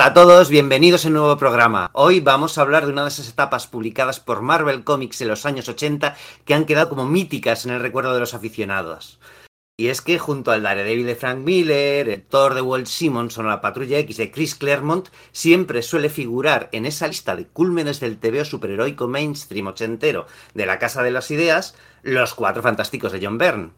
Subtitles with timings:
[0.00, 1.90] Hola a todos, bienvenidos a un nuevo programa.
[1.92, 5.44] Hoy vamos a hablar de una de esas etapas publicadas por Marvel Comics en los
[5.44, 9.20] años 80 que han quedado como míticas en el recuerdo de los aficionados.
[9.76, 13.50] Y es que junto al Daredevil de Frank Miller, el Thor de Walt Simonson o
[13.50, 18.16] la Patrulla X de Chris Claremont, siempre suele figurar en esa lista de cúlmenes del
[18.16, 23.36] TVO superheroico mainstream ochentero de la Casa de las Ideas, los Cuatro Fantásticos de John
[23.36, 23.72] Byrne.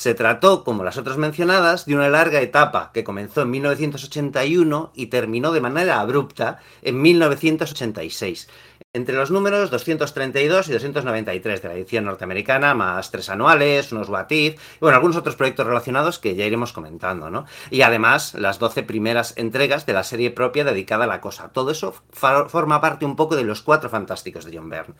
[0.00, 5.08] Se trató, como las otras mencionadas, de una larga etapa que comenzó en 1981 y
[5.08, 8.48] terminó de manera abrupta en 1986,
[8.94, 14.30] entre los números 232 y 293 de la edición norteamericana, más tres anuales, unos What
[14.30, 17.44] y bueno, algunos otros proyectos relacionados que ya iremos comentando, ¿no?
[17.70, 21.50] Y además, las 12 primeras entregas de la serie propia dedicada a la cosa.
[21.52, 24.94] Todo eso forma parte un poco de los cuatro fantásticos de John Byrne.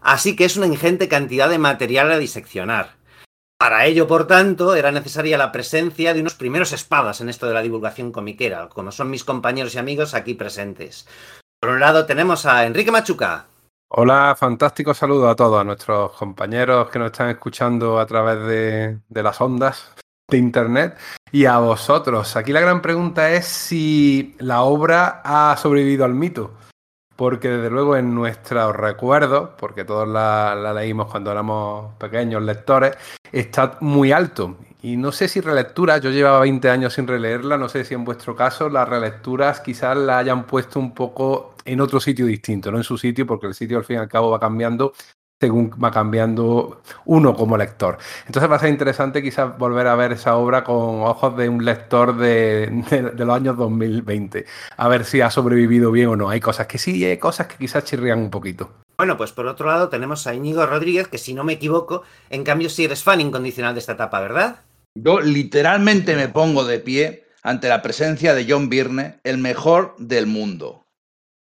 [0.00, 2.96] Así que es una ingente cantidad de material a diseccionar.
[3.58, 7.54] Para ello, por tanto, era necesaria la presencia de unos primeros espadas en esto de
[7.54, 11.08] la divulgación comiquera, como son mis compañeros y amigos aquí presentes.
[11.58, 13.46] Por un lado tenemos a Enrique Machuca.
[13.88, 18.98] Hola, fantástico saludo a todos, a nuestros compañeros que nos están escuchando a través de,
[19.08, 19.94] de las ondas
[20.28, 20.98] de Internet
[21.32, 22.36] y a vosotros.
[22.36, 26.52] Aquí la gran pregunta es si la obra ha sobrevivido al mito
[27.16, 32.94] porque desde luego en nuestros recuerdos, porque todos la, leímos cuando éramos pequeños lectores,
[33.32, 34.56] está muy alto.
[34.82, 38.04] Y no sé si relecturas, yo llevaba 20 años sin releerla, no sé si en
[38.04, 42.76] vuestro caso las relecturas quizás la hayan puesto un poco en otro sitio distinto, no
[42.76, 44.92] en su sitio, porque el sitio al fin y al cabo va cambiando
[45.40, 47.98] según va cambiando uno como lector.
[48.26, 51.64] Entonces va a ser interesante quizás volver a ver esa obra con ojos de un
[51.64, 56.30] lector de, los años 2020, a ver si ha sobrevivido bien o no.
[56.30, 58.70] Hay cosas que sí y hay cosas que quizás chirrían un poquito.
[58.96, 62.44] Bueno, pues por otro lado tenemos a Íñigo Rodríguez, que si no me equivoco, en
[62.44, 64.60] cambio sí eres fan incondicional de esta etapa, ¿verdad?
[64.94, 70.26] Yo literalmente me pongo de pie ante la presencia de John Byrne, el mejor del
[70.26, 70.85] mundo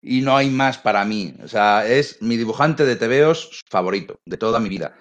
[0.06, 1.34] y no hay más para mí.
[1.44, 4.96] O sea, es mi dibujante de TVOs favorito de toda mi vida.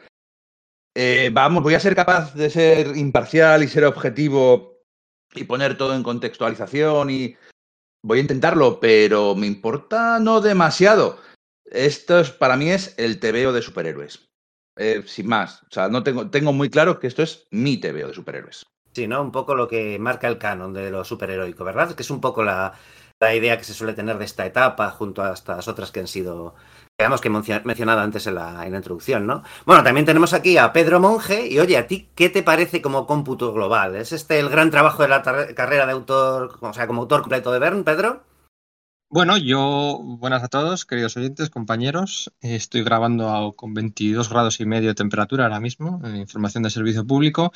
[0.96, 4.78] Eh, vamos, voy a ser capaz de ser imparcial y ser objetivo
[5.34, 7.36] y poner todo en contextualización y
[8.02, 11.18] voy a intentarlo, pero me importa no demasiado.
[11.66, 14.26] Esto es, para mí es el TVO de superhéroes.
[14.76, 15.62] Eh, sin más.
[15.64, 18.64] O sea, no tengo, tengo muy claro que esto es mi TVO de superhéroes.
[18.94, 19.20] Sí, ¿no?
[19.20, 21.94] Un poco lo que marca el canon de lo superheroico, ¿verdad?
[21.94, 22.74] Que es un poco la,
[23.20, 26.08] la idea que se suele tener de esta etapa junto a estas otras que han
[26.08, 26.54] sido,
[26.98, 29.42] digamos que mencionado antes en la, introducción, ¿no?
[29.64, 33.06] Bueno, también tenemos aquí a Pedro Monge y oye, ¿a ti qué te parece como
[33.06, 33.96] cómputo global?
[33.96, 37.52] ¿Es este el gran trabajo de la carrera de autor, o sea, como autor completo
[37.52, 38.22] de Bern, Pedro?
[39.14, 42.32] Bueno, yo, buenas a todos, queridos oyentes, compañeros.
[42.40, 47.06] Estoy grabando con 22 grados y medio de temperatura ahora mismo, en información de servicio
[47.06, 47.52] público.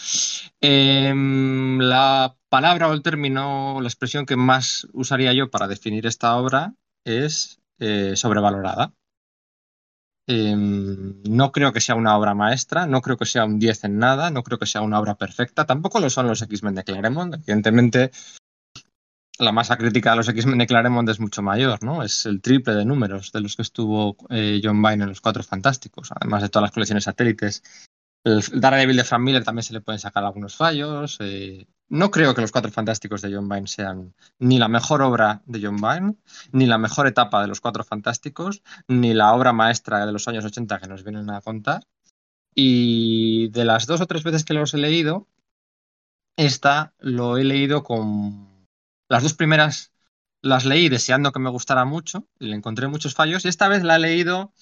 [0.61, 6.37] Em, la palabra o el término, la expresión que más usaría yo para definir esta
[6.37, 6.75] obra
[7.05, 8.95] es eh, sobrevalorada.
[10.29, 13.99] Em, no creo que sea una obra maestra, no creo que sea un 10 en
[13.99, 17.35] nada, no creo que sea una obra perfecta, tampoco lo son los X-Men de Claremont.
[17.35, 18.13] Evidentemente,
[19.39, 22.03] la masa crítica de los X-Men de Claremont es mucho mayor, ¿no?
[22.03, 25.43] Es el triple de números de los que estuvo eh, John Byrne en los Cuatro
[25.43, 27.63] Fantásticos, además de todas las colecciones satélites.
[28.25, 31.19] El Daredevil de Frank Miller también se le pueden sacar algunos fallos.
[31.21, 35.41] Eh, no creo que los Cuatro Fantásticos de John Byrne sean ni la mejor obra
[35.47, 36.17] de John Byrne,
[36.51, 40.45] ni la mejor etapa de los Cuatro Fantásticos, ni la obra maestra de los años
[40.45, 41.87] 80 que nos vienen a contar.
[42.55, 45.29] Y de las dos o tres veces que los he leído,
[46.37, 48.58] esta lo he leído con
[49.09, 49.93] las dos primeras
[50.43, 53.83] las leí deseando que me gustara mucho y le encontré muchos fallos y esta vez
[53.83, 54.53] la he leído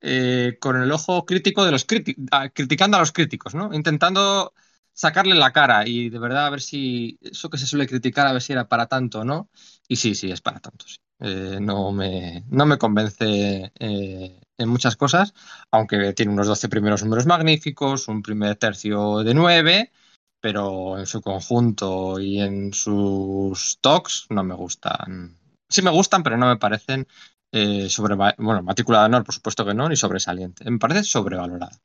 [0.00, 3.72] eh, con el ojo crítico de los críticos, ah, criticando a los críticos, ¿no?
[3.74, 4.52] Intentando
[4.92, 8.32] sacarle la cara y de verdad a ver si eso que se suele criticar a
[8.32, 9.50] ver si era para tanto o no.
[9.88, 10.86] Y sí, sí, es para tanto,
[11.20, 15.34] eh, no, me, no me convence eh, en muchas cosas,
[15.70, 19.92] aunque tiene unos 12 primeros números magníficos, un primer tercio de 9
[20.40, 25.36] pero en su conjunto y en sus talks no me gustan.
[25.68, 27.06] Sí me gustan, pero no me parecen
[27.52, 30.70] eh, sobre, bueno, matrícula de honor, por supuesto que no, ni sobresaliente.
[30.70, 31.78] Me parece sobrevalorada.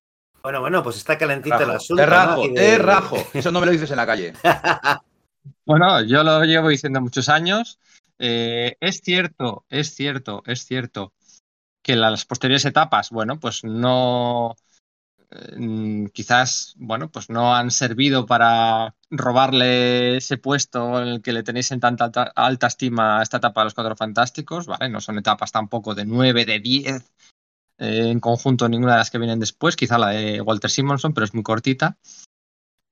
[0.43, 2.01] Bueno, bueno, pues está calentito el asunto.
[2.01, 3.17] Es rajo, es rajo.
[3.33, 4.33] Eso no me lo dices en la calle.
[5.65, 7.79] bueno, yo lo llevo diciendo muchos años.
[8.17, 11.13] Eh, es cierto, es cierto, es cierto
[11.81, 14.55] que las posteriores etapas, bueno, pues no,
[16.13, 21.71] quizás, bueno, pues no han servido para robarle ese puesto en el que le tenéis
[21.71, 24.89] en tanta alta, estima a esta etapa de los Cuatro Fantásticos, ¿vale?
[24.89, 27.11] No son etapas tampoco de 9, de 10
[27.77, 31.25] eh, en conjunto ninguna de las que vienen después, quizá la de Walter Simonson, pero
[31.25, 31.97] es muy cortita.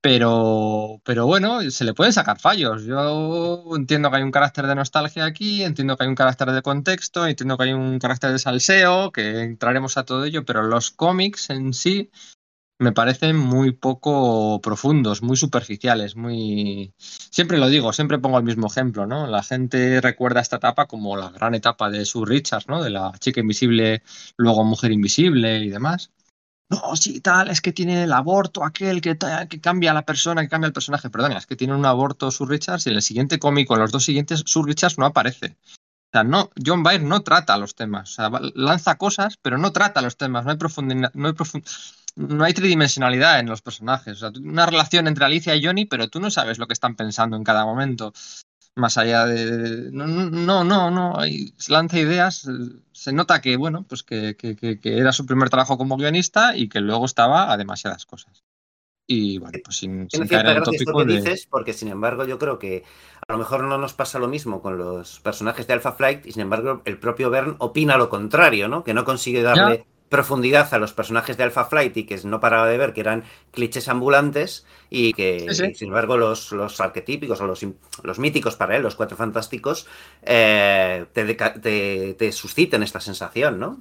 [0.02, 2.84] Pero, pero bueno, se le pueden sacar fallos.
[2.84, 6.62] Yo entiendo que hay un carácter de nostalgia aquí, entiendo que hay un carácter de
[6.62, 10.90] contexto, entiendo que hay un carácter de salseo, que entraremos a todo ello, pero los
[10.90, 12.10] cómics en sí
[12.80, 16.94] me parecen muy poco profundos, muy superficiales, muy...
[16.98, 19.26] Siempre lo digo, siempre pongo el mismo ejemplo, ¿no?
[19.26, 22.82] La gente recuerda esta etapa como la gran etapa de Sue Richards, ¿no?
[22.82, 24.02] De la chica invisible,
[24.38, 26.10] luego mujer invisible y demás.
[26.70, 29.18] No, sí, tal, es que tiene el aborto aquel que,
[29.60, 31.10] cambia a la persona, que cambia el personaje.
[31.10, 33.90] Perdona, es que tiene un aborto Sue Richards y en el siguiente cómico, en los
[33.90, 35.56] dos siguientes, Sue Richards no aparece.
[35.64, 38.12] O sea, no, John Byrne no trata los temas.
[38.12, 40.44] O sea, lanza cosas, pero no trata los temas.
[40.44, 41.70] No hay profundidad, no hay profundidad
[42.16, 44.22] no hay tridimensionalidad en los personajes.
[44.22, 46.96] O sea, una relación entre Alicia y Johnny, pero tú no sabes lo que están
[46.96, 48.12] pensando en cada momento.
[48.76, 49.90] Más allá de.
[49.92, 51.18] No, no, no, no.
[51.18, 52.48] Hay, lanza ideas.
[52.92, 56.68] Se nota que, bueno, pues que, que, que, era su primer trabajo como guionista y
[56.68, 58.44] que luego estaba a demasiadas cosas.
[59.06, 61.16] Y bueno, pues sin, sin caer en el tópico de...
[61.16, 62.84] dices, porque sin embargo yo creo que
[63.26, 66.32] a lo mejor no nos pasa lo mismo con los personajes de Alpha Flight y
[66.32, 68.84] sin embargo el propio Bern opina lo contrario, ¿no?
[68.84, 72.40] Que no consigue darle ya profundidad a los personajes de Alpha Flight y que no
[72.40, 75.74] paraba de ver que eran clichés ambulantes y que, sí, sí.
[75.74, 77.64] sin embargo, los, los, arquetípicos o los,
[78.02, 79.86] los, míticos para él, los cuatro fantásticos,
[80.22, 83.80] eh, te, te, te, susciten esta sensación, ¿no?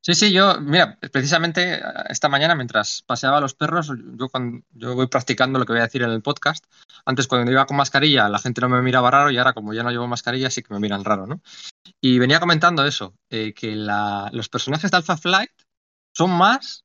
[0.00, 1.80] Sí, sí, yo, mira, precisamente
[2.10, 5.80] esta mañana mientras paseaba a los perros, yo, cuando, yo voy practicando lo que voy
[5.80, 6.66] a decir en el podcast.
[7.06, 9.82] Antes, cuando iba con mascarilla, la gente no me miraba raro y ahora, como ya
[9.82, 11.40] no llevo mascarilla, sí que me miran raro, ¿no?
[12.02, 15.50] Y venía comentando eso, eh, que la, los personajes de Alpha Flight
[16.14, 16.84] son más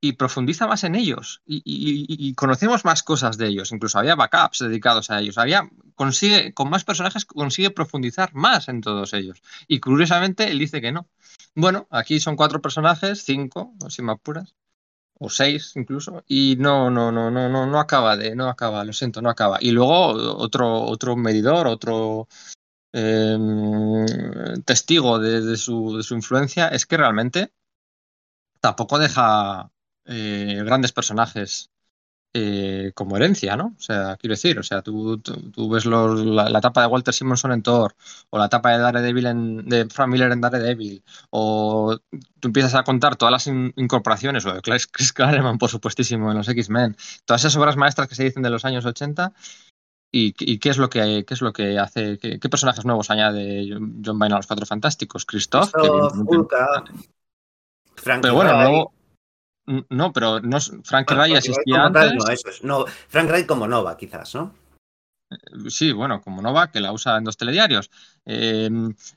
[0.00, 3.72] y profundiza más en ellos y, conocemos más cosas de ellos.
[3.72, 5.38] Incluso había backups dedicados a ellos.
[5.38, 9.42] Había, consigue, con más personajes consigue profundizar más en todos ellos.
[9.66, 11.08] Y curiosamente él dice que no.
[11.54, 14.54] Bueno, aquí son cuatro personajes, cinco, si me apuras,
[15.18, 18.92] o seis incluso, y no, no, no, no, no, no acaba de, no acaba, lo
[18.92, 19.58] siento, no acaba.
[19.60, 22.28] Y luego otro, otro medidor, otro
[22.92, 23.36] eh,
[24.64, 27.52] testigo de, su, de su influencia es que realmente
[28.60, 29.70] tampoco deja
[30.04, 31.70] eh, grandes personajes
[32.34, 33.74] eh, como herencia, ¿no?
[33.78, 36.86] O sea, quiero decir, o sea, tú, tú, tú ves los, la, la, etapa de
[36.86, 37.96] Walter Simonson en Thor,
[38.30, 41.98] o la etapa de Daredevil en, de Frank Miller en Daredevil, o
[42.38, 46.36] tú empiezas a contar todas las in, incorporaciones, o de Chris Claremont, por supuestísimo, en
[46.36, 49.32] los X-Men, todas esas obras maestras que se dicen de los años 80,
[50.10, 52.18] ¿Y, ¿Y, qué es lo que qué es lo que hace?
[52.18, 55.26] ¿Qué, qué personajes nuevos añade John Byrne a los Cuatro Fantásticos?
[55.26, 57.08] Christoph, Christoph que
[57.98, 58.92] Frank pero bueno, luego.
[59.90, 62.14] No, pero no, Frank bueno, Ray existía antes.
[62.14, 62.64] No, eso es.
[62.64, 64.54] No, Frank Ray como Nova, quizás, ¿no?
[65.68, 67.90] Sí, bueno, como Nova, que la usa en dos telediarios.
[68.24, 68.70] Eh,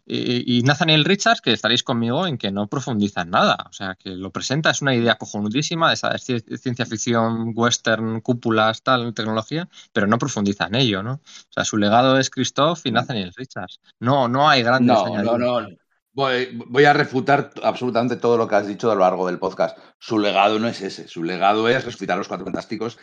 [0.05, 3.55] y, y, Nathaniel Richards, que estaréis conmigo en que no profundiza en nada.
[3.69, 8.83] O sea, que lo presenta, es una idea cojonudísima de esa ciencia ficción, western, cúpulas,
[8.83, 11.13] tal, tecnología, pero no profundiza en ello, ¿no?
[11.13, 13.79] O sea, su legado es Christoph y Nathaniel Richards.
[13.99, 14.97] No, no hay grandes.
[14.97, 15.67] No, no, no.
[16.13, 19.77] Voy, voy, a refutar absolutamente todo lo que has dicho a lo largo del podcast.
[19.97, 21.07] Su legado no es ese.
[21.07, 22.99] Su legado es resucitar a los cuatro fantásticos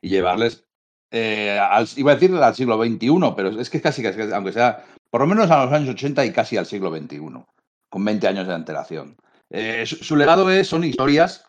[0.00, 0.64] y llevarles,
[1.10, 4.84] eh, al, iba a decir al siglo XXI, pero es que casi, casi, aunque sea,
[5.10, 7.44] por lo menos a los años 80 y casi al siglo XXI,
[7.88, 9.16] con 20 años de antelación.
[9.50, 11.44] Eh, su, legado es, son historias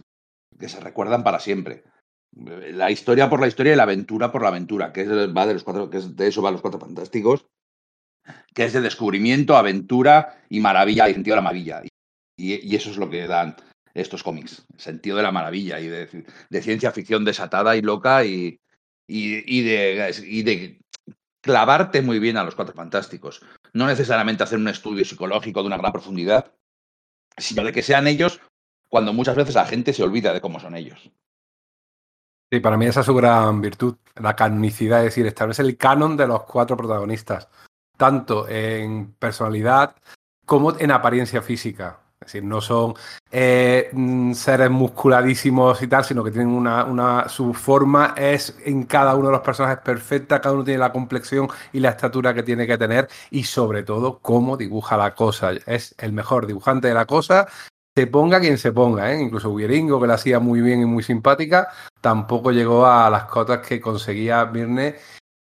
[0.59, 1.83] que se recuerdan para siempre.
[2.33, 5.53] La historia por la historia y la aventura por la aventura, que es, va de,
[5.53, 7.45] los cuatro, que es de eso va los cuatro fantásticos
[8.55, 11.83] que es de descubrimiento, aventura y maravilla, y sentido de la maravilla.
[12.37, 13.55] Y, eso es lo que dan
[13.93, 18.59] estos cómics, sentido de la maravilla y de, ciencia ficción desatada y loca y
[19.07, 20.79] de
[21.41, 23.41] clavarte muy bien a los cuatro fantásticos.
[23.73, 26.53] No necesariamente hacer un estudio psicológico de una gran profundidad,
[27.37, 28.39] sino de que sean ellos
[28.87, 31.11] cuando muchas veces la gente se olvida de cómo son ellos.
[32.51, 36.15] Sí, para mí esa es su gran virtud, la canonicidad, es decir, establece el canon
[36.15, 37.49] de los cuatro protagonistas
[37.97, 39.95] tanto en personalidad
[40.45, 41.99] como en apariencia física.
[42.19, 42.95] Es decir, no son
[43.31, 43.91] eh,
[44.33, 49.33] seres musculadísimos y tal, sino que tienen una, Su forma es en cada uno de
[49.33, 53.07] los personajes perfecta, cada uno tiene la complexión y la estatura que tiene que tener,
[53.29, 55.51] y sobre todo, cómo dibuja la cosa.
[55.67, 57.47] Es el mejor dibujante de la cosa,
[57.95, 59.21] se ponga quien se ponga, ¿eh?
[59.21, 61.69] incluso Wieringo, que la hacía muy bien y muy simpática,
[62.01, 64.95] tampoco llegó a las cotas que conseguía Virne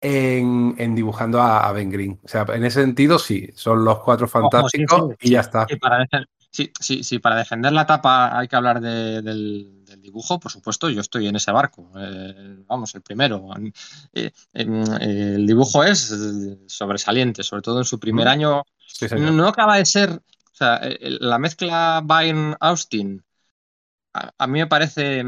[0.01, 2.19] en, en dibujando a, a, Ben Green.
[2.23, 5.41] O sea, en ese sentido, sí, son los cuatro fantásticos Ojo, sí, sí, y ya
[5.41, 5.67] está.
[5.69, 6.07] Sí, para
[6.49, 10.89] sí, sí, para defender la tapa hay que hablar de, del, del, dibujo, por supuesto,
[10.89, 11.91] yo estoy en ese barco.
[11.95, 13.47] Eh, vamos, el primero.
[14.11, 14.65] Eh, eh,
[15.35, 16.13] el dibujo es
[16.65, 18.29] sobresaliente, sobre todo en su primer mm.
[18.29, 18.63] año.
[19.17, 20.09] no, no acaba de ser.
[20.09, 23.23] O sea, la mezcla Byrne-Austin
[24.13, 25.23] a, a, mí me parece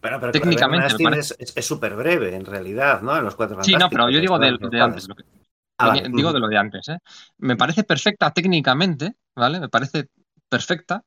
[0.00, 3.16] Pero, pero Técnicamente, es súper breve, en realidad, ¿no?
[3.16, 5.08] En los cuatro Sí, no, pero yo digo de, de antes.
[5.08, 5.24] lo que-
[5.80, 6.08] Ah, vale.
[6.12, 6.98] Digo de lo de antes, ¿eh?
[7.38, 9.60] Me parece perfecta técnicamente, ¿vale?
[9.60, 10.08] Me parece
[10.48, 11.04] perfecta.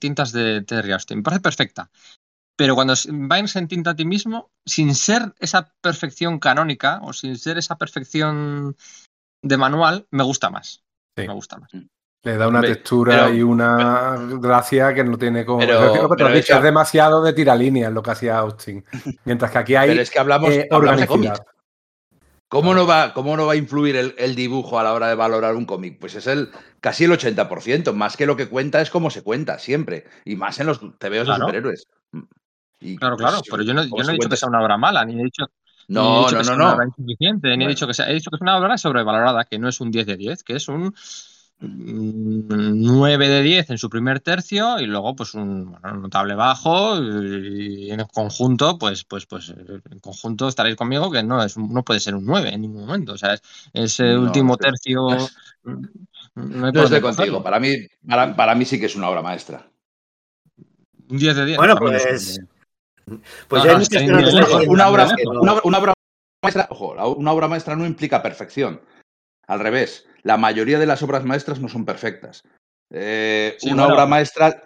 [0.00, 1.18] Tintas de Terry Austin.
[1.18, 1.90] Me parece perfecta.
[2.56, 7.12] Pero cuando s- Byrne se entinta a ti mismo, sin ser esa perfección canónica o
[7.12, 8.76] sin ser esa perfección
[9.42, 10.84] de manual, me gusta más.
[11.16, 11.26] Sí.
[11.26, 11.70] Me gusta más.
[12.24, 15.60] Le da una Hombre, textura pero- y una gracia que no tiene como.
[15.60, 18.84] Pero- pero has dicho, es demasiado de tiralíneas lo que hacía Austin.
[19.24, 21.40] Mientras que aquí hay Pero es que hablamos, eh, hablamos de cómics.
[22.50, 25.14] ¿Cómo no, va, ¿Cómo no va a influir el, el dibujo a la hora de
[25.14, 25.98] valorar un cómic?
[26.00, 29.58] Pues es el casi el 80%, más que lo que cuenta es cómo se cuenta,
[29.58, 30.06] siempre.
[30.24, 31.24] Y más en los TVOs Claro.
[31.24, 31.86] de superhéroes.
[32.80, 33.42] Y, Claro, pues, claro.
[33.50, 35.24] Pero yo no, yo no he dicho cuenta que sea una obra mala, ni he
[35.24, 35.44] dicho,
[35.88, 36.76] No, dicho no, que sea no, una no.
[36.76, 39.58] obra insuficiente, ni he dicho que sea, he dicho que es una obra sobrevalorada, que
[39.58, 40.92] no es un 10 de 10, que es un mm,
[41.60, 47.90] 9 de 10 en su primer tercio y luego pues un bueno, notable bajo y
[47.90, 51.72] en el conjunto pues pues pues eh, en conjunto estaréis conmigo que no es un-
[51.74, 55.08] no puede ser un 9 en ningún momento, o sea, es- ese No, último tercio
[55.10, 55.36] no es-
[56.36, 57.42] no estoy contigo.
[57.42, 57.74] Para mí,
[58.06, 59.66] para, para mí sí que es una obra maestra.
[61.08, 61.56] Un 10 de 10.
[61.58, 62.04] Bueno, pues.
[62.04, 62.40] 10.
[63.48, 64.04] Pues No, ya están
[64.68, 65.08] Una, obra,
[65.64, 65.94] una,
[66.42, 68.80] maestra, ojo, una obra maestra no implica perfección.
[69.48, 72.42] Al revés, la mayoría de las obras maestras no son perfectas.
[72.92, 73.94] Eh, Sí, una bueno.
[73.94, 74.62] obra maestra.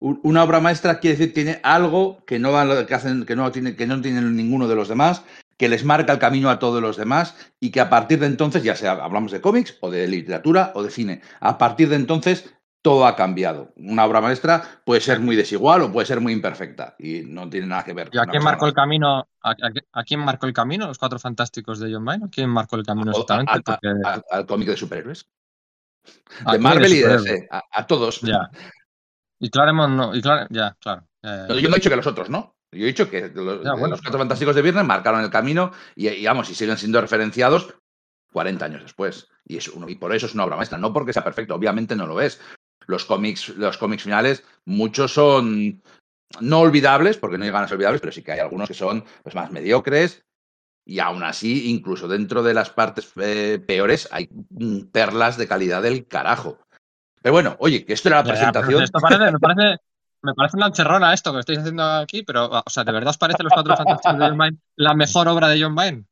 [0.00, 2.50] un- Una obra maestra quiere decir tiene algo que no,
[2.86, 5.22] que hacen, que no tiene, que no tienen ninguno de los demás,
[5.56, 8.64] que les marca el camino a todos los demás y que a partir de entonces,
[8.64, 12.52] ya sea hablamos de cómics o de literatura o de cine, a partir de entonces
[12.84, 13.72] todo ha cambiado.
[13.76, 17.66] Una obra maestra puede ser muy desigual o puede ser muy imperfecta y no tiene
[17.66, 18.10] nada que ver.
[18.12, 19.26] ¿Y a quién marcó el camino?
[19.42, 19.54] ¿A, a-
[19.92, 20.86] a quién marcó el camino?
[20.86, 22.26] ¿Los cuatro fantásticos de John Byrne?
[22.26, 23.52] ¿A quién marcó el camino exactamente?
[23.64, 25.26] Porque a- al cómic de superhéroes.
[26.44, 27.08] ¿a De Marvel y de?
[27.16, 28.20] DC, a, todos.
[28.20, 28.50] Ya.
[29.40, 30.14] Y Claremont no.
[30.14, 31.06] Y Clar- ya, claro.
[31.22, 32.54] Yo no he dicho que los otros no.
[32.70, 33.88] Yo he dicho que los, Ya, bueno.
[33.88, 37.74] los cuatro fantásticos de Viernes marcaron el camino y, y, vamos, y siguen siendo referenciados
[38.30, 39.28] 40 años después.
[39.46, 40.76] Y, es uno, y por eso es una obra maestra.
[40.76, 42.38] No porque sea perfecto, obviamente no lo es.
[42.86, 45.82] Los cómics, los cómics finales, muchos son
[46.40, 49.04] no olvidables, porque no llegan a ser olvidables, pero sí que hay algunos que son
[49.22, 50.24] pues, más mediocres.
[50.86, 54.28] Y aún así, incluso dentro de las partes eh, peores, hay
[54.92, 56.58] perlas de calidad del carajo.
[57.22, 58.82] Pero bueno, oye, que esto era la ya, presentación.
[58.82, 59.78] esto parece, me parece.
[60.20, 63.18] Me parece una encerrona esto que estáis haciendo aquí, pero, o sea, ¿de verdad os
[63.18, 66.06] parece Los Cuatro Fantásticos de John Byrne la mejor obra de John Byrne?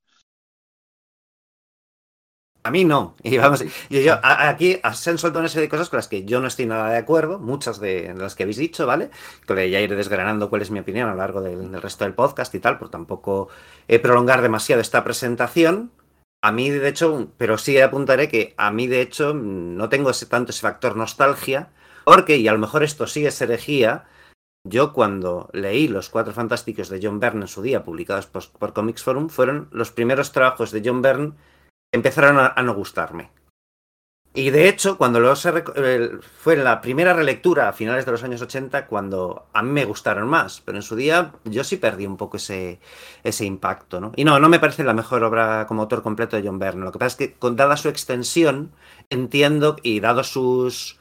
[2.65, 3.17] A mí no.
[3.23, 6.09] Y vamos, y yo, a- aquí se han soltado una serie de cosas con las
[6.09, 9.11] que yo no estoy nada de acuerdo, muchas de las que habéis dicho, ¿vale?
[9.47, 12.15] Que ya iré desgranando cuál es mi opinión a lo largo del, del resto del
[12.15, 13.49] podcast y tal, por tampoco
[13.89, 15.91] eh, prolongar demasiado esta presentación.
[16.45, 20.27] A mí, de hecho, pero sí apuntaré que a mí, de hecho, no tengo ese,
[20.27, 21.71] tanto ese factor nostalgia,
[22.05, 24.07] porque, y a lo mejor esto sí es herejía,
[24.69, 28.73] yo cuando leí Los Cuatro Fantásticos de John Byrne en su día, publicados por, por
[28.73, 31.33] Comics Forum, fueron los primeros trabajos de John Byrne
[31.93, 33.31] empezaron a, no gustarme.
[34.35, 35.21] Y de hecho, cuando
[36.39, 40.27] fue la primera relectura a finales de los años 80 cuando a mí me gustaron
[40.27, 42.81] más, pero en su día yo sí perdí un poco ese,
[43.25, 44.13] ese impacto, ¿no?
[44.17, 46.83] Y no, no me parece la mejor obra como autor completo de John Byrne.
[46.83, 48.73] Lo que pasa es que, con, dada su extensión,
[49.11, 50.99] entiendo, y dado sus,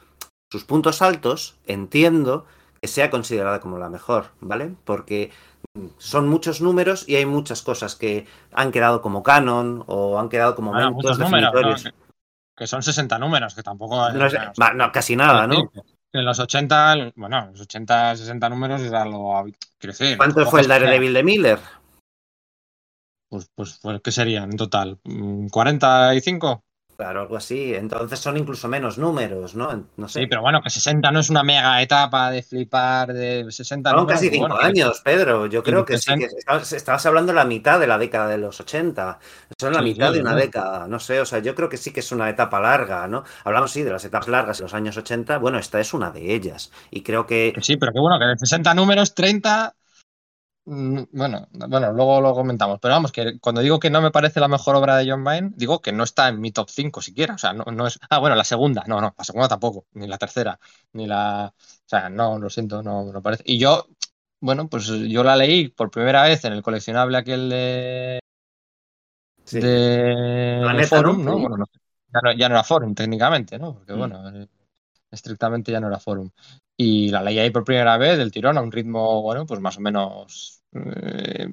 [0.50, 2.44] sus puntos altos, entiendo
[2.82, 4.74] que sea considerada como la mejor, ¿vale?
[4.84, 5.30] Porque
[5.98, 10.54] son muchos números y hay muchas cosas que han quedado como canon o han quedado
[10.54, 11.90] como Bueno, momentos muchos números, ¿no?
[11.90, 11.94] que,
[12.56, 14.10] que son 60 números, que tampoco.
[14.10, 15.70] No, es- bueno, va, no, casi nada, ¿no?
[16.14, 19.44] En los 80, bueno, los 80, 60 números era lo.
[19.78, 20.16] Quiero decir.
[20.18, 21.58] ¿Cuánto fue el Daredevil de Miller?
[23.30, 24.98] Pues, pues, pues, ¿qué serían en total?
[25.04, 26.62] Mm, ¿45?
[26.96, 27.74] Claro, algo así.
[27.74, 29.88] Entonces son incluso menos números, ¿no?
[29.96, 30.20] No sé.
[30.20, 33.94] Sí, pero bueno, que 60 no es una mega etapa de flipar de 60 Son
[33.94, 35.46] números, casi pues cinco bueno, años, Pedro.
[35.46, 38.38] Yo creo que sí, que estabas, estabas hablando de la mitad de la década de
[38.38, 39.18] los 80.
[39.60, 41.76] Son la Sí, mitad sí, de una década, no sé, o sea, yo creo que
[41.76, 43.24] sí que es una etapa larga, ¿no?
[43.44, 45.38] Hablamos, sí, de las etapas largas en los años 80.
[45.38, 46.72] Bueno, esta es una de ellas.
[46.90, 49.74] Y creo que sí, pero que bueno, que de 60 números, 30.
[50.64, 52.78] Mm, Bueno, bueno, luego lo comentamos.
[52.80, 55.52] Pero vamos, que cuando digo que no me parece la mejor obra de John Byrne,
[55.56, 57.34] digo que no está en mi top 5 siquiera.
[57.34, 57.98] O sea, no, no es.
[58.10, 58.84] Ah, bueno, la segunda.
[58.86, 59.86] No, no, la segunda tampoco.
[59.94, 60.58] Ni la tercera.
[60.92, 61.52] Ni la.
[61.56, 63.42] O sea, no, lo siento, no me lo parece.
[63.46, 63.86] Y yo,
[64.40, 68.20] bueno, pues yo la leí por primera vez en el coleccionable aquel de.
[69.44, 69.60] sí.
[69.60, 71.32] de Planeta, Forum, ¿no?
[71.32, 71.38] ¿no?
[71.38, 71.66] Bueno, no.
[72.12, 73.74] Ya, no, ya no era Forum técnicamente, ¿no?
[73.74, 73.98] Porque Mm.
[73.98, 74.48] bueno, eh,
[75.12, 76.30] estrictamente ya no era Forum.
[76.76, 79.76] Y la leí ahí por primera vez del tirón a un ritmo, bueno, pues más
[79.78, 81.48] o menos eh,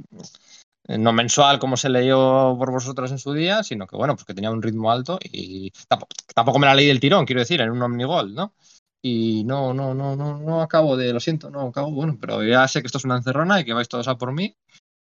[0.98, 4.34] no mensual como se leyó por vosotros en su día, sino que bueno, pues que
[4.34, 7.70] tenía un ritmo alto y tampoco, tampoco me la leí del tirón, quiero decir, en
[7.70, 8.54] un Omnigold, ¿no?
[9.02, 12.68] y no, no, no, no, no acabo de, lo siento, no acabo, bueno, pero ya
[12.68, 14.56] sé que esto es una encerrona y que vais todos a por mí.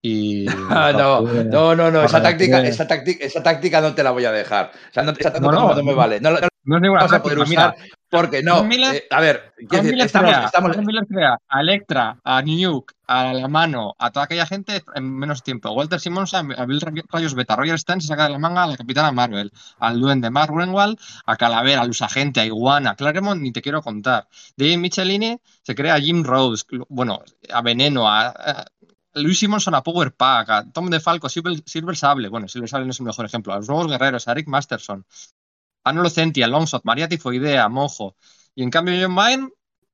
[0.02, 4.12] Y Ah, no, no, no, no, esa táctica, esa táctica, esa táctica no te la
[4.12, 4.72] voy a dejar.
[4.90, 5.76] O sea, no, esa táctica No, no.
[5.76, 6.20] no me vale.
[6.20, 7.76] No, no no es ninguna vas a poder usar mira,
[8.14, 8.64] porque no.
[8.64, 10.78] Miller- eh, a ver, decir, estamos, crea, estamos,
[11.10, 15.72] crea a Electra, a Nuke, a la mano, a toda aquella gente en menos tiempo.
[15.72, 18.78] Walter Simmons a, Bill Rayos Beta, Roger Stern se saca de la manga a la
[18.78, 23.52] Capitana Marvel, al Duende Mark Renwald, a Calavera, a Lusagente, a Iguana, a Claremont, ni
[23.52, 24.28] te quiero contar.
[24.56, 28.66] David Michelini se crea a Jim Rhodes, bueno, a Veneno, a, a
[29.16, 32.92] Luis Simonson a Power Pack, a Tom DeFalco, Silver, Silver Sable, bueno, Silver Sable no
[32.92, 35.06] es el mejor ejemplo, a los nuevos guerreros, a Eric Masterson,
[35.84, 38.16] a Nolo Centi, a Longshot, María Tifoidea, Mojo.
[38.56, 39.50] Y en cambio John Byrne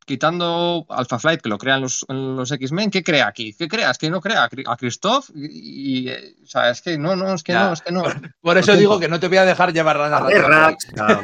[0.06, 3.54] quitando Alpha Flight, que lo crean los, los X-Men, ¿qué crea aquí?
[3.54, 3.92] ¿Qué crea?
[3.92, 7.34] Es que no crea a Christoph y, y, eh, o sea, es que no, no,
[7.36, 7.66] es que Ya.
[7.68, 8.04] no, es que no.
[8.42, 10.42] por eso digo que no te voy a dejar llevar la A narrativa.
[10.42, 11.22] Terrax, claro.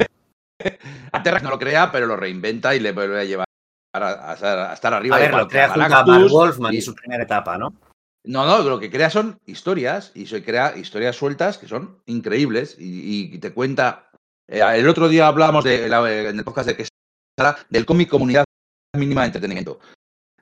[1.12, 3.45] A Terrax no lo crea, pero lo reinventa y le vuelve a llevar
[3.93, 5.15] a, a- a estar arriba.
[5.15, 7.74] A ver, lo crea junto a Wolfman y- su primera etapa, ¿no?
[8.27, 12.75] No, no, lo que crea son historias y se crea historias sueltas que son increíbles
[12.79, 14.10] y, y te cuenta.
[14.48, 16.86] Eh, el otro día hablábamos de, la- en el podcast de que
[17.70, 18.46] del cómic Comunidad
[18.98, 19.80] Mínima de Entretenimiento.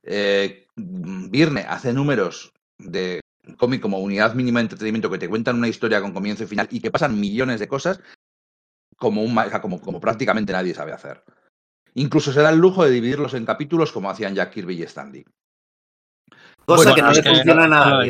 [0.03, 3.19] Eh, Virne hace números de
[3.57, 6.67] cómic como Unidad Mínima de Entretenimiento que te cuentan una historia con comienzo y final
[6.71, 7.99] y que pasan millones de cosas
[8.97, 11.23] como, un, como, como prácticamente nadie sabe hacer.
[11.95, 15.25] Incluso se da el lujo de dividirlos en capítulos como hacían Jack Kirby y Stanley.
[16.65, 18.03] Cosa Bueno, que no le funciona nada.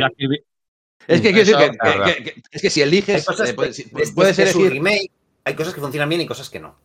[1.08, 2.06] Es que quiero decir que, claro.
[2.06, 4.72] que- que- es que si eliges, eh, puedes, puedes desde su elegir.
[4.84, 5.12] remake,
[5.46, 6.78] hay cosas que funcionan bien y cosas que no.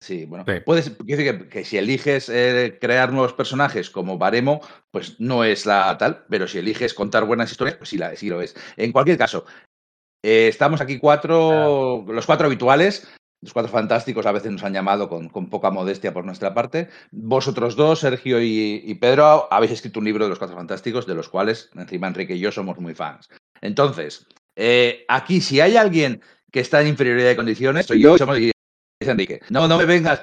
[0.00, 0.60] Sí, bueno, Sí.
[0.64, 4.60] puedes quiero decir que, que si eliges eh, crear nuevos personajes como Baremo,
[4.92, 8.28] pues no es la tal, pero si eliges contar buenas historias, pues sí, la, sí
[8.28, 8.54] lo es.
[8.76, 9.44] En cualquier caso,
[10.24, 13.08] eh, estamos aquí cuatro, los cuatro habituales,
[13.42, 16.88] los cuatro fantásticos a veces nos han llamado con, con poca modestia por nuestra parte.
[17.10, 21.14] Vosotros dos, Sergio y, y Pedro, habéis escrito un libro de los cuatro fantásticos, de
[21.16, 23.28] los cuales encima Enrique y yo somos muy fans.
[23.60, 28.18] Entonces, eh, aquí si hay alguien que está en inferioridad de condiciones, soy yo y
[28.18, 28.50] somos y
[29.00, 29.40] es Enrique.
[29.50, 30.22] No, no me vengas.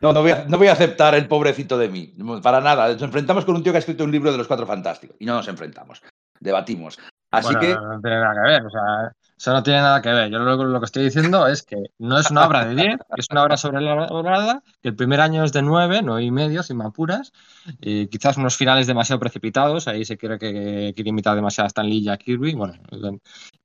[0.00, 2.12] No, no voy, a, no voy a aceptar el pobrecito de mí.
[2.42, 2.92] Para nada.
[2.92, 5.16] Nos enfrentamos con un tío que ha escrito un libro de los cuatro fantásticos.
[5.18, 6.02] Y no nos enfrentamos.
[6.38, 6.98] Debatimos.
[7.30, 7.74] Así Bueno, que.
[7.74, 10.30] no, tiene nada que ver, o sea, eso no tiene nada que ver.
[10.30, 13.20] Yo lo, lo que estoy diciendo es que no es una obra de 10, que
[13.20, 16.78] es una obra sobrevalorada, que el primer año es de 9, 9 y medio, sin
[16.78, 17.32] me apuras,
[17.80, 21.86] y quizás unos finales demasiado precipitados, ahí se cree que quiere imitar demasiado a Stan
[21.86, 22.74] Lee y a Kirby, bueno,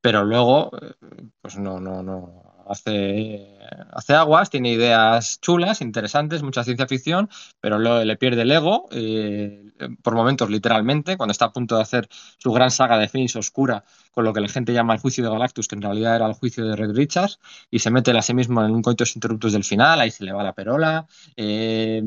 [0.01, 0.93] pero luego, eh,
[1.41, 3.57] pues no, no, no, hace,
[3.91, 8.87] hace aguas, tiene ideas chulas, interesantes, mucha ciencia ficción, pero luego le pierde el ego,
[8.91, 9.71] eh,
[10.03, 13.83] por momentos literalmente, cuando está a punto de hacer su gran saga de Phoenix oscura,
[14.11, 16.33] con lo que la gente llama el juicio de Galactus, que en realidad era el
[16.33, 19.63] juicio de Red Richards, y se mete a sí mismo en un coitus interruptus del
[19.63, 21.07] final, ahí se le va la perola.
[21.35, 22.03] eh,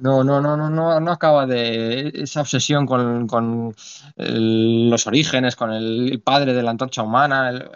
[0.00, 3.74] no, no, no, no, no, no acaba de esa obsesión con, con
[4.16, 7.50] el- los orígenes, con el padre de la antorcha humana.
[7.50, 7.70] el-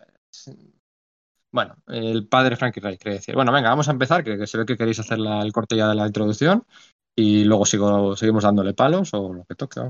[1.52, 3.34] bueno, el padre Frankie Ray, quería decir.
[3.34, 5.76] Bueno, venga, vamos a empezar, que, que se ve que queréis hacer la- el corte
[5.76, 6.66] ya de la introducción
[7.14, 9.80] y luego sigo, seguimos dándole palos o lo que toque.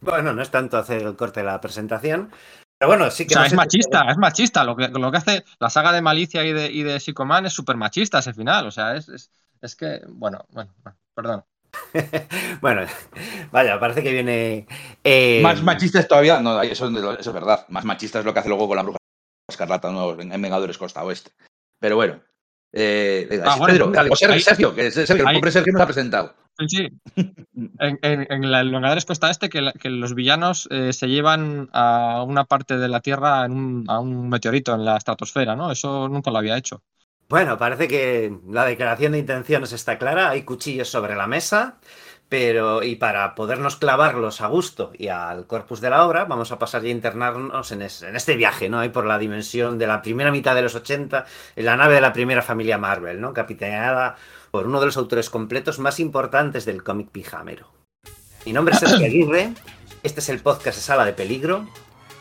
[0.00, 2.30] Bueno, no es tanto hacer el corte de la presentación.
[2.78, 3.34] Pero bueno, sí O que.
[3.34, 4.64] sea, no es machista, es machista.
[4.64, 7.52] Lo que, lo que hace la saga de Malicia y de, y de Psychoman es
[7.52, 8.66] súper machista ese final.
[8.66, 10.72] O sea, es, es, es que, bueno, bueno,
[11.14, 11.44] perdón.
[12.60, 12.82] bueno,
[13.50, 14.66] vaya, parece que viene.
[15.04, 16.40] eh, Más machistas todavía.
[16.40, 17.66] No, eso, eso es verdad.
[17.68, 18.98] Más machista es lo que hace luego con la bruja
[19.48, 20.18] escarlata ¿no?
[20.20, 21.30] en en Vengadores Costa Oeste.
[21.80, 22.20] Pero bueno.
[22.74, 25.72] Eh, Ah, bueno, Pedro, dale, o Sergio, ahí- Sergio, que es Sergio, el pobre Sergio
[25.74, 26.34] nos ha presentado.
[26.68, 26.88] Sí.
[27.16, 31.08] En, en, en la- en Vengadores Costa Este, que, la- que los villanos eh, se
[31.08, 35.54] llevan a una parte de la Tierra en un, a un meteorito en la estratosfera,
[35.54, 35.70] ¿no?
[35.70, 36.82] Eso nunca lo había hecho.
[37.32, 41.78] Bueno, parece que la declaración de intenciones está clara, hay cuchillos sobre la mesa,
[42.28, 46.58] pero y para podernos clavarlos a gusto y al corpus de la obra, vamos a
[46.58, 48.80] pasar ya a internarnos en, es- en este viaje, ¿no?
[48.80, 51.24] Ahí por la dimensión de la primera mitad de los 80,
[51.56, 53.32] en la nave de la primera familia Marvel, ¿no?
[53.32, 54.16] Capitaneada
[54.50, 57.66] por uno de los autores completos más importantes del cómic pijamero.
[58.44, 59.54] Mi nombre es Sergio Aguirre,
[60.02, 61.66] este es el podcast de Sala de Peligro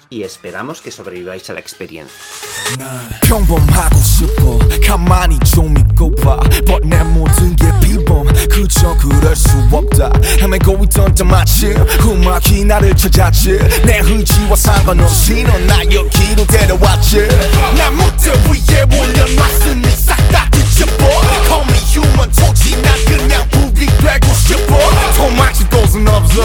[0.09, 2.40] y esperamos que sobreviváis a la experiencia.
[3.23, 4.59] 평범하고 싶어.
[4.85, 6.37] 가만히 좀 있고 봐.
[6.65, 8.25] But 내 모든 게 비범.
[8.49, 10.11] 그저 그럴 수 없다.
[10.41, 13.59] 헤매고 있던 때 마침 음악이 나를 찾았지.
[13.85, 17.27] 내 의지와 상관없이 넌 나 여기로 데려왔지.
[17.77, 21.05] 난 무대 위에 올려놨으니 싹다 뒤집어.
[21.47, 23.47] Call me human 토지 난 그냥
[23.80, 24.76] 북이 되고 싶어
[25.16, 26.40] 도망칠 곳은 없어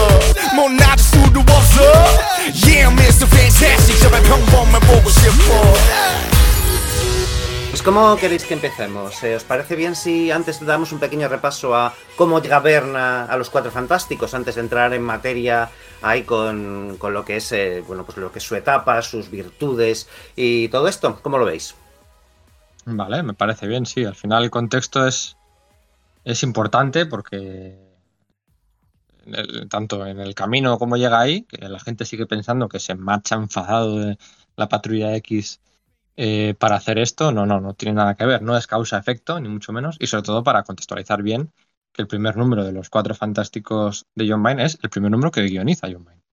[0.56, 1.82] 못 놔줄 수도 없어
[2.64, 3.26] Yeah Mr.
[3.28, 5.52] Fantastic 제발 평범해 보고 싶어
[7.70, 9.22] Pues ¿cómo queréis que empecemos?
[9.24, 13.36] Eh, ¿Os parece bien si antes damos un pequeño repaso a cómo llega Berna a
[13.38, 15.70] los Cuatro Fantásticos antes de entrar en materia
[16.02, 19.30] ahí con, con lo que es eh, bueno pues lo que es su etapa, sus
[19.30, 21.18] virtudes y todo esto?
[21.22, 21.74] ¿Cómo lo veis?
[22.84, 24.04] Vale, me parece bien, sí.
[24.04, 25.35] Al final el contexto es,
[26.31, 27.33] es importante porque
[29.25, 32.79] en el- tanto en el camino como llega ahí, que la gente sigue pensando que
[32.79, 34.17] se marcha enfadado de
[34.55, 35.61] la patrulla X
[36.17, 39.49] eh, para hacer esto, no, no, no tiene nada que ver, no es causa-efecto, ni
[39.49, 41.51] mucho menos, y sobre todo para contextualizar bien
[41.93, 45.31] que el primer número de los cuatro fantásticos de John Byrne es el primer número
[45.31, 46.23] que guioniza John Byrne.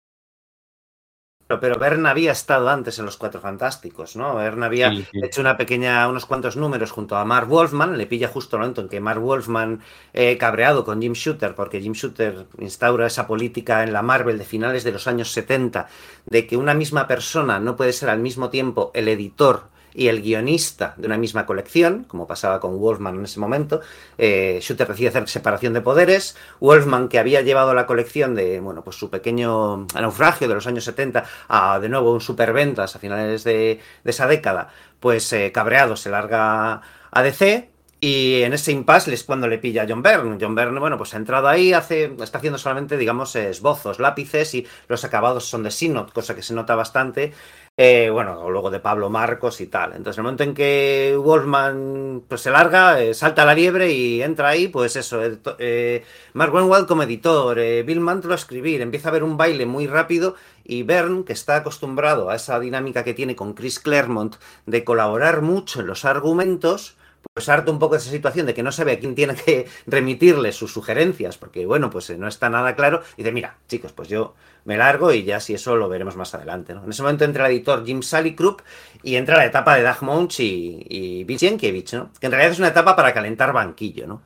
[1.46, 4.34] Pero, pero Byrne había estado antes en los Cuatro Fantásticos, ¿no?
[4.36, 5.20] Byrne había Sí, sí.
[5.22, 8.80] hecho una pequeña, unos cuantos números junto a Mark Wolfman, le pilla justo el momento
[8.80, 9.82] en que Mark Wolfman
[10.14, 14.44] eh, cabreado con Jim Shooter, porque Jim Shooter instaura esa política en la Marvel de
[14.44, 15.86] finales de los años 70,
[16.26, 20.20] de que una misma persona no puede ser al mismo tiempo el editor y el
[20.20, 23.80] guionista de una misma colección, como pasaba con Wolfman en ese momento.
[24.18, 26.36] Eh, Shooter decide hacer separación de poderes.
[26.60, 30.84] Wolfman, que había llevado la colección de, bueno, pues su pequeño naufragio de los años
[30.84, 35.96] 70 a de nuevo un superventas a finales de, de esa década, pues eh, cabreado
[35.96, 37.70] se larga a DC.
[38.00, 40.36] Y en ese impasse es cuando le pilla a John Byrne.
[40.38, 44.66] John Byrne, bueno, pues ha entrado ahí, hace, está haciendo solamente, digamos, esbozos, lápices y
[44.88, 47.32] los acabados son de Synod, cosa que se nota bastante.
[47.76, 49.94] Eh, bueno, luego de Pablo Marcos y tal.
[49.94, 54.50] Entonces, el momento en que Wolfman pues, se larga, eh, salta la liebre y entra
[54.50, 55.20] ahí, pues eso,
[55.58, 59.66] eh, Mark Wenwald como editor, eh, Bill Mantlo a escribir, empieza a haber un baile
[59.66, 64.36] muy rápido y Byrne, que está acostumbrado a esa dinámica que tiene con Chris Claremont
[64.66, 66.96] de colaborar mucho en los argumentos,
[67.32, 69.66] pues harta un poco de esa situación de que no sabe a quién tiene que
[69.86, 73.92] remitirle sus sugerencias, porque bueno, pues eh, no está nada claro, y dice, mira, chicos,
[73.92, 74.34] pues yo
[74.64, 76.74] me largo y ya si eso lo veremos más adelante.
[76.74, 76.84] ¿no?
[76.84, 78.62] En ese momento entra el editor Jim Salicrup
[79.02, 82.10] y entra la etapa de Doug Mounch y, y ¿no?
[82.18, 84.06] que en realidad es una etapa para calentar banquillo.
[84.06, 84.22] ¿no?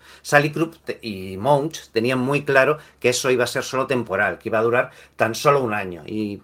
[0.84, 4.58] Te- y Mounch tenían muy claro que eso iba a ser solo temporal, que iba
[4.58, 6.02] a durar tan solo un año.
[6.06, 6.40] Y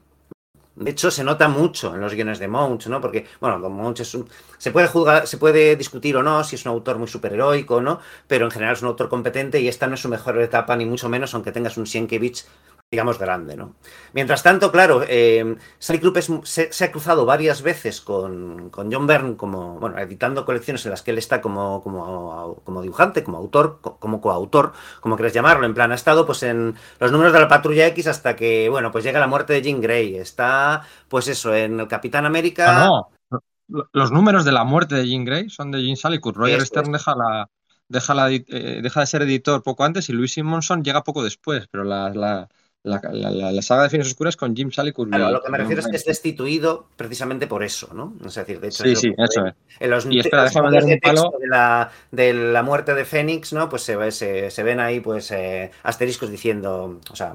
[0.77, 3.01] de hecho, se nota mucho en los guiones de Munch, ¿no?
[3.01, 4.29] Porque, bueno, Munch es un.
[4.59, 7.81] Se puede juzgar, se puede discutir o no si es un autor muy superheroico o
[7.81, 10.75] no, pero en general es un autor competente y esta no es su mejor etapa,
[10.77, 12.47] ni mucho menos, aunque tengas un Sienkiewicz,
[12.95, 13.75] digamos, grande, ¿no?
[14.13, 18.93] Mientras tanto, claro, eh, Sally Krupp es- se, se ha cruzado varias veces con, con
[18.93, 23.25] John Byrne, como, bueno, editando colecciones en las que él está como, como, como dibujante,
[23.25, 27.13] como autor, co- como coautor, como quieras llamarlo, en plan, ha estado pues en los
[27.13, 30.17] números de la Patrulla X hasta que, bueno, pues llega la muerte de Jean Grey,
[30.17, 32.65] está, pues eso, en el Capitán América...
[32.65, 33.41] Ah, no.
[33.69, 36.37] Lo- Los números de la muerte de Jean Grey son de Jim Salicourt.
[36.37, 36.93] Roger Eso Stern es.
[36.93, 37.51] deja, la,
[37.89, 41.23] deja, la, edi- eh, deja de ser editor poco antes y Louis Simonson llega poco
[41.25, 42.49] después, pero la, la,
[42.85, 45.09] la, la- la- saga de Fines Oscuras con Jim Salicourt.
[45.11, 48.15] Claro, a y- lo que me refiero es que es destituido precisamente por eso, ¿no?
[48.25, 49.55] Es decir, de hecho, Sí, es sí, eso es.
[49.81, 51.33] en los, Y espera, los de un palo.
[51.41, 53.69] de la, de la muerte de Fénix, ¿no?
[53.71, 57.35] Pues se, se, se ven ahí, pues, eh, asteriscos diciendo, o sea,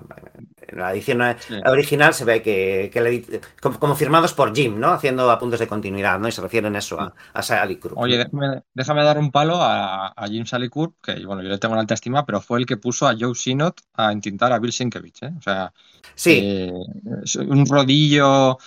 [0.68, 1.56] en la edición Sí.
[1.66, 4.92] original se ve que, que edit- como, como firmados por Jim, ¿no?
[4.92, 6.28] Haciendo apuntes de continuidad, ¿no?
[6.28, 7.98] Y se refieren eso a, a Sally Krupp.
[7.98, 11.72] Oye, déjame, déjame dar un palo a, a Jim Salicourt, que bueno, yo le tengo
[11.74, 14.72] una alta estima, pero fue el que puso a Joe Sinot a entintar a Bill
[14.72, 15.32] Sienkiewicz, ¿eh?
[15.40, 15.74] O sea,
[16.16, 16.72] sí, eh,
[17.48, 18.58] un rodillo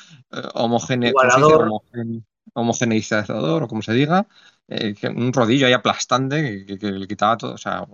[0.54, 1.66] eh.
[1.66, 4.26] Homogen- homogeneizador, o como se diga,
[4.74, 7.54] eh, que un rodillo ahí aplastante que, que- que le quitaba todo.
[7.54, 7.86] O sea,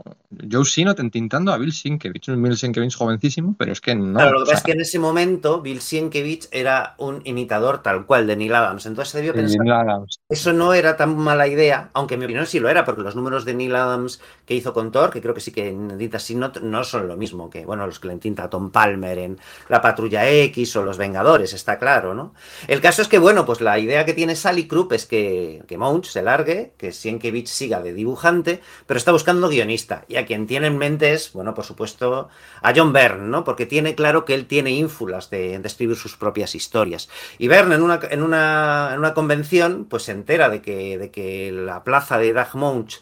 [0.51, 4.19] Joe Sinot entintando a Bill Sienkiewicz, un Bill Sienkiewicz jovencísimo, pero es que no.
[4.19, 8.07] Claro, lo que pasa es que en ese momento Bill Sienkiewicz era un imitador tal
[8.07, 8.87] cual de Neil Adams.
[8.87, 10.21] Entonces se debió pensar Neil Adams.
[10.29, 13.17] Eso no era tan mala idea, aunque en mi opinión sí lo era, porque los
[13.17, 16.19] números de Neil Adams que hizo con Thor, que creo que sí que en Edita
[16.19, 19.38] Sinot, no son lo mismo que, bueno, los que le entinta Tom Palmer en
[19.69, 22.35] La Patrulla X o Los Vengadores, está claro, ¿no?
[22.67, 25.77] El caso es que, bueno, pues la idea que tiene Sally Krupp es que, que
[25.79, 30.47] Munch se largue, que Sienkiewicz siga de dibujante, pero está buscando guionista, y a quien
[30.47, 32.29] tiene en mente es, bueno, por supuesto,
[32.63, 33.45] a John Byrne, ¿no?
[33.45, 37.09] Porque tiene claro que él tiene ínfulas de, escribir sus propias historias.
[37.39, 41.11] Y Byrne en una, en una, en una convención, pues se entera de que, de
[41.11, 43.01] que la plaza de Doug Mounch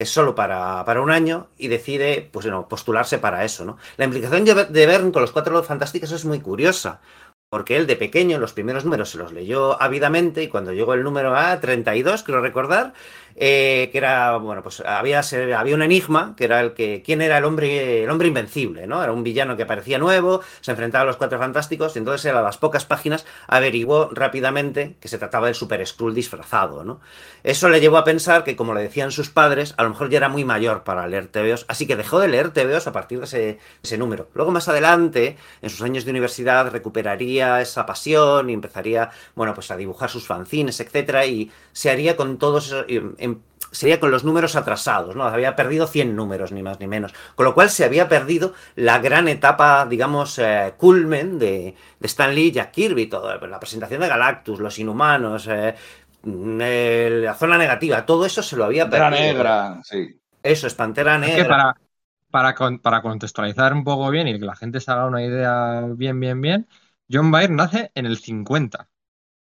[0.00, 3.64] es solo para, para un año y decide pues, bueno, postularse para eso.
[3.64, 3.76] ¿no?
[3.98, 7.00] La implicación de Byrne con los cuatro fantásticos es muy curiosa.
[7.50, 11.02] Porque él de pequeño, los primeros números se los leyó ávidamente y cuando llegó el
[11.02, 12.92] número a 32, creo recordar,
[13.42, 15.22] eh, que era, bueno, pues había,
[15.56, 19.02] había un enigma, que era el que, ¿quién era el hombre, el hombre invencible, ¿no?
[19.02, 22.42] Era un villano que parecía nuevo, se enfrentaba a los cuatro fantásticos, y entonces a
[22.42, 27.00] las pocas páginas averiguó rápidamente que se trataba del Super Skrull disfrazado, ¿no?
[27.42, 30.18] Eso le llevó a pensar que, como le decían sus padres, a lo mejor ya
[30.18, 33.24] era muy mayor para leer TVOs, así que dejó de leer TVOs a partir de
[33.24, 34.28] ese, ese número.
[34.34, 39.70] Luego, más adelante, en sus años de universidad, recuperaría esa pasión y empezaría, bueno, pues
[39.70, 42.74] a dibujar sus fanzines, etcétera, y se haría con todos
[43.70, 45.24] sería con los números atrasados, ¿no?
[45.24, 47.12] Había perdido 100 números, ni más ni menos.
[47.34, 52.34] Con lo cual se había perdido la gran etapa, digamos, eh, culmen de, de, Stan
[52.34, 55.74] Lee y Jack Kirby, todo, la presentación de Galactus, los inhumanos, eh,
[56.24, 59.50] la zona negativa, todo eso se lo había Pantera perdido.
[59.50, 60.20] negra, sí.
[60.42, 61.24] Eso es Pantera Negra.
[61.24, 61.74] Es que para,
[62.30, 65.82] para, con- para contextualizar un poco bien y que la gente se haga una idea
[65.96, 66.68] bien, bien, bien,
[67.10, 68.88] John Byrne nace en el 50,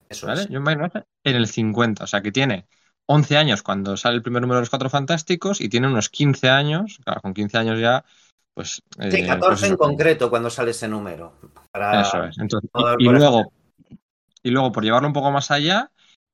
[0.08, 0.46] Eso ¿vale?
[0.46, 0.50] es.
[0.50, 2.68] John Byrne nace en el 50, o sea que tiene
[3.06, 6.48] 11 años cuando sale el primer número de los Cuatro Fantásticos y tiene unos 15
[6.48, 8.04] años, claro, con 15 años ya,
[8.54, 8.82] pues...
[8.98, 11.34] Sí, eh, 14 pues en concreto cuando sale ese número.
[11.70, 12.38] Para- Eso es.
[12.38, 13.52] Entonces, y, y luego,
[14.42, 15.90] y luego, por llevarlo un poco más allá,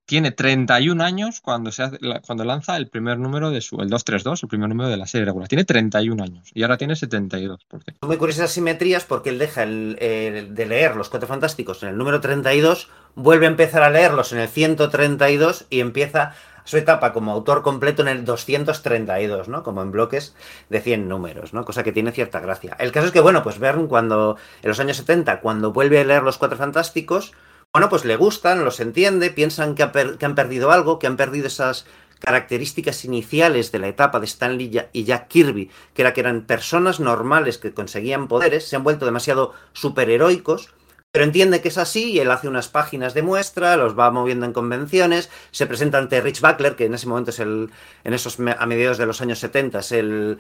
[0.06, 4.42] tiene 31 años cuando, se hace, cuando lanza el primer número de su, el 232,
[4.42, 5.46] el primer número de la serie regular.
[5.48, 7.64] Tiene 31 años y ahora tiene 72.
[7.68, 7.98] por cierto.
[8.02, 11.90] Son muy curiosas simetrías porque él deja el- el de leer los Cuatro Fantásticos en
[11.90, 17.12] el número 32, vuelve a empezar a leerlos en el 132 y empieza su etapa
[17.12, 19.62] como autor completo en el 232, ¿no?
[19.62, 20.34] Como en bloques
[20.68, 21.64] de 100 números, ¿no?
[21.64, 22.76] Cosa que tiene cierta gracia.
[22.78, 26.04] El caso es que, bueno, pues Verne cuando, en los años 70, cuando vuelve a
[26.04, 27.32] leer los Cuatro Fantásticos,
[27.72, 31.86] bueno, pues le gustan, los entiende, piensan que, han perdido algo, que han perdido esas
[32.18, 36.20] características iniciales de la etapa de Stan Lee ya- y Jack Kirby, que era que
[36.20, 40.74] eran personas normales que conseguían poderes, se han vuelto demasiado superheroicos,
[41.12, 44.46] pero entiende que es así y él hace unas páginas de muestra, los va moviendo
[44.46, 47.70] en convenciones, se presenta ante Rich Buckler, que en ese momento es el,
[48.04, 50.38] en esos a mediados de los años 70 es el,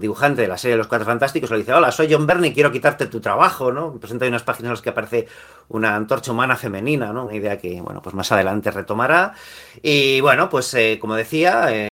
[0.00, 2.52] dibujante de la serie de los Cuatro Fantásticos, le dice, hola, soy John Byrne y
[2.52, 3.94] quiero quitarte tu trabajo, ¿no?
[3.98, 5.28] Presenta unas páginas en las que aparece
[5.68, 7.26] una antorcha humana femenina, ¿no?
[7.26, 9.34] Una idea que, bueno, pues más adelante retomará.
[9.82, 11.91] Y bueno, pues eh, como decía, eh,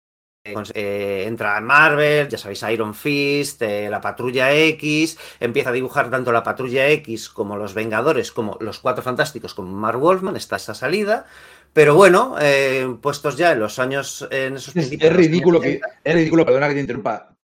[0.73, 6.09] eh, entra en Marvel, ya sabéis, Iron Fist, eh, la Patrulla X, empieza a dibujar
[6.09, 10.55] tanto la Patrulla X como los Vengadores, como los Cuatro Fantásticos, como Mark Wolfman, está
[10.57, 11.25] esa salida.
[11.73, 15.79] Pero bueno, eh, puestos ya en los años, en esos Es, principios es ridículo que.
[16.03, 17.35] Es ridículo, perdona que te interrumpa.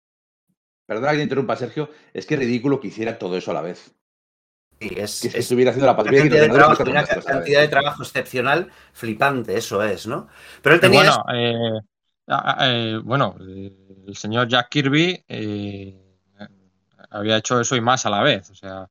[0.88, 1.89] Perdona que te interrumpa, Sergio.
[2.13, 3.96] Es que es ridículo que hiciera todo eso a la vez.
[4.80, 7.62] 70, sí, es, Que, es que estuviera haciendo la patrulla cantidad de trabajo, una cantidad
[7.62, 10.28] de trabajo excepcional, flipante, eso es, ¿no?
[10.62, 11.82] Pero él tenía bueno,
[12.28, 13.72] eh, a- a- eh, bueno, eh,
[14.08, 16.02] el señor Jack Kirby eh,
[17.10, 18.50] había hecho eso y más a la vez.
[18.50, 18.90] O sea,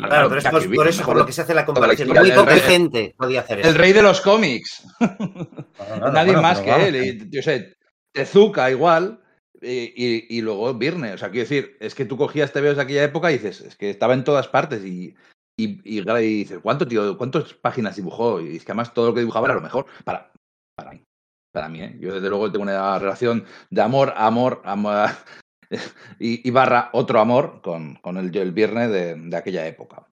[0.00, 1.66] Ah, Claro, pero es Jack por, Kirby, por eso por lo que se hace la
[1.66, 2.08] comparación.
[2.10, 2.60] Muy poca rey.
[2.60, 3.68] gente podía hacer eso.
[3.68, 4.84] El rey de los cómics.
[4.98, 6.96] claro, Nadie bueno, más que vamos, él.
[7.26, 7.76] Y, yo sé,
[8.12, 9.20] Tezuka igual.
[9.60, 11.14] eh, Y, y luego Virne.
[11.14, 13.74] O sea, quiero decir, es que tú cogías TVOs de aquella época y dices, es
[13.74, 14.84] que estaba en todas partes.
[14.84, 15.16] Y,
[15.56, 17.18] y, y, y dices, ¿cuánto, tío?
[17.18, 18.40] ¿Cuántas páginas dibujó?
[18.40, 19.86] Y es que además todo lo que dibujaba era lo mejor.
[20.04, 20.30] Para,
[20.76, 21.02] para mí.
[21.52, 21.96] Para mí, ¿eh?
[22.00, 25.08] Yo desde luego tengo una relación de amor, amor, amor.
[26.18, 30.08] Y, y barra otro amor con, con el, el Virne de, de aquella época.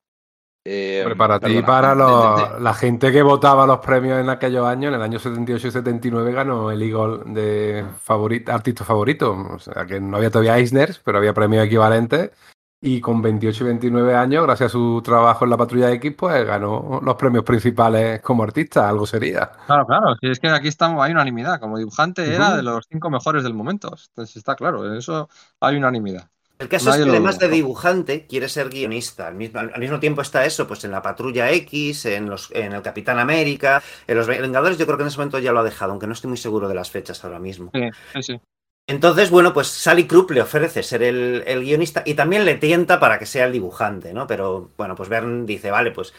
[0.66, 4.90] Eh, Hombre, para ti, para los- la gente que votaba los premios en aquellos años,
[4.90, 9.32] en el año 78 y 79, ganó el Eagle de favorito, artista favorito.
[9.50, 12.32] O sea, que no había todavía Eisner, pero había premios equivalentes.
[12.80, 16.44] Y con 28 y 29 años, gracias a su trabajo en la Patrulla X, pues
[16.44, 19.50] ganó los premios principales como artista, algo sería.
[19.66, 21.58] Claro, claro, si es que aquí estamos, hay unanimidad.
[21.58, 23.96] Como dibujante era de los cinco mejores del momento.
[24.08, 25.28] Entonces está claro, en eso
[25.60, 26.28] hay unanimidad.
[26.58, 29.26] El caso Nadie es que lo además de dibujante, quiere ser guionista.
[29.28, 32.72] Al mismo, al mismo tiempo está eso, pues en la Patrulla X, en, los, en
[32.72, 35.64] el Capitán América, en los Vengadores, yo creo que en ese momento ya lo ha
[35.64, 37.70] dejado, aunque no estoy muy seguro de las fechas ahora mismo.
[37.74, 38.40] Sí, sí, sí.
[38.88, 43.00] Entonces, bueno, pues Sally Krupp le ofrece ser el, el guionista y también le tienta
[43.00, 44.28] para que sea el dibujante, ¿no?
[44.28, 46.12] Pero bueno, pues Bern dice, vale, pues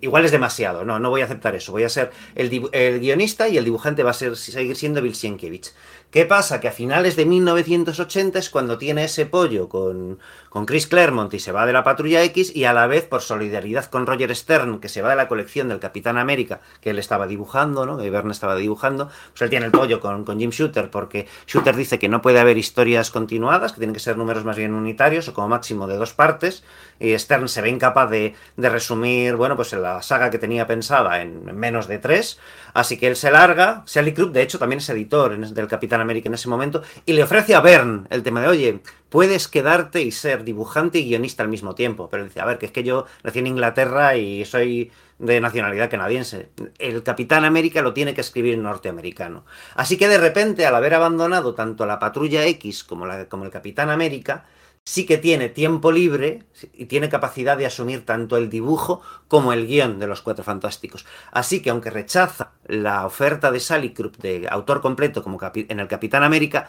[0.00, 3.48] igual es demasiado, no, no voy a aceptar eso, voy a ser el, el guionista
[3.48, 5.74] y el dibujante va a ser, seguir siendo Bill Sienkiewicz.
[6.10, 6.60] ¿Qué pasa?
[6.60, 11.40] Que a finales de 1980 es cuando tiene ese pollo con, con Chris Claremont y
[11.40, 14.78] se va de la Patrulla X y a la vez por solidaridad con Roger Stern,
[14.78, 17.98] que se va de la colección del Capitán América, que él estaba dibujando, ¿no?
[17.98, 21.74] Que Verne estaba dibujando, pues él tiene el pollo con, con Jim Shooter porque Shooter
[21.74, 25.26] dice que no puede haber historias continuadas, que tienen que ser números más bien unitarios
[25.26, 26.62] o como máximo de dos partes,
[27.00, 31.20] y Stern se ve incapaz de, de resumir, bueno, pues la saga que tenía pensada
[31.22, 32.38] en, en menos de tres,
[32.72, 35.93] así que él se larga, Sally Krupp de hecho también es editor en- del Capitán
[36.00, 40.02] América en ese momento, y le ofrece a Bern el tema de, oye, puedes quedarte
[40.02, 42.08] y ser dibujante y guionista al mismo tiempo.
[42.10, 45.90] Pero dice, a ver, que es que yo nací en Inglaterra y soy de nacionalidad
[45.90, 46.48] canadiense.
[46.78, 49.44] El Capitán América lo tiene que escribir norteamericano.
[49.74, 53.50] Así que de repente, al haber abandonado tanto la Patrulla X como, la, como el
[53.50, 54.46] Capitán América,
[54.84, 59.66] sí que tiene tiempo libre y tiene capacidad de asumir tanto el dibujo como el
[59.66, 61.06] guion de los Cuatro Fantásticos.
[61.32, 65.88] Así que aunque rechaza la oferta de Sally Krupp de autor completo como en el
[65.88, 66.68] Capitán América,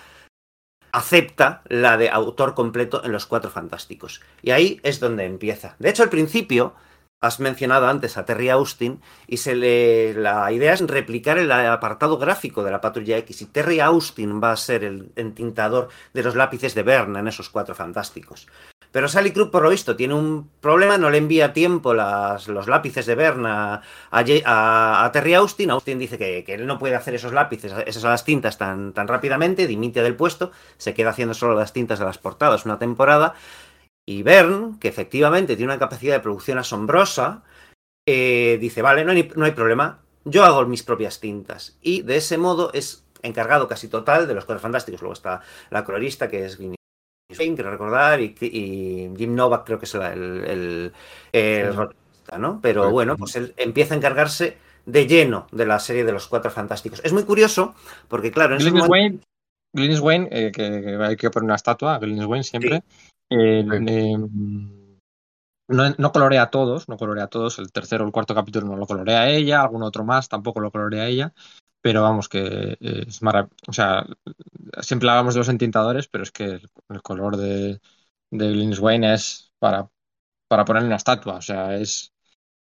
[0.91, 4.21] acepta la de autor completo en los Cuatro Fantásticos.
[4.41, 5.75] Y ahí es donde empieza.
[5.79, 6.73] De hecho, al principio
[7.25, 12.19] Has mencionado antes a Terry Austin y se le, la idea es replicar el apartado
[12.19, 16.35] gráfico de la Patrulla X y Terry Austin va a ser el entintador de los
[16.35, 18.45] lápices de Verne en esos cuatro fantásticos.
[18.91, 22.67] Pero Sally Krupp, por lo visto, tiene un problema, no le envía tiempo las, los
[22.67, 25.71] lápices de Verne a, a, Terry Austin.
[25.71, 29.07] Austin dice que, que, él no puede hacer esos lápices, esas las tintas tan, tan
[29.07, 33.33] rápidamente, dimite del puesto, se queda haciendo solo las tintas de las portadas una temporada.
[34.07, 37.43] Y Bern, que efectivamente tiene una capacidad de producción asombrosa,
[38.07, 41.77] eh, dice, vale, no hay, no hay, problema, yo hago mis propias tintas.
[41.81, 45.01] Y de ese modo es encargado casi total de los Cuatro Fantásticos.
[45.01, 45.41] Luego está
[45.71, 46.75] la colorista, que es Vinny
[47.27, 48.35] quiero recordar, y,
[49.17, 50.91] Jim Novak creo que es el,
[51.33, 51.73] el,
[52.39, 52.59] ¿no?
[52.61, 56.51] Pero bueno, pues él empieza a encargarse de lleno de la serie de los Cuatro
[56.51, 57.01] Fantásticos.
[57.03, 57.75] Es muy curioso,
[58.07, 58.57] porque claro...
[58.57, 59.19] En Wayne,
[59.73, 62.83] Wayne eh, que, hay que poner una estatua, Glennis Wayne siempre...
[63.35, 64.69] Em,
[65.67, 67.59] no, colorea a todos, no colorea a todos.
[67.59, 70.71] El tercero o el cuarto capítulo no lo colorea ella, algún otro más tampoco lo
[70.71, 71.33] colorea ella.
[71.81, 73.55] Pero vamos, que es maravilloso.
[73.67, 74.05] O sea,
[74.81, 77.79] siempre hablamos de los entintadores, pero es que el, color de,
[78.31, 79.89] de Wayne es para,
[80.47, 81.35] para ponerle una estatua.
[81.37, 82.13] O sea, es.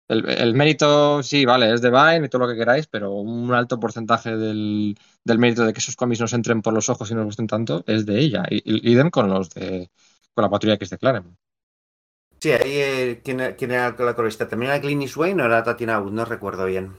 [0.09, 3.79] El, mérito, sí, vale, es de Vine y todo lo que queráis, pero un alto
[3.79, 7.47] porcentaje del, mérito de que esos cómics nos entren por los ojos y nos gusten
[7.47, 8.43] tanto es de ella.
[8.49, 9.89] Y, idem con los de
[10.33, 11.23] con la patrulla que es de.
[12.39, 14.47] Sí, ahí eh, ¿quién, era la colorista?
[14.47, 16.11] ¿También era Clint Wayne o era Tatiana Wood?
[16.11, 16.93] No recuerdo bien.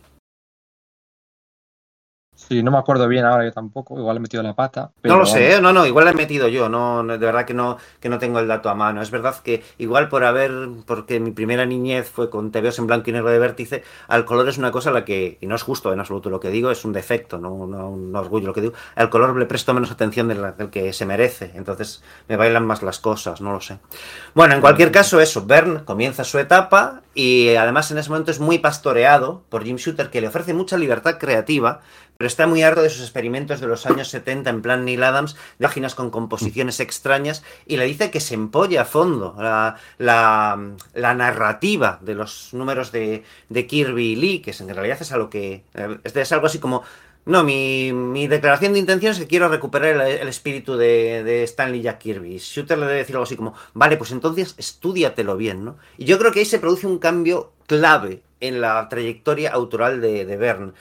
[2.49, 4.91] Sí, no me acuerdo bien ahora yo tampoco, igual he metido la pata.
[5.03, 5.61] no lo sé, ¿eh?
[5.61, 8.39] no, no, igual la he metido yo, no, de verdad que no, que no tengo
[8.39, 9.01] el dato a mano.
[9.01, 10.53] Es verdad que igual por haber,
[10.87, 14.49] porque mi primera niñez fue con TVOs en blanco y negro de vértice, al color
[14.49, 16.71] es una cosa a la que, y no es justo en absoluto lo que digo,
[16.71, 18.75] es un defecto, no, un orgullo lo que digo.
[18.95, 22.99] Al color le presto menos atención del, que se merece, entonces me bailan más las
[22.99, 23.79] cosas, no lo sé.
[24.35, 28.41] Bueno, en cualquier caso, eso, Bern comienza su etapa y además en ese momento es
[28.41, 31.81] muy pastoreado por Jim Shooter, que le ofrece mucha libertad creativa
[32.17, 35.37] pero está muy harto de sus experimentos de los años 70 en plan Neil Adams,
[35.59, 41.15] de páginas con composiciones extrañas, y le dice que se empolla a fondo la, la,
[41.15, 45.65] narrativa de los números de, de, Kirby y Lee, que en realidad es algo que
[46.05, 46.83] es, algo así como
[47.27, 52.39] no, mi, declaración de intención es que quiero recuperar el, espíritu de, Stanley Jack Kirby.
[52.39, 55.77] Shooter le debe decir algo así como, vale, pues entonces estudiatelo bien, ¿no?
[55.97, 60.27] Y yo creo que ahí se produce un cambio clave en la trayectoria autoral de,
[60.27, 60.73] de Byrne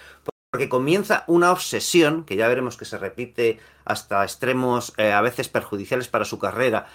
[0.54, 5.50] porque comienza una obsesión, que ya veremos que se repite hasta extremos eh, a veces
[5.50, 6.86] perjudiciales para su carrera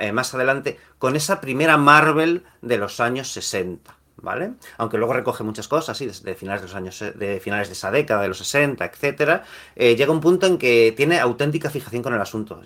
[0.00, 3.96] eh, más adelante, con esa primera Marvel de los años 60.
[4.18, 4.54] ¿Vale?
[4.78, 7.90] Aunque luego recoge muchas cosas, sí, desde finales de los años, de finales de esa
[7.90, 12.14] década, de los 60, etcétera, eh, llega un punto en que tiene auténtica fijación con
[12.14, 12.62] el asunto.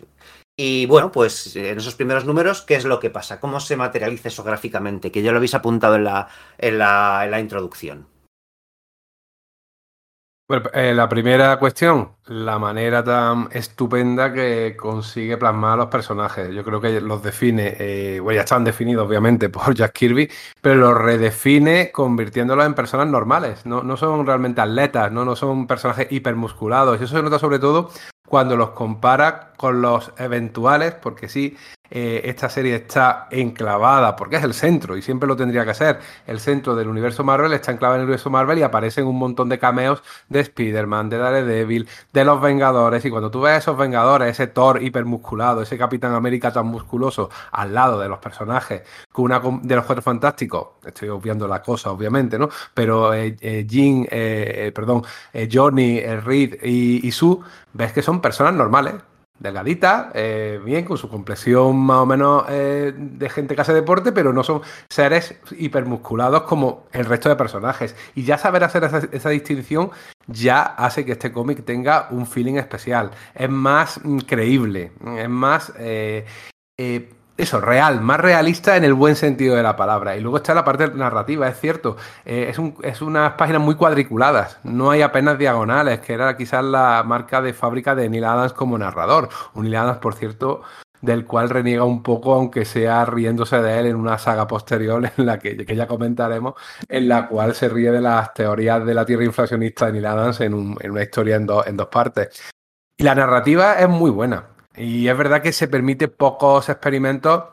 [0.56, 3.40] Y bueno, pues en esos primeros números, ¿qué es lo que pasa?
[3.40, 5.10] ¿Cómo se materializa eso gráficamente?
[5.10, 8.06] Que ya lo habéis apuntado en la, en la, en la introducción.
[10.50, 16.52] Bueno, eh, la primera cuestión, la manera tan estupenda que consigue plasmar a los personajes.
[16.52, 20.28] Yo creo que los define, eh, bueno, ya están definidos obviamente por Jack Kirby,
[20.60, 23.64] pero los redefine convirtiéndolos en personas normales.
[23.64, 25.24] No, no son realmente atletas, ¿no?
[25.24, 27.00] no son personajes hipermusculados.
[27.00, 27.92] Y eso se nota sobre todo
[28.26, 31.56] cuando los compara con los eventuales, porque sí,
[31.90, 35.98] eh, esta serie está enclavada, porque es el centro, y siempre lo tendría que ser,
[36.26, 39.48] el centro del universo Marvel está enclavado en el universo Marvel y aparecen un montón
[39.48, 43.76] de cameos de Spider-Man, de Daredevil, de los Vengadores, y cuando tú ves a esos
[43.76, 49.30] Vengadores, ese Thor hipermusculado, ese Capitán América tan musculoso, al lado de los personajes, con
[49.62, 52.48] de los Cuatro Fantásticos, estoy obviando la cosa, obviamente, ¿no?
[52.74, 55.02] Pero eh, eh Jean, eh, perdón,
[55.50, 57.38] Johnny, Reed y, y Sue,
[57.72, 58.94] ves que son personas normales,
[59.40, 64.12] delgadita, eh, bien, con su complexión más o menos eh, de gente que hace deporte,
[64.12, 67.96] pero no son seres hipermusculados como el resto de personajes.
[68.14, 69.90] Y ya saber hacer esa, distinción
[70.26, 73.10] ya hace que este cómic tenga un feeling especial.
[73.34, 75.72] Es más mm, creíble, es más...
[75.78, 76.24] Eh,
[77.42, 80.16] eso, real, más realista en el buen sentido de la palabra.
[80.16, 81.96] Y luego está la parte narrativa, es cierto.
[82.24, 86.64] Eh, es, un, es, unas páginas muy cuadriculadas, no hay apenas diagonales, que era quizás
[86.64, 89.28] la marca de fábrica de Neil Adams como narrador.
[89.54, 90.62] Un Neil Adams, por cierto,
[91.00, 95.24] del cual reniega un poco, aunque sea riéndose de él en una saga posterior en
[95.26, 96.54] la que, que ya comentaremos,
[96.88, 100.40] en la cual se ríe de las teorías de la tierra inflacionista de Neil Adams
[100.42, 102.50] en, un- en una historia en, dos- en dos partes.
[102.98, 104.48] Y la narrativa es muy buena.
[104.76, 107.44] Y es verdad que se permite pocos experimentos,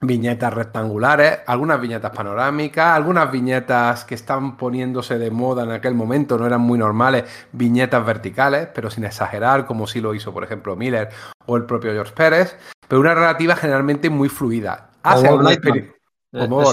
[0.00, 6.38] viñetas rectangulares, algunas viñetas panorámicas, algunas viñetas que están poniéndose de moda en aquel momento,
[6.38, 10.74] no eran muy normales, viñetas verticales, pero sin exagerar, como sí lo hizo, por ejemplo,
[10.76, 11.08] Miller
[11.46, 12.56] o el propio George Pérez,
[12.88, 14.90] pero una narrativa generalmente muy fluida.
[15.02, 15.36] Hace Eso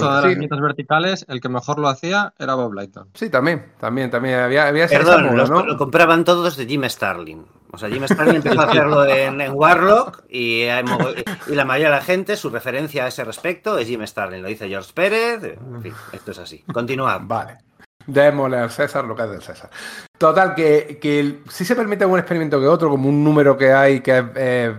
[0.00, 0.28] las sí.
[0.30, 3.10] viñetas verticales, el que mejor lo hacía era Bob Lighton.
[3.14, 4.38] Sí, también, también, también.
[4.40, 5.66] Había, había esa- esa Perdón, moda, los- ¿no?
[5.66, 7.44] lo compraban todos de Jim Starlin.
[7.72, 12.02] O sea, Jim Starlin empezó a hacerlo en, en Warlock y, la mayoría de la
[12.02, 14.42] gente, su referencia a ese respecto es Jim Starlin.
[14.42, 15.42] Lo dice George Pérez.
[15.42, 16.64] En fin, esto es así.
[16.72, 17.18] Continúa.
[17.18, 17.58] Vale.
[18.06, 19.70] Démosle al César lo que es del César.
[20.18, 24.00] Total, que, que sí se permite un experimento que otro, como un número que hay
[24.00, 24.74] que es eh,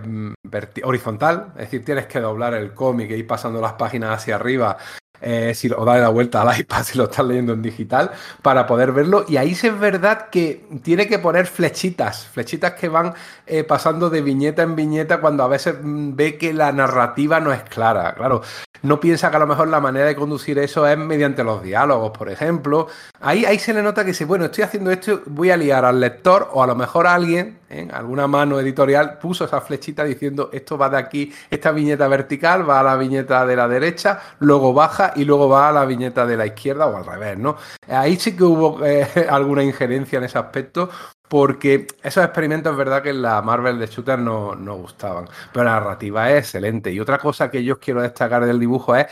[0.84, 4.76] horizontal, es decir, tienes que doblar el cómic e ir pasando las páginas hacia arriba,
[5.22, 8.10] eh, si, o darle la vuelta al iPad si lo estás leyendo en digital,
[8.42, 9.24] para poder verlo.
[9.28, 13.14] Y ahí sí es verdad que tiene que poner flechitas, flechitas que van
[13.46, 17.52] eh, pasando de viñeta en viñeta cuando a veces mm, ve que la narrativa no
[17.52, 18.14] es clara.
[18.14, 18.42] Claro,
[18.82, 22.10] no piensa que a lo mejor la manera de conducir eso es mediante los diálogos,
[22.16, 22.88] por ejemplo.
[23.20, 26.00] Ahí, ahí se le nota que dice, bueno, estoy haciendo esto, voy a liar al
[26.00, 27.58] lector o a lo mejor alguien,
[27.92, 32.80] alguna mano editorial, puso esa flechita diciendo, esto va de aquí, esta viñeta vertical va
[32.80, 36.36] a la viñeta de la derecha, luego baja y luego va a la viñeta de
[36.36, 37.56] la izquierda o al revés, ¿no?
[37.88, 40.90] Ahí sí que hubo eh, alguna injerencia en ese aspecto.
[41.28, 45.26] Porque esos experimentos es verdad que en la Marvel de Shooter no, no gustaban.
[45.50, 46.92] Pero la narrativa es excelente.
[46.92, 49.06] Y otra cosa que yo quiero destacar del dibujo es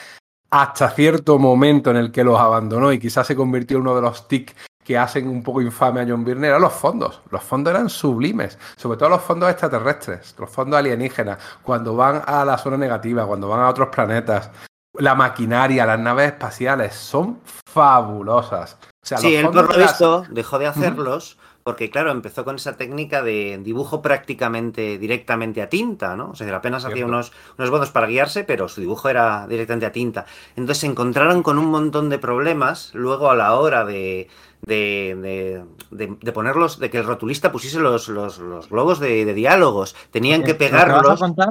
[0.51, 4.03] hasta cierto momento en el que los abandonó y quizás se convirtió en uno de
[4.03, 4.55] los tics
[4.91, 7.21] que hacen un poco infame a John Byrne eran los fondos.
[7.31, 12.45] Los fondos eran sublimes, sobre todo los fondos extraterrestres, los fondos alienígenas, cuando van a
[12.45, 14.51] la zona negativa, cuando van a otros planetas.
[14.95, 17.39] La maquinaria, las naves espaciales son
[17.73, 18.79] fabulosas.
[19.01, 22.57] O sea, Sí, él por lo las- visto dejó de hacerlos porque, claro, empezó con
[22.57, 26.31] esa técnica de dibujo prácticamente directamente a tinta, ¿no?
[26.31, 29.93] O sea, apenas hacía unos, unos bonos para guiarse, pero su dibujo era directamente a
[29.93, 30.25] tinta.
[30.57, 34.29] Entonces se encontraron con un montón de problemas luego a la hora de,
[34.63, 39.35] de, de- de- ponerlos, de que el rotulista pusiese los, los, los globos de, de
[39.35, 39.95] diálogos.
[40.11, 41.19] Tenían que Lo que vas a pegarlos.
[41.19, 41.49] contar,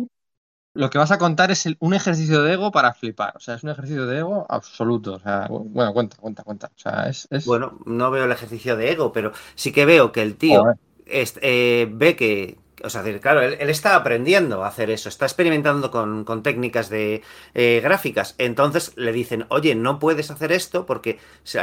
[0.76, 3.36] lo que vas a contar es el- un ejercicio de ego para flipar.
[3.38, 5.16] O sea, es un ejercicio de ego absoluto.
[5.16, 6.68] O sea, bueno, cuenta, cuenta, cuenta.
[6.76, 7.28] O sea, es.
[7.32, 10.64] es- Bueno, no veo el ejercicio de ego, pero sí que veo que el tío
[11.06, 15.26] est- eh, ve que, o sea, claro, él, él está aprendiendo a hacer eso, está
[15.26, 17.22] experimentando con, con técnicas de
[17.54, 18.36] eh, gráficas.
[18.38, 21.20] Entonces le dicen, oye, no puedes hacer esto porque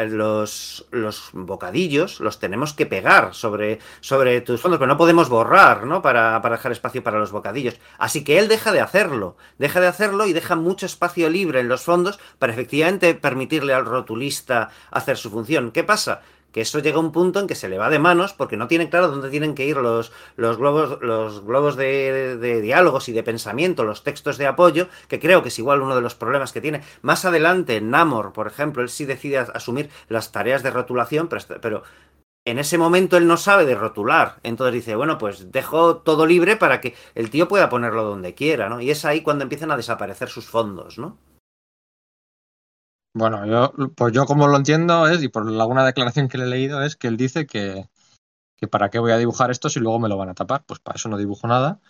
[0.09, 5.87] los, los bocadillos los tenemos que pegar sobre, sobre tus fondos, pero no podemos borrar,
[5.87, 6.03] ¿no?
[6.03, 7.77] Para, para dejar espacio para los bocadillos.
[7.99, 11.69] Así que él deja de hacerlo, deja de hacerlo y deja mucho espacio libre en
[11.69, 15.71] los fondos para efectivamente permitirle al rotulista hacer su función.
[15.71, 16.23] ¿Qué pasa?
[16.57, 18.67] Que eso llega a un punto en que se le va de manos porque no
[18.67, 23.23] tiene claro dónde tienen que ir los, los globos, los globos de, diálogos y de
[23.23, 26.63] pensamiento, los textos de apoyo, que creo que es igual uno de los problemas que
[26.63, 26.81] tiene.
[27.03, 31.29] Más adelante, Namor, por ejemplo, él sí decide asumir las tareas de rotulación,
[31.61, 31.83] pero
[32.47, 34.37] en ese momento él no sabe de rotular.
[34.43, 38.71] Entonces dice, bueno, pues dejo todo libre para que el tío pueda ponerlo donde quiera,
[38.71, 38.81] ¿no?
[38.81, 41.19] Y es ahí cuando empiezan a desaparecer sus fondos, ¿no?
[43.17, 46.47] Bueno, yo, pues yo como lo entiendo es, y por alguna declaración que le he
[46.49, 47.89] leído, es que él dice que,
[48.57, 50.65] que para qué voy a dibujar esto si luego me lo van a tapar.
[50.67, 51.81] Pues para eso no dibujo nada.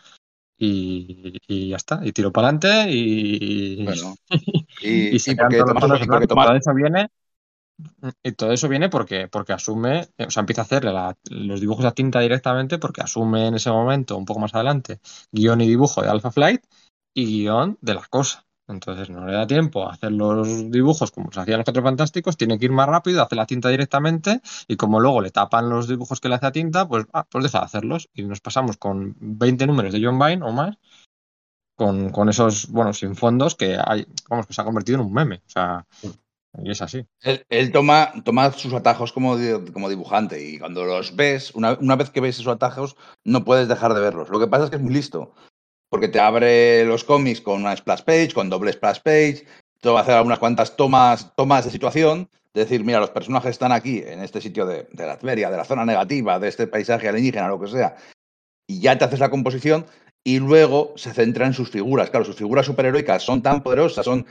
[0.58, 2.00] Y, y ya está.
[2.04, 3.84] Y tiro para adelante y.
[3.84, 4.16] Bueno,
[4.80, 5.64] y, porque
[6.10, 7.08] porque Todo eso viene.
[8.22, 11.84] Y todo eso viene porque, porque asume, o sea, empieza a hacerle la- los dibujos
[11.84, 15.00] a tinta directamente porque asume en ese momento, un poco más adelante,
[15.32, 16.64] guion y dibujo de Alpha Flight
[17.14, 18.45] y guion de la cosa.
[18.68, 22.36] Entonces no le da tiempo a hacer los dibujos como se hacían los Cuatro Fantásticos,
[22.36, 25.86] tiene que ir más rápido, hace la tinta directamente y como luego le tapan los
[25.86, 28.76] dibujos que le hace a tinta, pues, ah, pues deja de hacerlos y nos pasamos
[28.76, 30.76] con 20 números de John Vine o más
[31.76, 35.12] con, con esos, bueno, sin fondos que hay, vamos, que se ha convertido en un
[35.12, 35.42] meme.
[35.46, 35.86] O sea,
[36.58, 37.06] y es así.
[37.20, 39.36] Él, él toma, toma sus atajos como,
[39.72, 43.68] como dibujante y cuando los ves, una, una vez que ves esos atajos, no puedes
[43.68, 44.30] dejar de verlos.
[44.30, 45.34] Lo que pasa es que es muy listo,
[45.88, 49.46] porque te abre los cómics con una splash page, con doble splash page,
[49.80, 53.50] te va a hacer algunas cuantas tomas, tomas de situación, de decir, mira, los personajes
[53.50, 56.66] están aquí, en este sitio de, de la Tveria, de la zona negativa, de este
[56.66, 57.96] paisaje alienígena, lo que sea,
[58.66, 59.86] y ya te haces la composición
[60.24, 62.10] y luego se centra en sus figuras.
[62.10, 64.26] Claro, sus figuras superheroicas son tan poderosas, son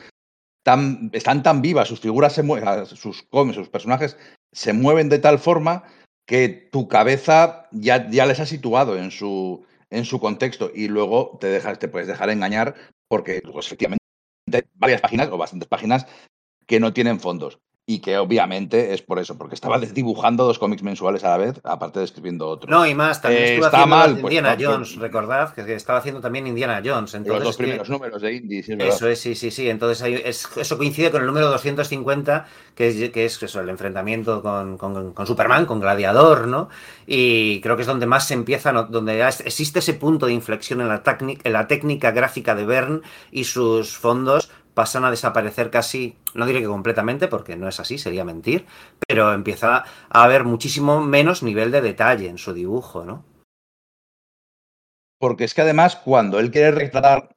[0.61, 4.17] tan, están tan vivas, sus figuras se mueven, sus cómics, sus personajes
[4.51, 5.83] se mueven de tal forma
[6.25, 11.37] que tu cabeza ya, ya les ha situado en su, en su contexto y luego
[11.39, 12.75] te, dejas, te puedes dejar engañar
[13.07, 14.03] porque pues, efectivamente
[14.51, 16.07] hay varias páginas o bastantes páginas
[16.65, 20.81] que no tienen fondos y que obviamente es por eso, porque estaba dibujando dos cómics
[20.81, 22.67] mensuales a la vez, aparte de escribiendo otro.
[22.67, 25.99] No, y más, también Eh, estuvo está haciendo mal, pues, Indiana Jones, recordad que estaba
[25.99, 27.13] haciendo también Indiana Jones.
[27.13, 28.95] Entonces, los dos que- primeros números de Indie, sí, es.
[28.95, 29.69] Eso es, sí, sí, sí.
[29.69, 33.69] Entonces hay- es- eso coincide con el número 250, que es, que es eso, el
[33.69, 36.69] enfrentamiento con, con- con Superman, con Gladiador, ¿no?
[37.05, 38.85] Y creo que es donde más se empieza, ¿no?
[38.85, 43.01] donde existe ese punto de inflexión en la, técnica- en la técnica gráfica de Byrne
[43.31, 47.97] y sus fondos pasan a desaparecer casi, no diré que completamente, porque no es así,
[47.97, 48.67] sería mentir,
[49.07, 53.25] pero empieza a haber muchísimo menos nivel de detalle en su dibujo, ¿no?
[55.19, 57.35] Porque es que además, cuando él quiere retratar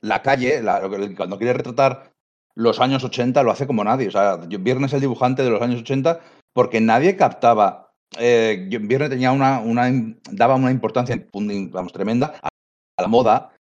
[0.00, 0.80] la calle, la-
[1.16, 2.12] cuando quiere retratar
[2.54, 4.08] los años 80, lo hace como nadie.
[4.08, 6.20] O sea, John Byrne es el dibujante de los años 80
[6.52, 7.94] porque nadie captaba.
[8.18, 9.90] Eh, Byrne tenía una, una,
[10.30, 13.52] daba una importancia vamos, tremenda a la moda,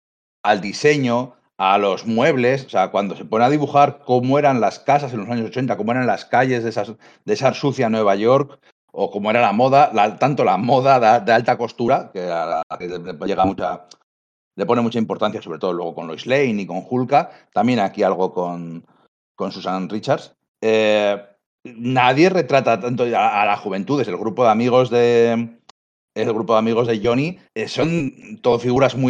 [0.42, 2.64] al diseño, a los muebles.
[2.64, 5.76] O sea, cuando se pone a dibujar cómo eran las casas en los años 80,
[5.76, 6.94] cómo eran las calles de, esas,
[7.26, 8.58] de esa sucia Nueva York,
[8.92, 12.78] o cómo era la moda, la- tanto la moda de, alta costura, que, a la
[12.78, 13.84] que le llega mucha,
[14.56, 18.02] le pone mucha importancia, sobre todo luego con Lois Lane y con Hulka, también aquí
[18.02, 18.86] algo con,
[19.36, 20.34] con Susan Richards.
[20.62, 21.22] Eh,
[21.64, 25.60] nadie retrata tanto a, a la juventud, es el grupo de amigos de
[26.16, 29.09] el grupo de amigos de Johnny, eh, son todo figuras muy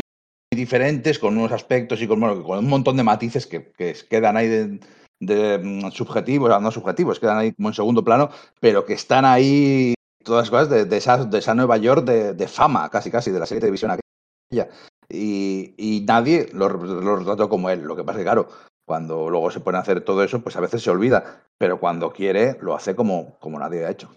[0.56, 4.36] diferentes, con unos aspectos y con, bueno, con un montón de matices que, que quedan
[4.36, 4.80] ahí
[5.20, 9.94] de, mm, subjetivos, no subjetivos, quedan ahí como en segundo plano, pero que están ahí
[10.24, 13.30] todas las cosas de, de esa, de esa Nueva York de, de fama, casi casi,
[13.30, 14.68] de la serie de televisión aquella.
[15.08, 17.82] Y, y nadie lo, lo retrató como él.
[17.82, 18.48] Lo que pasa es que, claro,
[18.84, 22.12] cuando luego se pone a hacer todo eso, pues a veces se olvida, pero cuando
[22.12, 24.10] quiere, lo hace como, como nadie ha hecho.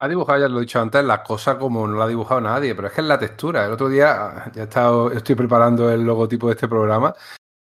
[0.00, 2.74] Ha dibujado, ya lo he dicho antes, la cosa como no la ha dibujado nadie,
[2.74, 3.64] pero es que es la textura.
[3.64, 7.14] El otro día ya he estado, estoy preparando el logotipo de este programa.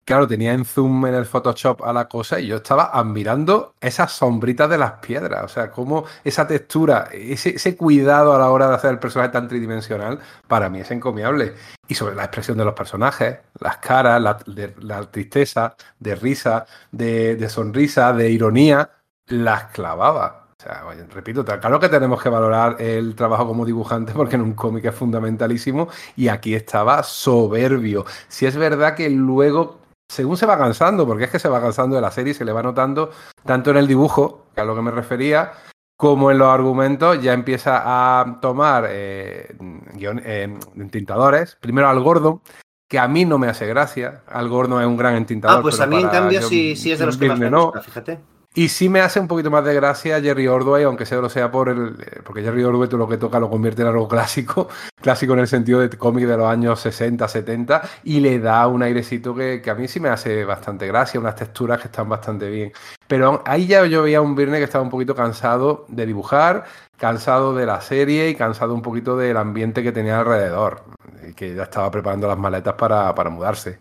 [0.05, 4.11] Claro, tenía en zoom en el Photoshop a la cosa y yo estaba admirando esas
[4.11, 5.43] sombritas de las piedras.
[5.45, 9.47] O sea, cómo esa textura, ese, cuidado a la hora de hacer el personaje tan
[9.47, 11.55] tridimensional, para mí es encomiable.
[11.87, 17.49] Y sobre la expresión de los personajes, las caras, la tristeza, de risa, de, de
[17.49, 18.89] sonrisa, de ironía,
[19.27, 20.40] las clavaba.
[20.61, 24.43] O sea, oye, repito, claro que tenemos que valorar el trabajo como dibujante porque en
[24.43, 28.05] un cómic es fundamentalísimo y aquí estaba soberbio.
[28.27, 31.95] Si es verdad que luego, según se va cansando, porque es que se va cansando
[31.95, 33.09] de la serie, se le va notando
[33.43, 35.53] tanto en el dibujo, que a lo que me refería,
[35.97, 39.55] como en los argumentos, ya empieza a tomar eh,
[39.95, 40.59] guion, eh,
[40.91, 41.57] tintadores.
[41.59, 42.39] Primero al Gordon,
[42.87, 44.21] que a mí no me hace gracia.
[44.27, 45.57] Al Gordon es un gran entintador.
[45.57, 47.65] Ah, pues a mí en cambio sí, sí es de los que más me no.
[47.65, 48.19] gusta, fíjate.
[48.53, 51.49] Y sí me hace un poquito más de gracia Jerry Ordway, aunque sea lo sea
[51.49, 51.95] por el.
[52.25, 54.67] Porque Jerry Ordway todo lo que toca lo convierte en algo clásico,
[55.01, 58.83] clásico en el sentido de cómic de los años 60, 70, y le da un
[58.83, 62.49] airecito que, que, a mí sí me hace bastante gracia, unas texturas que están bastante
[62.49, 62.73] bien.
[63.07, 66.65] Pero ahí ya yo veía un Virne que estaba un poquito cansado de dibujar,
[66.97, 70.83] cansado de la serie y cansado un poquito del ambiente que tenía alrededor,
[71.25, 73.79] y que ya estaba preparando las maletas para, para mudarse.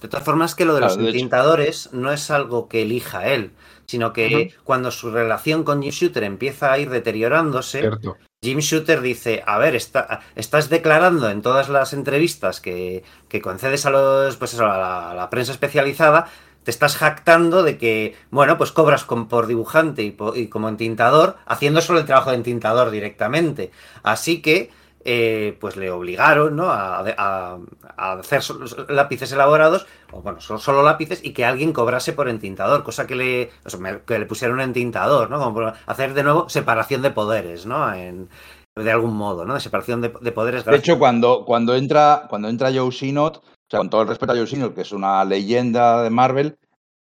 [0.00, 3.52] De todas formas, que lo de los claro, tintadores no es algo que elija él,
[3.92, 4.54] sino que uh -huh.
[4.64, 8.16] cuando su relación con Jim Shooter empieza a ir deteriorándose, Cierto.
[8.42, 13.84] Jim Shooter dice, a ver, está, estás declarando en todas las entrevistas que, que concedes
[13.84, 16.28] a los, pues eso, a la, a la, prensa especializada,
[16.64, 20.70] te estás jactando de que, bueno, pues cobras con, por dibujante y, por, y como
[20.70, 23.72] entintador, haciendo solo el trabajo de entintador directamente.
[24.02, 24.70] Así que
[25.04, 26.70] eh, pues le obligaron ¿no?
[26.70, 27.58] a, a,
[27.96, 28.42] a, hacer
[28.88, 33.16] lápices elaborados, o bueno, solo, solo, lápices, y que alguien cobrase por entintador, cosa que
[33.16, 35.38] le, o sea, que le pusieron un entintador, ¿no?
[35.38, 37.92] Como por hacer de nuevo separación de poderes, ¿no?
[37.92, 38.28] En,
[38.76, 39.54] de algún modo, ¿no?
[39.54, 40.64] De separación de, de poderes.
[40.64, 44.32] De hecho, cuando, cuando, entra, cuando entra Joe Sinot, o sea, con todo el respeto
[44.32, 46.56] a Joe Sinot, que es una leyenda de Marvel,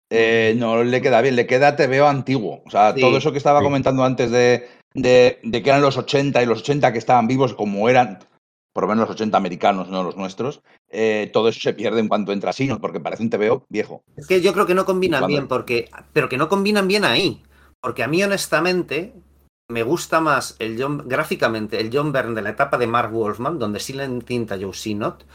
[0.09, 2.61] eh, no le queda bien, le queda TVO antiguo.
[2.65, 3.65] O sea, sí, todo eso que estaba sí.
[3.65, 7.53] comentando antes de, de, de, que eran los 80 y los 80 que estaban vivos,
[7.53, 8.19] como eran,
[8.73, 12.07] por lo menos los 80 americanos, no los nuestros, eh, todo eso se pierde en
[12.07, 14.03] cuanto entra Sinot, porque parece un TVO viejo.
[14.15, 17.43] Es que yo creo que no combinan bien, porque, pero que no combinan bien ahí.
[17.81, 19.13] Porque a mí, honestamente,
[19.69, 23.57] me gusta más el John, gráficamente el John Byrne de la etapa de Mark Wolfman,
[23.57, 25.25] donde sí le entinta Joe Sinot,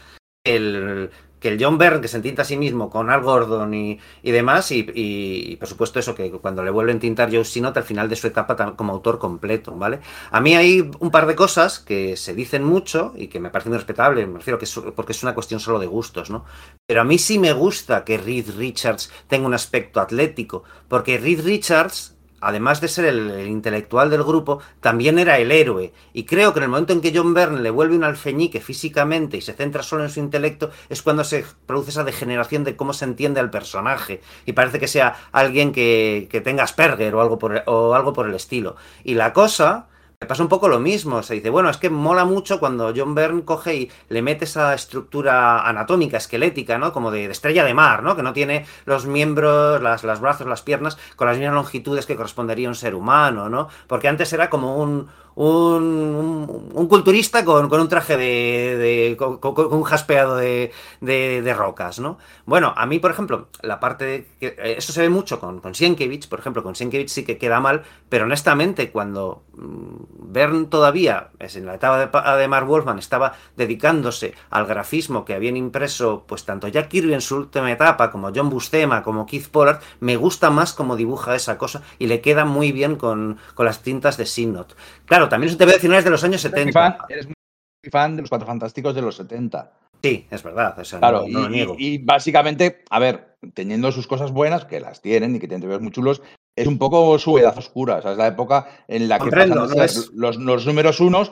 [0.45, 1.09] el,
[1.39, 4.31] que el John Byrne que se entinta a sí mismo con Al Gordon y, y
[4.31, 7.83] demás, y, y, por supuesto eso, que cuando le vuelve a entintar Joe Sinot al
[7.83, 9.99] final de su etapa como autor completo, ¿vale?
[10.31, 13.71] A mí hay un par de cosas que se dicen mucho y que me parecen
[13.71, 16.45] muy respetables, me refiero que es, porque es una cuestión solo de gustos, ¿no?
[16.85, 21.43] Pero a mí sí me gusta que Reed Richards tenga un aspecto atlético, porque Reed
[21.45, 25.93] Richards además de ser el, el, intelectual del grupo, también era el héroe.
[26.13, 29.37] Y creo que en el momento en que John Byrne le vuelve un alfeñique físicamente
[29.37, 32.93] y se centra solo en su intelecto, es cuando se produce esa degeneración de cómo
[32.93, 34.21] se entiende al personaje.
[34.45, 38.27] Y parece que sea alguien que, que tenga Asperger o algo, por, o algo por
[38.27, 38.75] el estilo.
[39.03, 39.87] Y la cosa
[40.19, 41.21] me pasa un poco lo mismo.
[41.21, 44.73] Se dice, bueno, es que mola mucho cuando John Byrne coge y le mete esa
[44.73, 46.91] estructura anatómica, esquelética, ¿no?
[46.91, 48.15] Como de, estrella de mar, ¿no?
[48.15, 52.15] Que no tiene los miembros, las, las, brazos, las piernas con las mismas longitudes que
[52.15, 53.67] correspondería a un ser humano, ¿no?
[53.85, 55.07] Porque antes era como un,
[55.37, 58.75] un, un, culturista con, con, un traje de.
[58.75, 59.39] de con,
[59.71, 62.17] un jaspeado de, de, de, rocas, ¿no?
[62.45, 64.05] Bueno, a mí, por ejemplo, la parte.
[64.05, 67.23] De, que, eh, eso se ve mucho con, con Sienkiewicz, por ejemplo, con Sienkiewicz sí
[67.23, 72.65] que queda mal, pero honestamente, cuando mmm, Bern todavía, es en la etapa de, Mark
[72.65, 77.71] Wolfman, estaba dedicándose al grafismo que habían impreso, pues tanto Jack Kirby en su última
[77.71, 82.07] etapa, como John Bustema, como Keith Pollard, me gusta más cómo dibuja esa cosa y
[82.07, 84.75] le queda muy bien con, con las tintas de Signot.
[85.05, 86.59] Claro, también es un TV de finales de los años 70.
[86.59, 89.71] Eres muy, fan, eres muy fan de los Cuatro Fantásticos de los 70.
[90.03, 90.77] Sí, es verdad.
[90.77, 94.65] O sea, claro, no, no y, y, y, básicamente, a ver, teniendo sus cosas buenas,
[94.65, 96.21] que las tienen y que tienen TVs muy chulos,
[96.55, 97.97] es un poco su edad oscura.
[97.97, 100.11] O sea, es la época en la que Comprendo, pasan no es...
[100.13, 101.31] los, los, números unos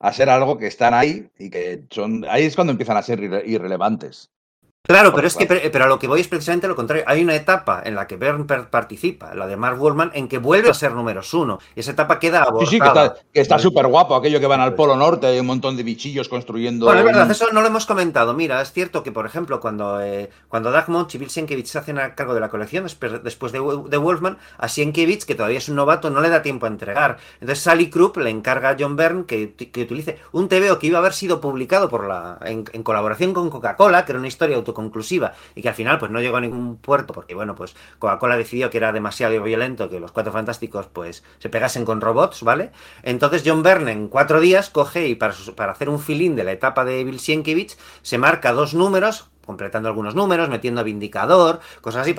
[0.00, 2.24] a ser algo que están ahí y que son.
[2.28, 4.30] Ahí es cuando empiezan a ser irre irrelevantes.
[4.84, 7.04] Claro, pero es que pero a lo que voy es precisamente lo contrario.
[7.06, 10.70] Hay una etapa en la que Bern participa, la de Mark Wallman, en que vuelve
[10.70, 11.60] a ser números uno.
[11.76, 13.14] Y esa etapa queda abortada.
[13.14, 15.76] Sí, sí, que está súper guapo, aquello que van al Polo Norte, hay un montón
[15.76, 16.86] de bichillos construyendo.
[16.86, 18.34] Bueno, es verdad, eso no lo hemos comentado.
[18.34, 21.78] Mira, es cierto que, por ejemplo, cuando, eh, cuando Doug Monch y Bill Sienkiewicz se
[21.78, 25.68] hacen a cargo de la colección después de, de Wolfman, a Sienkiewicz, que todavía es
[25.68, 27.18] un novato, no le da tiempo a entregar.
[27.34, 30.98] Entonces Sally Krupp le encarga a John Byrne que, que utilice un TVO que iba
[30.98, 34.58] a haber sido publicado por la, en, en colaboración con Coca-Cola, que era una historia
[34.72, 38.36] autoconclusiva y que al final pues no llegó a ningún puerto porque bueno pues Coca-Cola
[38.36, 42.72] decidió que era demasiado violento que los cuatro fantásticos pues se pegasen con robots, ¿vale?
[43.02, 46.52] Entonces John Byrne en cuatro días coge y para, para hacer un filín de la
[46.52, 52.14] etapa de Bill Sienkiewicz se marca dos números completando algunos números, metiendo Vindicador, cosas así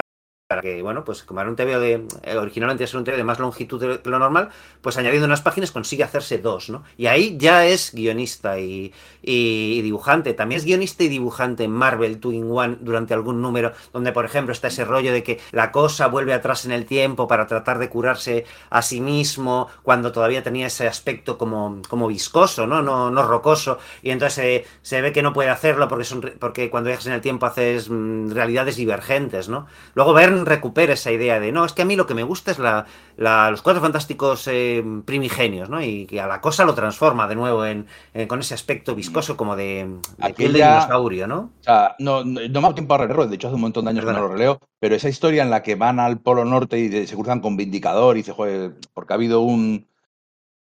[0.62, 3.40] que, bueno, pues como era un TVO de, eh, originalmente es un TVO de más
[3.40, 4.50] longitud de lo normal,
[4.82, 6.84] pues añadiendo unas páginas consigue hacerse dos, ¿no?
[6.98, 12.20] Y ahí ya es guionista y, y, dibujante, también es guionista y dibujante en Marvel
[12.20, 15.72] Two in One durante algún número, donde por ejemplo está ese rollo de que la
[15.72, 20.44] cosa vuelve atrás en el tiempo para tratar de curarse a sí mismo, cuando todavía
[20.44, 22.82] tenía ese aspecto como, como viscoso, ¿no?
[22.82, 26.70] No, no rocoso, y entonces se, se ve que no puede hacerlo porque, son, porque
[26.70, 29.68] cuando viajas en el tiempo haces mmm, realidades divergentes, ¿no?
[29.96, 30.14] Luego
[30.44, 32.60] Bern recupera esa idea de no, es que a mí lo que me gusta es
[32.60, 32.86] la,
[33.18, 35.82] la, los cuatro fantásticos eh, primigenios, ¿no?
[35.82, 39.38] Y que a la cosa lo transforma de nuevo en, en con ese aspecto viscoso
[39.38, 39.88] como de,
[40.18, 41.52] de piel de dinosaurio, ¿no?
[41.60, 43.86] O sea, no, no, no me ha tiempo a releerlo, de hecho hace un montón
[43.86, 44.20] de años Perdona.
[44.20, 47.08] que no lo releo, pero esa historia en la que van al Polo Norte y
[47.08, 49.88] se cruzan con Vindicador y dice, joder, porque ha habido un,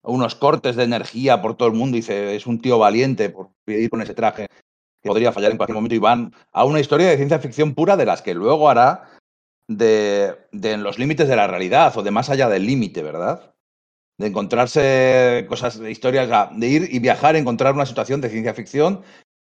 [0.02, 3.50] unos cortes de energía por todo el mundo y dice, es un tío valiente por
[3.66, 4.48] ir con ese traje
[5.02, 7.96] que podría fallar en cualquier momento y van a una historia de ciencia ficción pura
[7.96, 9.04] de las que luego hará
[9.68, 13.54] de, de los límites de la realidad o de más allá del límite, ¿verdad?
[14.18, 19.02] De encontrarse cosas, historias, de ir y viajar, encontrar una situación de ciencia ficción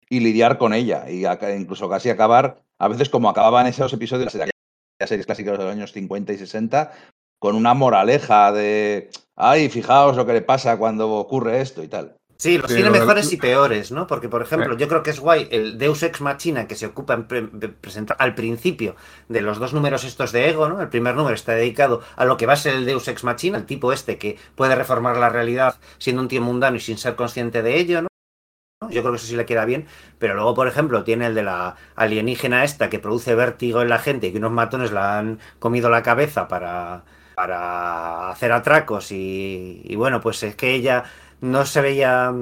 [0.08, 1.10] y lidiar con ella.
[1.10, 5.64] Y incluso casi acabar, a veces como acababan esos episodios de las series clásicas de
[5.64, 6.92] los años 50 y 60,
[7.38, 12.16] con una moraleja de, ay, fijaos lo que le pasa cuando ocurre esto y tal.
[12.42, 14.08] Sí, los tiene mejores y peores, ¿no?
[14.08, 17.14] Porque, por ejemplo, yo creo que es guay el Deus Ex Machina que se ocupa
[17.14, 18.96] en pre presentar al principio
[19.28, 20.82] de los dos números estos de Ego, ¿no?
[20.82, 23.58] El primer número está dedicado a lo que va a ser el Deus Ex Machina,
[23.58, 27.14] el tipo este que puede reformar la realidad siendo un tío mundano y sin ser
[27.14, 28.08] consciente de ello, ¿no?
[28.90, 29.86] Yo creo que eso sí le queda bien,
[30.18, 34.00] pero luego, por ejemplo, tiene el de la alienígena esta que produce vértigo en la
[34.00, 37.04] gente y que unos matones la han comido la cabeza para,
[37.36, 41.04] para hacer atracos y, y bueno, pues es que ella
[41.42, 42.32] no se veía,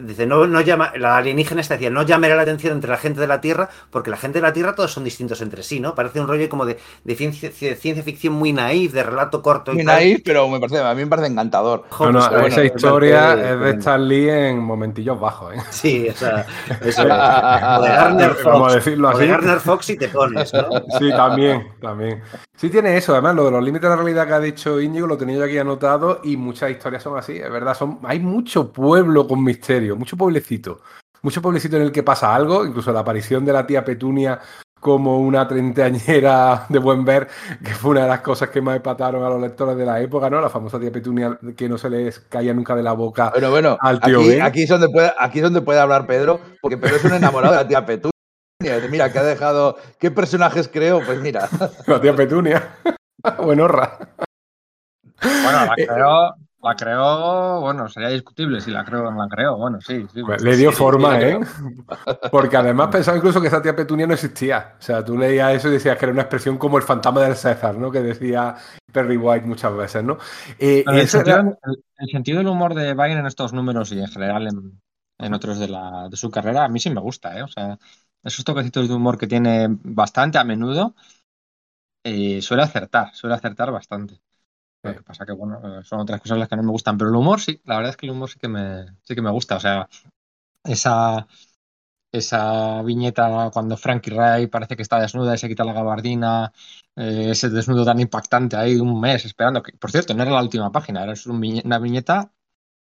[0.00, 3.18] dice, no, no llama, la alienígena esta decía, no llamará la atención entre la gente
[3.18, 5.94] de la Tierra, porque la gente de la Tierra todos son distintos entre sí, ¿no?
[5.94, 9.72] Parece un rollo como de, de ciencia, ciencia, ficción muy naif, de relato corto.
[9.72, 11.84] Muy y naif, pero me parece, a mí me parece encantador.
[11.98, 15.60] No, no, bueno, esa historia es de Stan Lee en momentillos bajos, ¿eh?
[15.70, 16.44] Sí, o sea,
[16.84, 18.74] eso, o de Garner Fox.
[18.74, 19.16] Decirlo así.
[19.16, 20.68] O de Garner Fox y te pones, ¿no?
[20.98, 22.22] Sí, también, también.
[22.56, 25.06] Sí tiene eso, además, lo de los límites de la realidad que ha dicho Íñigo
[25.06, 28.18] lo tenía yo aquí anotado y muchas historias son así, es verdad, son, hay
[28.50, 30.80] mucho pueblo con misterio, mucho pueblecito,
[31.22, 34.40] mucho pueblecito en el que pasa algo, incluso la aparición de la tía Petunia
[34.80, 37.28] como una treintañera de buen ver,
[37.64, 40.28] que fue una de las cosas que más empataron a los lectores de la época,
[40.28, 40.40] ¿no?
[40.40, 43.78] La famosa tía Petunia que no se les caía nunca de la boca Pero bueno,
[43.80, 46.96] al tío aquí, aquí, es donde puede, aquí es donde puede hablar Pedro, porque Pedro
[46.96, 48.10] es un enamorado de la tía Petunia.
[48.90, 49.76] Mira, que ha dejado.
[50.00, 51.00] ¿Qué personajes creo?
[51.06, 51.48] Pues mira.
[51.86, 52.74] La tía Petunia.
[53.38, 53.96] Buenorra.
[55.22, 59.56] Bueno, la la creó, bueno, sería discutible si la creo o no la creo.
[59.56, 60.22] Bueno, sí, sí.
[60.24, 61.40] Pues le dio Sí, forma, sí, ¿eh?
[62.30, 64.76] Porque además pensaba incluso que esa tía Petunia no existía.
[64.78, 67.36] O sea, tú leías eso y decías que era una expresión como el fantasma del
[67.36, 67.90] César, ¿no?
[67.90, 68.56] Que decía
[68.92, 70.18] Perry White muchas veces, ¿no?
[70.58, 74.00] Eh, el, sentido, era- el- el sentido del humor de Biden en estos números y
[74.00, 74.80] en general en,
[75.18, 77.42] en otros de, la, de su carrera, a mí sí me gusta, ¿eh?
[77.42, 77.78] O sea,
[78.22, 80.94] esos toquecitos de humor que tiene bastante a menudo,
[82.04, 84.20] eh, suele acertar, suele acertar bastante.
[84.82, 87.16] Lo que pasa que, bueno, son otras cosas las que no me gustan, pero el
[87.16, 89.56] humor sí, la verdad es que el humor sí que me, sí que me gusta.
[89.56, 89.88] O sea,
[90.64, 91.26] esa,
[92.12, 96.52] esa viñeta cuando Frankie Ray parece que está desnuda y se quita la gabardina,
[96.96, 100.42] eh, ese desnudo tan impactante ahí un mes esperando, que por cierto no era la
[100.42, 102.32] última página, era una viñeta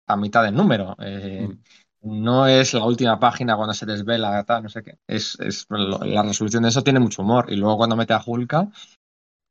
[0.07, 0.95] a mitad del número.
[1.01, 1.49] eh,
[2.01, 4.99] No es la última página cuando se desvela, tal, no sé qué.
[5.07, 7.47] Es, es la resolución de eso tiene mucho humor.
[7.51, 8.69] Y luego cuando mete a Hulka,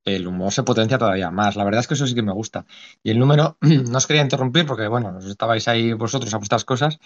[0.07, 1.57] el humor se potencia todavía más.
[1.57, 2.65] La verdad es que eso sí que me gusta.
[3.03, 6.99] Y el número, no os quería interrumpir porque, bueno, estabais ahí vosotros a vuestras cosas.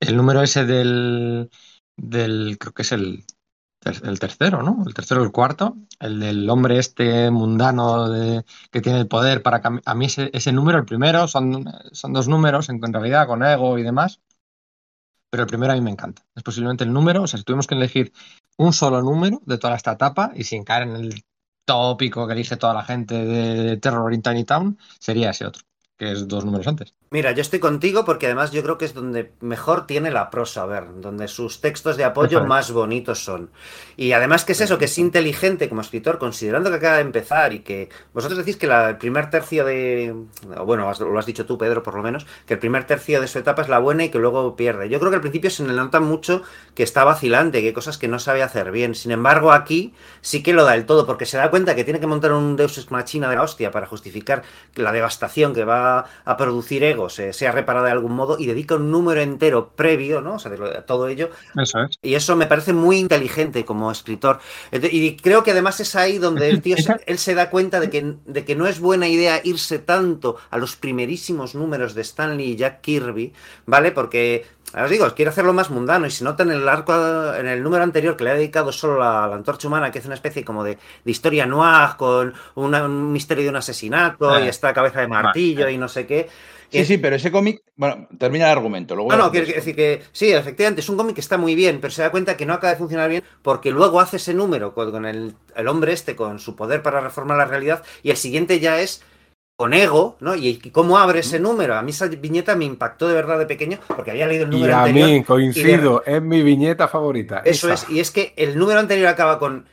[0.00, 1.50] El número ese del,
[1.96, 3.24] del creo que es el,
[4.02, 4.82] el tercero, ¿no?
[4.84, 5.76] El tercero o el cuarto.
[6.00, 10.52] El del hombre este mundano de, que tiene el poder para A mí ese, ese
[10.52, 14.20] número, el primero, son, son dos números en, en realidad con ego y demás.
[15.30, 16.26] Pero el primero a mí me encanta.
[16.34, 18.12] Es posiblemente el número, o sea, si tuvimos que elegir
[18.56, 21.24] un solo número de toda esta etapa y sin caer en el
[21.64, 25.62] tópico que elige toda la gente de Terror in Tiny Town, sería ese otro,
[25.98, 26.94] que es dos números antes.
[27.10, 30.62] Mira, yo estoy contigo porque además yo creo que es donde mejor tiene la prosa,
[30.62, 33.52] a ver, donde sus textos de apoyo más bonitos son.
[33.96, 37.52] Y además que es eso, que es inteligente como escritor, considerando que acaba de empezar
[37.52, 40.12] y que vosotros decís que la- el primer tercio de,
[40.56, 43.28] o bueno, lo has dicho tú, Pedro, por lo menos, que el primer tercio de
[43.28, 44.88] su etapa es la buena y que luego pierde.
[44.88, 46.42] Yo creo que al principio se le nota mucho
[46.74, 48.96] que está vacilante, que hay cosas que no sabe hacer bien.
[48.96, 52.00] Sin embargo, aquí sí que lo da el todo, porque se da cuenta que tiene
[52.00, 54.42] que montar un Deus Ex Machina de la hostia para justificar
[54.74, 55.83] la devastación que va
[56.24, 60.20] a producir Ego se sea reparada de algún modo y dedica un número entero previo,
[60.20, 60.34] ¿no?
[60.34, 61.30] O sea, de lo- de todo ello.
[61.60, 61.98] Eso es.
[62.02, 64.40] Y eso me parece muy inteligente como escritor.
[64.72, 67.90] Y creo que además es ahí donde el tío, se- él se da cuenta de
[67.90, 72.52] que, de que no es buena idea irse tanto a los primerísimos números de Stanley
[72.52, 73.32] y Jack Kirby,
[73.66, 73.92] ¿vale?
[73.92, 76.92] Porque, ahora os digo, quiere hacerlo más mundano y se nota en el arco,
[77.34, 80.06] en el número anterior que le ha dedicado solo a la antorcha humana, que es
[80.06, 84.42] una especie como de, de historia noir con una- un misterio de un asesinato y
[84.44, 85.72] Eh, esta cabeza de martillo vale.
[85.72, 86.28] y no sé qué.
[86.70, 87.62] Sí, sí, pero ese cómic.
[87.76, 88.96] Bueno, termina el argumento.
[88.96, 91.78] Luego No, no, quiero decir que sí, efectivamente, es un cómic que está muy bien,
[91.80, 94.74] pero se da cuenta que no acaba de funcionar bien porque luego hace ese número
[94.74, 98.16] con, con el, el hombre este, con su poder para reformar la realidad, y el
[98.16, 99.02] siguiente ya es
[99.56, 100.34] con ego, ¿no?
[100.34, 101.76] Y, y cómo abre ese número.
[101.76, 104.52] A mí esa viñeta me impactó de verdad de pequeño porque había leído el Y
[104.52, 104.84] número a anterior.
[104.86, 107.40] mí, coincido, es mi viñeta favorita.
[107.44, 107.72] Eso esa.
[107.72, 109.66] es, y es que el número anterior acaba con.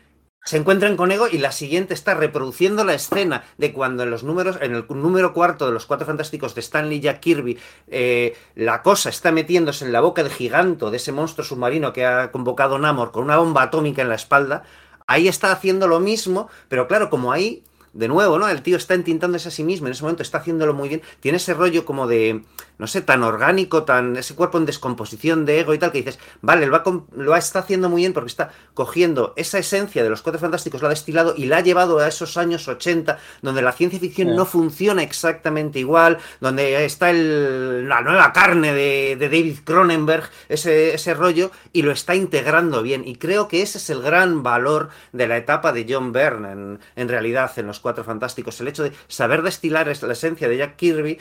[0.43, 4.23] Se encuentran con Ego y la siguiente está reproduciendo la escena de cuando en los
[4.23, 8.35] números, en el número cuarto de los cuatro fantásticos de Stanley y Jack Kirby, eh,
[8.55, 12.31] la cosa está metiéndose en la boca del giganto, de ese monstruo submarino que ha
[12.31, 14.63] convocado Namor con una bomba atómica en la espalda.
[15.05, 17.63] Ahí está haciendo lo mismo, pero claro, como ahí,
[17.93, 18.47] de nuevo, ¿no?
[18.47, 21.01] El tío está entintándose a sí mismo, en ese momento está haciéndolo muy bien.
[21.19, 22.43] Tiene ese rollo como de,
[22.81, 26.17] no sé, tan orgánico, tan ese cuerpo en descomposición de ego y tal, que dices,
[26.41, 30.09] vale, lo, va com- lo está haciendo muy bien porque está cogiendo esa esencia de
[30.09, 33.61] los cuatro fantásticos, la ha destilado y la ha llevado a esos años 80, donde
[33.61, 34.35] la ciencia ficción Sí.
[34.35, 40.95] no funciona exactamente igual, donde está el- la nueva carne de, de David Cronenberg, ese,
[40.95, 43.07] ese rollo, y lo está integrando bien.
[43.07, 46.79] Y creo que ese es el gran valor de la etapa de John Byrne, en,
[46.95, 48.59] en realidad, en los Cuatro Fantásticos.
[48.59, 51.19] El hecho de saber destilar es- la esencia de Jack Kirby,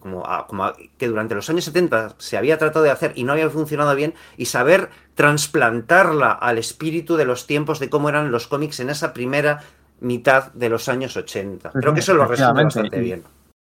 [0.00, 3.24] como, a- como a- que durante los años 70 se había tratado de hacer y
[3.24, 8.32] no había funcionado bien, y saber transplantarla al espíritu de los tiempos de cómo eran
[8.32, 9.62] los cómics en esa primera
[10.00, 11.70] mitad de los años 80.
[11.70, 13.22] Creo que eso lo resume bastante bien.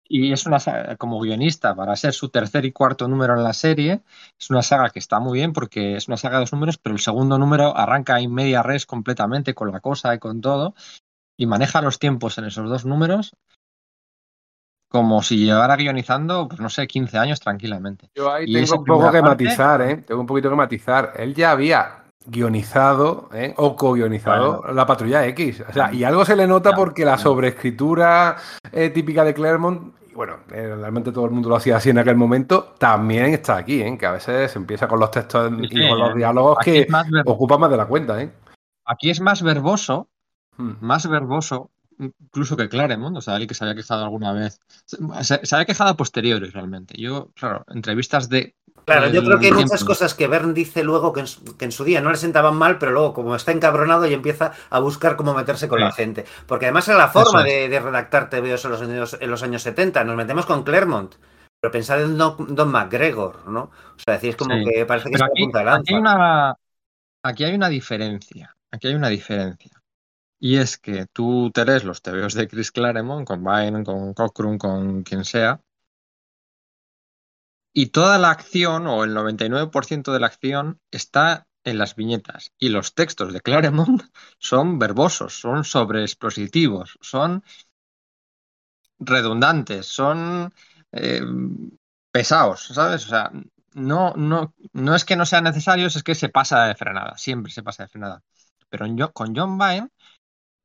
[0.06, 3.54] Y es una saga, como guionista, para ser su tercer y cuarto número en la
[3.54, 4.02] serie,
[4.38, 6.94] es una saga que está muy bien porque es una saga de dos números, pero
[6.94, 10.74] el segundo número arranca en media res completamente con la cosa y con todo,
[11.38, 13.34] y maneja los tiempos en esos dos números
[14.94, 18.10] como si llevara guionizando, pues no sé, 15 años tranquilamente.
[18.14, 19.96] Yo ahí Y tengo un poco que parte- matizar, ¿eh?
[19.96, 21.14] Tengo un poquito que matizar.
[21.16, 23.52] Él ya había guionizado ¿eh?
[23.56, 25.64] o co-guionizado la Patrulla X.
[25.68, 28.36] O sea, y algo se le nota Ya, porque la sobreescritura
[28.70, 32.14] eh, típica de Claremont, bueno, eh, realmente todo el mundo lo hacía así en aquel
[32.14, 33.98] momento, también está aquí, ¿eh?
[33.98, 37.04] Que a veces se empieza con los textos Sí, y con los diálogos que más
[37.26, 38.30] ocupan más de la cuenta, ¿eh?
[38.86, 40.06] Aquí es más verboso,
[40.56, 40.74] Hmm.
[40.82, 44.60] más verboso, incluso que Claremont, o sea, alguien que se había quejado alguna vez.
[44.86, 44.98] Se,
[45.46, 46.94] se había quejado a posteriores realmente.
[47.00, 48.54] Yo, claro, entrevistas de
[48.86, 51.64] Claro, yo creo que hay muchas cosas que Bern dice luego que en, su, que
[51.64, 54.78] en su día no le sentaban mal, pero luego como está encabronado y empieza a
[54.78, 55.84] buscar cómo meterse con Sí.
[55.84, 56.26] la gente.
[56.46, 57.46] Porque además era la forma es.
[57.46, 60.04] de, de redactar TVOs en los, años, en los años 70.
[60.04, 61.14] Nos metemos con Claremont.
[61.60, 63.62] Pero pensad en Don, Don McGregor, ¿no?
[63.62, 64.64] O sea, decís como Sí.
[64.64, 66.14] que parece que Pero está a aquí, punta de aquí hay lanza.
[66.16, 66.54] una,
[67.22, 68.54] aquí hay una diferencia.
[68.70, 69.70] Aquí hay una diferencia.
[70.38, 74.58] Y es que tú te lees los TVOs de Chris Claremont, con Bynum, con Cockrum,
[74.58, 75.60] con quien sea,
[77.76, 82.52] y toda la acción, o el 99% de la acción, está en las viñetas.
[82.58, 84.02] Y los textos de Claremont
[84.38, 87.42] son verbosos, son sobreexpositivos, son
[88.98, 90.52] redundantes, son
[90.92, 91.20] eh,
[92.12, 93.06] pesados, ¿sabes?
[93.06, 93.32] O sea,
[93.74, 97.52] no, no, no es que no sean necesarios, es que se pasa de frenada, siempre
[97.52, 98.22] se pasa de frenada.
[98.68, 99.90] Pero con John Byrne,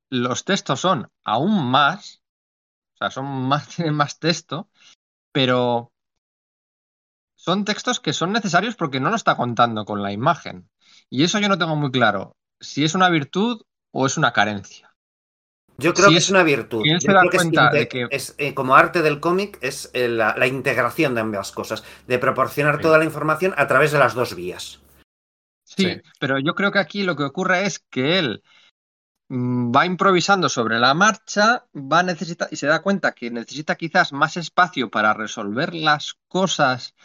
[0.10, 2.22] los textos son aún más,
[2.96, 4.70] o sea, son más, tienen más texto,
[5.32, 5.92] pero
[7.36, 10.70] son textos que son necesarios porque no lo está contando con la imagen.
[11.10, 14.94] Y eso yo no tengo muy claro si es una virtud o es una carencia.
[15.78, 16.84] Yo creo si que es- es una virtud.
[16.84, 19.02] si Yo se da creo que es cuenta inte- de que- es, eh, como arte
[19.02, 22.82] del cómic es eh, la, la integración de ambas cosas, de proporcionar Sí.
[22.82, 24.82] toda la información a través de las dos vías.
[25.64, 26.02] Sí, Sí.
[26.20, 28.44] pero yo creo que aquí lo que ocurre es que él
[29.32, 34.12] va improvisando sobre la marcha, va a necesitar y se da cuenta que necesita quizás
[34.12, 36.96] más espacio para resolver las cosas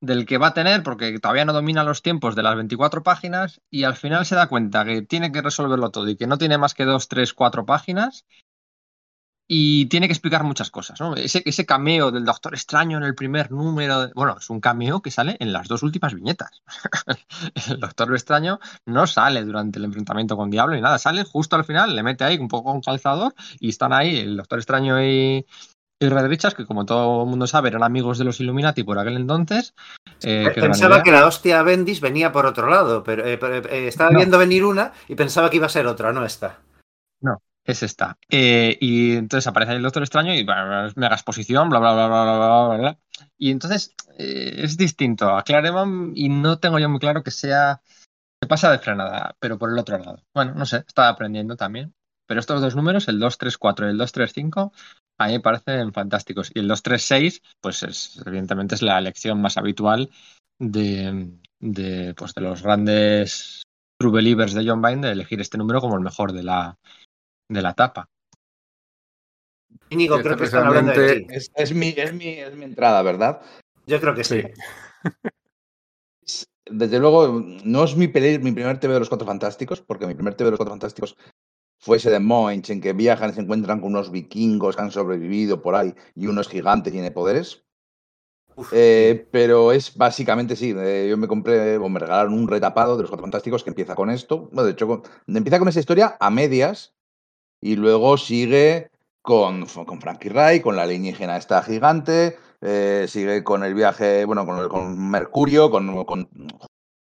[0.00, 3.60] del que va a tener, porque todavía no domina los tiempos de las 24 páginas,
[3.70, 6.58] y al final se da cuenta que tiene que resolverlo todo y que no tiene
[6.58, 8.24] más que dos, tres, cuatro páginas.
[9.52, 11.16] Y tiene que explicar muchas cosas, ¿no?
[11.16, 15.02] Ese, ese cameo del Doctor Extraño en el primer número, de- bueno, es un cameo
[15.02, 16.62] que sale en las dos últimas viñetas.
[17.68, 21.64] el Doctor Extraño no sale durante el enfrentamiento con Diablo ni nada, sale justo al
[21.64, 25.44] final, le mete ahí un poco un calzador y están ahí el Doctor Extraño y,
[25.98, 29.00] y Red Richards, que como todo el mundo sabe eran amigos de los Illuminati por
[29.00, 29.74] aquel entonces.
[30.22, 34.12] Eh, pensaba que la hostia Bendis venía por otro lado, pero, eh, pero, eh, estaba
[34.12, 34.18] No.
[34.18, 36.60] viendo venir una y pensaba que iba a ser otra, no esta.
[37.70, 38.18] Es esta.
[38.28, 42.24] Eh, y entonces aparece el Doctor Extraño y bah, mega exposición, bla, bla, bla, bla,
[42.24, 42.98] bla, bla, bla.
[43.38, 47.80] Y entonces eh, es distinto a Claremont y no tengo yo muy claro que sea...
[48.42, 50.20] Se pasa de frenada, pero por el otro lado.
[50.34, 51.94] Bueno, no sé, estaba aprendiendo también.
[52.26, 54.72] Pero estos dos números, el 234 y el 235,
[55.18, 56.50] a mí me parecen fantásticos.
[56.52, 60.10] Y el 236, pues es, evidentemente es la elección más habitual
[60.58, 63.62] de, de, pues de los grandes
[63.96, 66.78] true believers de John Byrne de elegir este número como el mejor de la,
[67.50, 68.08] de la etapa.
[69.90, 71.36] Íñigo, Sí, creo que están hablando de precisamente- ti.
[71.36, 73.40] Es, es mi, es, mi, es mi entrada, ¿verdad?
[73.86, 74.40] Yo creo que sí.
[74.42, 74.48] Sí.
[76.22, 80.06] Es- Desde luego, no es mi, peli- mi primer TV de los Cuatro Fantásticos, porque
[80.06, 81.16] mi primer TV de los Cuatro Fantásticos
[81.80, 84.92] fue ese de Moines, en que viajan y se encuentran con unos vikingos que han
[84.92, 87.64] sobrevivido por ahí y uno es gigante y tiene poderes.
[88.72, 93.02] Eh, pero es básicamente, sí, eh, yo me compré o me regalaron un retapado de
[93.02, 94.42] los Cuatro Fantásticos que empieza con esto.
[94.52, 96.94] Bueno, de hecho, con- empieza con esa historia a medias
[97.60, 98.90] y luego sigue
[99.22, 104.46] con, con Frankie Ray, con la alienígena esta gigante, eh, sigue con el viaje, bueno,
[104.46, 106.28] con, Mercurio, con, con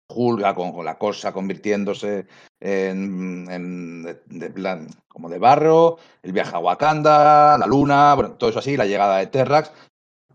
[0.10, 2.28] Hulga, con, con la cosa convirtiéndose
[2.60, 8.60] en, de plan como de barro, el viaje a Wakanda, la luna, bueno, todo eso
[8.60, 9.72] así, la llegada de Terrax.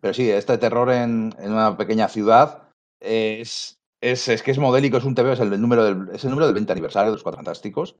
[0.00, 2.62] Pero sí, este terror en, en una pequeña ciudad
[3.00, 6.30] es, es, es que es modélico, es un TV, es el número del, es el
[6.30, 7.96] número del 20 aniversario de los Cuatro Fantásticos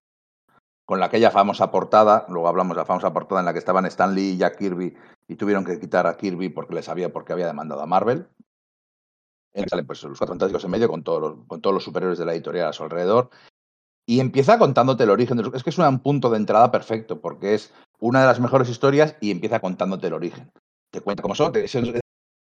[0.89, 3.84] con la aquella famosa portada, luego hablamos de la famosa portada en la que estaban
[3.84, 4.97] Stan Lee y Jack Kirby
[5.28, 8.26] y tuvieron que quitar a Kirby porque le sabía porque había demandado a Marvel.
[9.53, 11.84] En que salen pues, los cuatro fantásticos en medio con todos, los, con todos los
[11.84, 13.28] superiores de la editorial a su alrededor.
[14.07, 15.36] Y empieza contándote el origen.
[15.36, 18.41] De los, es que es un punto de entrada perfecto porque es una de las
[18.41, 20.51] mejores historias y empieza contándote el origen.
[20.91, 21.55] Te cuenta cómo son.
[21.55, 21.86] Esos,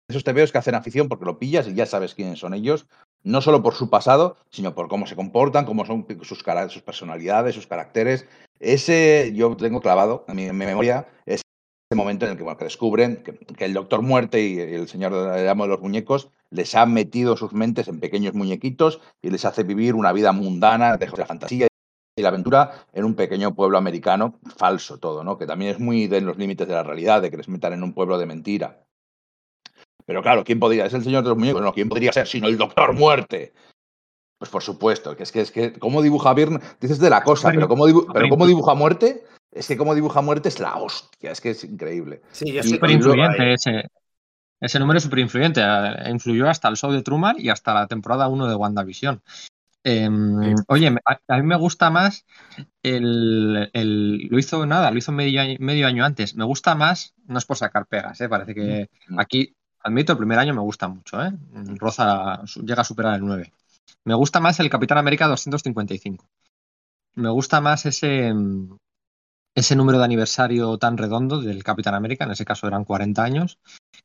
[0.07, 2.87] esos tebeos que hacen afición porque lo pillas y ya sabes quiénes son ellos.
[3.27, 7.55] No solo por su pasado, sino por cómo se comportan, cómo son sus, sus personalidades,
[7.55, 8.25] sus caracteres.
[8.61, 11.43] Ese yo tengo clavado en mi, en mi memoria, ese
[11.93, 15.65] momento en el que, descubren que, que, el Doctor Muerte y el Señor del Amo
[15.65, 19.95] de los Muñecos les han metido sus mentes en pequeños muñequitos y les hace vivir
[19.95, 21.67] una vida mundana de la fantasía
[22.15, 25.37] y la aventura en un pequeño pueblo americano, falso todo, ¿no?
[25.37, 27.83] Que también es muy de los límites de la realidad, de que les metan en
[27.83, 28.85] un pueblo de mentira.
[30.07, 30.85] Pero claro, ¿quién podría?
[30.85, 33.53] Es el señor de los muñecos, no, ¿quién podría ser sino el Doctor Muerte?
[34.39, 37.51] Pues por supuesto, que es que es que cómo dibuja Byrne, dices de la cosa,
[37.51, 41.41] pero cómo, pero cómo dibuja muerte, es que cómo dibuja muerte es la hostia, es
[41.41, 42.21] que es increíble.
[42.31, 43.89] Sí, es súper influyente ese,
[44.61, 45.61] ese número es súper influyente,
[46.09, 49.21] influyó hasta el show de Truman y hasta la temporada 1 de WandaVision.
[49.83, 52.25] Em, oye, a, a mí me gusta más
[52.83, 56.35] el, el- Lo hizo nada, lo hizo medio año, medio año antes.
[56.35, 58.29] Me gusta más, no es por sacar pegas, ¿eh?
[58.29, 59.19] Parece que Mm.
[59.19, 59.55] aquí,
[59.87, 61.31] admito, el primer año me gusta mucho, ¿eh?
[61.77, 63.51] Roza, llega a superar el 9.
[64.03, 66.25] Me gusta más el Capitán América 255.
[67.15, 68.77] Me gusta más ese, mm,
[69.55, 73.57] ese número de aniversario tan redondo del Capitán América, en ese caso eran 40 años,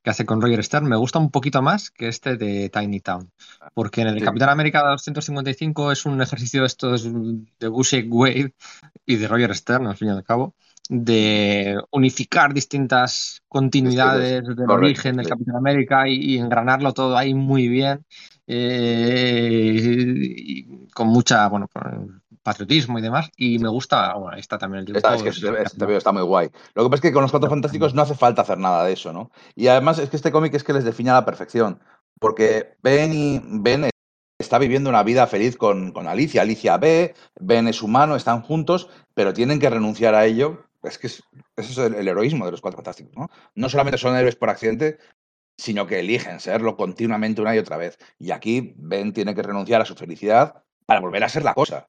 [0.03, 0.87] que hace con Roger Stern.
[0.87, 3.31] Me gusta un poquito más que este de Tiny Town.
[3.75, 4.25] Porque en el Sí.
[4.25, 8.55] Capitán América 255 es un ejercicio de estos de Bushwick Wave
[9.05, 10.55] y de Roger Stern, al fin y al cabo,
[10.95, 15.27] de unificar distintas continuidades del Correcto, origen del.
[15.27, 18.05] Capitán América y, y engranarlo todo ahí muy bien,
[18.47, 21.67] eh, y con mucha, bueno,
[22.43, 23.31] patriotismo y demás.
[23.39, 26.23] Y me gusta, bueno, ahí está también el Está, es que este veo está muy
[26.23, 26.51] guay.
[26.75, 28.93] Lo que pasa es que con los Cuatro Fantásticos no hace falta hacer nada de
[28.93, 29.31] eso, ¿no?
[29.55, 31.81] Y además es que este cómic es que les define a la perfección.
[32.21, 33.89] Porque Ben y Ben
[34.39, 36.43] está viviendo una vida feliz con, con Alicia.
[36.43, 40.67] Alicia ve, Ben es humano, están juntos, pero tienen que renunciar a ello.
[40.83, 41.23] Es que es,
[41.57, 43.29] eso es el, heroísmo de los Cuatro Fantásticos, ¿no?
[43.55, 44.99] No solamente son héroes por accidente,
[45.57, 47.99] sino que eligen serlo continuamente una y otra vez.
[48.19, 51.89] Y aquí Ben tiene que renunciar a su felicidad para volver a ser la cosa.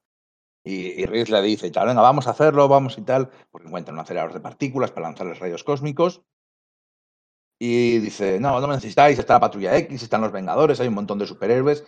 [0.63, 4.01] Y, y le dice, tal, venga, vamos a hacerlo, vamos y tal, porque encuentran un
[4.01, 6.21] acelerador de partículas para lanzarles rayos cósmicos.
[7.59, 10.95] Y dice, no, no me necesitáis, está la Patrulla X, están los Vengadores, hay un
[10.95, 11.83] montón de superhéroes.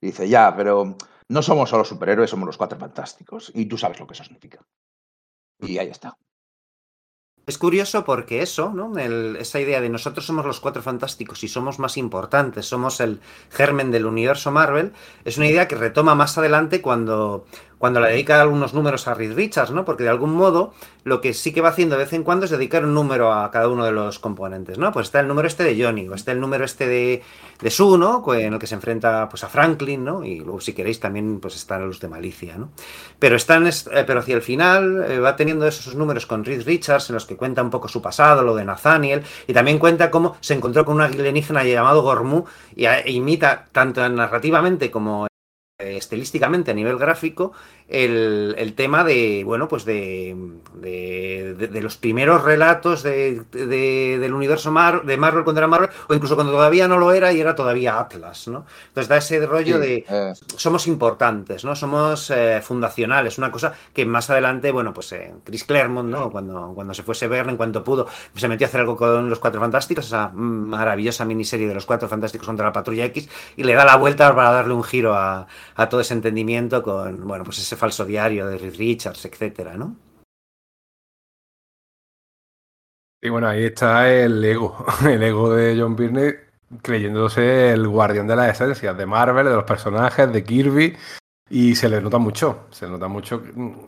[0.00, 0.96] Y dice, ya, pero
[1.28, 3.52] no somos solo superhéroes, somos los Cuatro Fantásticos.
[3.54, 4.64] Y tú sabes lo que eso significa.
[5.60, 6.16] Y ahí está.
[7.46, 8.96] Es curioso porque eso, ¿no?
[8.98, 13.20] El- esa idea de nosotros somos los cuatro fantásticos y somos más importantes, somos el
[13.50, 14.92] germen del universo Marvel,
[15.24, 17.46] es una idea que retoma más adelante cuando,
[17.80, 19.84] cuando le dedica algunos números a Reed Richards, ¿no?
[19.86, 22.50] Porque de algún modo lo que sí que va haciendo de vez en cuando es
[22.50, 24.92] dedicar un número a cada uno de los componentes, ¿no?
[24.92, 27.22] Pues está el número este de Johnny, o está el número este de,
[27.60, 28.22] de Sue, ¿no?
[28.34, 30.22] En el que se enfrenta pues, a Franklin, ¿no?
[30.22, 32.68] Y luego, si queréis, también pues están los de Malicia, ¿no?
[33.18, 36.66] Pero están, es- eh, pero hacia el final eh, va teniendo esos números con Reed
[36.66, 40.10] Richards en los que cuenta un poco su pasado, lo de Nathaniel, y también cuenta
[40.10, 42.44] cómo se encontró con un alienígena llamado Gormu
[42.76, 45.29] y imita tanto narrativamente como
[45.82, 47.52] estilísticamente a nivel gráfico
[47.88, 50.36] el, el tema de bueno pues de,
[50.74, 55.66] de, de- de los primeros relatos de, de- del universo Mar- de Marvel cuando era
[55.68, 59.16] Marvel o incluso cuando todavía no lo era y era todavía Atlas no entonces da
[59.16, 61.74] ese rollo Sí, de eh, somos importantes, ¿no?
[61.76, 66.30] Somos eh, fundacionales, una cosa que más adelante, bueno, pues eh, Chris Claremont, ¿no?
[66.30, 69.38] Cuando, cuando se fuese Verne, en cuanto pudo, se metió a hacer algo con los
[69.38, 73.74] Cuatro Fantásticos, esa maravillosa miniserie de los Cuatro Fantásticos contra la Patrulla X, y le
[73.74, 75.46] da la vuelta para darle un giro a,
[75.80, 79.96] a todo ese entendimiento con, bueno, pues ese falso diario de Richards, etcétera, ¿no?
[83.22, 86.34] Y bueno, ahí está el ego, el ego de John Byrne
[86.82, 90.96] creyéndose el guardián de las esencias de Marvel, de los personajes, de Kirby,
[91.48, 93.42] y se le nota mucho, se nota mucho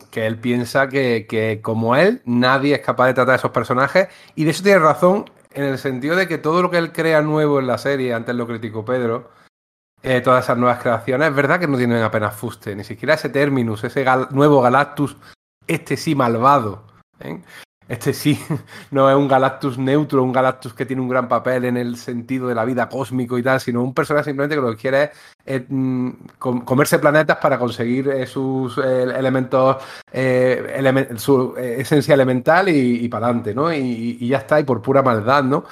[0.09, 4.07] que él piensa que, que como él, nadie es capaz de tratar a esos personajes,
[4.33, 7.21] y de eso tiene razón en el sentido de que todo lo que él crea
[7.21, 9.29] nuevo en la serie, antes lo criticó Pedro,
[10.03, 13.29] eh, todas esas nuevas creaciones, es verdad que no tienen apenas fuste, ni siquiera ese
[13.29, 15.15] Terminus, ese nuevo Galactus,
[15.65, 16.83] este sí malvado.
[17.21, 17.41] ¿eh?
[17.87, 18.39] Este sí
[18.91, 22.47] no es un Galactus neutro, un Galactus que tiene un gran papel en el sentido
[22.47, 25.11] de la vida cósmico y tal, sino un personaje simplemente que lo que quiere es
[25.45, 29.77] eh, mm, com- comerse planetas para conseguir sus elementos,
[30.11, 33.73] elemen- su esencia elemental y, para adelante, ¿no?
[33.73, 35.65] Y ya está, y por pura maldad, ¿no?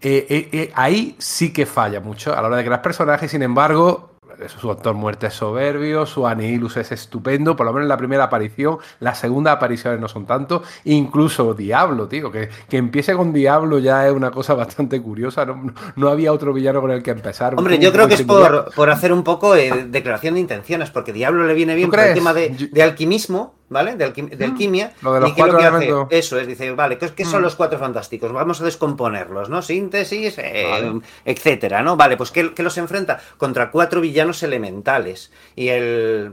[0.00, 3.42] Eh, eh, eh, ahí sí que falla mucho a la hora de crear personajes, sin
[3.42, 4.12] embargo,
[4.46, 8.24] su actor muerte es soberbio, su Anihilus es estupendo, por lo menos en la primera
[8.24, 13.80] aparición, las segundas apariciones no son tanto, incluso Diablo, tío, que, que empiece con Diablo
[13.80, 17.54] ya es una cosa bastante curiosa, no, no había otro villano con el que empezar.
[17.56, 20.90] Hombre, Un yo creo que es por, por hacer un poco eh, declaración de intenciones,
[20.90, 23.96] porque Diablo le viene bien ¿Tú por el tema de alquimismo, ¿vale?
[23.96, 24.92] De, alquim- de alquimia.
[25.02, 27.44] Lo de los lo que hace- eso es, dice, vale, ¿qué, qué son Mm.
[27.44, 28.32] los cuatro fantásticos?
[28.32, 29.62] Vamos a descomponerlos, ¿no?
[29.62, 31.00] Síntesis, eh, Vale.
[31.24, 31.96] etcétera, ¿no?
[31.96, 33.20] Vale, pues ¿qué, qué los enfrenta?
[33.36, 35.32] Contra cuatro villanos elementales.
[35.56, 36.32] Y el.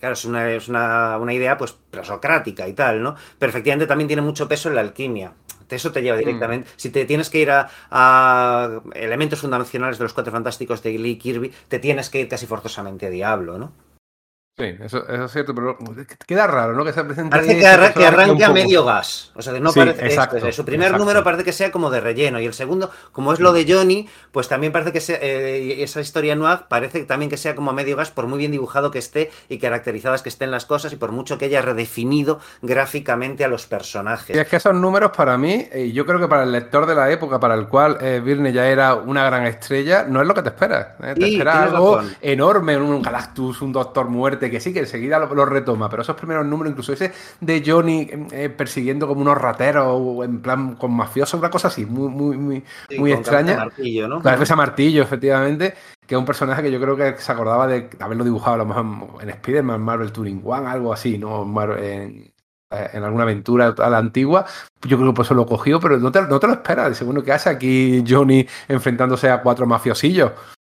[0.00, 3.16] Claro, es una, es una, una idea, pues, presocrática y tal, ¿no?
[3.38, 5.32] Pero efectivamente también tiene mucho peso en la alquimia.
[5.70, 6.68] Eso te lleva directamente.
[6.76, 11.16] Si te tienes que ir a, a elementos fundacionales de los cuatro fantásticos de Lee
[11.16, 13.72] Kirby, te tienes que ir casi forzosamente a Diablo, ¿no?
[14.58, 15.78] Sí, eso, eso, es cierto, pero
[16.26, 16.84] queda raro, ¿no?
[16.84, 17.30] Que se presente.
[17.30, 19.32] Parece que, arra que arranque a medio gas.
[19.34, 21.02] O sea, no sí, parece exacto, este, Su primer exacto.
[21.02, 22.38] número parece que sea como de relleno.
[22.38, 26.02] Y el segundo, como es lo de Johnny, pues también parece que sea, eh, esa
[26.02, 28.98] historia noir parece también que sea como a medio gas, por muy bien dibujado que
[28.98, 33.48] esté y caracterizadas que estén las cosas, y por mucho que haya redefinido gráficamente a
[33.48, 34.36] los personajes.
[34.36, 36.94] Y es que esos números, para mí, y yo creo que para el lector de
[36.94, 40.34] la época, para el cual eh, Virne ya era una gran estrella, no es lo
[40.34, 40.88] que te esperas.
[41.02, 41.14] ¿eh?
[41.18, 42.16] Te Sí, esperas algo razón.
[42.20, 46.16] enorme, un Galactus, un Doctor Muerte, que sí, que enseguida lo, lo retoma, pero esos
[46.16, 50.92] primeros números, incluso ese de Johnny eh, persiguiendo como unos rateros, o en plan con
[50.92, 53.56] mafiosos, una cosa así, muy, muy, muy, Sí, muy con extraña.
[53.56, 54.20] cabeza martillo, ¿no?
[54.22, 55.74] La defensa martillo, efectivamente,
[56.06, 58.66] que es un personaje que yo creo que se acordaba de haberlo dibujado a lo
[58.66, 61.42] mejor en Spider-Man, Marvel Turing One, algo así, ¿no?
[61.76, 62.32] En,
[62.70, 64.46] eh, en alguna aventura a la antigua.
[64.82, 66.96] Yo creo que por eso lo cogió, pero no te, no te lo esperas.
[66.96, 70.32] Según que hace aquí Johnny enfrentándose a cuatro mafiosillos.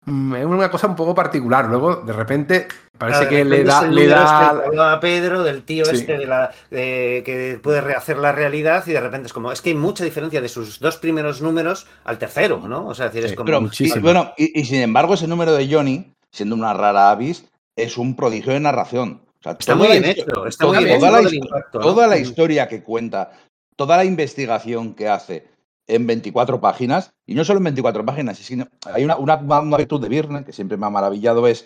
[0.06, 1.66] Mm, Es una cosa un poco particular.
[1.68, 2.66] Luego, de repente,
[3.02, 4.22] parece que le da, le da
[4.54, 5.96] este hablaba Pedro del tío Sí.
[5.96, 9.60] este de la, de- que puede rehacer la realidad y de repente es como es
[9.60, 12.86] que hay mucha diferencia de sus dos primeros números al tercero, ¿no?
[12.86, 13.98] O sea, es decir, es como Pero, muchísimo.
[13.98, 17.44] y, bueno, y, y sin embargo, ese número de Johnny, siendo una rara avis,
[17.76, 19.22] es un prodigio de narración.
[19.40, 22.16] O sea, está muy bien hecho, está toda- muy bien toda hecho la toda la
[22.16, 22.20] Mm.
[22.22, 23.32] historia que cuenta,
[23.76, 25.46] toda la investigación que hace
[25.88, 30.00] en 24 páginas, y no solo en 24 páginas, sino hay una, una, una virtud
[30.00, 31.64] de Virne que siempre me ha maravillado, es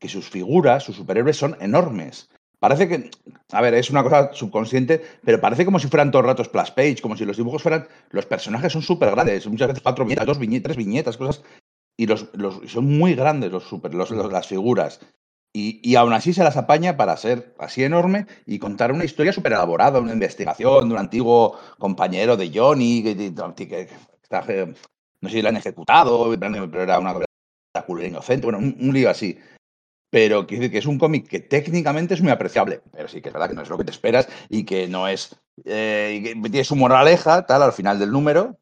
[0.00, 2.28] que sus figuras, sus superhéroes son enormes.
[2.58, 3.10] Parece que,
[3.52, 6.70] a ver, es una cosa subconsciente, pero parece como si fueran todo el rato splash
[6.72, 10.26] page, como si los dibujos fueran, los personajes son súper grandes, muchas veces cuatro viñetas,
[10.26, 11.42] dos viñetas, tres viñetas, cosas,
[11.96, 15.00] y los, los- son muy grandes los super, los- los- las figuras.
[15.52, 19.32] Y, y aún así se las apaña para ser así enorme y contar una historia
[19.32, 23.88] súper elaborada, una investigación de un antiguo compañero de Johnny, que, que- que
[24.22, 24.74] está, eh,
[25.20, 27.14] no sé si lo han ejecutado, pero era una
[27.86, 29.38] culera inocente, bueno, un, un lío así.
[30.10, 33.28] Pero quiero decir que es un cómic que técnicamente es muy apreciable, pero sí que
[33.30, 35.36] es verdad que no es lo que te esperas y que no es.
[35.64, 38.58] eh, y que tiene su moraleja, tal, al final del número,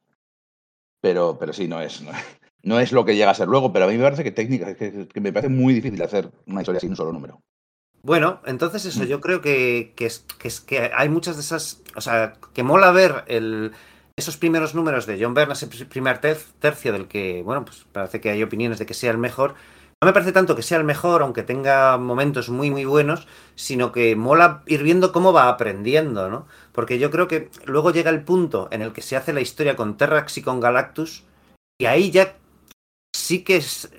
[1.01, 2.13] pero, pero sí, no es, no,
[2.63, 3.73] no es lo que llega a ser luego.
[3.73, 6.61] Pero a mí me parece que técnica, que, que me parece muy difícil hacer una
[6.63, 7.41] historia sin un solo número.
[8.03, 9.07] Bueno, entonces eso, Mm.
[9.07, 12.63] yo creo que, que, es, que, es- que hay muchas de esas, o sea, que
[12.65, 13.73] mola ver el,
[14.17, 17.87] esos primeros números de John Byrne, ese pr- primer ter- tercio del que, bueno, pues
[17.93, 19.55] parece que hay opiniones de que sea el mejor.
[20.03, 23.93] No me parece tanto que sea el mejor, aunque tenga momentos muy, muy buenos, sino
[23.93, 26.49] que mola ir viendo cómo va aprendiendo, ¿no?
[26.73, 29.77] Porque yo creo que luego llega el punto en el que se hace la historia
[29.77, 31.23] con Terrax y con Galactus,
[31.79, 32.35] y ahí ya
[33.23, 33.91] sí que es,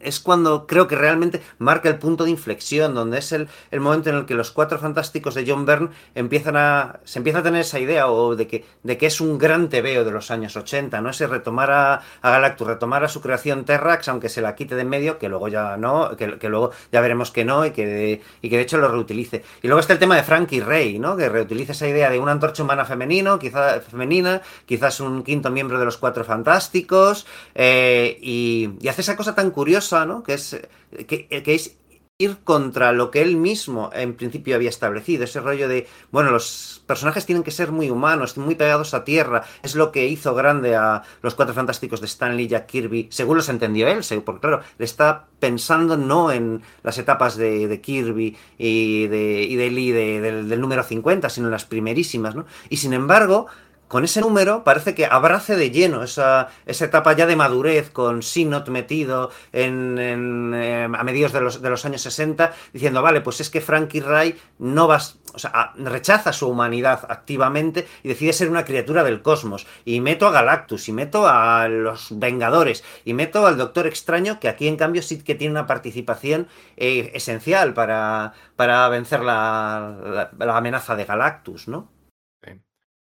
[0.00, 4.10] es cuando creo que realmente marca el punto de inflexión, donde es el, el momento
[4.10, 7.00] en el que los cuatro fantásticos de John Byrne empiezan a.
[7.04, 10.04] se empieza a tener esa idea o de que, de que es un gran tebeo
[10.04, 11.10] de los años 80, ¿no?
[11.10, 14.82] Ese retomar a, a Galactus, retomar a su creación Terrax, aunque se la quite de
[14.82, 17.86] en medio, que luego ya no, que, que luego ya veremos que no, y que,
[17.86, 19.44] de, y que de hecho lo reutilice.
[19.62, 21.16] Y luego está el tema de Frankie Rey, ¿no?
[21.16, 25.78] Que reutiliza esa idea de una antorcha humana femenino, quizá femenina, quizás un quinto miembro
[25.78, 30.22] de los cuatro fantásticos, eh, y, y hace esa cosa tan curiosa, ¿no?
[30.22, 30.60] Que es,
[31.06, 31.76] que, es
[32.18, 36.82] ir contra lo que él mismo en principio había establecido, ese rollo de, bueno, los
[36.86, 40.76] personajes tienen que ser muy humanos, muy pegados a tierra, es lo que hizo grande
[40.76, 44.60] a los cuatro fantásticos de Stanley y Jack Kirby, según los entendió él, porque claro,
[44.78, 50.48] le está pensando no en las etapas de, Kirby y de, de Lee de- del,
[50.48, 52.44] del número 50, sino en las primerísimas, ¿no?
[52.68, 53.48] Y sin embargo,
[53.92, 58.22] con ese número parece que abrace de lleno esa, esa etapa ya de madurez con
[58.22, 63.20] Sinot metido en, en, eh, a mediados de los, de los años 60, diciendo, vale,
[63.20, 68.32] pues es que Frankie Ray no vas, o sea, rechaza su humanidad activamente y decide
[68.32, 69.66] ser una criatura del cosmos.
[69.84, 74.48] Y meto a Galactus, y meto a los Vengadores, y meto al Doctor Extraño, que
[74.48, 80.56] aquí en cambio sí que tiene una participación eh, esencial para, para vencer la- la
[80.56, 81.91] amenaza de Galactus, ¿no?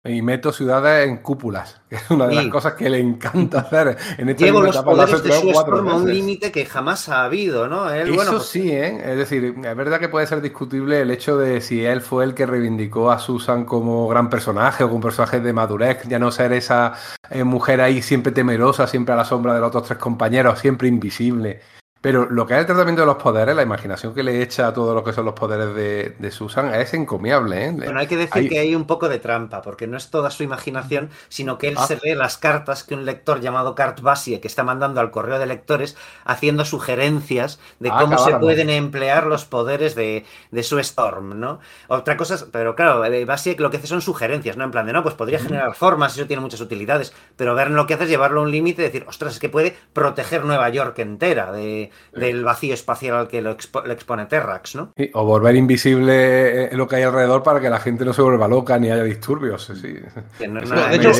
[0.05, 3.97] Y meto ciudades en cúpulas, que es una de las cosas que le encanta hacer
[4.19, 7.69] en esta Llevo los poderes de su Storm a un límite que jamás ha habido,
[7.69, 7.89] ¿no?
[7.89, 9.01] Él, Eso bueno, pues, sí, ¿eh?
[9.13, 12.35] Es decir, es verdad que puede ser discutible el hecho de si él fue el
[12.35, 16.53] que reivindicó a Susan como gran personaje o como personaje de madurez, ya no ser
[16.53, 16.95] esa
[17.31, 20.89] eh, mujer ahí siempre temerosa, siempre a la sombra de los otros tres compañeros, siempre
[20.89, 21.61] invisible.
[22.03, 24.75] Pero lo que es el tratamiento de los poderes, la imaginación que le echa a
[24.75, 27.71] todo lo que son los poderes de, de Susan es encomiable, ¿eh?
[27.71, 30.31] Bueno, hay que decir Hay- que hay un poco de trampa, porque no es toda
[30.33, 31.87] su imaginación, sino que él Ah.
[31.87, 35.39] se lee las cartas que un lector llamado Cart Basie, que está mandando al correo
[35.39, 40.81] de lectores, haciendo sugerencias de Ah, cómo se pueden emplear los poderes de, de su
[40.81, 41.61] Storm, ¿no?
[41.87, 44.65] Otra cosa, es- pero claro, eh, Basie lo que hace son sugerencias, ¿no?
[44.65, 47.87] En plan de, no, pues podría generar formas, eso tiene muchas utilidades, pero Verne lo
[47.87, 50.69] que hace es llevarlo a un límite y decir, ostras, es que puede proteger Nueva
[50.69, 54.93] York entera de, del vacío espacial al que lo expo- le expone Terrax, ¿no?
[54.97, 58.23] Sí, O volver invisible eh, lo que hay alrededor para que la gente no se
[58.23, 59.65] vuelva loca ni haya disturbios.
[59.65, 59.95] sí, sí.
[60.39, 61.11] Que no- No, no- de hecho,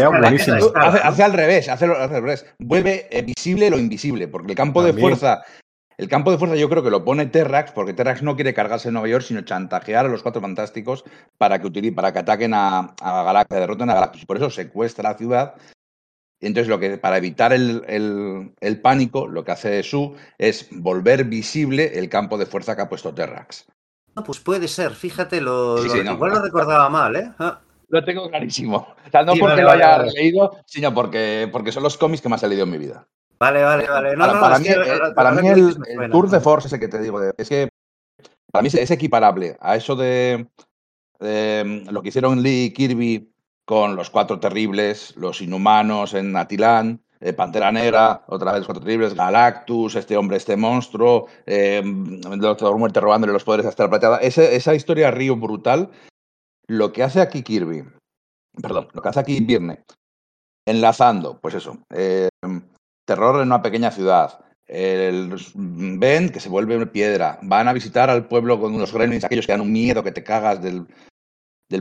[0.75, 2.47] hace, hace al revés, hace, al revés.
[2.59, 5.43] Vuelve eh, visible lo invisible, porque el campo de fuerza,
[5.99, 8.89] el campo de fuerza yo creo que lo pone Terrax, porque Terrax no quiere cargarse
[8.89, 11.05] en Nueva York, sino chantajear a los cuatro fantásticos
[11.39, 14.23] para que para que ataquen a, a Galactus, derroten a Galactus.
[14.23, 15.55] Y por eso secuestra la ciudad.
[16.43, 20.69] Y entonces, lo que, para evitar el, el- el pánico, lo que hace Su es
[20.73, 23.67] volver visible el campo de fuerza que ha puesto Terrax.
[24.17, 26.13] No, pues puede ser, fíjate, lo, Sí, lo- sí, no.
[26.15, 27.31] igual lo recordaba mal, ¿eh?
[27.39, 28.77] Ah, Lo tengo clarísimo.
[29.07, 30.13] O sea, no Sí, porque vale, lo haya vale.
[30.13, 33.07] leído, sino porque, porque son los cómics que más he leído en mi vida.
[33.39, 34.17] Vale, vale, vale.
[34.17, 36.11] No, para no, para mí, eh, para mí el.
[36.11, 37.69] Tour de Force ese que te digo, es que
[38.51, 40.47] para mí es, equiparable a eso de,
[41.21, 43.32] de, lo que hicieron Lee y Kirby
[43.65, 48.83] con los Cuatro Terribles, los Inhumanos en Atilán, eh, Pantera Negra, otra vez los Cuatro
[48.85, 54.19] Terribles, Galactus, este hombre, este monstruo, eh, Doctor Muerte robándole los poderes a Estela Plateada.
[54.19, 55.91] Ese- esa historia río brutal,
[56.67, 57.85] lo que hace aquí Kirby,
[58.61, 59.85] perdón, lo que hace aquí Virne,
[60.67, 62.29] enlazando, pues eso, eh,
[63.07, 64.45] terror en una pequeña ciudad.
[64.67, 67.39] El, ven que se vuelve piedra.
[67.43, 70.25] Van a visitar al pueblo con unos gremlins, aquellos que dan un miedo que te
[70.25, 70.87] cagas del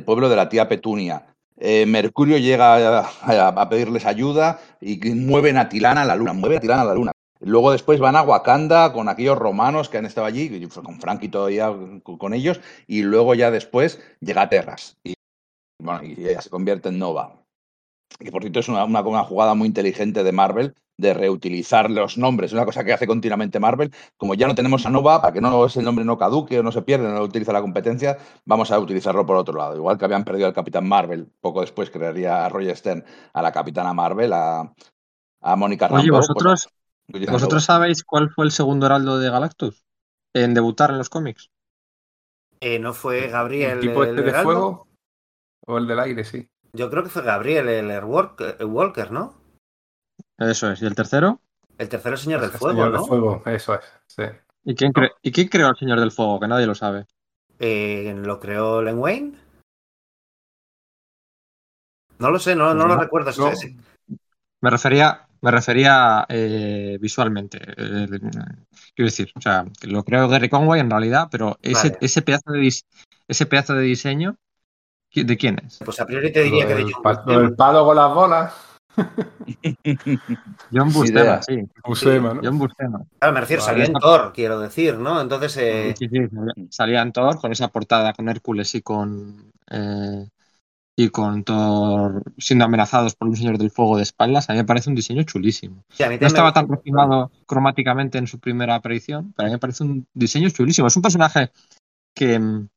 [0.03, 1.30] pueblo de la tía Petunia.
[1.63, 6.33] Eh, Mercurio llega a, pedirles ayuda y mueven a Tilana a la luna.
[6.33, 7.11] Mueven a Tilana a la luna.
[7.39, 11.67] Luego después van a Wakanda con aquellos romanos que han estado allí, con Frankie todavía
[11.67, 14.97] con con ellos, y luego ya después llega a Terras.
[15.03, 15.13] Y,
[15.79, 17.40] bueno, y ella se convierte en Nova.
[18.19, 22.17] Que por cierto es una, una- una jugada muy inteligente de Marvel de reutilizar los
[22.17, 22.51] nombres.
[22.51, 23.91] Es una cosa que hace continuamente Marvel.
[24.17, 26.71] Como ya no tenemos a Nova, para que no ese nombre no caduque o no
[26.71, 29.75] se pierda, no lo utiliza la competencia, vamos a utilizarlo por otro lado.
[29.75, 33.51] Igual que habían perdido al Capitán Marvel, poco después crearía a Roger Stern a la
[33.51, 34.71] Capitana Marvel, a,
[35.41, 36.69] a Mónica Oye, Rambeau, pues, vosotros,
[37.27, 39.85] ¿vosotros sabéis cuál fue el segundo heraldo de Galactus
[40.33, 41.51] en debutar en los cómics?
[42.61, 44.87] Eh, ¿No fue Gabriel ¿El tipo el este de fuego?
[45.67, 46.49] ¿O el del aire, sí?
[46.73, 49.35] Yo creo que fue Gabriel el el Walker, ¿no?
[50.37, 50.81] Eso es.
[50.81, 51.41] ¿Y el tercero?
[51.77, 52.97] El tercero Señor del El Fuego, Señor ¿no?
[52.99, 53.81] del fuego, eso es.
[54.07, 54.23] Sí.
[54.63, 56.39] ¿Y quién, cre- ¿Y quién creó al Señor del Fuego?
[56.39, 57.07] Que nadie lo sabe.
[57.59, 59.37] Eh, ¿Lo creó Len Wayne?
[62.19, 63.31] No lo sé, no, no lo recuerdo.
[63.37, 63.47] no.
[63.49, 63.75] ese-
[64.61, 67.57] Me refería, me refería eh, visualmente.
[67.77, 68.07] eh,
[68.95, 71.97] quiero decir, o sea, lo creó Gary Conway en realidad, pero ese, Vale.
[72.01, 72.85] ese, pedazo de dis-
[73.27, 74.37] ese pedazo de diseño, ¿qui-
[75.13, 75.79] ¿de quién es?
[75.83, 77.39] Pues a priori te diría Lo que de John Buscema.
[77.41, 78.53] del palo con las bolas.
[80.71, 81.59] John Buscema, sí.
[81.83, 82.41] Buscema, ¿no?
[82.43, 83.01] John Buscema.
[83.19, 85.21] Claro, me refiero, salía en Thor, quiero decir, ¿no?
[85.21, 89.51] Entonces, eh, Sí, sí, salía- salía en Thor con esa portada con Hércules y con
[89.69, 90.27] eh,
[90.97, 94.49] y con Thor siendo amenazados por un señor del fuego de espaldas.
[94.49, 95.83] A mí me parece un diseño chulísimo.
[95.89, 99.53] sí, a mí No estaba tan refinado cromáticamente en su primera aparición, pero a mí
[99.53, 100.87] me parece un diseño chulísimo.
[100.87, 101.51] Es un personaje
[102.15, 102.67] que mm,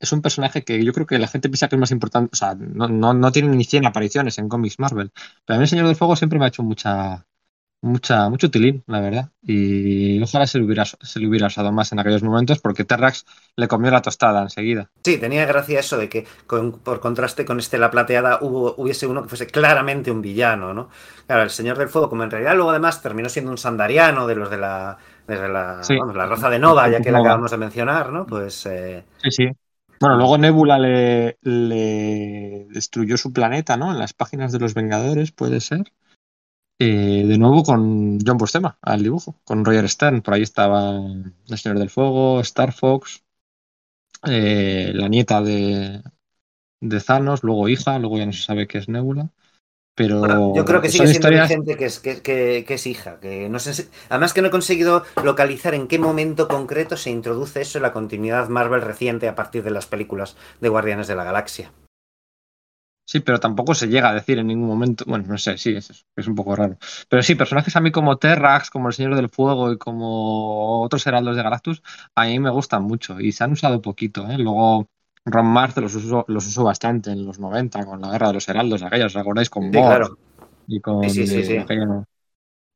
[0.00, 2.30] es un personaje que yo creo que la gente piensa que es más importante.
[2.32, 5.12] O sea, no, no, no tiene ni 100 apariciones en cómics Marvel.
[5.44, 7.26] Pero a mí el Señor del Fuego siempre me ha hecho mucha,
[7.80, 9.30] mucha, mucho tilín, la verdad.
[9.42, 13.24] Y ojalá se le hubiera, se le hubiera usado más en aquellos momentos porque Terrax
[13.56, 14.90] le comió la tostada enseguida.
[15.04, 19.22] Sí, tenía gracia eso de que, con- por contraste con Estela Plateada, hubo, hubiese uno
[19.22, 20.90] que fuese claramente un villano, ¿no?
[21.26, 24.34] Claro, el Señor del Fuego, como en realidad luego además terminó siendo un sandariano de
[24.34, 25.94] los de la, de la, Sí.
[25.96, 28.26] vamos, la raza de Nova, ya que la acabamos de mencionar, ¿no?
[28.26, 29.44] Pues eh, Sí, sí.
[30.00, 33.90] Bueno, luego Nebula le, le destruyó su planeta, ¿no?
[33.90, 35.92] En las páginas de los Vengadores, puede ser.
[36.80, 40.22] Eh, de nuevo con John Buscema al dibujo, con Roger Stern.
[40.22, 43.24] Por ahí estaba El Señor del Fuego, Star Fox,
[44.24, 46.02] eh, la nieta de,
[46.80, 49.30] de Thanos, luego hija, luego ya no se sabe qué es Nebula.
[49.98, 52.86] Pero Bueno, yo creo que sigue siendo historias- vigente que es, que, que- que es
[52.86, 53.18] hija.
[53.20, 57.60] Que no sé además que no he conseguido localizar en qué momento concreto se introduce
[57.60, 61.24] eso en la continuidad Marvel reciente a partir de las películas de Guardianes de la
[61.24, 61.72] Galaxia.
[63.10, 65.04] Sí, pero tampoco se llega a decir en ningún momento.
[65.06, 66.76] Bueno, no sé, sí, es, es un poco raro.
[67.08, 71.06] Pero sí, personajes a mí como Terrax, como el Señor del Fuego y como otros
[71.06, 71.82] heraldos de Galactus,
[72.14, 74.28] a mí me gustan mucho y se han usado poquito.
[74.30, 74.36] ¿eh?
[74.38, 74.90] Luego
[75.24, 78.48] Ron Mars los usó, los usó bastante en los 90 con la Guerra de los
[78.48, 79.50] Heraldos, aquellos, ¿os acordáis?
[79.50, 80.18] Con Sí, claro.
[80.66, 81.56] y con, Sí, sí, sí, eh, sí.
[81.56, 82.04] aquella,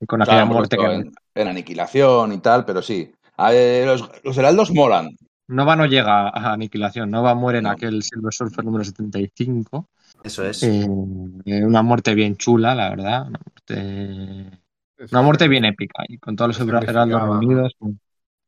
[0.01, 0.85] y con aquella muerte que...
[0.85, 3.13] en, en aniquilación y tal, pero sí.
[3.37, 5.17] A ver, los, los heraldos molan.
[5.49, 9.89] Nova no llega a aniquilación, Nova muere en aquel Silver Surfer número 75.
[10.23, 10.63] Eso es.
[10.63, 13.27] Eh, una muerte bien chula, la verdad.
[13.27, 14.61] Una muerte,
[15.11, 16.05] una muerte bien épica.
[16.09, 17.77] Y con todos los heraldos reunidos.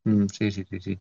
[0.04, 0.98] Mm, sí, sí, sí, sí.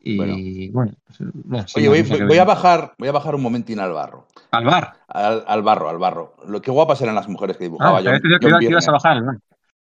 [0.00, 1.88] Y bueno, pues, bueno, sí, Oye,
[2.26, 4.26] voy, a bajar, voy a bajar un momentín al barro.
[4.52, 4.94] Al bar.
[5.08, 6.34] Al, al barro, al barro.
[6.46, 8.50] Lo que guapas eran las mujeres que Ah, dibujaba te John, había pedido que John
[8.52, 8.96] iba- que ibas a Byrne.
[9.02, 9.38] bajar al bar.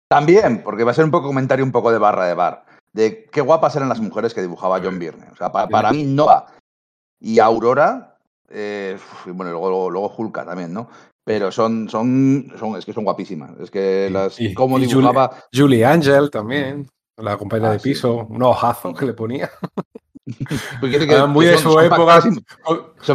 [0.10, 2.66] También, porque va a ser un poco comentario un poco de barra de bar.
[2.94, 5.28] de qué guapas eran las mujeres que dibujaba John Byrne.
[5.32, 6.48] O sea, pa- para mí Nova
[7.20, 8.18] y Aurora,
[8.50, 10.90] eh, y bueno, luego, luego, Hulka también, ¿no?
[11.24, 13.52] Pero son, son, son, es que son guapísimas.
[13.60, 15.32] Es que las, Y- cómo y Julie- dibujaba.
[15.54, 16.88] Julie Angel también,
[17.18, 17.90] la compañera Ah, de sí.
[17.90, 19.50] piso, unos ojazos que le ponía.
[20.80, 22.22] Pues Ah, muy de su época,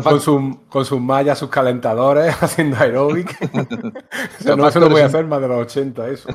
[0.03, 3.37] con, su- con sus mallas, sus calentadores, haciendo aeróbic.
[4.45, 6.29] No, eso no factores voy a hacer más de los 80, eso.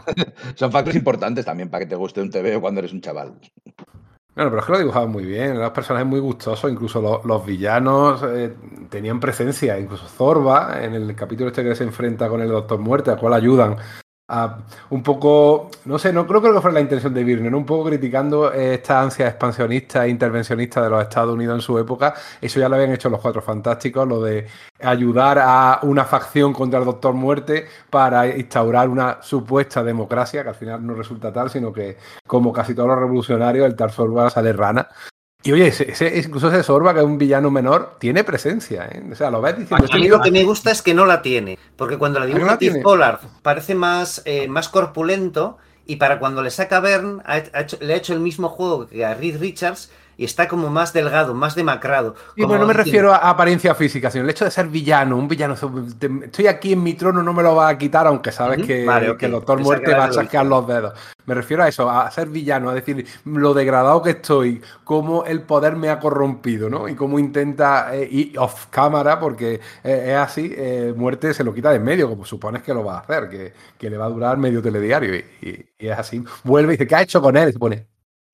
[0.56, 3.34] Son factores importantes también para que te guste un TV cuando eres un chaval.
[4.36, 7.26] Bueno, pero es que lo dibujaban muy bien, eran los personajes muy gustosos, incluso los,
[7.26, 8.54] los villanos eh,
[8.88, 13.10] tenían presencia, incluso Zorba, en el capítulo este que se enfrenta con el Doctor Muerte,
[13.10, 13.78] al cual ayudan
[14.30, 14.58] a
[14.90, 17.86] un poco, no sé, no creo, creo que fuera la intención de Birner, un poco
[17.86, 22.68] criticando esta ansia expansionista e intervencionista de los Estados Unidos en su época, eso ya
[22.68, 24.48] lo habían hecho los Cuatro Fantásticos, lo de
[24.82, 30.56] ayudar a una facción contra el Doctor Muerte para instaurar una supuesta democracia, que al
[30.56, 34.52] final no resulta tal, sino que como casi todos los revolucionarios, el tal Sorba sale
[34.52, 34.90] rana.
[35.44, 38.86] Y oye, ese, ese- incluso ese Sorba, que es un villano menor, tiene presencia.
[38.92, 39.04] ¿eh?
[39.12, 39.88] O sea, lo ves diciendo.
[39.92, 42.28] A mí lo que me gusta es que no la tiene, porque cuando la ¿A
[42.28, 42.82] que no dibuja tiene?
[42.82, 47.78] Pollard parece más, eh, más corpulento y para cuando le saca Bern ha ha hecho-
[47.80, 51.34] le ha hecho el mismo juego que a Reed Richards y está como más delgado,
[51.34, 52.16] más demacrado.
[52.36, 55.16] Sí, como pero no me refiero a apariencia física, sino el hecho de ser villano,
[55.16, 55.54] un villano.
[56.24, 59.12] Estoy aquí en mi trono, no me lo va a quitar, aunque sabes que, vale,
[59.12, 59.18] ok.
[59.18, 60.94] que el Doctor Muerte que va a sacar los dedos.
[61.26, 65.42] Me refiero a eso, a ser villano, a decir lo degradado que estoy, cómo el
[65.42, 66.88] poder me ha corrompido, ¿no?
[66.88, 71.54] Y cómo intenta eh, ir off cámara, porque eh, es así, eh, Muerte se lo
[71.54, 74.06] quita de en medio, como supones que lo va a hacer, que, que le va
[74.06, 75.16] a durar medio telediario.
[75.16, 76.24] Y, y- y es así.
[76.44, 77.50] Vuelve y dice, ¿qué ha hecho con él?
[77.50, 77.86] Y se pone,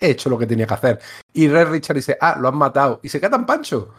[0.05, 0.99] he hecho lo que tenía que hacer.
[1.33, 2.99] Y Red Richard dice, ah, lo han matado.
[3.03, 3.89] Y se queda tan pancho.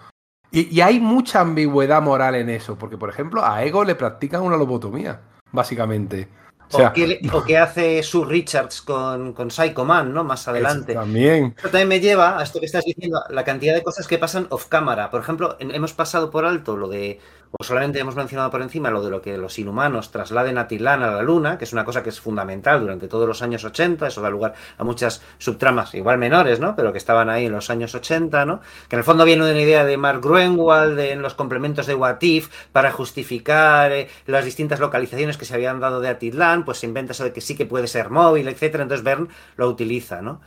[0.51, 4.43] Y, y hay mucha ambigüedad moral en eso, porque por ejemplo a Ego le practican
[4.43, 5.21] una lobotomía,
[5.51, 6.29] básicamente.
[6.73, 10.25] O sea, o, qué, le- o qué hace Sue Richards con, con Psycho Man, ¿no?
[10.25, 10.93] Más adelante.
[10.93, 11.55] eso también.
[11.59, 14.47] Eso también me lleva a esto que estás diciendo, la cantidad de cosas que pasan
[14.51, 15.11] off cámara.
[15.11, 17.21] Por ejemplo, hemos pasado por alto lo de,
[17.59, 21.03] o solamente hemos mencionado por encima lo de lo que los inhumanos trasladen a Tilán
[21.03, 24.07] a la Luna, que es una cosa que es fundamental durante todos los años 80,
[24.07, 26.75] eso da lugar a muchas subtramas, igual menores, ¿no?
[26.75, 28.61] Pero que estaban ahí en los años 80, ¿no?
[28.89, 31.95] Que en el fondo viene de una idea de Mark Gruenwald en los complementos de
[31.95, 36.79] What If para justificar eh, las distintas localizaciones que se habían dado de Atitlán, pues
[36.79, 38.83] se inventa eso de que sí que puede ser móvil, etcétera.
[38.83, 40.41] Entonces Bern lo utiliza, ¿no?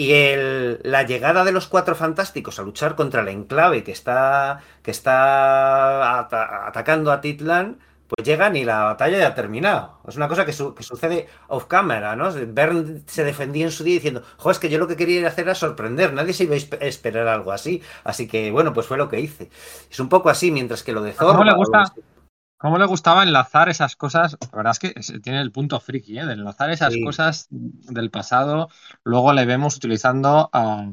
[0.00, 4.60] Y el- la llegada de los cuatro fantásticos a luchar contra el enclave que está,
[4.82, 7.78] que está ata- atacando a Titlan,
[8.08, 10.00] pues llegan y la batalla ya ha terminado.
[10.08, 12.30] Es una cosa que, su- que sucede off camera, ¿no?
[12.32, 15.44] Bern se defendía en su día diciendo, jo, es que yo lo que quería hacer
[15.44, 17.82] era sorprender, nadie se iba a espe- esperar algo así.
[18.02, 19.50] Así que, bueno, pues fue lo que hice.
[19.90, 21.32] Es un poco así, mientras que lo de Thor...
[21.32, 21.84] ¿Cómo le gusta?
[22.60, 24.36] ¿Cómo le gustaba enlazar esas cosas?
[24.52, 26.26] La verdad es que tiene el punto friki, ¿eh?
[26.26, 27.02] De enlazar esas Sí.
[27.02, 28.68] cosas del pasado.
[29.02, 30.86] Luego le vemos utilizando a,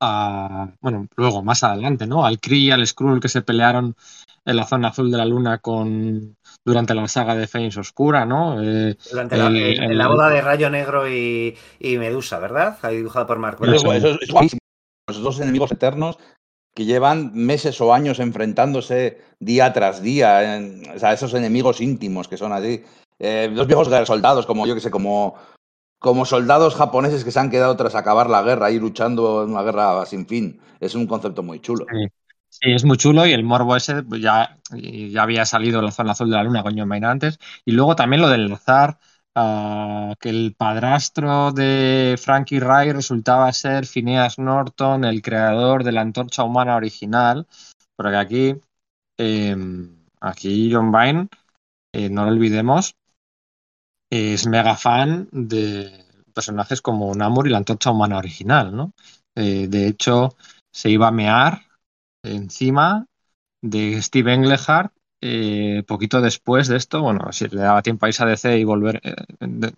[0.00, 2.24] a- Bueno, luego, más adelante, ¿no?
[2.26, 3.94] Al Kree y al Skrull que se pelearon
[4.44, 8.60] en la zona azul de la luna con durante la saga de Fénix Oscura, ¿no?
[8.62, 12.76] Eh, Durante la, el- en el- la boda de Rayo Negro y, y Medusa, ¿verdad?
[12.82, 14.58] Ahí dibujado por Mark Eso, es- eso es- es guapísimo.
[15.08, 16.18] Los dos enemigos eternos
[16.80, 20.56] que llevan meses o años enfrentándose día tras día.
[20.56, 22.82] en- o sea, esos enemigos íntimos que son así.
[23.18, 25.34] Eh, los viejos soldados, como yo que sé, como,
[25.98, 29.62] como soldados japoneses que se han quedado tras acabar la guerra, ahí luchando en una
[29.62, 30.58] guerra sin fin.
[30.80, 31.84] Es un concepto muy chulo.
[31.92, 32.06] Sí.
[32.62, 36.12] Es muy chulo y el morbo ese pues, ya, ya había salido en la zona
[36.12, 37.38] azul de la luna Maynard antes.
[37.66, 38.98] Y luego también lo del enlazar
[39.34, 46.42] que el padrastro de Frankie Ray resultaba ser Phineas Norton, el creador de la antorcha
[46.42, 47.46] humana original.
[47.96, 48.60] Porque aquí,
[49.18, 49.56] eh,
[50.20, 51.28] aquí John Byrne,
[51.92, 52.96] eh, no lo olvidemos,
[54.10, 56.04] es mega fan de
[56.34, 58.92] personajes como Namor y la antorcha humana original, ¿no?
[59.36, 60.36] Eh, de hecho,
[60.72, 61.62] se iba a mear
[62.22, 63.06] encima
[63.62, 64.92] de Steve Englehart
[65.22, 68.64] eh, poquito después de esto, bueno, si le daba tiempo a irse a DC y
[68.64, 69.14] volver, eh,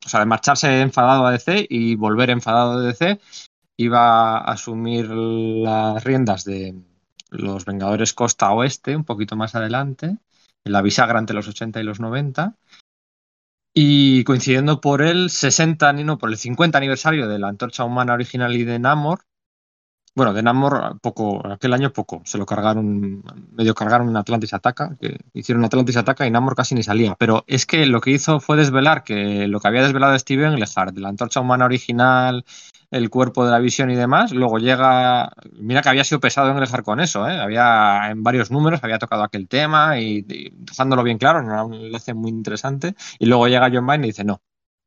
[0.05, 3.21] o sea, de marcharse enfadado a DC y volver enfadado de DC,
[3.77, 6.75] iba a asumir las riendas de
[7.31, 10.19] los Vengadores Costa Oeste un poquito más adelante,
[10.65, 12.57] en la bisagra entre los 80 y los 90.
[13.75, 18.13] Y coincidiendo por el 60, ni no, por el 50 aniversario de la antorcha humana
[18.13, 19.21] original y de Namor,
[20.15, 23.23] bueno, de Namor poco, aquel año poco, se lo cargaron,
[23.53, 27.15] medio cargaron en Atlantis Ataca, que hicieron Atlantis Ataca y Namor casi ni salía.
[27.19, 30.95] Pero es que lo que hizo fue desvelar que lo que había desvelado Steve Englehart
[30.95, 32.45] de la antorcha humana original,
[32.91, 36.85] el cuerpo de la visión y demás, luego llega, mira que había sido pesado Englehart
[36.85, 37.41] con eso, ¿eh?
[37.41, 40.23] había en varios números, había tocado aquel tema y,
[40.53, 44.25] dejándolo bien claro, era un enlace muy interesante, y luego llega John Byrne y dice,
[44.25, 44.43] no,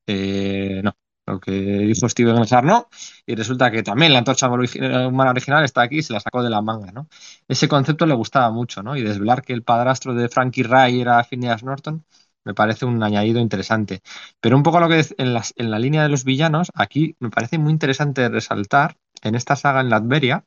[0.06, 0.96] eh, no,
[1.26, 2.90] lo que dijo Steven no
[3.26, 6.50] y resulta que también la antorcha humana original está aquí y se la sacó de
[6.50, 7.08] la manga, ¿no?
[7.48, 8.96] Ese concepto le gustaba mucho, ¿no?
[8.96, 12.06] Y desvelar que el padrastro de Frankie Ray era Phineas Norton
[12.44, 14.02] me parece un añadido interesante.
[14.40, 17.58] Pero un poco lo que en, en la línea de los villanos, aquí me parece
[17.58, 20.46] muy interesante resaltar en esta saga en Latveria,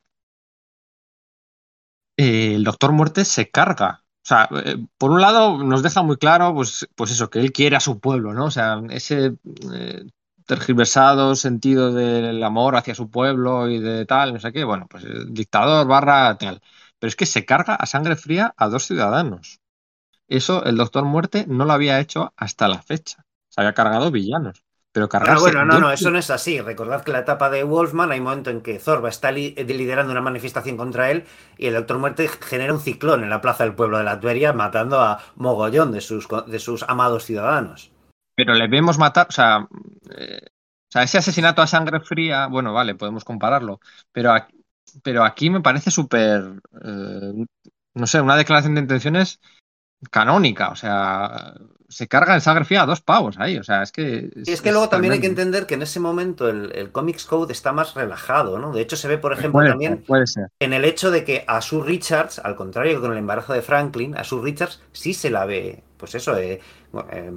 [2.17, 6.17] eh, el Doctor Muerte se carga o sea, eh, por un lado nos deja muy
[6.17, 8.45] claro, pues, pues eso, que él quiere a su pueblo, ¿no?
[8.45, 9.37] O sea, ese
[9.73, 10.05] eh,
[10.49, 15.05] tergiversado sentido del amor hacia su pueblo y de tal, no sé qué, bueno, pues
[15.27, 16.59] dictador barra tal.
[16.97, 19.61] Pero es que se carga a sangre fría a dos ciudadanos.
[20.27, 23.23] Eso el Doctor Muerte no lo había hecho hasta la fecha.
[23.49, 24.63] Se había cargado villanos.
[24.91, 26.59] Pero cargarse bueno, no, no, eso no es así.
[26.59, 30.21] Recordad que la etapa de Wolfman hay un momento en que Zorba está liderando una
[30.21, 31.25] manifestación contra él
[31.59, 34.51] y el Doctor Muerte genera un ciclón en la plaza del pueblo de la Tueria
[34.51, 37.91] matando a mogollón de sus, de sus amados ciudadanos.
[38.39, 39.67] Pero le vemos matar, o sea,
[40.17, 43.81] eh, o sea, ese asesinato a sangre fría, bueno, vale, podemos compararlo,
[44.13, 44.63] pero aquí,
[45.03, 47.45] pero aquí me parece súper, eh,
[47.93, 49.41] no sé, una declaración de intenciones
[50.09, 51.53] canónica, o sea,
[51.89, 54.29] se carga en sangre fría a dos pavos ahí, o sea, es que...
[54.45, 57.51] y es que luego también hay que entender que en ese momento el, Comics Code
[57.51, 58.71] está más relajado, ¿no?
[58.71, 60.05] De hecho se ve, por ejemplo, también
[60.59, 63.61] en el hecho de que a Sue Richards, al contrario que con el embarazo de
[63.61, 66.61] Franklin, a Sue Richards sí se la ve, pues eso, eh,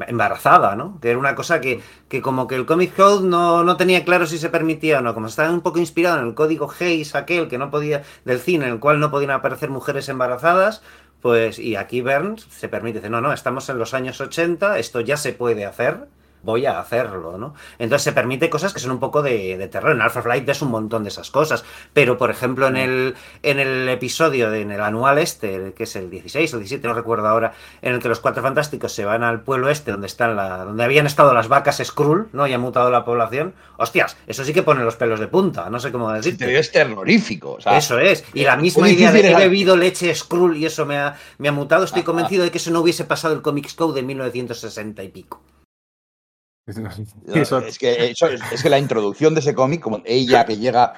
[0.06, 0.98] embarazada, ¿no?
[1.00, 4.26] Que era una cosa que, que como que el Comic Code no, no, tenía claro
[4.26, 7.48] si se permitía o no, como estaba un poco inspirado en el código Hayes aquel
[7.48, 10.82] que no podía, del cine, en el cual no podían aparecer mujeres embarazadas,
[11.20, 15.00] pues, y aquí Burns se permite, dice, no, no, estamos en los años 80, esto
[15.00, 16.08] ya se puede hacer
[16.42, 17.54] voy a hacerlo, ¿no?
[17.78, 19.92] Entonces se permite cosas que son un poco de, terror.
[19.92, 23.58] En Alpha Flight ves un montón de esas cosas, pero por ejemplo en el, en
[23.58, 27.28] el episodio, de, en el anual este, que es el 16 o 17, no recuerdo
[27.28, 30.64] ahora, en el que los Cuatro Fantásticos se van al pueblo este donde están la,
[30.64, 32.46] donde habían estado las vacas Skrull, ¿no?
[32.46, 33.54] Y ha mutado la población.
[33.76, 36.58] Hostias, eso sí que pone los pelos de punta, no sé cómo decirte.
[36.58, 37.58] es terrorífico.
[37.58, 38.24] eso es.
[38.34, 41.48] Y la misma idea de que he bebido leche Skrull y eso me ha, me
[41.48, 45.02] ha mutado, estoy convencido de que eso no hubiese pasado el Comics Code de 1960
[45.02, 45.40] y pico.
[46.66, 48.14] Es, que,
[48.52, 50.94] es, que la introducción de ese cómic, como ella que llega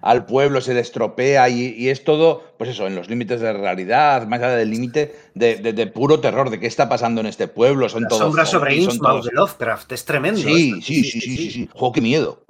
[0.00, 4.40] al pueblo, se destropea y, es todo, pues eso, en los límites de realidad, más
[4.40, 7.88] allá del límite de, puro terror, de qué está pasando en este pueblo.
[7.88, 8.22] Son todos.
[8.22, 10.40] Sombra sobre Innsmouth de Lovecraft, es tremendo.
[10.40, 11.70] Sí, sí, sí, sí, sí, sí.
[11.92, 12.42] qué miedo.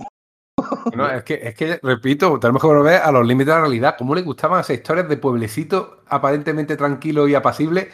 [0.94, 3.97] No, es que, es que, repito, tenemos que volver a los límites de la realidad.
[3.98, 7.90] ¿Cómo le gustaban esas historias de pueblecito aparentemente tranquilo y apacible?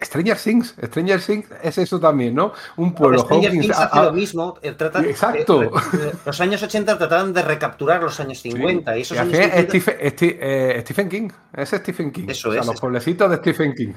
[0.00, 2.52] Stranger Things, Stranger Things es eso también, ¿no?
[2.76, 3.20] Un pueblo.
[3.20, 4.58] Stranger Things hace lo mismo.
[4.60, 5.62] Eh, Exacto.
[5.62, 8.98] Eh, eh, los años 80 trataban de recapturar los años 50.
[8.98, 11.28] Y, esos años Stephen, King.
[11.52, 12.26] Es Stephen King.
[12.28, 12.66] Eso es.
[12.66, 13.92] Los pueblecitos de Stephen King.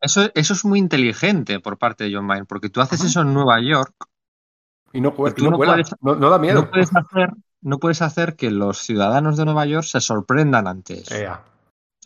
[0.00, 3.34] Eso, eso es muy inteligente por parte de John Byrne, porque tú haces eso en
[3.34, 3.94] Nueva York.
[4.92, 5.50] Y no, puedes, no,
[6.14, 6.62] no, da miedo.
[6.62, 7.30] No puedes, hacer,
[7.62, 10.66] no puedes hacer que los ciudadanos de Nueva York se sorprendan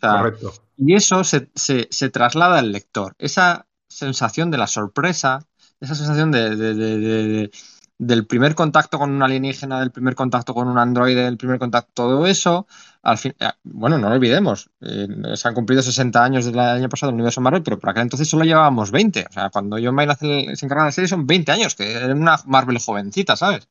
[0.01, 0.53] Correcto.
[0.77, 3.15] Y eso se, traslada al lector.
[3.17, 5.39] Esa sensación de la sorpresa,
[5.79, 7.49] esa sensación de,
[7.97, 11.91] del primer contacto con un alienígena, del primer contacto con un androide, del primer contacto,
[11.95, 12.67] todo eso,
[13.01, 16.89] al fin, eh, bueno, no lo olvidemos, eh, se han cumplido 60 años del año
[16.89, 19.25] pasado el universo Marvel, pero por aquel entonces solo llevábamos 20.
[19.29, 22.13] O sea, cuando John Byrne se encarga de la serie son 20 años, que era
[22.13, 23.67] una Marvel jovencita, ¿sabes?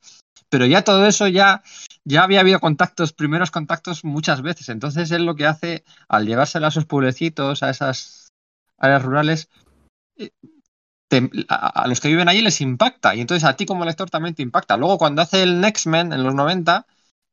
[0.48, 1.62] Pero ya todo eso ya
[2.06, 4.68] ya había habido contactos, primeros contactos muchas veces.
[4.68, 8.32] Entonces él lo que hace al llevársela a esos pueblecitos, a esas
[8.78, 9.48] áreas rurales,
[10.16, 10.30] eh,
[11.48, 13.16] a, los que viven allí les impacta.
[13.16, 14.76] Y entonces a ti como lector también te impacta.
[14.76, 16.86] Luego cuando hace el Next Men en los 90,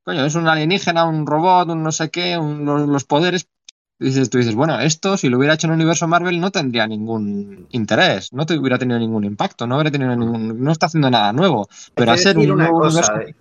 [0.03, 3.47] coño, es un alienígena, un robot, un no sé qué, los, poderes.
[3.99, 6.87] Dices, tú dices, bueno, esto si lo hubiera hecho en el universo Marvel no tendría
[6.87, 11.11] ningún interés, no te hubiera tenido ningún impacto, no habría tenido ningún, no está haciendo
[11.11, 11.69] nada nuevo.
[11.93, 13.35] Pero a ser un nuevo universo, eh,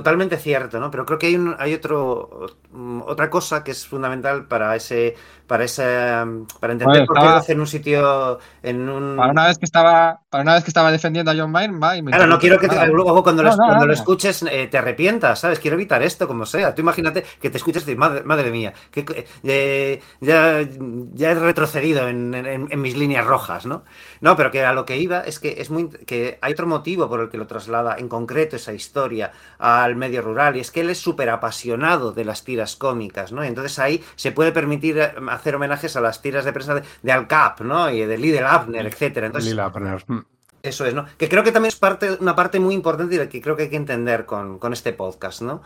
[0.00, 0.90] Totalmente cierto, ¿no?
[0.90, 5.14] Pero creo que hay, un, hay otro, mm, otra cosa que es fundamental para ese
[5.46, 5.82] para ese
[6.60, 9.64] para entender por qué lo hace en un sitio en un para una vez que
[9.64, 12.38] estaba para una vez que estaba defendiendo a John Byrne va y me claro no
[12.38, 16.28] quiero que luego cuando, lo, cuando lo escuches eh, te arrepientas sabes quiero evitar esto
[16.28, 16.72] como sea.
[16.72, 20.60] Tú imagínate que te escuches y decir madre, madre mía que eh, ya,
[21.14, 23.82] ya he retrocedido en, en, mis líneas rojas no
[24.20, 27.08] no pero que a lo que iba es que es muy que hay otro motivo
[27.08, 30.80] por el que lo traslada en concreto esa historia al medio rural y es que
[30.80, 34.98] él es súper apasionado de las tiras cómicas no y entonces ahí se puede permitir
[34.98, 37.90] eh, hacer homenajes a las tiras de prensa de, Al Cap, ¿no?
[37.90, 39.26] Y de Lidl Abner, etcétera.
[39.26, 39.56] Entonces,
[40.06, 40.18] mm.
[40.62, 41.06] Eso es, ¿no?
[41.16, 43.70] Que creo que también es parte, una parte muy importante y que creo que hay
[43.70, 45.62] que entender con, con este podcast, ¿no?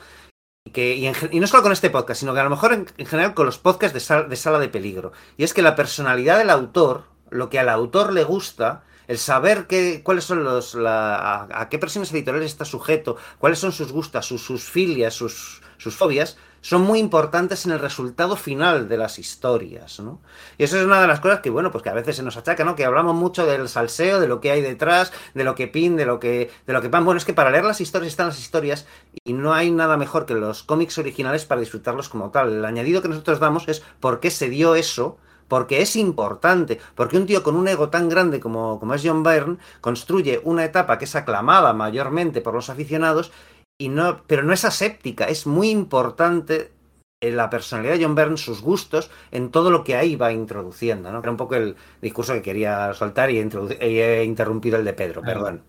[0.67, 3.35] Y, que, y, no solo con este podcast, sino que a lo mejor en, general
[3.35, 5.13] con los podcasts de, de sala de peligro.
[5.37, 9.67] Y es que la personalidad del autor, lo que al autor le gusta, el saber
[9.67, 14.27] que, cuáles son los, la, a, qué presiones editoriales está sujeto, cuáles son sus gustas,
[14.27, 19.19] sus, sus filias, sus, sus fobias, son muy importantes en el resultado final de las
[19.19, 20.23] historias, ¿no?
[20.57, 22.39] Y eso es una de las cosas que, bueno, pues que a veces se nos
[22.39, 22.75] achaca, ¿no?
[22.75, 26.07] Que hablamos mucho del salseo, de lo que hay detrás, de lo que pin, de
[26.07, 27.05] lo que, de lo que pan.
[27.05, 28.87] Bueno, es que para leer las historias están las historias
[29.25, 32.51] y no hay nada mejor que los cómics originales para disfrutarlos como tal.
[32.51, 35.19] El añadido que nosotros damos es por qué se dio eso,
[35.55, 39.23] porque es importante, porque un tío con un ego tan grande como, como es John
[39.23, 43.31] Byrne construye una etapa que es aclamada mayormente por los aficionados
[43.79, 46.73] y no, pero no es aséptica, es muy importante
[47.21, 51.13] la personalidad de John Byrne, sus gustos, en todo lo que ahí va introduciendo.
[51.13, 51.21] ¿no?
[51.21, 55.23] Era un poco el discurso que quería soltar y he, he interrumpido el de Pedro,
[55.23, 55.63] perdón.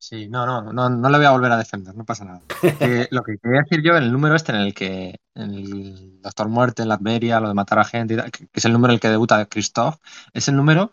[0.00, 2.40] Sí, no, no, no, no le voy a volver a defender, no pasa nada.
[2.62, 6.22] Eh, lo que quería decir yo, en el número este en el que en el
[6.22, 8.96] Doctor Muerte, en la Adveria, lo de matar a gente, que es el número en
[8.96, 9.96] el que debuta Christoph,
[10.32, 10.92] es el número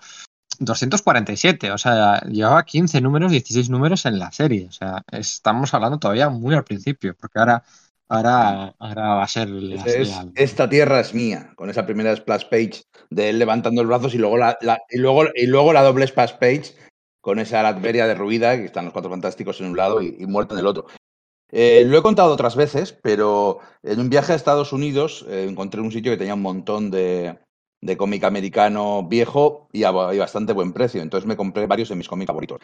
[0.60, 4.68] 247, o sea, llevaba 15 números, 16 números en la serie.
[4.68, 7.64] O sea, estamos hablando todavía muy al principio, porque ahora,
[8.08, 9.50] ahora, ahora va a ser.
[9.50, 10.28] La, es, la...
[10.36, 14.18] Esta tierra es mía, con esa primera splash page de él levantando los brazos y
[14.18, 16.76] luego la, la y luego, y luego la doble splash page
[17.26, 20.54] con esa Latveria derruida, que están los cuatro fantásticos en un lado y, y muerto
[20.54, 20.86] en el otro.
[21.52, 25.82] Eh, lo he contado otras veces, pero en un viaje a Estados Unidos eh, encontré
[25.82, 27.40] un sitio que tenía un montón de,
[27.98, 31.02] cómic americano viejo y a, bastante buen precio.
[31.02, 32.60] Entonces me compré varios de mis cómics favoritos.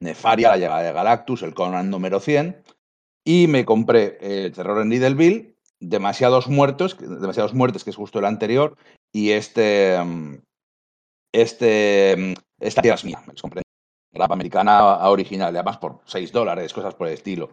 [0.00, 2.64] Nefaria, La llegada de Galactus, el Conan número 100.
[3.24, 8.24] Y me compré El terror en Needleville, Demasiados muertos, Demasiados muertes, que es justo el
[8.24, 8.76] anterior,
[9.12, 9.98] y este...
[11.32, 12.34] Este...
[12.58, 13.63] Esta tierra es mía, me compré.
[14.14, 17.50] La americana original, además por 6 dólares, cosas por el estilo.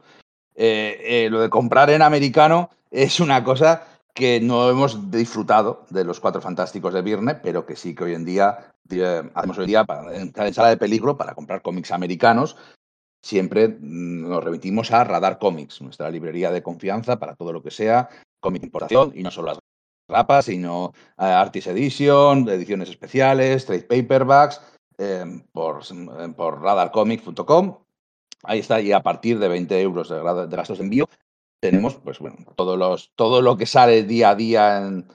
[0.56, 6.04] Eh, eh, lo de comprar en americano es una cosa que no hemos disfrutado de
[6.04, 9.68] los cuatro fantásticos de Virne, pero que sí que hoy en día eh, hacemos hoy
[9.68, 12.58] día para entrar en sala de peligro para comprar cómics americanos.
[13.24, 17.72] Siempre mm, nos remitimos a Radar Comics, nuestra librería de confianza para todo lo que
[17.72, 18.10] sea
[18.40, 19.60] cómic importación y no solo las
[20.10, 24.60] grapas, sino Artist Edition, ediciones especiales, trade paperbacks,
[25.02, 25.82] eh, por,
[26.36, 27.78] por radarcomics.com.
[28.44, 31.08] Ahí está, y a partir de 20 euros de, de gastos de envío
[31.60, 35.08] tenemos, pues bueno, todos los, todo lo que sale día a día en,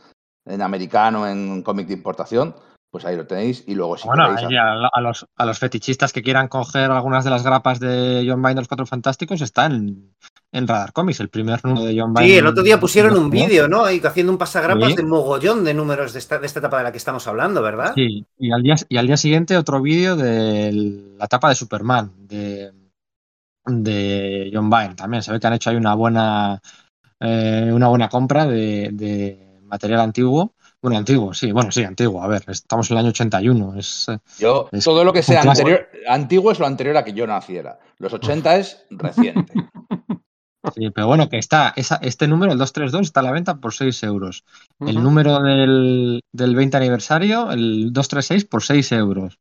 [0.45, 2.55] en americano, en cómic de importación,
[2.97, 3.63] pues ahí lo tenéis.
[3.67, 7.25] Y luego, si bueno, queréis, a, a, los, a los fetichistas que quieran coger algunas
[7.25, 10.15] de las grapas de John Byrne de los Cuatro Fantásticos, está en,
[10.53, 12.29] en Radar Comics, el primer número de John Byrne.
[12.29, 13.85] Sí, el otro día pusieron un vídeo, ¿no?
[13.85, 14.97] Ahí haciendo un pasagrapas sí.
[14.97, 17.93] de mogollón de números de esta, de esta etapa de la que estamos hablando, ¿verdad?
[17.95, 20.73] Sí, y al día, y al día siguiente otro vídeo de
[21.19, 22.73] la etapa de Superman, de
[23.67, 25.23] de John Byrne también.
[25.23, 26.61] Se ve que han hecho ahí una buena,
[27.21, 30.55] eh, una buena compra de, de, material antiguo.
[30.87, 32.23] Bueno, antiguo, sí, bueno, sí, antiguo.
[32.23, 33.75] A ver, estamos en el año 81.
[33.77, 34.07] Es,
[34.39, 37.81] Yo, es todo lo que sea anterior, antiguo es lo anterior a que yo naciera.
[37.99, 39.53] Los 80 es reciente.
[40.75, 43.73] Sí, pero bueno, que está, esa, este número, el 232, está a la venta por
[43.73, 44.45] 6 euros.
[44.81, 44.89] Uh -huh.
[44.91, 49.39] El número del, del 20 aniversario, el 236, por 6 euros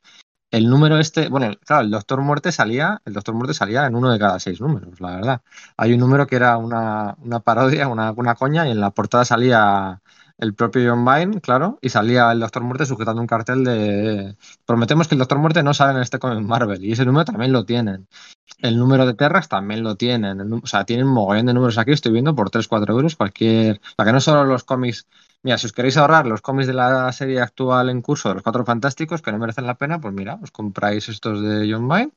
[0.56, 4.10] el número este, bueno, claro, el Doctor Muerte salía, el Doctor Muerte salía en uno
[4.12, 5.42] de cada seis números, la verdad.
[5.76, 9.26] Hay un número que era una, una parodia, una, una, coña, y en la portada
[9.26, 10.02] salía
[10.38, 14.36] el propio John Byrne, claro, y salía el Doctor Muerte sujetando un cartel de
[14.66, 17.52] prometemos que el Doctor Muerte no sale en este cómic Marvel, y ese número también
[17.52, 18.08] lo tienen.
[18.60, 20.54] El número de Terras también lo tienen.
[20.54, 23.82] O sea, tienen un mogollón de números aquí, estoy viendo, por 3-4 euros, cualquier.
[23.96, 25.08] Para que no solo los cómics
[25.46, 28.44] Mira, si os queréis ahorrar los cómics de la serie actual en curso de los
[28.44, 32.14] Cuatro Fantásticos, que no merecen la pena, pues mira, os compráis estos de John Byrne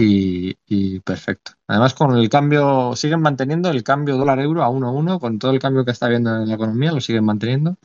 [0.00, 1.52] y, perfecto.
[1.66, 5.84] Además, con el cambio, siguen manteniendo el cambio dólar-euro a 1-1, con todo el cambio
[5.84, 7.76] que está habiendo en la economía, lo siguen manteniendo.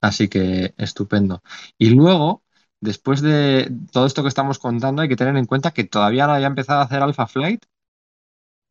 [0.00, 1.42] Así que estupendo.
[1.78, 2.42] Y luego,
[2.80, 6.32] después de todo esto que estamos contando, hay que tener en cuenta que todavía no
[6.34, 7.64] haya empezado a hacer Alpha Flight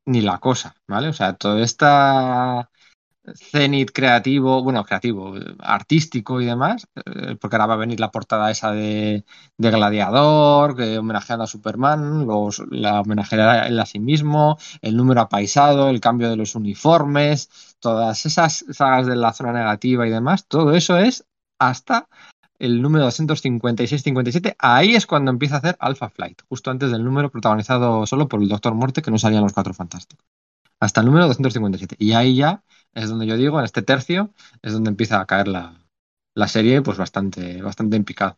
[0.05, 1.07] ni la cosa, ¿vale?
[1.07, 2.69] O sea, toda esta
[3.35, 8.51] cenit creativo, bueno, creativo, artístico y demás, eh, porque ahora va a venir la portada
[8.51, 9.25] esa de,
[9.57, 15.21] de Gladiador, que homenajeando a Superman, los, la homenajeará él a sí mismo, el número
[15.21, 20.47] apaisado, el cambio de los uniformes, todas esas sagas de la zona negativa y demás,
[20.47, 21.25] todo eso es
[21.59, 22.09] hasta
[22.59, 27.31] el número 256-57, ahí es cuando empieza a hacer Alpha Flight, justo antes del número
[27.31, 30.25] protagonizado solo por el Doctor Muerte, que no salían los cuatro fantásticos.
[30.79, 31.95] Hasta el número 257.
[31.97, 32.61] Y ahí ya
[32.93, 35.83] es donde yo digo, en este tercio, es donde empieza a caer la,
[36.35, 38.37] la serie, pues bastante, bastante en picado.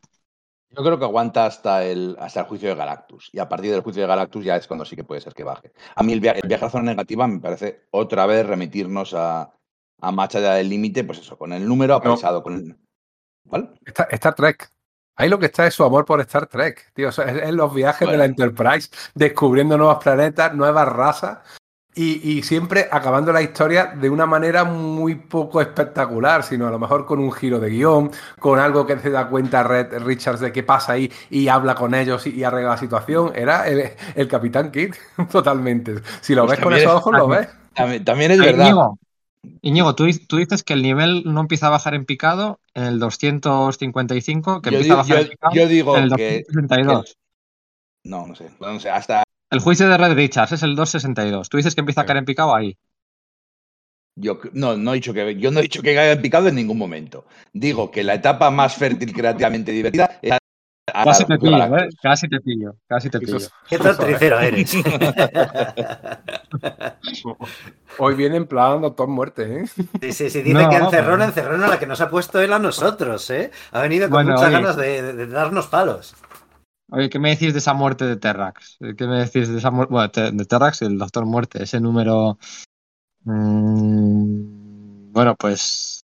[0.69, 3.29] Yo creo que aguanta hasta el, hasta el juicio de Galactus.
[3.31, 5.43] Y a partir del juicio de Galactus ya es cuando sí que puede ser que
[5.43, 5.71] baje.
[5.95, 9.53] A mí el, via el viaje a zona negativa me parece otra vez remitirnos a,
[10.01, 12.43] a Macha del límite, pues eso, con el número apaisado.
[12.43, 12.77] Con el...
[13.47, 13.79] ¿Cuál?
[13.85, 14.69] Star, Star Trek.
[15.17, 17.07] Ahí lo que está es su amor por Star Trek, tío.
[17.07, 21.37] O sea, es, es los viajes de la Enterprise, descubriendo nuevos planetas, nuevas razas
[21.95, 26.77] y, y siempre acabando la historia de una manera muy poco espectacular, sino a lo
[26.77, 30.51] mejor con un giro de guion, con algo que se da cuenta Red Richards de
[30.51, 33.31] qué pasa ahí y habla con ellos y, y arregla la situación.
[33.33, 34.97] Era el, el Capitán Kirk,
[35.31, 35.95] totalmente.
[36.21, 37.47] Si lo Pues ves con esos es- ojos, lo ves.
[37.73, 38.65] También, también es Eh, verdad.
[38.65, 38.99] Íñigo,
[39.61, 42.99] Íñigo, tú, tú dices que el nivel no empieza a bajar en picado en el
[42.99, 46.43] 255, que Yo, empieza a di- bajar yo- en picado yo digo en el que,
[46.47, 47.05] 262.
[48.03, 48.49] que- No, no sé.
[48.59, 49.23] No sé, hasta.
[49.51, 51.49] El juicio de Red Richards es el 262.
[51.49, 52.77] Tú dices que empieza a caer en picado ahí.
[54.17, 56.55] Yo no, no he dicho que yo no he dicho que caiga en picado en
[56.55, 57.25] ningún momento.
[57.53, 60.37] Digo que la etapa más fértil creativamente divertida es a-
[60.93, 61.89] a- Casi te pillo, ¿eh?
[62.01, 62.75] Casi te pillo.
[62.87, 63.39] Casi te pillo.
[63.69, 64.73] Qué tortricero eres.
[67.97, 69.65] Hoy viene en plan Doctor Muerte, ¿eh?
[70.01, 72.53] Sí, sí, sí, dice No, que encerrón, encerrón a la que nos ha puesto él
[72.53, 73.51] a nosotros, ¿eh?
[73.71, 74.53] Ha venido con Bueno, muchas oye.
[74.57, 76.15] ganas de, de- de darnos palos.
[76.91, 78.77] Oye, ¿qué me decís de esa muerte de Terrax?
[78.97, 79.91] ¿Qué me decís de esa muerte?
[79.91, 82.37] Bueno, de Terrax y el Doctor Muerte, ese número.
[83.23, 86.01] mm, bueno, pues.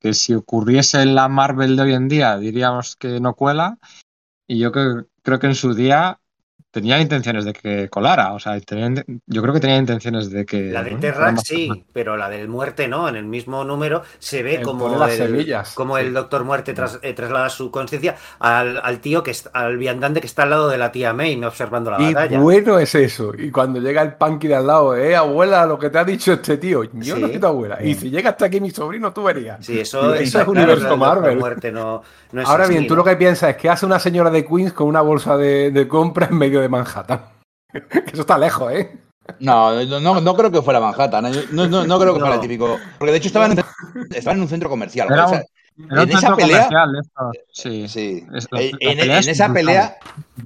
[0.00, 3.78] Que si ocurriese en la Marvel de hoy en día, diríamos que no cuela.
[4.46, 6.20] Y yo creo que en su día
[6.70, 8.32] tenía intenciones de que colara.
[8.34, 10.70] O sea, tenía- yo creo que tenía intenciones de que.
[10.70, 13.08] La de fuera Terrax más- sí, pero la del muerte no.
[13.08, 16.02] En el mismo número se ve Él como, el, semillas, como sí.
[16.04, 20.20] el Doctor Muerte tras- eh, traslada su conciencia al, al tío que es, al viandante
[20.20, 22.38] que está al lado de la tía May observando la Y batalla.
[22.40, 23.32] bueno es eso.
[23.36, 26.32] Y cuando llega el punky de al lado, eh, abuela, lo que te ha dicho
[26.34, 26.84] este tío.
[26.84, 27.20] Yo Sí.
[27.20, 27.82] no soy tu abuela.
[27.82, 29.64] Y si llega hasta aquí mi sobrino, tú verías.
[29.64, 31.38] Sí, eso, Eso está es universo el Marvel.
[31.38, 32.98] Muerte no, no es Ahora así, bien, tú ¿no?
[32.98, 35.88] lo que piensas es que hace una señora de Queens con una bolsa de, de
[35.88, 37.22] compra en medio de Manhattan.
[37.72, 38.90] Que Eso está lejos, ¿eh?
[39.40, 41.26] No, no, no, no creo que fuera Manhattan.
[41.26, 41.44] ¿eh?
[41.52, 42.24] No, no, no creo que No.
[42.26, 42.78] fuera el típico.
[42.98, 43.58] Porque de hecho estaba en,
[44.14, 45.06] estaba en un centro comercial.
[45.12, 45.42] Era o sea,
[45.90, 46.68] Era un en esa pelea-
[46.98, 47.30] esto.
[47.52, 47.86] Sí.
[47.88, 48.26] sí.
[48.56, 49.64] Eh, en, pelea en es esa brutal.
[49.66, 49.96] pelea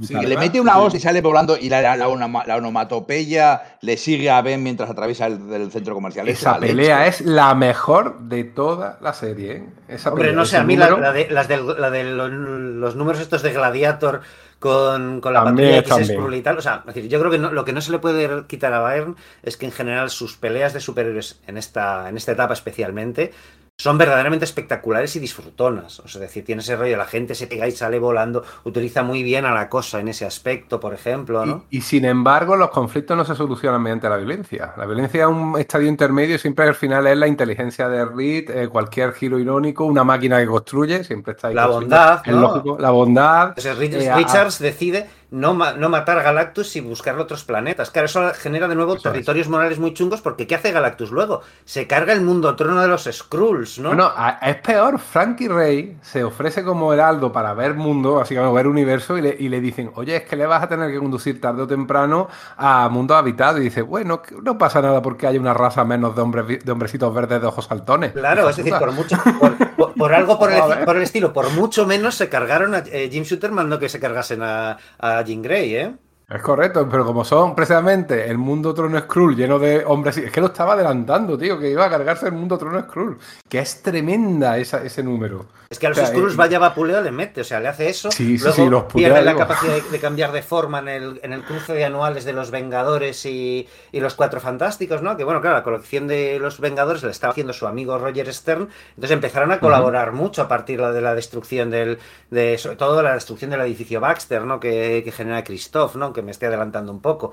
[0.02, 0.78] Sí, le mete una Sí.
[0.80, 4.62] hostia y sale volando y la, la, la onoma- la onomatopeya le sigue a Ben
[4.62, 6.28] mientras atraviesa el, del centro comercial.
[6.28, 6.74] Es Esa leche.
[6.74, 9.68] pelea es la mejor de toda la serie, ¿eh?
[9.88, 12.04] Esa Hombre, pelea, no sé, a mí la, número- la de, las del- la de
[12.04, 14.22] los, los números estos de Gladiator
[14.62, 16.18] con, con la También, patrulla también.
[16.18, 16.56] Skrull y tal.
[16.56, 18.72] O sea, es decir, yo creo que no- lo que no se le puede quitar
[18.72, 22.54] a Bayern es que en general sus peleas de superhéroes en esta, en esta etapa
[22.54, 23.32] especialmente
[23.78, 25.98] son verdaderamente espectaculares y disfrutonas.
[26.00, 29.02] O sea, es decir, tiene ese rollo, la gente se pega y sale volando, utiliza
[29.02, 31.64] muy bien a la cosa en ese aspecto, por ejemplo, ¿no?
[31.70, 34.72] Y, y sin embargo, los conflictos no se solucionan mediante la violencia.
[34.76, 38.68] La violencia es un estadio intermedio siempre al final es la inteligencia de Reed, eh,
[38.68, 41.54] cualquier giro irónico, una máquina que construye, siempre está ahí.
[41.54, 42.40] La bondad, Es ¿no?
[42.40, 43.54] lógico, la bondad.
[43.56, 47.90] Entonces eh, Richards decide no, ma- no matar a Galactus y buscarle otros planetas.
[47.90, 51.40] Claro, eso genera de nuevo territorios morales muy chungos porque ¿qué hace Galactus luego?
[51.64, 53.88] Se carga el mundo trono de los Skrulls, ¿no?
[53.88, 58.52] Bueno, a- es peor, Frankie Ray se ofrece como heraldo para ver mundo, así como
[58.52, 60.98] ver universo, y le, y le dicen, oye, es que le vas a tener que
[60.98, 63.58] conducir tarde o temprano a mundo habitado.
[63.58, 66.72] Y dice, bueno, que no pasa nada porque haya una raza menos de hombres de
[66.72, 68.12] hombrecitos verdes de ojos saltones.
[68.12, 71.50] Claro, es decir, por mucho, por, por- por algo por el, por el estilo, por
[71.50, 75.42] mucho menos se cargaron a eh, Jim Shooter mandó que se cargasen a, a Jean
[75.42, 75.94] Grey, ¿eh?
[76.34, 80.40] Es correcto, pero como son precisamente el mundo Trono Skrull lleno de hombres, es que
[80.40, 83.18] lo estaba adelantando, tío, que iba a cargarse el mundo Trono Skrull,
[83.48, 85.44] que es tremenda esa- ese número.
[85.68, 87.68] Es que a los O sea, Skrulls eh, vaya vapuleo le mete, o sea, le
[87.68, 90.42] hace eso, Sí, sí, luego sí, los putea, pierde la capacidad de, de cambiar de
[90.42, 94.38] forma en el, en el cruce de anuales de los Vengadores y, y los Cuatro
[94.40, 95.16] Fantásticos, ¿no?
[95.16, 98.68] Que bueno, claro, la colección de los Vengadores le estaba haciendo su amigo Roger Stern,
[98.90, 101.98] entonces empezaron a colaborar mucho a partir de la destrucción del,
[102.30, 104.60] de, sobre todo la destrucción del edificio Baxter, ¿no?
[104.60, 106.12] Que, que genera Christoph, ¿no?
[106.12, 107.32] Que me estoy adelantando un poco.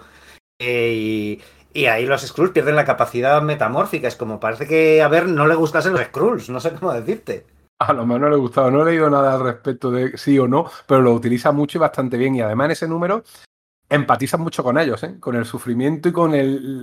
[0.60, 1.40] Eh,
[1.74, 4.08] y, ahí los Skrulls pierden la capacidad metamórfica.
[4.08, 7.46] Es como parece que a ver no le gustasen los Skrulls, no sé cómo decirte.
[7.80, 10.48] A lo mejor no le gustaba, no he leído nada al respecto de sí o
[10.50, 12.36] no, pero lo utiliza mucho y bastante bien.
[12.36, 13.24] Y además en ese número
[13.90, 15.18] empatiza mucho con ellos, ¿eh?
[15.20, 16.32] con el sufrimiento y con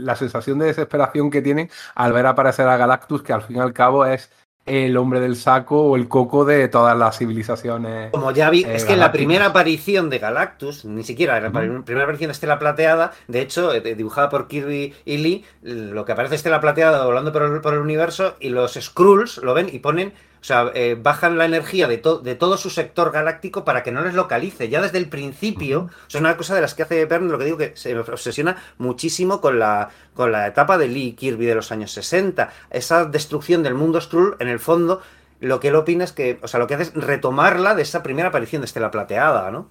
[0.05, 3.61] la sensación de desesperación que tienen al ver aparecer a Galactus, que al fin y
[3.61, 4.31] al cabo es
[4.67, 8.11] el hombre del saco o el coco de todas las civilizaciones.
[8.11, 11.51] Como ya vi, Eh, es que en la primera aparición de Galactus, ni siquiera, la
[11.51, 16.13] primera aparición de Estela Plateada, de hecho, eh, dibujada por Kirby y Lee, lo que
[16.13, 19.69] aparece es Estela Plateada volando por el, por el universo y los Skrulls lo ven
[19.73, 20.13] y ponen,
[20.47, 24.03] sea, eh, bajan la energía de, to- de todo su sector galáctico para que no
[24.03, 27.05] les localice, ya desde el principio, o sea, es una cosa de las que hace
[27.07, 31.13] Bern, lo que digo que se obsesiona muchísimo con la, con la etapa de Lee
[31.15, 35.03] Kirby de los años 60, esa destrucción del mundo Skrull, en el fondo,
[35.41, 38.03] lo que él opina es que, o sea, lo que hace es retomarla de esa
[38.03, 39.69] primera aparición de Estela Plateada, ¿no?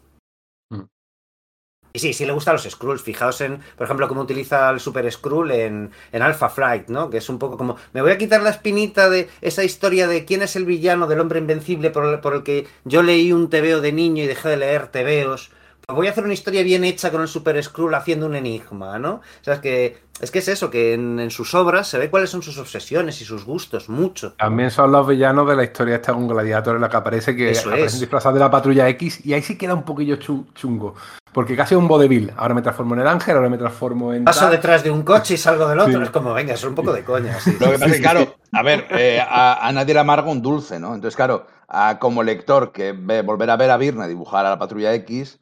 [1.96, 3.02] Y sí, sí le gustan los Skrulls.
[3.02, 7.10] Fijaos en, por ejemplo, cómo utiliza el Super Skrull en, en Alpha Flight, ¿no?
[7.10, 10.26] Que es un poco como, me voy a quitar la espinita de esa historia de
[10.26, 13.80] quién es el villano del hombre invencible por por el que yo leí un TVO
[13.80, 15.52] de niño y dejé de leer TVOs.
[15.88, 19.16] Voy a hacer una historia bien hecha con el Super Skrull haciendo un enigma, ¿no?
[19.16, 22.10] O sea, es que es, que es eso, que en, en sus obras se ve
[22.10, 24.34] cuáles son sus obsesiones y sus gustos, mucho.
[24.34, 27.52] También son los villanos de la historia esta con Gladiator en la que aparece que
[27.52, 30.96] Eso aparecen disfrazados de la patrulla X y ahí sí queda un poquillo chu- chungo.
[31.32, 32.32] Porque casi es un vodevil.
[32.38, 34.24] Ahora me transformo en el ángel, ahora me transformo en.
[34.24, 34.52] Paso tal.
[34.52, 35.98] detrás de un coche y salgo del otro.
[36.00, 36.04] Sí.
[36.04, 37.38] Es como, venga, es un poco de coña.
[37.42, 40.30] sí, Lo que pasa es que, claro, a ver, eh, a, a nadie le amarga
[40.32, 40.96] un dulce, ¿no?
[40.96, 44.58] Entonces, claro, a- como lector que ve, volver a ver a Virne dibujar a la
[44.58, 45.40] patrulla X,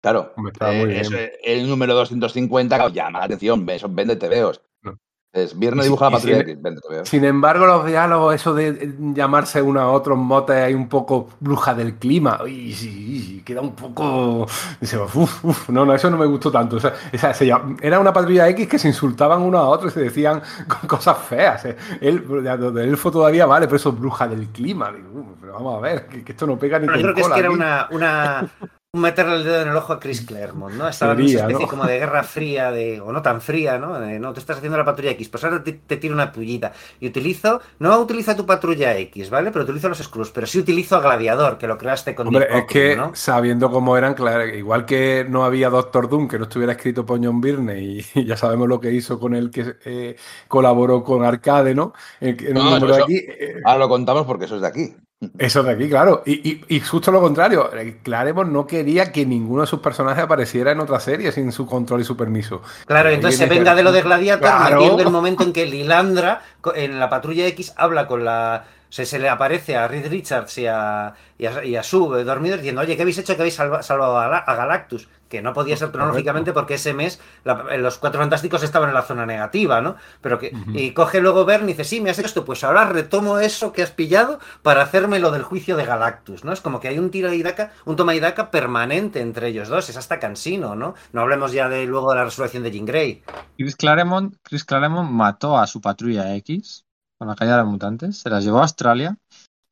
[0.00, 0.32] claro,
[0.72, 1.00] eh, bien.
[1.00, 1.14] eso,
[1.44, 4.60] el número 250 claro, llama la atención, eso vende TVOs.
[4.82, 4.96] No.
[5.32, 7.08] Es Virne Y si- dibuja la y patrulla X, vende TVOs.
[7.08, 10.88] Sin embargo, los diálogos, eso de eh, llamarse uno a otro en motes hay un
[10.88, 12.40] poco bruja del clima.
[12.46, 14.46] Y sí, sí, queda un poco.
[14.80, 16.76] Dice, uf, uf, no, no, eso no me gustó tanto.
[16.76, 19.88] O sea, esa- se llama- era una patrulla X que se insultaban uno a otro
[19.88, 21.64] y se decían co- cosas feas.
[21.66, 24.90] Eh, de elfo todavía vale, pero eso es bruja del clima.
[24.92, 27.12] Digo, "Uh, pero vamos a ver, que, que esto no pega ni Bueno, con yo
[27.12, 27.56] creo que es que era aquí".
[27.56, 30.88] una, una, un meterle el dedo en el ojo a Chris Claremont, ¿no?
[30.88, 31.68] Estaba en una especie ¿no?
[31.68, 34.00] como de guerra fría, de, o no tan fría, ¿no?
[34.00, 36.72] De, no, tú estás haciendo la patrulla X, pues ahora te, te tiro una pullita.
[37.00, 39.50] Y utilizo, no utilizo tu patrulla X, ¿vale?
[39.52, 42.50] Pero utilizo los Skrulls, pero sí utilizo a Gladiador, que lo creaste con Hombre, Nick
[42.50, 46.72] es que sabiendo cómo eran, claro, igual que no había Doctor Doom que no estuviera
[46.74, 50.16] escrito por John Byrne y, y ya sabemos lo que hizo con el que eh,
[50.46, 51.94] colaboró con Arcade, ¿no?
[52.20, 53.16] En, en un número de aquí.
[53.16, 54.94] eh, Ahora lo contamos porque eso es de aquí.
[55.38, 56.22] Eso de aquí, claro.
[56.26, 60.22] Y, y- y justo lo contrario, eh, Claremont no quería que ninguno de sus personajes
[60.24, 62.62] apareciera en otra serie sin su control y su permiso.
[62.86, 64.76] Claro, entonces se venga que- de lo de Gladiator, Claro.
[64.80, 66.42] metiendo el momento en que Lilandra,
[66.74, 68.64] en la patrulla X, habla con la.
[68.90, 72.58] Se, se le aparece a Reed Richards y a, y a, y a Sue dormidos
[72.60, 75.08] diciendo, oye, ¿qué habéis hecho que habéis salva- salvado a, Gala- a Galactus?
[75.28, 79.02] Que no podía ser cronológicamente porque ese mes la- los cuatro fantásticos estaban en la
[79.02, 79.96] zona negativa, ¿no?
[80.22, 80.54] Pero que.
[80.72, 83.72] Y coge luego Verne y dice, sí, me has hecho esto, pues ahora retomo eso
[83.74, 86.52] que has pillado para hacerme lo del juicio de Galactus, ¿no?
[86.54, 89.68] Es como que hay un tiro y daca, un toma y daca permanente entre ellos
[89.68, 90.94] dos, es hasta cansino, ¿no?
[91.12, 93.22] No hablemos ya de luego de la resurrección de Jean Grey.
[93.58, 96.86] Chris Claremont, Chris Claremont mató a su patrulla X
[97.18, 99.16] con la caída de los mutantes, se las llevó a Australia,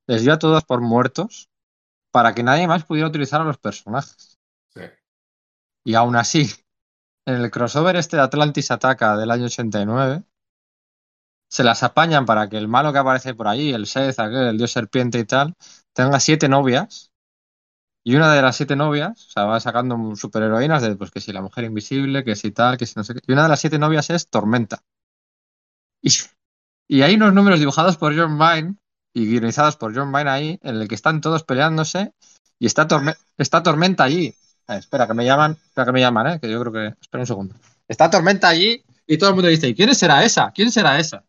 [0.07, 1.49] les dio a todos por muertos
[2.13, 4.39] para que nadie más pudiera utilizar a los personajes.
[4.75, 4.83] Sí.
[5.85, 6.51] Y aún así,
[7.27, 10.25] en el crossover este de Atlantis Ataca del año 89,
[11.49, 14.59] se las apañan para que el malo que aparece por allí, el Seth, aquel, el
[14.59, 15.55] dios serpiente y tal,
[15.93, 17.13] tenga siete novias.
[18.05, 21.33] Y una de las siete novias, o sea, va sacando superheroínas de, pues que si
[21.33, 23.21] la mujer invisible, que si tal, que si no sé qué.
[23.27, 24.83] Y una de las siete novias es Tormenta.
[26.03, 26.11] Y,
[26.89, 28.75] y hay unos números dibujados por John Vine
[29.15, 32.13] y guionizados por John Vine ahí, en el que están todos peleándose
[32.59, 34.35] y está, Torme- está Tormenta allí.
[34.69, 36.87] Eh, espera, que me llaman, espera que me llaman, eh, que yo creo que.
[37.01, 37.55] Espera un segundo.
[37.89, 40.51] Está Tormenta allí y todo el mundo dice, ¿y quién será esa?
[40.53, 41.23] ¿Quién será esa?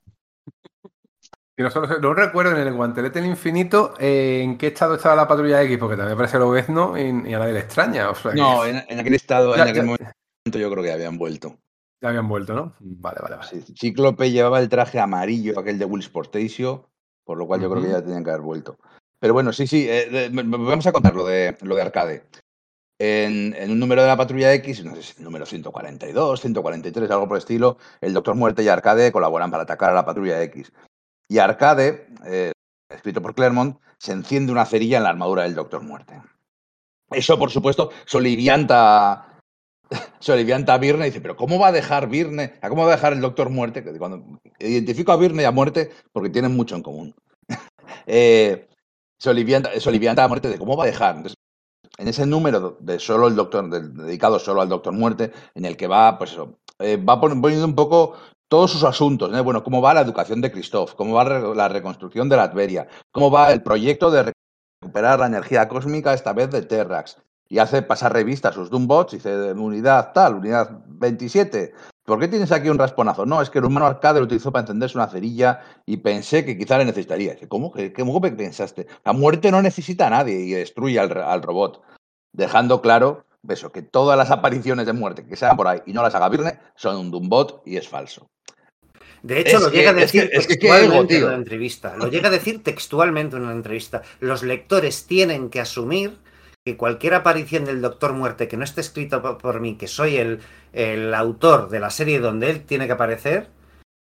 [1.60, 5.16] Y no, solo, no recuerdo en el guantelete del infinito eh, en qué estado estaba
[5.16, 8.10] la patrulla X, porque también aparece Lobezno y, y a nadie le extraña.
[8.12, 9.88] O sea, que No, en, en aquel estado, Ya, en aquel ya.
[9.88, 11.58] momento yo creo que habían vuelto.
[12.02, 12.74] Ya habían vuelto, ¿no?
[12.80, 13.48] Vale, vale, vale.
[13.48, 16.90] Sí, Cíclope llevaba el traje amarillo, aquel de Will Sportatio,
[17.24, 18.78] por lo cual yo creo que ya tenían que haber vuelto.
[19.20, 22.24] Pero bueno, sí, sí, eh, vamos a contar lo de, lo de Arcade.
[23.00, 27.12] En, en un número de la patrulla X, no sé si el número 142, 143,
[27.12, 30.42] algo por el estilo, el Doctor Muerte y Arcade colaboran para atacar a la patrulla
[30.44, 30.72] X.
[31.30, 32.52] Y Arcade, eh,
[32.90, 36.22] escrito por Claremont, se enciende una cerilla en la armadura del Doctor Muerte.
[37.12, 39.37] Eso, por supuesto, solivianta
[40.20, 42.54] Solivianta a Virne y dice, pero ¿cómo va a dejar Virne?
[42.62, 43.84] ¿A ¿Cómo va a dejar el Doctor Muerte?
[43.98, 47.16] Cuando identifico a Virne y a Muerte porque tienen mucho en común.
[48.08, 48.68] eh,
[49.20, 51.24] Solivianta a Muerte de cómo va a dejar.
[51.98, 55.88] En ese número de solo el Doctor, dedicado solo al Doctor Muerte, en el que
[55.88, 58.14] va, pues eso, eh, va pon- poniendo un poco
[58.48, 59.44] todos sus asuntos, ¿no?
[59.44, 63.32] Bueno, cómo va la educación de Christoph, cómo va la reconstrucción de la Atveria, cómo
[63.32, 64.32] va el proyecto de
[64.82, 67.18] recuperar la energía cósmica, esta vez de Terrax.
[67.50, 71.74] Y hace pasar revista a sus Doombots, dice, unidad tal, unidad 27.
[72.04, 73.26] ¿Por qué tienes aquí un rasponazo?
[73.26, 76.58] No, es que el humano arcade lo utilizó para encenderse una cerilla y pensé que
[76.58, 77.34] quizá le necesitaría.
[77.34, 77.72] Dice, ¿Cómo?
[77.72, 78.88] ¿Qué, ¿Cómo que pensaste?
[79.06, 81.82] La muerte no necesita a nadie y destruye al, al robot.
[82.34, 85.94] Dejando claro eso, que todas las apariciones de muerte que se hagan por ahí y
[85.94, 88.30] no las haga Virne son un Doombot y es falso.
[89.24, 91.08] De hecho, Es lo que- llega a es que- decir es que textualmente ego, en
[91.08, 91.26] tío.
[91.28, 91.96] una entrevista.
[91.98, 94.02] Lo llega a decir textualmente en una entrevista.
[94.20, 96.18] Los lectores tienen que asumir
[96.68, 100.42] que cualquier aparición del Doctor Muerte que no esté escrito por, mí, que soy el,
[100.74, 103.48] el autor de la serie donde él tiene que aparecer,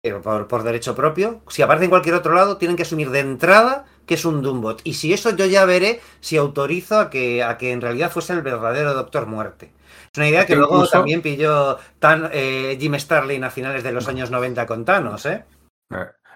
[0.03, 1.41] pero por, por derecho propio.
[1.47, 4.81] Si aparece en cualquier otro lado, tienen que asumir de entrada que es un Doombot.
[4.83, 8.33] Y si eso yo ya veré si autorizo a que, a que en realidad fuese
[8.33, 9.71] el verdadero Doctor Muerte.
[10.11, 13.83] Es una idea que Que luego incluso- también pilló tan, eh, Jim Starlin a finales
[13.83, 15.45] de los años 90 con Thanos, ¿eh?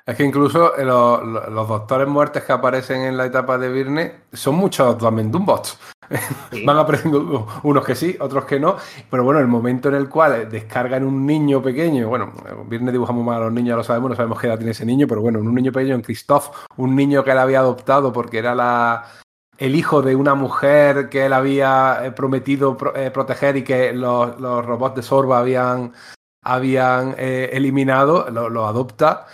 [0.07, 4.55] Es que incluso eh, los, doctores muertes que aparecen en la etapa de Virne son
[4.55, 5.77] muchos también Doombots.
[6.49, 6.63] Sí.
[6.65, 8.77] Van apareciendo unos que sí, otros que no.
[9.11, 13.25] Pero bueno, el momento en el cual descargan un niño pequeño, bueno, en Virne dibujamos
[13.25, 15.19] mal a los niños, ya lo sabemos, no sabemos qué edad tiene ese niño, pero
[15.19, 19.03] bueno, un niño pequeño en Christoph, un niño que él había adoptado porque era la,
[19.57, 23.91] el hijo de una mujer que él había eh, prometido pro- eh, proteger y que
[23.91, 25.91] los, los robots de Sorba habían,
[26.45, 29.25] habían eh, eliminado, lo, lo adopta.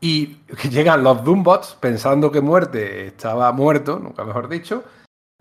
[0.00, 0.38] Y
[0.70, 4.84] llegan los Doombots pensando que Muerte estaba muerto, nunca mejor dicho,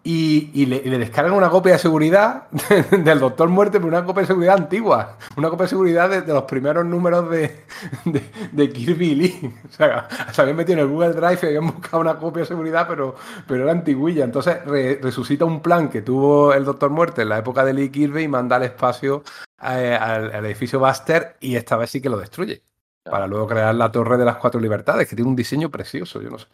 [0.07, 2.44] y, le, descargan una copia de seguridad
[2.91, 6.44] del Doctor Muerte, pero una copia de seguridad antigua, una copia de seguridad de, los
[6.44, 7.64] primeros números de,
[8.06, 8.22] de,
[8.52, 9.53] de Kirby Lee.
[9.68, 12.45] O sea, se habían metido en el Google Drive y habían buscado una copia de
[12.48, 13.15] seguridad, pero,
[13.48, 14.23] pero era antiguilla.
[14.26, 17.90] Entonces re- resucita un plan que tuvo el Doctor Muerte en la época de Lee
[17.90, 19.23] Kirby y manda al espacio
[19.64, 22.61] eh, al, al edificio Buster y esta vez sí que lo destruye.
[23.10, 26.30] Para luego crear la Torre de las Cuatro Libertades, que tiene un diseño precioso, yo
[26.30, 26.48] no sé.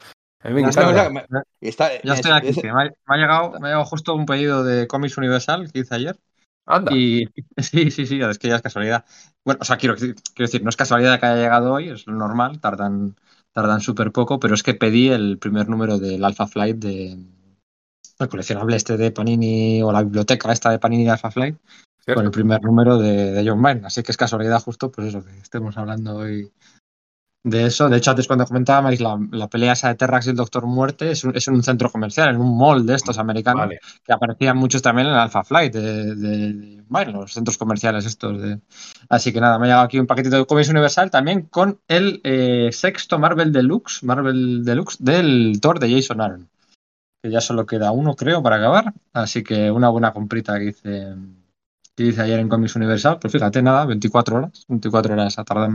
[0.44, 0.92] A mí me No, encanta.
[0.92, 1.26] no, o sea, me-
[1.62, 2.48] está- Ya es- estoy aquí.
[2.48, 5.72] es- me, ha, me ha llegado, me ha llegado justo un pedido de Comics Universal
[5.72, 6.18] que hice ayer.
[6.66, 6.92] Anda.
[6.94, 7.26] Y
[7.58, 9.06] sí, sí, sí, es que ya es casualidad.
[9.46, 12.14] Bueno, o sea, quiero, quiero decir, no es casualidad que haya llegado hoy, es lo
[12.14, 13.16] normal, tardan,
[13.54, 17.18] tardan súper poco, pero es que pedí el primer número del Alpha Flight de
[18.20, 21.58] el coleccionable este de Panini o la biblioteca esta de Panini de Alpha Flight
[22.04, 22.20] ¿cierto?
[22.20, 23.86] con el primer número de, de John Byrne.
[23.88, 26.52] Así que es casualidad justo, pues eso, que estemos hablando hoy
[27.44, 27.90] de eso.
[27.90, 31.10] De hecho, antes cuando comentábamos la, la pelea esa de Terrax y el Doctor Muerte
[31.10, 33.80] es, un- es en un centro comercial, en un mall de estos americanos Vale.
[34.04, 38.40] que aparecían muchos también en Alpha Flight de, de- de- bueno, los centros comerciales estos
[38.40, 38.60] de
[39.10, 42.22] así que nada, me ha llegado aquí un paquetito de Comics Universal también con el
[42.24, 46.48] eh, sexto Marvel Deluxe, Marvel Deluxe del Thor de Jason Aaron
[47.24, 51.16] que ya solo queda uno creo para acabar, así que una buena comprita que hice
[51.96, 55.70] que hice ayer en Comics Universal, pues fíjate nada, 24 horas, 24 horas a tardar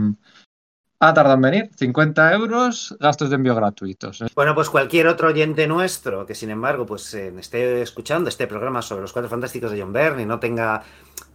[1.35, 4.23] en, venir, 50 euros, gastos de envío gratuitos.
[4.35, 8.81] Bueno, pues cualquier otro oyente nuestro que, sin embargo, pues eh, esté escuchando este programa
[8.81, 10.83] sobre los cuatro fantásticos de John Byrne y no tenga,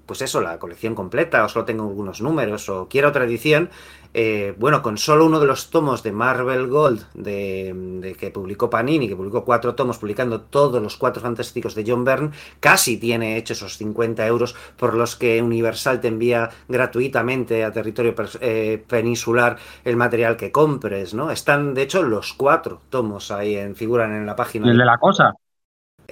[0.06, 3.70] pues eso, la colección completa o solo tenga algunos números o quiera otra edición,
[4.14, 8.68] eh, bueno, con solo uno de los tomos de Marvel Gold de, de que publicó
[8.68, 12.30] Panini, que publicó cuatro tomos publicando todos los cuatro fantásticos de John Byrne,
[12.60, 18.14] casi tiene hecho esos 50 euros por los que Universal te envía gratuitamente a territorio
[18.40, 21.30] eh, peninsular el material que compres, ¿no?
[21.30, 24.66] Están, de hecho, los cuatro tomos ahí en, figuran en la página.
[24.66, 25.32] Y el de la cosa,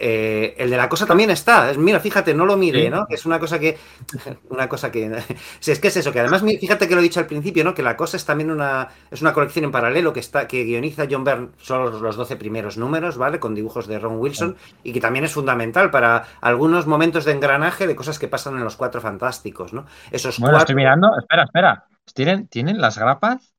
[0.03, 1.71] Eh, el de la cosa también está.
[1.71, 2.89] Es- Mira, fíjate, no lo mire, Sí.
[2.91, 3.07] ¿no?
[3.11, 3.77] Es una cosa que.
[4.49, 5.11] Una cosa que.
[5.61, 7.75] Si es que es eso, que además, fíjate que lo he dicho al principio, ¿no?
[7.75, 8.89] Que la cosa es también una.
[9.11, 12.79] Es una colección en paralelo que está, que guioniza John Byrne solo los 12 primeros
[12.79, 13.39] números, ¿vale?
[13.39, 14.57] Con dibujos de Ron Wilson.
[14.83, 18.65] Y que también es fundamental para algunos momentos de engranaje de cosas que pasan en
[18.65, 19.85] los cuatro fantásticos, ¿no?
[20.11, 20.59] Esos Bueno, cuatro.
[20.63, 21.09] estoy mirando.
[21.19, 21.87] Espera, espera.
[22.15, 23.55] Tienen, tienen las grapas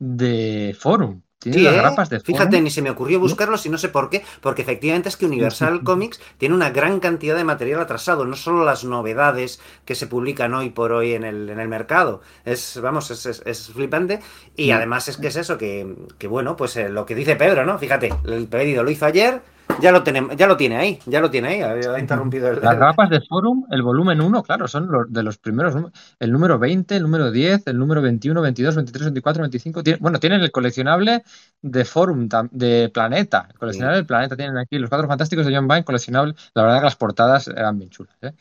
[0.00, 1.22] de Forum.
[1.50, 1.78] Tienen Sí, las ¿eh?
[1.78, 2.20] grapas de.
[2.20, 5.26] Fíjate, ni se me ocurrió buscarlos y no sé por qué, porque efectivamente es que
[5.26, 10.06] Universal Comics tiene una gran cantidad de material atrasado, no solo las novedades que se
[10.06, 12.20] publican hoy por hoy en el, en el mercado.
[12.44, 14.20] Es, vamos, es, es- es flipante.
[14.56, 14.74] Y Mm.
[14.76, 17.78] además es que es eso, que, que bueno, pues eh, lo que dice Pedro, ¿no?
[17.78, 19.40] Fíjate, el pedido lo hizo ayer,
[19.80, 22.60] ya lo, tenemos, ya lo tiene ahí, ya lo tiene ahí, ha interrumpido el...
[22.60, 25.74] Las grapas de Forum, el volumen 1, claro, son los de los primeros.
[26.18, 29.82] El número 20, el número 10, el número 21, 22, 23, 24, 25.
[29.82, 31.22] tiene- bueno, tienen el coleccionable
[31.62, 33.48] de Forum, de Planeta.
[33.52, 34.36] El coleccionable del Planeta.
[34.36, 36.34] Tienen aquí los cuatro fantásticos de John Byrne, coleccionable.
[36.54, 38.16] La verdad que las portadas eran bien chulas.
[38.22, 38.32] ¿eh?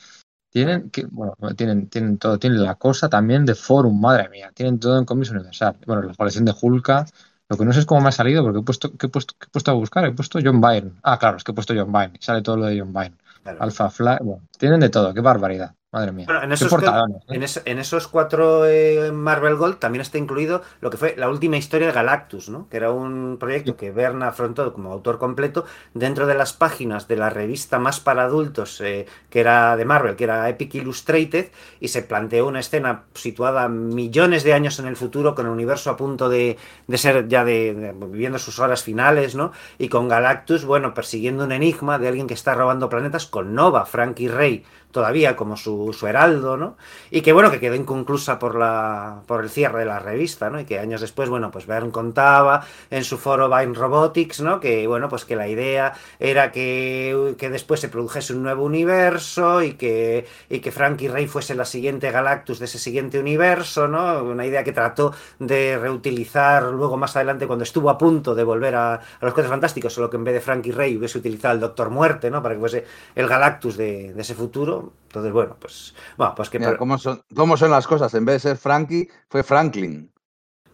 [0.50, 2.40] Tienen, que, bueno, tienen, tienen todo.
[2.40, 4.52] Tienen la cosa también de Forum, madre mía.
[4.54, 5.76] Tienen todo en Comics Universal.
[5.86, 7.06] Bueno, la colección de Hulka.
[7.50, 9.34] Lo que no sé es cómo me ha salido, porque he puesto, ¿qué he puesto,
[9.40, 10.06] qué he puesto a buscar?
[10.06, 10.92] He puesto John Byrne.
[11.04, 12.18] Ah, claro, es que he puesto John Byrne.
[12.20, 13.16] y Sale todo lo de John Byrne.
[13.44, 13.58] Claro.
[13.62, 16.28] Alpha Fly, bueno, tienen de todo, qué barbaridad, madre mía.
[16.28, 17.00] Bueno, en esos, ¿eh?
[17.30, 21.30] en, es- en esos cuatro eh, Marvel Gold también está incluido lo que fue la
[21.30, 22.68] última historia de Galactus, ¿no?
[22.68, 27.16] Que era un proyecto que Verne afrontó como autor completo dentro de las páginas de
[27.16, 31.48] la revista más para adultos eh, que era de Marvel, que era Epic Illustrated,
[31.80, 35.90] y se planteó una escena situada millones de años en el futuro, con el universo
[35.92, 36.58] a punto de,
[36.88, 39.54] de ser ya de, de- viviendo sus horas finales, ¿no?
[39.78, 43.86] Y con Galactus, bueno, persiguiendo un enigma de alguien que está robando planetas con Nova,
[43.86, 46.78] Frankie Ray, todavía como su su, heraldo, ¿no?
[47.12, 50.60] Y que bueno, que quedó inconclusa por la por el cierre de la revista, ¿no?
[50.60, 54.60] Y que años después, bueno, pues Byrne contaba en su foro Vine Robotics, ¿no?
[54.60, 59.62] Que bueno, pues que la idea era que, que después se produjese un nuevo universo
[59.62, 64.24] y que, y que Frankie Ray fuese la siguiente Galactus de ese siguiente universo, ¿no?
[64.24, 68.76] Una idea que trató de reutilizar luego más adelante cuando estuvo a punto de volver
[68.76, 71.90] a, los Cuatro Fantásticos, solo que en vez de Frankie Ray hubiese utilizado el Doctor
[71.90, 72.42] Muerte, ¿no?
[72.42, 72.86] Para que fuese
[73.16, 74.77] el Galactus de ese futuro.
[75.08, 76.60] Entonces, bueno, pues, bueno, pues que...
[76.60, 78.14] Mira, ¿cómo, son, ¿Cómo son las cosas?
[78.14, 80.12] En vez de ser Frankie, fue Franklin.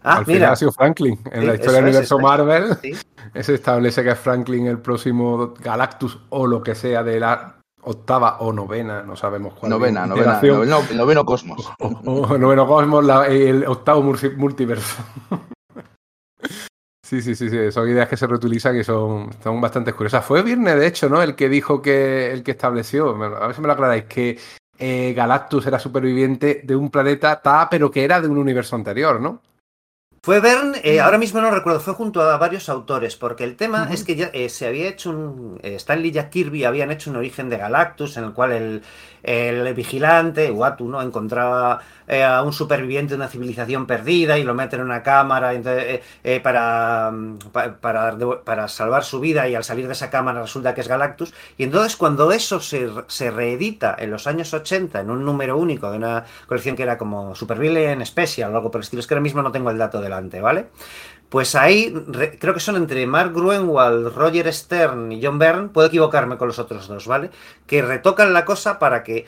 [0.05, 1.17] Ah, Al final mira, ha sido Franklin.
[1.31, 2.21] En Sí, la historia del universo es.
[2.23, 2.93] Marvel sí.
[3.41, 8.37] se establece que es Franklin el próximo Galactus o lo que sea de la octava
[8.39, 9.69] o novena, no sabemos cuál.
[9.69, 11.71] Novena, novena, noveno, noveno cosmos.
[11.79, 15.03] O, o noveno cosmos, la- el octavo multi- multiverso.
[17.13, 20.25] Sí, sí, sí, sí, son ideas que se reutilizan y son, son bastante curiosas.
[20.25, 21.21] Fue Virne, de hecho, ¿no?
[21.21, 24.39] El que dijo que, el que estableció, a ver si me lo aclaráis, que
[24.79, 29.21] eh, Galactus era superviviente de un planeta Ta, pero que era de un universo anterior,
[29.21, 29.43] ¿no?
[30.25, 33.89] Fue Bern, eh, ahora mismo no recuerdo, fue junto a varios autores, porque el tema
[33.91, 35.59] es que ya eh, se había hecho un.
[35.61, 38.83] eh, Stanley y Jack Kirby habían hecho un origen de Galactus, en el cual el,
[39.21, 41.01] el vigilante, Watu, ¿no?
[41.01, 45.53] encontraba eh, a un superviviente de una civilización perdida y lo mete en una cámara
[45.55, 50.09] entonces, eh, para, mm, pa- para, para salvar su vida, y al salir de esa
[50.09, 51.33] cámara resulta que es Galactus.
[51.57, 55.91] Y entonces, cuando eso se, se reedita en los años 80 en un número único
[55.91, 59.13] de una colección que era como Supervillain Special o algo por el estilo, es que
[59.15, 59.99] ahora mismo no tengo el dato
[60.41, 60.67] ¿vale?
[61.29, 65.87] Pues ahí re- creo que son entre Mark Gruenwald, Roger Stern y John Byrne, puedo
[65.87, 67.31] equivocarme con los otros dos, ¿vale?
[67.65, 69.25] Que retocan la cosa para que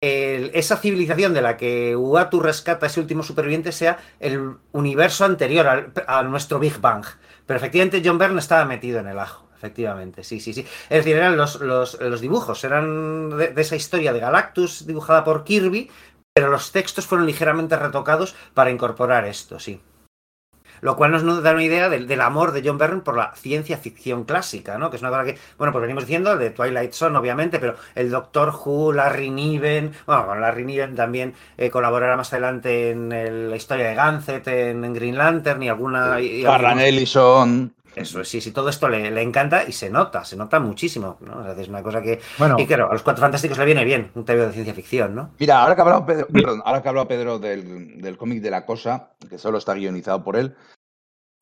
[0.00, 5.92] esa civilización de la que Uatu rescata ese último superviviente sea el universo anterior al-
[6.06, 7.04] a nuestro Big Bang.
[7.46, 9.48] Pero efectivamente John Byrne estaba metido en el ajo.
[9.56, 10.60] Efectivamente, sí, sí, sí.
[10.90, 15.44] Es decir, eran los, los, los dibujos, eran de esa historia de Galactus dibujada por
[15.44, 15.90] Kirby,
[16.34, 19.80] pero los textos fueron ligeramente retocados para incorporar esto, sí.
[20.80, 23.76] Lo cual nos da una idea del, del amor de John Byrne por la ciencia
[23.78, 24.90] ficción clásica, ¿no?
[24.90, 28.10] Que es una cosa que, bueno, pues venimos diciendo de Twilight Zone, obviamente, pero el
[28.10, 33.50] Doctor Who, Larry Niven, bueno, con Larry Niven también eh, colaborará más adelante en el-
[33.50, 36.20] la historia de Gansett, en, en Green Lantern y alguna...
[36.20, 37.72] y- y Harlan algunos- Ellison.
[37.96, 41.38] Eso sí, sí, todo esto le, le encanta y se nota, se nota muchísimo, ¿no?
[41.38, 42.20] O sea, es una cosa que...
[42.38, 45.14] Bueno, Y claro, a los Cuatro Fantásticos le viene bien un TV de ciencia ficción,
[45.14, 45.30] ¿no?
[45.38, 48.42] Mira, ahora que ha hablado Pedro, perdón, ahora que ha hablado Pedro del, del cómic
[48.42, 50.54] de la cosa, que solo está guionizado por él,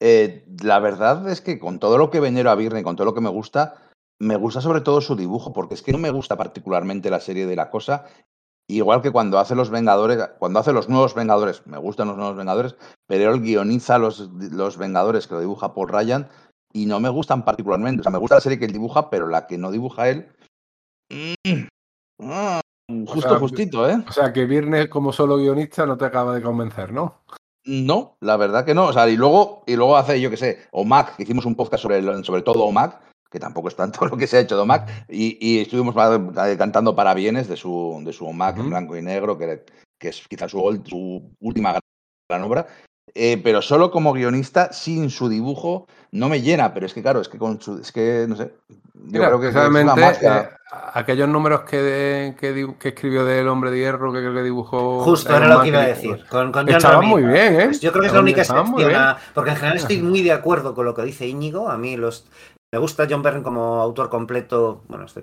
[0.00, 3.14] eh, la verdad es que con todo lo que venero a Virne, con todo lo
[3.14, 3.74] que me gusta,
[4.20, 7.46] me gusta sobre todo su dibujo, porque es que no me gusta particularmente la serie
[7.46, 8.04] de la cosa.
[8.66, 12.36] Igual que cuando hace los Vengadores, cuando hace los nuevos Vengadores, me gustan los nuevos
[12.36, 12.76] Vengadores,
[13.06, 16.28] pero él guioniza los, los Vengadores que lo dibuja Paul Ryan
[16.74, 18.00] y no me gustan particularmente.
[18.00, 20.28] O sea, me gusta la serie que él dibuja, pero la que no dibuja él.
[21.10, 21.66] mm,
[22.22, 22.60] ah,
[23.06, 23.96] justo, sea, justito, ¿eh?
[24.06, 27.22] o sea que Viernes como solo guionista no te acaba de convencer, ¿no?
[27.66, 28.86] No, la verdad que no.
[28.86, 31.82] O sea, y luego, y luego hace, yo qué sé, OMAC, que hicimos un podcast
[31.82, 34.62] sobre, el- sobre todo OMAC, que tampoco es tanto lo que se ha hecho de
[34.62, 39.02] OMAC, y, y estuvimos eh, cantando parabienes de su, de su OMAC en blanco y
[39.02, 39.64] negro, que,
[39.98, 41.80] que es quizás su, última gran,
[42.28, 42.66] gran obra.
[43.14, 46.72] Eh, pero solo como guionista, sin su dibujo, no me llena.
[46.72, 47.78] Pero es que, claro, es que con su.
[47.78, 48.52] Es que, no sé.
[48.68, 49.54] Yo Mira, creo que es
[50.22, 50.48] eh,
[50.94, 55.00] aquellos números que, que, di- que escribió del Hombre de Hierro, que creo que dibujó.
[55.00, 56.24] Justo, era lo que iba a que- decir.
[56.30, 57.64] Con, con Estaban muy bien, ¿eh?
[57.66, 58.94] Pues yo creo que es la única excepción.
[58.94, 61.68] a- porque en general estoy muy de acuerdo con lo que dice Íñigo.
[61.68, 62.26] A mí los.
[62.74, 65.22] Me gusta John Byrne como autor completo, bueno, este-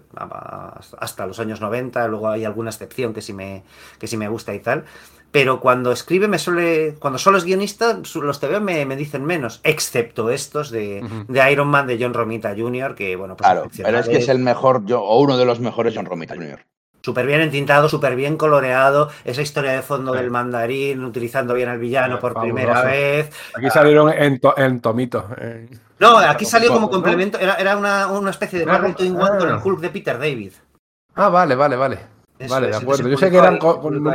[1.00, 3.64] hasta los años 90, luego hay alguna excepción que sí me,
[4.00, 4.86] que sí me gusta y tal.
[5.34, 6.96] Pero cuando escribe me suele.
[6.98, 11.26] Cuando solo es guionista, los TV me, me dicen menos, excepto estos de, Ujú.
[11.34, 14.30] de Iron Man de John Romita Jr., que bueno, pues Claro, pero es que es
[14.30, 16.66] el mejor, yo, o uno de los mejores John Romita Jr.
[17.04, 20.20] Súper bien entintado, súper bien coloreado, esa historia de fondo Sí.
[20.20, 22.56] del mandarín, utilizando bien al villano Sí, por fabuloso.
[22.56, 23.30] primera vez.
[23.58, 25.26] Aquí salieron en, to- en tomitos.
[25.38, 25.68] eh.
[26.02, 29.16] No, aquí salió como complemento, era, era una, una especie de Ah, Marvel Two in
[29.16, 29.62] One con el ah.
[29.64, 30.52] Hulk de Peter David.
[31.16, 32.00] Ah, vale, vale, vale.
[32.40, 33.08] Eso vale, es, de acuerdo.
[33.08, 33.60] Yo sé que eran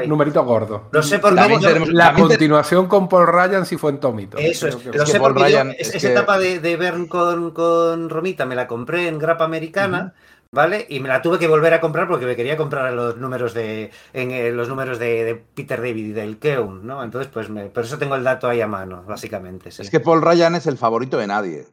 [0.09, 0.81] numeritos gordos.
[0.91, 4.41] Lo sé porque tenemos- La te- continuación con Paul Ryan sí fue en tomitos.
[4.41, 6.77] Eso es, lo sé Paul porque yo Ryan es- es esa que- etapa de, de
[6.77, 10.13] Bern con, con Romita me la compré en grapa americana.
[10.53, 10.87] ¿Vale?
[10.89, 13.91] Y me la tuve que volver a comprar porque me quería comprar los números de
[14.13, 17.03] en eh, los números de, de Peter David y del Keun, ¿no?
[17.03, 19.71] Entonces, pues me, por eso tengo el dato ahí a mano, básicamente.
[19.73, 19.83] sí.
[19.83, 21.67] Es que Paul Ryan es el favorito de nadie.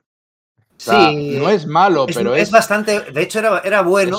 [0.77, 2.99] O sea, sí, no es malo, es, pero es es, bastante.
[3.11, 4.17] De hecho, era, era bueno.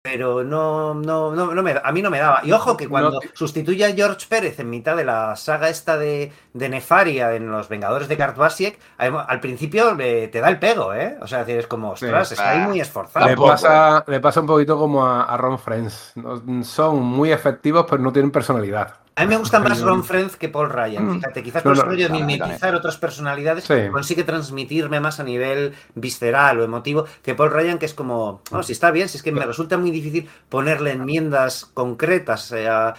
[0.00, 2.40] pero no, no, no, no me, a mí no me daba.
[2.42, 3.20] Y ojo que cuando No.
[3.34, 7.68] sustituye a George Pérez en mitad de la saga esta de, de Nefaria en Los
[7.68, 11.18] Vengadores de Kurt Basiek, al principio le- te da el pego, ¿eh?
[11.20, 12.34] O sea, es como, ostras, Sí.
[12.34, 13.26] está ahí muy esforzado.
[13.26, 16.12] Le pasa, le pasa un poquito como a, a Ron Friends.
[16.14, 18.94] No- Son muy efectivos, pero no tienen personalidad.
[19.18, 21.06] A mí me gusta más Ron Friends que Paul Ryan.
[21.08, 21.14] Mm.
[21.16, 23.74] Fíjate, quizás por eso rollo de mimetizar otras personalidades Sí.
[23.90, 28.62] consigue transmitirme más a nivel visceral o emotivo que Paul Ryan, que es como, no,
[28.62, 32.94] si está bien, si es que me resulta muy difícil ponerle enmiendas concretas, eh, a-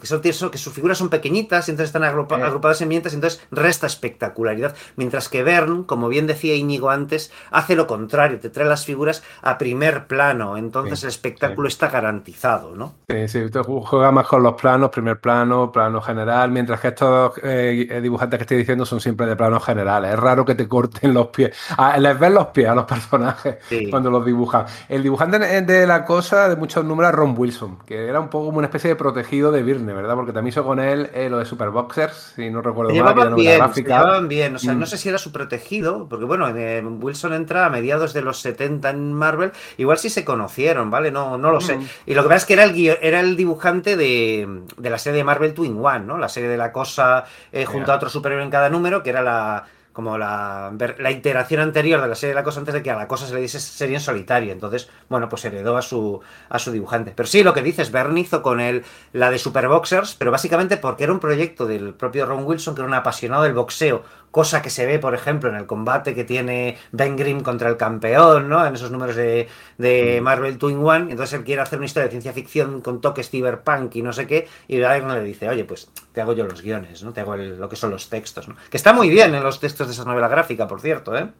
[0.00, 2.42] que, son, eso, que sus figuras son pequeñitas y entonces están agrupa- Eh.
[2.44, 4.74] agrupadas en mientas, entonces resta espectacularidad.
[4.96, 9.22] Mientras que Bern, como bien decía Íñigo antes, hace lo contrario, te trae las figuras
[9.40, 12.94] a primer plano, entonces Sí, el espectáculo está garantizado, ¿no?
[13.08, 16.88] Sí, sí, usted ju- juega más con los planos, primer plano, plano general, mientras que
[16.88, 20.12] estos eh, dibujantes que estoy diciendo son siempre de planos generales.
[20.12, 21.56] Es raro que te corten los pies.
[21.76, 23.88] Ah, les ves los pies a los personajes Sí.
[23.90, 24.66] cuando los dibujan.
[24.88, 28.46] El dibujante de la cosa de muchos números es Ron Wilson, que era un poco
[28.46, 30.14] como una especie de protegido de Virne, ¿verdad?
[30.14, 33.34] Porque también hizo con él eh, lo de Superboxers, si no recuerdo Se mal, llevaban
[33.36, 34.56] bien, se llevaban bien.
[34.56, 34.78] O sea, Mm.
[34.80, 38.40] no sé si era su protegido, porque bueno, eh, Wilson entra a mediados de los
[38.40, 39.52] 70 en Marvel.
[39.76, 41.10] Igual sí se conocieron, ¿vale?
[41.10, 41.76] No, no lo sé.
[41.76, 41.86] Mm.
[42.06, 45.18] Y lo que pasa es que era el, era el dibujante de, de la serie
[45.18, 46.18] de Marvel Twin One, ¿no?
[46.18, 49.22] La serie de la cosa eh, junto a otro superhéroe en cada número, que era
[49.22, 49.64] la
[49.94, 52.96] como la, la iteración anterior de la serie de la cosa antes de que a
[52.96, 54.52] la cosa se le diese serie en solitario.
[54.52, 57.12] Entonces, bueno, pues heredó a su, a su dibujante.
[57.14, 61.04] Pero sí, lo que dices, Bern hizo con él la de Superboxers, pero básicamente porque
[61.04, 64.02] era un proyecto del propio Ron Wilson, que era un apasionado del boxeo,
[64.34, 67.76] cosa que se ve, por ejemplo, en el combate que tiene Ben Grimm contra el
[67.76, 68.66] campeón, ¿no?
[68.66, 69.46] En esos números de,
[69.78, 71.12] de Marvel Twin One.
[71.12, 74.26] Entonces él quiere hacer una historia de ciencia ficción con toques cyberpunk y no sé
[74.26, 74.48] qué.
[74.66, 77.12] Y Iron le dice, oye, pues te hago yo los guiones, ¿no?
[77.12, 78.56] Te hago el- lo que son los textos, ¿no?
[78.68, 81.30] Que está muy bien en los textos de esa novela gráfica, por cierto, ¿eh?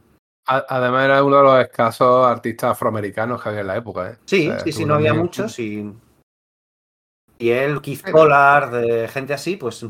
[0.47, 4.15] Además era uno de los escasos artistas afroamericanos que había en la época, ¿eh?
[4.23, 5.91] Sí, O sea, sí, sí, no había muchos y...
[7.37, 9.85] Y él, Keith Pollard, eh, gente así, pues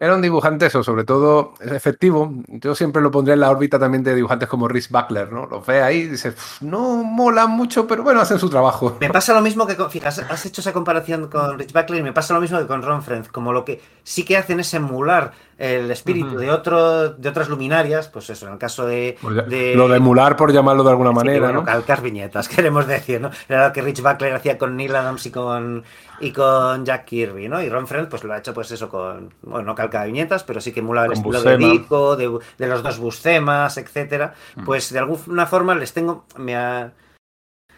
[0.00, 2.32] Era un dibujante eso, sobre todo efectivo.
[2.46, 5.46] Yo siempre lo pondría en la órbita también de dibujantes como Rhys Buckler, ¿no?
[5.46, 8.96] Los ve ahí y dices, "Pff, no molan mucho, pero bueno, hacen su trabajo.
[9.00, 12.02] Me pasa lo mismo que con, fíjate, has hecho esa comparación con Rich Buckley y
[12.04, 14.72] me pasa lo mismo que con Ron Friends, como lo que sí que hacen es
[14.72, 19.34] emular el espíritu de otro, de otras luminarias, pues eso, en el caso de, Pues
[19.48, 21.64] de- Lo de emular, por llamarlo de alguna manera, bueno, ¿no?
[21.64, 23.30] calcar viñetas, queremos decir, ¿no?
[23.48, 25.82] Era lo que Rich Buckler hacía con Neil Adams y con,
[26.20, 27.60] y con Jack Kirby, ¿no?
[27.60, 30.60] Y Ron Friends pues lo ha hecho pues eso con, bueno, no calca viñetas, pero
[30.60, 31.72] sí que emula el estilo de Buscema.
[31.72, 34.34] Dico, de, de los dos Buscemas, etcétera.
[34.54, 34.64] Mm.
[34.64, 36.92] Pues de alguna forma les tengo, me ha-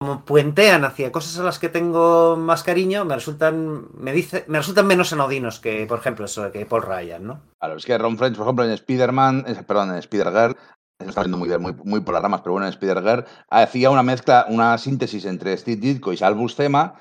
[0.00, 4.56] como puentean hacia cosas a las que tengo más cariño, me resultan, me dice, me
[4.56, 7.40] resultan menos anodinos que, por ejemplo, eso que Paul Ryan, ¿no?
[7.58, 10.56] Claro, es que Ron French, por ejemplo, en Spider-Man, perdón, en Spider-Girl,
[10.98, 13.90] se está viendo muy, bien, muy, muy por las ramas, pero bueno, en Spider-Girl hacía
[13.90, 16.94] una mezcla, una síntesis entre Steve Ditko y Sal Buscema,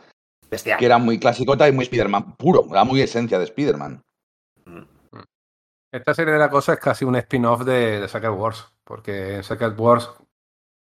[0.51, 0.77] Bestial.
[0.77, 4.01] que era muy clasicota y muy Spider-Man puro, era muy esencia de Spider-Man.
[5.91, 9.43] Esta serie de la cosa es casi un spin-off de, de Secret Wars, porque en
[9.43, 10.09] Secret Wars,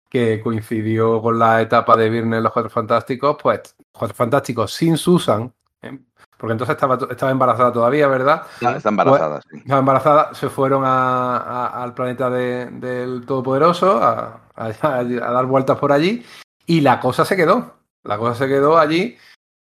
[0.09, 4.97] que coincidió con la etapa de Virne en los Cuatro Fantásticos, pues Cuatro Fantásticos sin
[4.97, 5.53] Susan,
[5.83, 5.99] ¿eh?
[6.39, 8.43] porque entonces estaba, estaba embarazada todavía, ¿verdad?
[8.77, 9.57] Está embarazada, sí.
[9.59, 15.93] Estaba embarazada, se fueron a- a- al planeta de- del Todopoderoso a dar vueltas por
[15.93, 16.25] allí
[16.67, 17.75] y la cosa se quedó.
[18.05, 19.17] La cosa se quedó allí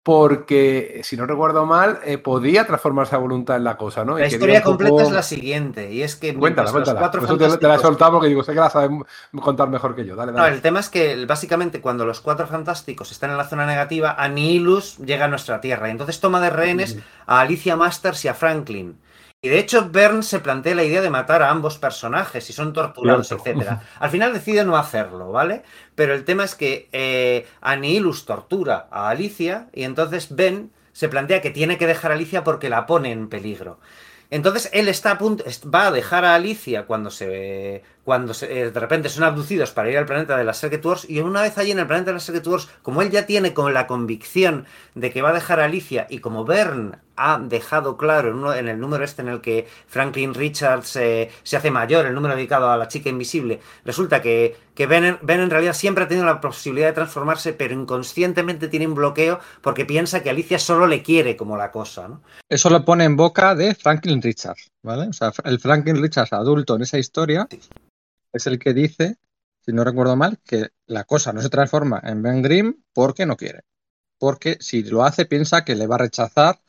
[0.06, 4.16] porque, si no recuerdo mal, eh, podía transformarse a voluntad en la cosa, ¿no?
[4.16, 7.00] La historia poco- completa es la siguiente, y es que Cuéntala, mientras los cuéntala.
[7.00, 8.88] cuatro Por eso te, te la he soltado porque digo, sé que la sabes
[9.42, 10.14] contar mejor que yo.
[10.14, 13.66] Dale, No, el tema es que básicamente cuando los cuatro fantásticos están en la zona
[13.66, 18.28] negativa, Anihilus llega a nuestra Tierra y entonces toma de rehenes a Alicia Masters y
[18.28, 18.96] a Franklin.
[19.46, 22.72] Y de hecho, Bern se plantea la idea de matar a ambos personajes y son
[22.72, 23.80] torturados, etcétera.
[24.00, 25.62] Al final decide no hacerlo, ¿vale?
[25.94, 31.40] Pero el tema es que eh, Anihilus tortura a Alicia y entonces Ben se plantea
[31.42, 33.78] que tiene que dejar a Alicia porque la pone en peligro.
[34.30, 38.60] Entonces él está a punto, est- va a dejar a Alicia cuando se, cuando se-
[38.60, 41.42] eh, de repente son abducidos para ir al planeta de las Secret Wars y una
[41.42, 43.88] vez allí en el planeta de las Secret Wars, como él ya tiene con la
[43.88, 44.64] convicción
[44.94, 48.54] de que va a dejar a Alicia y como Bern ha dejado claro en, uno-
[48.54, 52.36] en el número este en el que Franklin Richards eh, se hace mayor, el número
[52.36, 56.08] dedicado a la chica invisible, resulta que, que ben, en- Ben en realidad siempre ha
[56.08, 60.86] tenido la posibilidad de transformarse, pero inconscientemente tiene un bloqueo porque piensa que Alicia solo
[60.86, 62.20] le quiere como la cosa, ¿no?
[62.48, 65.08] Eso lo pone en boca de Franklin Richards, ¿vale?
[65.08, 67.48] O sea, el Franklin Richards adulto en esa historia
[68.32, 69.18] es el que dice,
[69.60, 73.36] si no recuerdo mal, que la cosa no se transforma en Ben Grimm porque no
[73.36, 73.62] quiere.
[74.18, 76.60] Porque si lo hace, piensa que le va a rechazar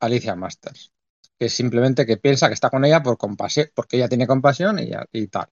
[0.00, 0.92] Alicia Masters.
[1.38, 5.26] Que simplemente que piensa que está con ella por compasión, porque ella tiene compasión y,
[5.28, 5.48] tal.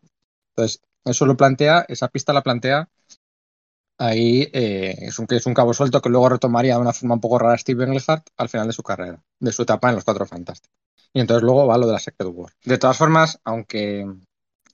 [0.56, 2.88] Entonces, eso lo plantea, esa pista la plantea
[3.98, 7.58] ahí eh, es, un, cabo suelto que luego retomaría de una forma un poco rara
[7.58, 10.76] Steven Englehart al final de su carrera, de su etapa en los Cuatro Fantásticos.
[11.12, 12.52] Y entonces luego va lo de la Secret War.
[12.64, 14.04] De todas formas, aunque,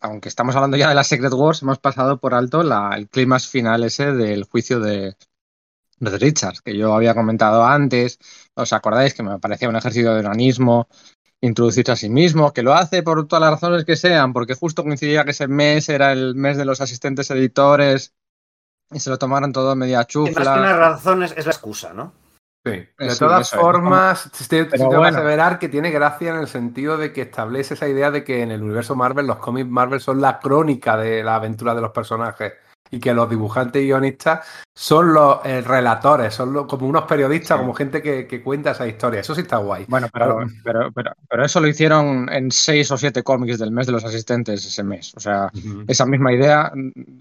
[0.00, 3.48] aunque estamos hablando ya de la Secret Wars, hemos pasado por alto la, el clímax
[3.48, 5.16] final ese del juicio de,
[5.98, 8.18] de Richards, que yo había comentado antes.
[8.54, 10.88] ¿Os acordáis que me parecía un ejercicio de organismo
[11.40, 14.82] introducirse a sí mismo, que lo hace por todas las razones que sean, porque justo
[14.82, 18.12] coincidía que ese mes era el mes de los asistentes editores
[18.92, 20.44] y se lo tomaron todo media chufla.
[20.44, 22.12] Más que unas razones es la excusa, ¿no?
[22.64, 22.70] Sí.
[22.98, 23.62] De Sí, todas eso es.
[23.62, 25.04] formas, te, te bueno.
[25.04, 28.50] aseverar que tiene gracia en el sentido de que establece esa idea de que en
[28.50, 32.52] el universo Marvel los cómics Marvel son la crónica de la aventura de los personajes
[32.90, 34.40] y que los dibujantes y guionistas
[34.74, 37.60] son los eh, relatores, son los- como unos periodistas, Sí.
[37.60, 39.20] como gente que, que cuenta esa historia.
[39.20, 39.84] Eso sí está guay.
[39.88, 43.86] Bueno, pero, pero, pero, pero eso lo hicieron en seis o siete cómics del mes
[43.86, 45.12] de los asistentes ese mes.
[45.16, 45.50] O sea,
[45.86, 46.72] esa misma idea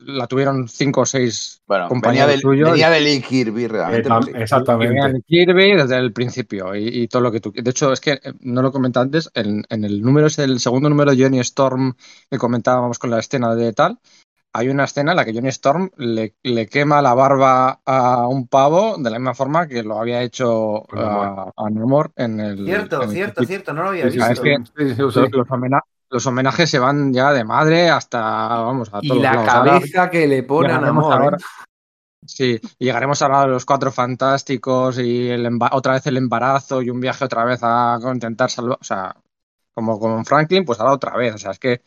[0.01, 4.09] la tuvieron cinco o seis Bueno, venía del, venía de Lee Kirby realmente.
[4.37, 4.93] Y Exactamente.
[4.93, 7.51] venían Kirby desde el principio y, y todo lo que tú.
[7.53, 10.59] De hecho, es que eh, no lo comenté antes, en, en el número, es el
[10.59, 11.93] segundo número de Johnny Storm
[12.29, 13.99] que comentábamos con la escena de tal.
[14.53, 18.47] Hay una escena en la que Johnny Storm le, le quema la barba a un
[18.47, 21.27] pavo de la misma forma que lo había hecho Namor.
[21.27, 22.65] a, a Namor en el.
[22.65, 24.25] Cierto, en el cierto, cierto, no lo había visto.
[24.25, 25.01] es que- sí, sí, sí.
[25.01, 29.21] Los, los homena- los homenajes se van ya de madre hasta, vamos, a Y todos
[29.21, 29.49] la lados.
[29.49, 31.35] Ahora cabeza que le pone a Namor.
[31.35, 31.37] ¿eh?
[32.25, 36.81] Sí, y llegaremos a hablar de los cuatro fantásticos y el otra vez el embarazo
[36.81, 39.15] y un viaje otra vez a intentar salvar, o sea,
[39.73, 41.81] como con Franklin, pues ahora otra vez, o sea, es que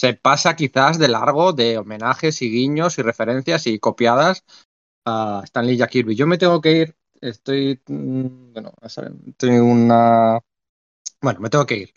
[0.00, 4.44] se pasa quizás de largo de homenajes y guiños y referencias y copiadas
[5.04, 6.16] a Stanley y Kirby.
[6.16, 8.72] Yo me tengo que ir, estoy, mm, bueno,
[9.36, 10.40] tengo una,
[11.20, 11.94] bueno, me tengo que ir.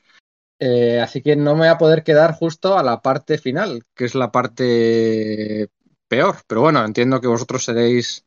[0.59, 4.03] Eh, así que no me voy a poder quedar justo a la parte final, que
[4.03, 5.69] es la parte
[6.09, 6.35] peor.
[6.45, 8.25] Pero bueno, entiendo que vosotros seréis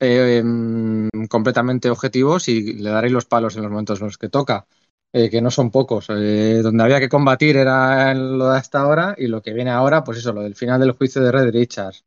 [0.00, 4.30] eh, em, completamente objetivos y le daréis los palos en los momentos en los que
[4.30, 4.66] toca,
[5.14, 6.06] eh, que no son pocos.
[6.10, 10.02] Eh, donde había que combatir era lo de hasta ahora y lo que viene ahora,
[10.04, 12.04] pues eso, lo del final del juicio de Red Richards.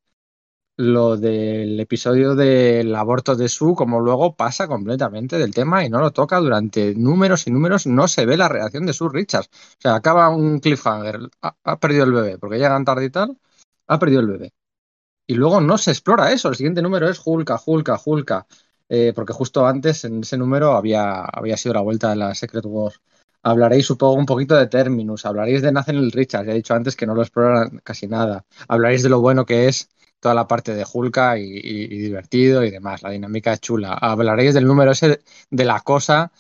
[0.78, 6.02] Lo del episodio del aborto de Sue, como luego pasa completamente del tema y no
[6.02, 9.50] lo toca durante números y números, no se ve la reacción de Sue Richards.
[9.54, 13.38] O sea, acaba un cliffhanger, ha, ha perdido el bebé, porque llegan tarde y tal,
[13.88, 14.54] ha perdido el bebé.
[15.28, 16.50] Y luego no se explora eso.
[16.50, 18.48] El siguiente número es Hulka, Hulka, Hulka.
[18.90, 22.66] Eh, porque justo antes en ese número había, había sido la vuelta de la Secret
[22.66, 23.02] Wars.
[23.44, 25.26] Hablaréis, supongo, un poquito de Terminus.
[25.26, 26.48] Hablaréis de Nathaniel Richards.
[26.48, 28.46] Ya he dicho antes que no lo exploran casi nada.
[28.68, 29.90] Hablaréis de lo bueno que es
[30.20, 33.04] toda la parte de Hulka y, divertido y demás.
[33.04, 33.94] La dinámica chula.
[33.94, 36.32] Hablaréis del número ese de la cosa.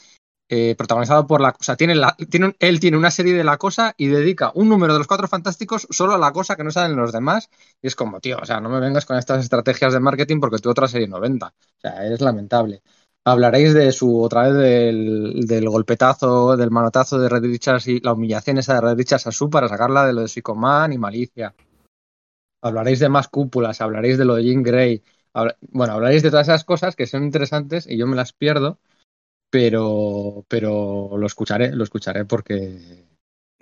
[0.49, 1.75] Eh, protagonizado por la cosa.
[1.75, 4.99] Tiene la, tiene él tiene una serie de la cosa y dedica un número de
[4.99, 7.49] los cuatro fantásticos solo a la cosa que no salen los demás.
[7.81, 10.59] Y es como, tío, o sea, no me vengas con estas estrategias de marketing porque
[10.59, 11.47] tu otra serie 90.
[11.47, 11.51] O
[11.81, 12.81] sea, es lamentable.
[13.25, 18.13] Hablaréis de su, otra vez del, del golpetazo, del manotazo de Red Richards y la
[18.13, 21.53] humillación esa de Red Richards a su para sacarla de lo de Psychoman y Malicia.
[22.61, 25.03] Hablaréis de más cúpulas, hablaréis de lo de Jean Grey.
[25.71, 28.79] bueno, hablaréis de todas esas cosas que son interesantes y yo me las pierdo,
[29.49, 33.05] pero, pero lo escucharé, lo escucharé porque,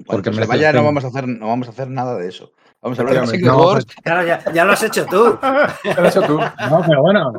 [0.06, 2.52] porque vaya no vamos a hacer no vamos a hacer nada de eso.
[2.82, 3.28] Vamos a hablar de.
[3.28, 3.86] Secret No, Wars.
[4.03, 5.38] Claro, ya, ya lo has hecho tú.
[5.84, 6.38] Pero eso tú.
[6.38, 7.34] No, pero bueno,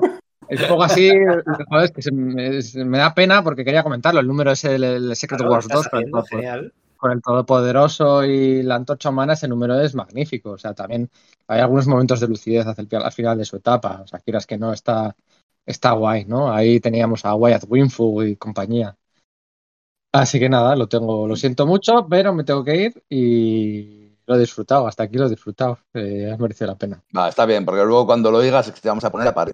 [0.49, 1.11] es un poco así,
[1.69, 4.81] joder, es que se me, es- me da pena porque quería comentarlo, el número del
[4.81, 5.89] del Secret Claro, Wars estás 2
[6.29, 10.73] con el, con el Todopoderoso y la Antorcha Humana, ese número es magnífico, o sea,
[10.75, 11.11] también
[11.47, 14.47] hay algunos momentos de lucidez hacia el, al final de su etapa, o sea, quieras
[14.47, 15.15] que no, está,
[15.67, 16.51] está guay, ¿no?
[16.53, 18.97] Ahí teníamos a Wyatt Winfu y compañía.
[20.13, 24.37] Así que nada, lo tengo, lo siento mucho, pero me tengo que ir y lo
[24.37, 27.03] he disfrutado, hasta aquí lo he disfrutado, eh, ha merecido la pena.
[27.17, 29.35] Va, está bien, porque luego cuando lo digas es que te vamos a poner a
[29.35, 29.53] pared.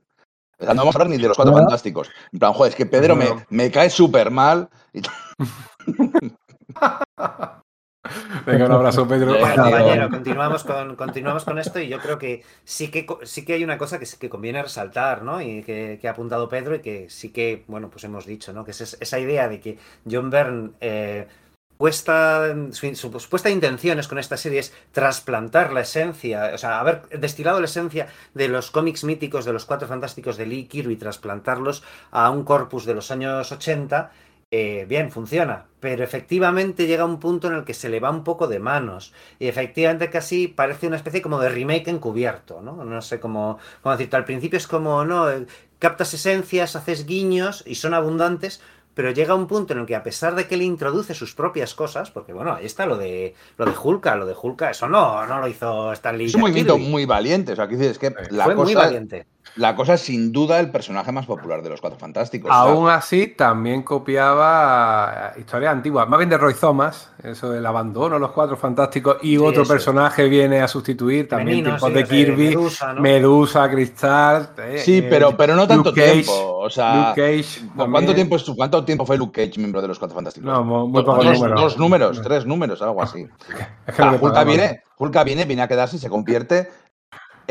[0.58, 1.58] O sea, no vamos a hablar ni de los cuatro No.
[1.58, 2.08] fantásticos.
[2.32, 3.22] En plan, joder, es que Pedro No.
[3.24, 4.68] me, me cae súper mal.
[4.92, 5.02] y-
[8.46, 9.36] Venga, un abrazo, Pedro.
[9.38, 13.54] Bueno, compañero, continuamos con, continuamos con esto y yo creo que sí que, sí que
[13.54, 15.40] hay una cosa que, sí que conviene resaltar, ¿no?
[15.40, 18.64] Y que, que ha apuntado Pedro y que sí que, bueno, pues hemos dicho, ¿no?
[18.64, 19.78] Que es es- esa idea de que
[20.10, 21.28] John Byrne eh,
[21.76, 26.80] puesta, su, su supuesta intención es con esta serie es trasplantar la esencia, o sea,
[26.80, 30.96] haber destilado la esencia de los cómics míticos de los Cuatro Fantásticos de Lee Kirby
[30.96, 34.10] trasplantarlos a un corpus de los años 80
[34.54, 38.22] eh, bien, funciona, pero efectivamente llega un punto en el que se le va un
[38.22, 42.84] poco de manos y efectivamente casi parece una especie como de remake encubierto, ¿no?
[42.84, 45.46] No sé cómo, cómo decirte, al principio es como, no, Eh,
[45.78, 48.60] captas esencias, haces guiños y son abundantes,
[48.94, 51.74] pero llega un punto en el que a pesar de que le introduce sus propias
[51.74, 55.26] cosas, porque bueno, ahí está lo de lo de Hulka, lo de Hulka, eso no,
[55.26, 56.26] no lo hizo Stanley.
[56.26, 57.52] Es un movimiento muy valiente.
[57.52, 59.26] O sea, que dices que la Fue muy valiente.
[59.56, 62.50] La cosa es sin duda el personaje más popular de los Cuatro Fantásticos.
[62.50, 68.30] Aún así, también copiaba historias antiguas, más bien de Roy Thomas, eso del abandono, los
[68.32, 69.72] Cuatro Fantásticos, y Sí, otro eso.
[69.72, 73.00] personaje viene a sustituir, también tipos sí, de de Kirby, Medusa, ¿no?
[73.02, 74.50] Medusa, Cristal.
[74.58, 76.58] eh, Sí, eh, pero, pero no tanto Luke Cage, tiempo.
[76.58, 77.62] O sea, Luke Cage.
[77.90, 80.50] ¿cuánto tiempo, es- ¿cuánto tiempo fue Luke Cage miembro de los Cuatro Fantásticos?
[80.50, 81.60] No, muy, poco dos- número.
[81.60, 83.26] dos números, tres números, algo así.
[83.86, 84.46] Es que Ah, pagamos.
[84.46, 86.70] viene, Hulka viene, viene a quedarse y se convierte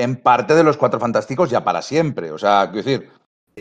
[0.03, 2.31] en parte de los Cuatro Fantásticos ya para siempre.
[2.31, 3.09] O sea, quiero decir,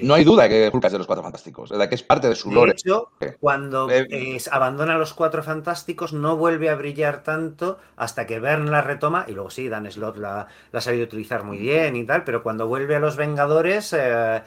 [0.03, 2.29] no hay duda de que Hulka es de los Cuatro Fantásticos, de que es parte
[2.29, 2.73] de su De lore.
[2.73, 3.11] hecho,
[3.41, 8.71] cuando Eh, eh, abandona los cuatro fantásticos, no vuelve a brillar tanto hasta que Bern
[8.71, 9.25] la retoma.
[9.29, 12.25] Y luego sí, Dan Slott la, la ha sabido utilizar muy bien y tal.
[12.25, 13.93] Pero cuando vuelve a los Vengadores.
[13.93, 14.43] eh,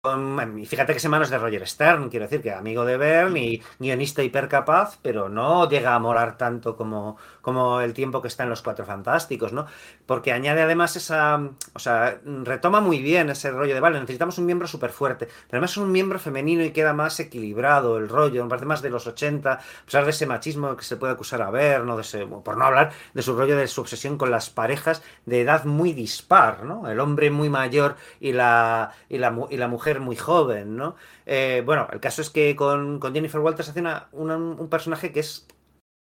[0.00, 2.96] con- y fíjate que es en manos de Roger Stern, quiero decir que amigo de
[2.98, 8.28] Bern y guionista hipercapaz, pero no llega a molar tanto como, como el tiempo que
[8.28, 9.66] está en los Cuatro Fantásticos, ¿no?
[10.06, 11.40] Porque añade además esa.
[11.74, 15.58] O sea, retoma muy bien ese rollo de, vale, necesitamos un miembro súper fuerte, pero
[15.58, 18.90] además es un miembro femenino y queda más equilibrado el rollo, me parece más de
[18.90, 21.96] los 80, a pesar de ese machismo que se puede acusar a ver, ¿no?
[22.42, 25.92] Por no hablar de su rollo de su obsesión con las parejas de edad muy
[25.92, 26.88] dispar, ¿no?
[26.90, 30.96] El hombre muy mayor y la, y la, y la mujer muy joven, ¿no?
[31.26, 35.12] Eh, bueno, el caso es que con, con Jennifer Walters hace una- una- un personaje
[35.12, 35.46] que es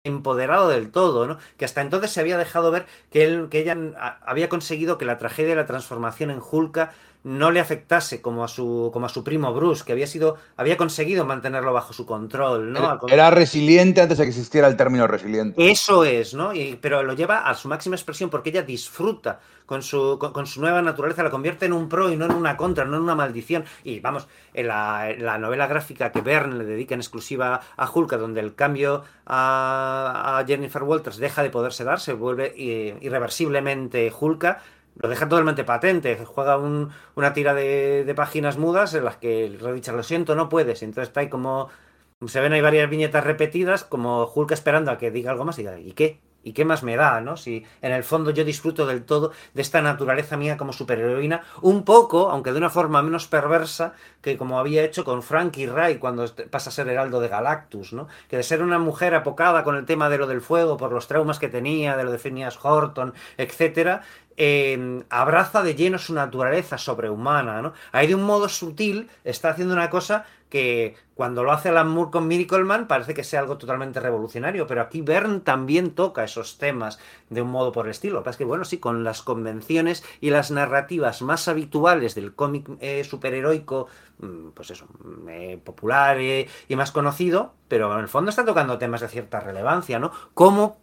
[0.04, 1.38] empoderado del todo, ¿no?
[1.58, 3.76] Que hasta entonces se había dejado ver que, él, que ella
[4.26, 6.94] había conseguido que la tragedia y la transformación en Hulka
[7.24, 10.78] no le afectase como a su, como a su primo Bruce, que había sido, había
[10.78, 13.00] conseguido mantenerlo bajo su control, ¿no?
[13.10, 15.70] Era resiliente antes de que existiera el término resiliente.
[15.70, 16.54] eso es, ¿no?
[16.54, 20.62] Y- pero lo lleva a su máxima expresión porque ella disfruta con su, con, su
[20.62, 23.14] nueva naturaleza, la convierte en un pro y no en una contra, no en una
[23.14, 23.66] maldición.
[23.84, 27.88] Y vamos, en la, en la novela gráfica que Bern le dedica en exclusiva a
[27.92, 34.12] Hulk, donde el cambio a, Jennifer Walters deja de poderse dar, se vuelve eh, irreversiblemente
[34.20, 34.62] Hulka.
[34.96, 39.56] Lo deja totalmente patente, juega un- una tira de, de páginas mudas en las que
[39.62, 40.82] Richard, lo siento, no puedes.
[40.82, 41.70] Entonces está ahí como
[42.26, 45.62] se ven ahí varias viñetas repetidas, como Hulk esperando a que diga algo más y
[45.62, 46.20] diga, ¿y qué?
[46.44, 47.36] ¿Y qué más me da, no?
[47.36, 51.84] Si en el fondo yo disfruto del todo de esta naturaleza mía como superheroína, un
[51.84, 56.26] poco, aunque de una forma menos perversa que como había hecho con Frankie Ray cuando
[56.50, 58.08] pasa a ser heraldo de Galactus, ¿no?
[58.30, 61.08] Que de ser una mujer apocada con el tema de lo del fuego, por los
[61.08, 64.04] traumas que tenía, de lo de Phineas Horton, etcétera,
[64.38, 67.74] eh, abraza de lleno su naturaleza sobrehumana, ¿no?
[67.92, 72.12] Ahí de un modo sutil está haciendo una cosa que cuando lo hace Alan Moore
[72.12, 76.58] con Miracle Man parece que sea algo totalmente revolucionario, pero aquí Byrne también toca esos
[76.58, 77.00] temas
[77.30, 78.20] de un modo por el estilo.
[78.20, 82.70] Pasa es que, bueno, sí, con las convenciones y las narrativas más habituales del cómic
[82.80, 83.88] eh, superheroico,
[84.20, 88.46] mm, pues eso, mm, eh, popular eh, y más conocido, pero en el fondo está
[88.46, 90.12] tocando temas de cierta relevancia, ¿no?
[90.34, 90.78] ¿Cómo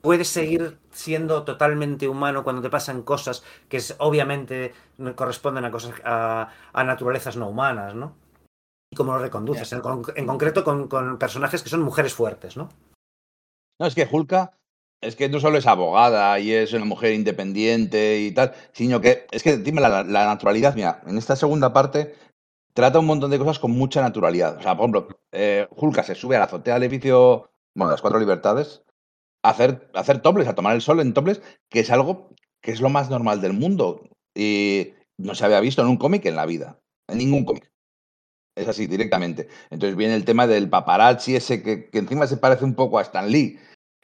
[0.00, 4.72] puedes seguir siendo totalmente humano cuando te pasan cosas que obviamente
[5.14, 8.14] corresponden a cosas a naturalezas no humanas, ¿no?
[8.92, 12.56] Y cómo lo reconduces, en, con- en concreto con, con personajes que son mujeres fuertes,
[12.56, 12.68] ¿no?
[13.78, 14.56] No, es que Hulka
[15.02, 19.26] es que no solo es abogada y es una mujer independiente y tal, sino que
[19.30, 22.14] es que dime la, la naturalidad, mira, en esta segunda parte
[22.74, 24.58] trata un montón de cosas con mucha naturalidad.
[24.58, 28.02] O sea, por ejemplo, eh, Hulka se sube a la azotea del edificio, bueno, las
[28.02, 28.82] cuatro libertades,
[29.42, 31.40] a hacer, a hacer toples, a tomar el sol en toples,
[31.70, 34.02] que es algo que es lo más normal del mundo.
[34.34, 37.69] Y no se había visto en un cómic en la vida, en ningún cómic.
[38.56, 39.48] Es así, directamente.
[39.70, 43.02] Entonces viene el tema del paparazzi ese que, que encima se parece un poco a
[43.02, 43.58] Stan Lee.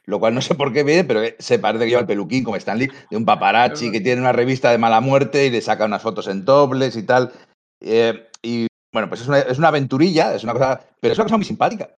[0.05, 2.55] Lo cual no sé por qué viene, pero se parece que lleva el peluquín como
[2.55, 5.83] Stan Lee, de un paparazzi que tiene una revista de mala muerte y le saca
[5.83, 7.33] unas fotos en dobles y tal.
[7.81, 11.25] Eh, y bueno, pues es una, es una aventurilla, es una cosa, pero es una
[11.25, 11.93] cosa muy simpática.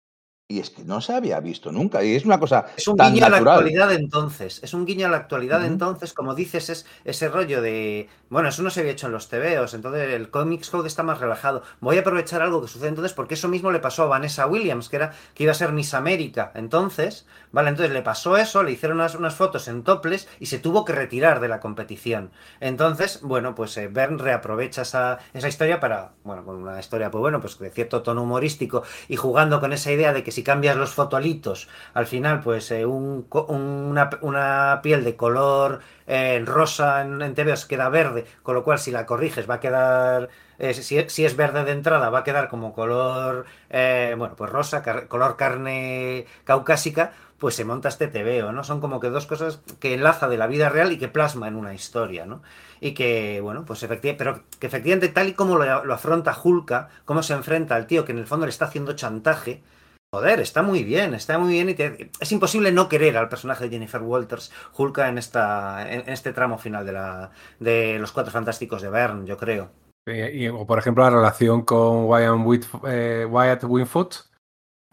[0.51, 2.03] Y es que no se había visto nunca.
[2.03, 3.57] Y es una cosa Es un tan guiño a la natural.
[3.59, 4.59] actualidad entonces.
[4.63, 8.09] Es un guiño a la actualidad entonces, como dices, es ese rollo de.
[8.31, 11.19] Bueno, eso no se había hecho en los TVOs, entonces el Comics Code está más
[11.19, 11.61] relajado.
[11.81, 14.89] Voy a aprovechar algo que sucede entonces, porque eso mismo le pasó a Vanessa Williams,
[14.89, 16.51] que era que iba a ser Miss América.
[16.55, 20.57] Entonces, vale, entonces le pasó eso, le hicieron unas, unas fotos en toples y se
[20.59, 22.31] tuvo que retirar de la competición.
[22.59, 27.19] Entonces, bueno, pues eh, Bern reaprovecha esa, esa historia para, bueno, con una historia, pues
[27.19, 30.75] bueno, pues de cierto tono humorístico y jugando con esa idea de que si cambias
[30.77, 37.21] los fotolitos, al final, pues eh, un una, una piel de color eh, rosa en,
[37.21, 37.33] en
[37.67, 41.35] queda verde, con lo cual si la corriges va a quedar, eh, si, si es
[41.35, 46.25] verde de entrada, va a quedar como color, eh, bueno, pues rosa, car- color carne
[46.43, 48.63] caucásica, pues se monta este TVO, ¿no?
[48.63, 51.55] Son como que dos cosas que enlaza de la vida real y que plasma en
[51.55, 52.41] una historia, ¿no?
[52.81, 57.23] Y que, bueno, pues efectivamente, pero que efectivamente tal y como lo, afronta Hulka, cómo
[57.23, 59.63] se enfrenta al tío que en el fondo le está haciendo chantaje,
[60.11, 63.69] Joder, está muy bien, está muy bien y es imposible no querer al personaje de
[63.69, 67.29] Jennifer Walters, Hulka, en, esta, en, este tramo final de, la,
[67.59, 69.69] de los Cuatro Fantásticos de Bern, yo creo.
[70.07, 74.15] Y, o por ejemplo, la relación con Wyatt, eh, Wyatt Winfoot,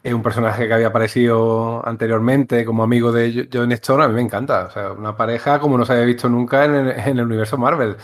[0.04, 4.66] un personaje que había aparecido anteriormente como amigo de John Stone, a mí me encanta.
[4.66, 7.96] O sea, una pareja como no se había visto nunca en el universo Marvel.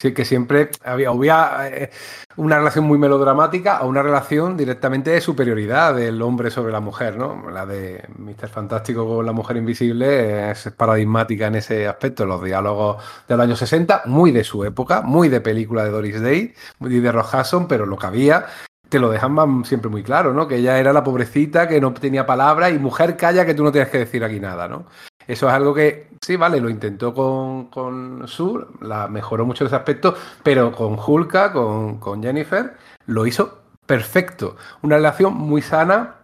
[0.00, 1.90] Sí, que siempre había, eh,
[2.36, 7.16] una relación muy melodramática o una relación directamente de superioridad del hombre sobre la mujer,
[7.16, 7.50] ¿no?
[7.50, 8.48] La de Mr.
[8.48, 12.26] Fantástico con la mujer invisible es paradigmática en ese aspecto.
[12.26, 16.20] Los diálogos de los años 60, muy de su época, muy de película de Doris
[16.22, 18.46] Day, muy de Ross pero lo que había
[18.88, 20.46] te lo dejan siempre muy claro, ¿no?
[20.46, 23.72] Que ella era la pobrecita que no tenía palabra y mujer calla que tú no
[23.72, 24.86] tienes que decir aquí nada, ¿no?
[25.28, 29.76] Eso es algo que, sí, vale, lo intentó con, con Sur, la mejoró mucho ese
[29.76, 32.74] aspecto, pero con Hulka, con, con Jennifer,
[33.06, 34.56] lo hizo perfecto.
[34.82, 36.16] Una relación muy sana,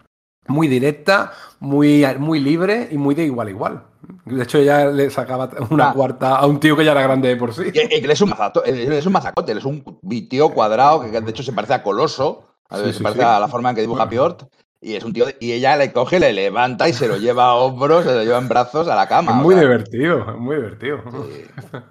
[0.49, 3.83] muy directa, muy, muy libre y muy de igual a igual.
[4.25, 5.93] De hecho, ella le sacaba una Ah.
[5.93, 7.65] cuarta a un tío que ya era grande de por sí.
[7.75, 9.83] Y Él es un mazato- él es un mazacote, él es un
[10.31, 13.27] tío cuadrado que de hecho se parece a Coloso, Sí, se sí, parece sí.
[13.27, 14.45] a la forma en que dibuja Piort.
[14.87, 17.45] Y es un tío, de- y ella le coge, le levanta y se lo lleva
[17.45, 19.33] a hombros, se lo lleva en brazos a la cama.
[19.33, 21.01] Es o muy sea, divertido, es muy divertido.
[21.33, 21.47] sí.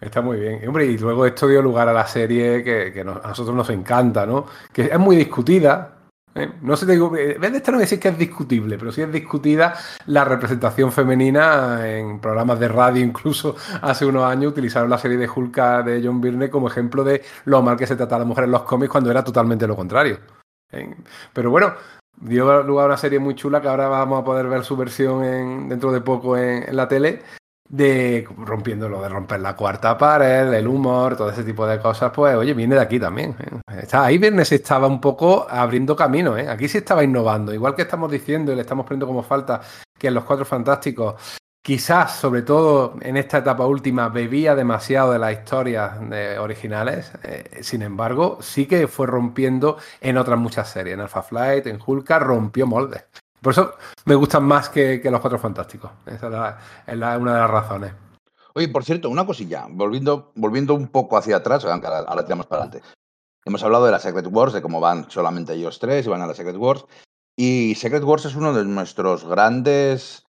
[0.00, 0.60] Está muy bien.
[0.62, 3.56] Y, hombre, y luego esto dio lugar a la serie que, que nos- a nosotros
[3.56, 4.44] nos encanta, ¿no?
[4.70, 5.96] Que es muy discutida.
[6.34, 6.50] ¿eh?
[6.60, 9.00] No sé, te digo, en vez de esto no decir que es discutible, pero sí
[9.00, 9.72] es discutida
[10.04, 15.30] la representación femenina en programas de radio, incluso hace unos años utilizaron la serie de
[15.34, 15.56] Hulk
[15.86, 18.50] de John Byrne como ejemplo de lo mal que se trata a la mujer en
[18.50, 20.18] los cómics cuando era totalmente lo contrario.
[20.72, 20.94] ¿eh?
[21.32, 21.72] Pero bueno,
[22.20, 25.24] dio lugar a una serie muy chula que ahora vamos a poder ver su versión
[25.24, 27.22] en- dentro de poco en, la tele
[27.68, 32.12] de rompiendo lo de romper la cuarta pared, el humor, todo ese tipo de cosas,
[32.14, 33.34] pues oye, viene de aquí también.
[33.40, 33.78] ¿eh?
[33.82, 36.48] Está, ahí Viernes estaba un poco abriendo camino, ¿eh?
[36.48, 39.60] aquí sí estaba innovando, igual que estamos diciendo y le estamos poniendo como falta
[39.98, 41.14] que en los Cuatro Fantásticos,
[41.66, 45.98] quizás, sobre todo en esta etapa última, bebía demasiado de las historias
[46.38, 51.66] originales, eh, sin embargo, sí que fue rompiendo en otras muchas series, en Alpha Flight,
[51.66, 53.06] en Hulka, rompió moldes.
[53.42, 53.74] Por eso
[54.04, 55.90] me gustan más que, los Cuatro Fantásticos.
[56.06, 57.92] Esa es, la- una de las razones.
[58.54, 62.62] Oye, por cierto, una cosilla, volviendo, volviendo un poco hacia atrás, ahora, ahora tiramos para
[62.62, 62.88] adelante.
[63.44, 66.28] Hemos hablado de la Secret Wars, de cómo van solamente ellos tres y van a
[66.28, 66.84] la Secret Wars.
[67.36, 70.25] Y Secret Wars es uno de nuestros grandes.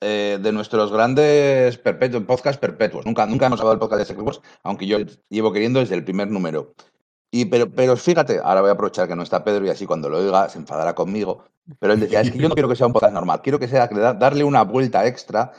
[0.00, 3.06] Eh, de nuestros grandes perpetuos, podcast perpetuos.
[3.06, 4.98] Nunca, nunca hemos hablado del podcast de Secret Wars, aunque yo
[5.28, 6.74] llevo queriendo desde el primer número.
[7.32, 10.08] Y pero, pero fíjate, ahora voy a aprovechar que no está Pedro y así cuando
[10.08, 11.44] lo oiga se enfadará conmigo.
[11.78, 13.68] Pero él decía, es que yo no quiero que sea un podcast normal, quiero que
[13.68, 15.52] sea darle una vuelta extra,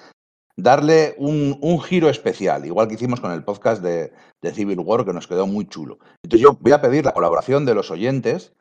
[0.58, 4.12] darle un, un giro especial, igual que hicimos con el podcast de,
[4.54, 6.00] Civil War, que nos quedó muy chulo.
[6.24, 8.54] Entonces yo voy a pedir la colaboración de los oyentes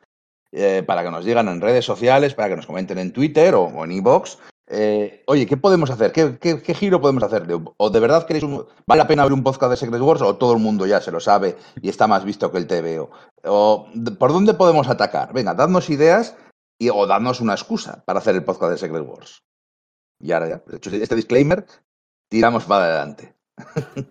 [0.51, 3.83] eh, para que nos digan en redes sociales, para que nos comenten en Twitter o,
[3.83, 4.37] en iVoox.
[4.71, 6.11] Eh, oye, ¿qué podemos hacer?
[6.11, 7.45] ¿Qué, giro podemos hacer?
[7.45, 10.21] De- ¿O de verdad queréis un, vale la pena ver un podcast de Secret Wars
[10.21, 13.11] o todo el mundo ya se lo sabe y está más visto que el TVO?
[13.43, 13.87] ¿O
[14.17, 15.33] por dónde podemos atacar?
[15.33, 16.35] Venga, dadnos ideas
[16.79, 19.43] y, o dadnos una excusa para hacer el podcast de Secret Wars.
[20.19, 21.65] Y ahora ya, hecho este disclaimer,
[22.29, 23.35] tiramos para adelante.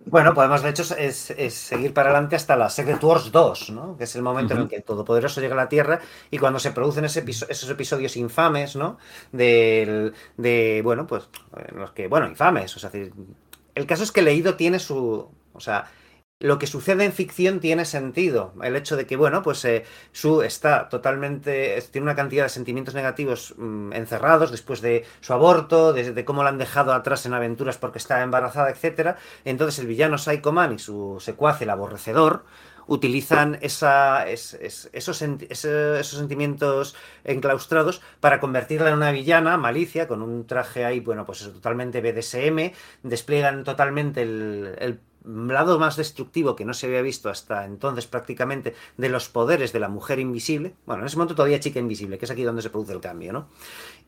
[0.05, 3.97] Bueno, podemos de hecho es, es seguir para adelante hasta la Secret Wars 2, ¿no?
[3.97, 5.99] Que es el momento en el que el Todopoderoso llega a la Tierra
[6.29, 8.97] y cuando se producen ese esos episodios infames, ¿no?
[9.31, 11.29] Del, de, bueno, pues,
[11.73, 12.91] los que, bueno, infames, o sea,
[13.75, 15.85] el caso es que Leído tiene su, o sea,
[16.41, 18.53] lo que sucede en ficción tiene sentido.
[18.63, 22.93] El hecho de que, bueno, pues eh, Su está totalmente, tiene una cantidad de sentimientos
[22.95, 27.33] negativos mm, encerrados después de su aborto, de, de cómo la han dejado atrás en
[27.33, 29.17] aventuras porque está embarazada, etcétera.
[29.45, 32.43] Entonces el villano Psycho Man y su secuaz, el aborrecedor,
[32.87, 40.21] utilizan esa, es- es- esos, esos sentimientos enclaustrados para convertirla en una villana, malicia, con
[40.21, 42.73] un traje ahí, bueno, pues totalmente BDSM,
[43.03, 49.09] despliegan totalmente el lado más destructivo que no se había visto hasta entonces prácticamente de
[49.09, 50.75] los poderes de la mujer invisible.
[50.85, 53.33] Bueno, en ese momento todavía chica invisible, que es aquí donde se produce el cambio,
[53.33, 53.47] ¿no?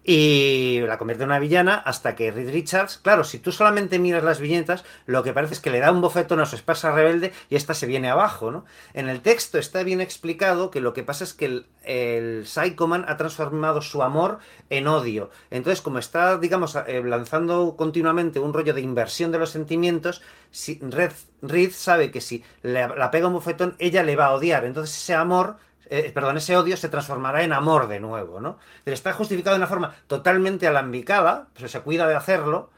[0.04, 4.24] Y la convierte en una villana hasta que Reed Richards, claro, si tú solamente miras
[4.24, 7.32] las viñetas, lo que parece es que le da un bofetón a su esposa rebelde
[7.50, 8.66] y esta se viene abajo, ¿no?
[8.94, 12.88] En el texto está bien explicado que lo que pasa es que el, el Psycho
[12.88, 14.40] Man ha transformado su amor
[14.70, 15.30] en odio.
[15.52, 20.22] Entonces, como está, digamos, eh, lanzando continuamente un rollo de inversión de los sentimientos,
[20.52, 24.34] si Red, Reed sabe que si le, la pega un bofetón, ella le va a
[24.34, 24.66] odiar.
[24.66, 25.58] Entonces ese amor,
[25.99, 28.57] eh, perdón, ese odio se transformará en amor de nuevo, ¿no?
[28.86, 32.70] Está justificado de una forma totalmente alambicada, pero se cuida de hacerlo.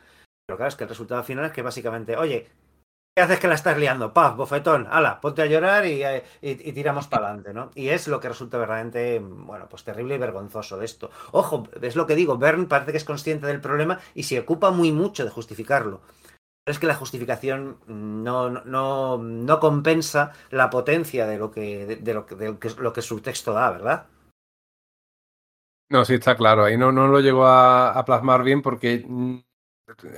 [0.45, 2.49] Pero claro, es que el resultado final es que básicamente, oye,
[3.15, 4.13] ¿qué haces que la estás liando?
[4.13, 7.71] Paz, bofetón, ala, ponte a llorar y, eh, y- y tiramos para adelante, ¿no?
[7.75, 11.09] Y es lo que resulta verdaderamente, bueno, pues terrible y vergonzoso de esto.
[11.31, 14.71] Ojo, es lo que digo, Bern parece que es consciente del problema y se ocupa
[14.71, 16.01] muy mucho de justificarlo.
[16.65, 21.95] Pero es que la justificación no, no, no compensa la potencia de lo que, de,
[21.97, 24.07] de lo, que, de lo que, lo que su texto da, ¿verdad?
[25.89, 26.63] No, sí, está claro.
[26.65, 29.37] Ahí no, no lo llegó a, a plasmar bien porque mm,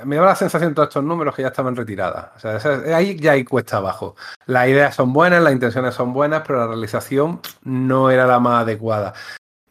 [0.06, 2.32] me da la sensación todos estos números que ya estaban retiradas.
[2.38, 4.15] O sea, esa- ahí ya hay cuesta abajo.
[4.45, 8.61] Las ideas son buenas, las intenciones son buenas, pero la realización no era la más
[8.64, 9.14] adecuada.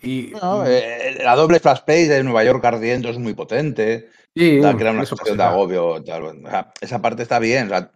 [0.03, 4.11] Y No, eh, la doble flash page de Nueva York ardiendo es muy potente.
[4.37, 6.03] Sí, Da, crea una eso sensación de agobio.
[6.05, 6.23] tal.
[6.23, 7.67] O sea, esa parte está bien.
[7.67, 7.91] o sea,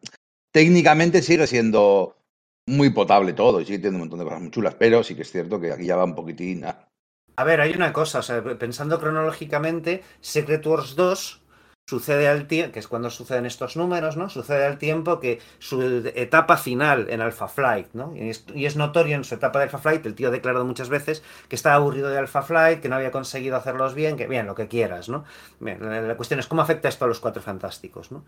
[0.52, 2.16] técnicamente sigue siendo
[2.66, 5.22] muy potable todo y sigue teniendo un montón de cosas muy chulas, pero sí que
[5.22, 6.64] es cierto que aquí ya va un poquitín.
[6.64, 11.42] A ver, hay una cosa, o sea, pensando cronológicamente, Secret Wars 2
[11.90, 14.28] sucede al tiempo, que es cuando suceden estos números, ¿no?
[14.28, 15.82] Sucede al tiempo que su
[16.14, 18.14] etapa final en Alpha Flight, ¿no?
[18.14, 21.24] Y es, notorio en su etapa de Alpha Flight, el tío ha declarado muchas veces
[21.48, 24.54] que estaba aburrido de Alpha Flight, que no había conseguido hacerlos bien, que bien, lo
[24.54, 25.24] que quieras, ¿no?
[25.60, 28.24] La, cuestión es cómo afecta esto a los cuatro fantásticos, ¿no?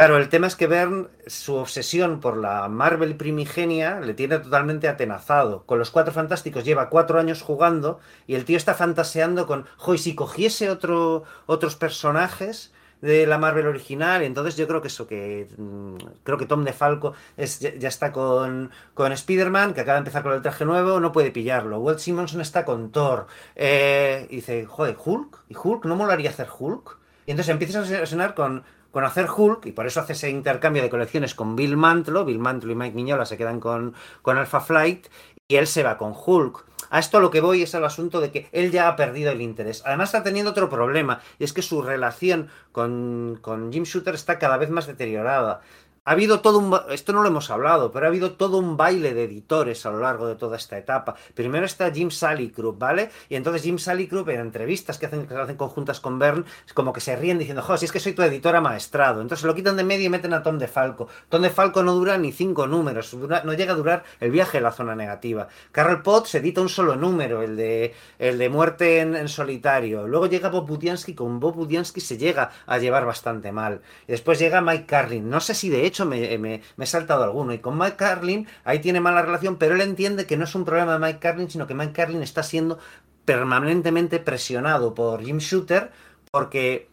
[0.00, 4.88] Claro, el tema es que Bern, su obsesión por la Marvel primigenia le tiene totalmente
[4.88, 5.66] atenazado.
[5.66, 7.98] Con los Cuatro Fantásticos lleva cuatro años jugando
[8.28, 13.38] y el tío está fantaseando con, jo, y si cogiese otro, otros personajes de la
[13.38, 17.88] Marvel original, entonces yo creo que eso, que mm, creo que Tom DeFalco es, ya,
[17.88, 21.78] está con, con Spider-Man, que acaba de empezar con el traje nuevo, no puede pillarlo.
[21.78, 23.26] Walt Simonson está con Thor.
[23.54, 25.84] Eh, y dice, joder, Hulk, ¿y Hulk?
[25.84, 26.98] ¿No molaría hacer Hulk?
[27.26, 30.82] Y entonces empiezas a sonar con, con hacer Hulk, y por eso hace ese intercambio
[30.82, 34.60] de colecciones con Bill Mantlo, Bill Mantlo y Mike Miñola se quedan con, con Alpha
[34.60, 35.06] Flight,
[35.50, 36.66] y él se va con Hulk.
[36.90, 39.40] A esto lo que voy es al asunto de que él ya ha perdido el
[39.40, 39.82] interés.
[39.86, 44.38] Además está teniendo otro problema, y es que su relación con, con Jim Shooter está
[44.38, 45.62] cada vez más deteriorada.
[46.08, 49.12] Ha habido todo un, esto no lo hemos hablado, pero ha habido todo un baile
[49.12, 51.16] de editores a lo largo de toda esta etapa.
[51.34, 53.10] Primero está Jim Salicrup, ¿vale?
[53.28, 57.02] Y entonces Jim Salicrup en entrevistas que hacen, que hacen conjuntas con Bern, como que
[57.02, 59.20] se ríen diciendo, jo, si es que soy tu editor amaestrado.
[59.20, 61.08] Entonces lo quitan de medio y meten a Tom DeFalco.
[61.28, 64.72] Tom DeFalco no dura ni cinco números, no llega a durar el viaje a la
[64.72, 65.48] zona negativa.
[65.72, 70.06] Carol Potts edita un solo número, el de, el de muerte en, en solitario.
[70.06, 73.82] Luego llega Bob Budiansky, con Bob Budiansky se llega a llevar bastante mal.
[74.06, 75.28] Y después llega Mike Carlin.
[75.28, 77.52] No sé si de hecho me, me- me he saltado alguno.
[77.52, 80.64] Y con Mike Carlin ahí tiene mala relación, pero él entiende que no es un
[80.64, 82.78] problema de Mike Carlin, sino que Mike Carlin está siendo
[83.24, 85.90] permanentemente presionado por Jim Shooter
[86.30, 86.88] porque...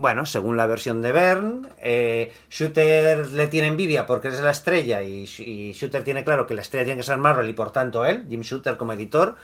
[0.00, 5.02] Bueno, según la versión de Bern, eh, Shooter le tiene envidia porque es la estrella
[5.02, 8.04] y, y Shooter tiene claro que la estrella tiene que ser Marvel y por tanto
[8.04, 9.34] él, Jim Shooter como editor,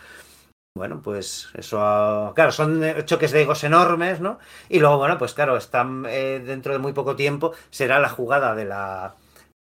[0.77, 4.41] bueno, pues eso, claro, son choques de egos enormes, ¿no?
[4.69, 8.57] Y luego, bueno, pues claro, están eh, dentro de muy poco tiempo, será la jugada
[8.57, 9.15] de la...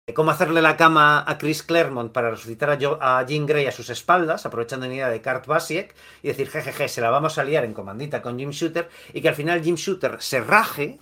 [0.08, 3.72] de cómo hacerle la cama a Chris Claremont para resucitar a, Jo- a Grey a
[3.72, 7.44] sus espaldas, aprovechando la idea de Kurt Basiek, y decir, jejeje, se la vamos a
[7.44, 10.98] liar en comandita con Jim Shooter, y que al final Jim Shooter se raje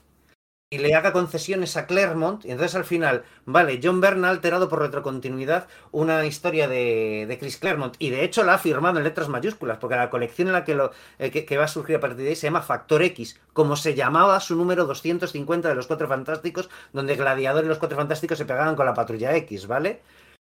[0.72, 4.70] y le haga concesiones a Claremont, y entonces al final, vale, John Byrne ha alterado
[4.70, 9.04] por retrocontinuidad una historia de, de Chris Claremont, y de hecho la ha firmado en
[9.04, 11.96] letras mayúsculas, porque la colección en la que, lo, eh, que, que va a surgir
[11.96, 15.74] a partir de ahí se llama Factor X, como se llamaba su número 250 de
[15.74, 19.66] los Cuatro Fantásticos, donde Gladiador y los Cuatro Fantásticos se pegaban con la Patrulla X,
[19.66, 20.00] ¿vale?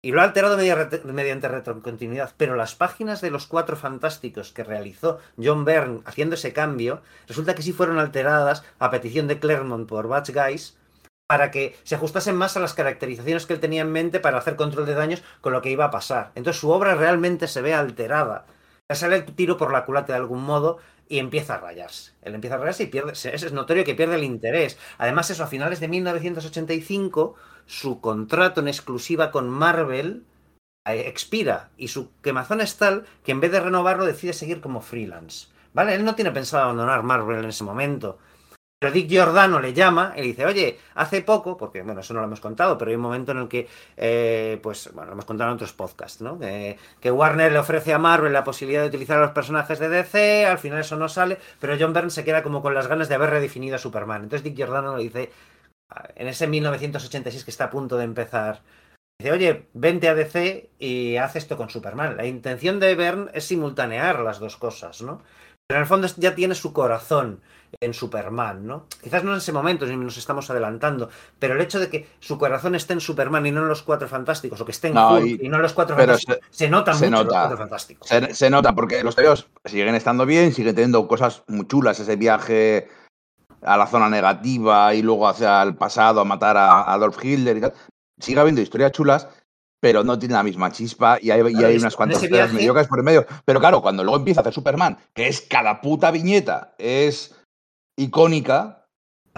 [0.09, 4.65] Y lo ha alterado media- mediante retrocontinuidad, pero las páginas de los Cuatro Fantásticos que
[4.65, 9.87] realizó John Byrne haciendo ese cambio, resulta que sí fueron alteradas a petición de Claremont
[9.87, 10.79] por Batch Guys
[11.27, 14.57] para que se ajustasen más a las caracterizaciones que él tenía en mente para hacer
[14.57, 16.33] control de daños con lo que iba a pasar.
[16.37, 18.47] Entonces su obra realmente se ve alterada.
[18.89, 22.13] Le sale el tiro por la culata de algún modo y empieza a rayarse.
[22.23, 24.79] Él empieza a rayarse y pierde, es notorio que pierde el interés.
[24.97, 27.35] Además, eso, a finales de 1985,
[27.69, 30.25] su contrato en exclusiva con Marvel
[30.87, 34.81] eh, expira y su quemazón es tal que en vez de renovarlo decide seguir como
[34.81, 35.49] freelance.
[35.75, 35.95] ¿Vale?
[35.95, 38.19] Él no tiene pensado abandonar Marvel en ese momento.
[38.81, 42.21] Pero Dick Giordano le llama y le dice, oye, hace poco, porque bueno, eso no
[42.21, 45.25] lo hemos contado, pero hay un momento en el que, eh, pues, bueno, lo hemos
[45.25, 46.39] contado en otros podcasts, ¿no?
[46.39, 49.89] Que, que Warner le ofrece a Marvel la posibilidad de utilizar a los personajes de
[49.89, 53.09] DC, al final eso no sale, pero John Byrne se queda como con las ganas
[53.09, 54.23] de haber redefinido a Superman.
[54.23, 55.33] Entonces Dick Giordano le dice,
[56.17, 58.63] en ese 1986 que está a punto de empezar,
[59.21, 62.17] dice, oye, vente a DC y haz esto con Superman.
[62.17, 65.23] La intención de Byrne es simultanear las dos cosas, ¿no?
[65.67, 67.41] Pero en el fondo ya tiene su corazón
[67.83, 68.87] en Superman, ¿no?
[69.03, 72.39] Quizás no en ese momento, ni nos estamos adelantando, pero el hecho de que su
[72.39, 75.17] corazón esté en Superman y no en los Cuatro Fantásticos, o que esté en No,
[75.19, 77.41] Hulk y- y, no en los Cuatro Fantásticos, se, nota se mucho en los nota.
[77.41, 78.09] Cuatro Fantásticos.
[78.09, 82.17] Se, se nota porque los tebeos siguen estando bien, siguen teniendo cosas muy chulas, ese
[82.17, 82.89] viaje
[83.63, 87.61] a la zona negativa y luego hacia el pasado a matar a Adolf Hitler y
[87.61, 87.73] tal.
[88.21, 89.29] Sigue habiendo historias chulas,
[89.81, 92.99] pero no tiene la misma chispa y hay, y hay unas cuantas historias mediocres por
[92.99, 93.27] el medio.
[93.45, 97.37] Pero claro, cuando luego empieza a hacer Superman, que es cada puta viñeta, es
[97.97, 98.78] icónica,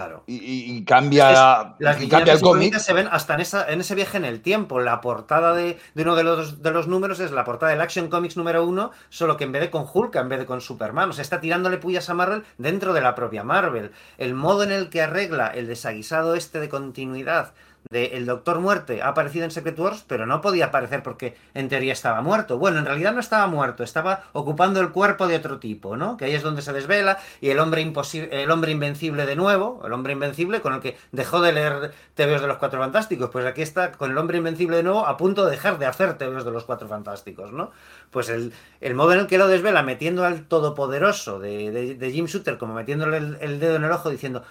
[0.01, 0.23] Claro.
[0.27, 2.63] Y, y- y cambia, Las y cambia el viñetas cómic.
[2.63, 4.79] históricas se ven hasta en, esa, en ese viaje en el tiempo.
[4.79, 8.09] La portada de, de uno de los, de los números es la portada del Action
[8.09, 11.09] Comics número uno, solo que en vez de con Hulk, en vez de con Superman.
[11.09, 13.91] O sea, está tirándole pullas a Marvel dentro de la propia Marvel.
[14.17, 17.53] El modo en el que arregla el desaguisado este de continuidad
[17.91, 21.69] de el Doctor Muerte ha aparecido en Secret Wars, pero no podía aparecer porque en
[21.69, 22.57] teoría estaba muerto.
[22.57, 26.17] Bueno, en realidad no estaba muerto, estaba ocupando el cuerpo de otro tipo, ¿no?
[26.17, 29.81] Que ahí es donde se desvela y el hombre imposible, el hombre invencible de nuevo,
[29.85, 33.45] el hombre invencible con el que dejó de leer TVOs de los Cuatro Fantásticos, pues
[33.45, 36.45] aquí está con el hombre invencible de nuevo a punto de dejar de hacer TVOs
[36.45, 37.71] de los Cuatro Fantásticos, ¿no?
[38.09, 38.53] Pues el,
[38.95, 43.59] modo en el que lo desvela metiendo al todopoderoso de, Jim Shooter como metiéndole el
[43.59, 44.43] dedo en el ojo diciendo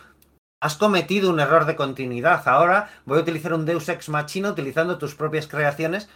[0.61, 2.47] Has cometido un error de continuidad.
[2.47, 6.09] Ahora voy a utilizar un Deus Ex Machina utilizando tus propias creaciones.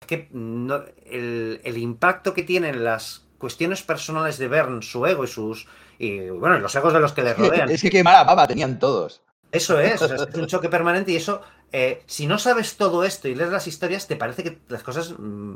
[0.00, 5.24] Es que no- el, el impacto que tienen las cuestiones personales de Bern, su ego
[5.24, 5.66] y sus.
[5.98, 7.70] Y bueno, los egos de los que le rodean.
[7.70, 9.22] Es que qué mala baba tenían todos.
[9.52, 13.04] Eso es, o sea, es un choque permanente y eso, eh, si no sabes todo
[13.04, 15.54] esto y lees las historias, te parece que las cosas mm,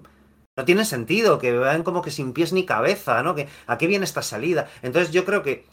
[0.57, 3.35] no tienen sentido, que van como que sin pies ni cabeza, ¿no?
[3.37, 4.69] Que a qué viene esta salida.
[4.83, 5.65] Entonces yo creo que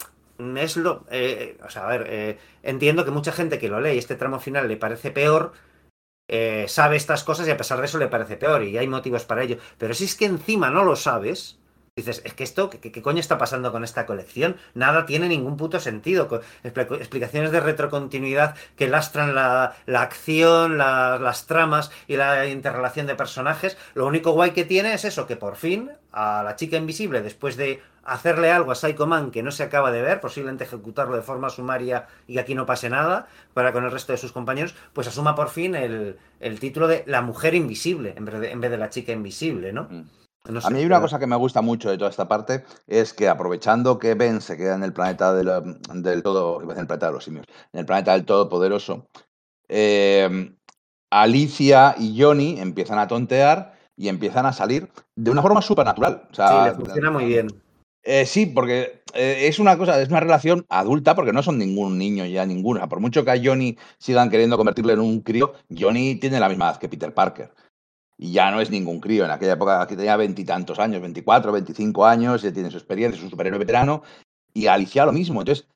[0.56, 3.94] es lo, eh, o sea, a ver, eh, entiendo que mucha gente que lo lee
[3.94, 5.52] y este tramo final le parece peor,
[6.28, 9.24] eh, sabe estas cosas y a pesar de eso le parece peor y hay motivos
[9.24, 9.58] para ello.
[9.78, 11.58] Pero si es que encima no lo sabes,
[11.96, 14.56] dices, es que esto, ¿qué, qué coño está pasando con esta colección?
[14.74, 16.40] Nada tiene ningún puto sentido.
[16.64, 23.14] Explicaciones de retrocontinuidad que lastran la, la acción, la- las tramas y la interrelación de
[23.14, 23.76] personajes.
[23.94, 27.56] Lo único guay que tiene es eso, que por fin a la chica invisible, después
[27.58, 31.22] de hacerle algo a Psycho Man que no se acaba de ver, posiblemente ejecutarlo de
[31.22, 35.08] forma sumaria y aquí no pase nada, para con el resto de sus compañeros, pues
[35.08, 38.70] asuma por fin el, el título de La Mujer Invisible, en vez de, en vez
[38.70, 39.84] de La Chica Invisible, ¿no?
[39.90, 40.21] Mm.
[40.48, 43.12] No A mí hay una cosa que me gusta mucho de toda esta parte, es
[43.14, 45.50] que aprovechando que Ben se queda en el planeta del,
[46.02, 49.06] del todo, en el planeta de los simios, en el planeta del todopoderoso,
[49.68, 50.52] eh,
[51.12, 56.26] Alicia y Johnny empiezan a tontear y empiezan a salir de una forma supernatural.
[56.30, 57.48] O sea, Sí, le funciona muy bien.
[58.02, 61.98] Eh, sí, porque eh, es una cosa, es una relación adulta, porque no son ningún
[61.98, 66.16] niño ya, sea, por mucho que a Johnny sigan queriendo convertirle en un crío, Johnny
[66.16, 67.52] tiene la misma edad que Peter Parker.
[68.22, 69.24] Y ya no es ningún crío.
[69.24, 73.24] En aquella época aquí tenía veintitantos años, 24, 25 años, ya tiene su experiencia, es
[73.24, 74.04] un superhéroe veterano.
[74.54, 75.40] Y Alicia lo mismo.
[75.40, 75.66] Entonces,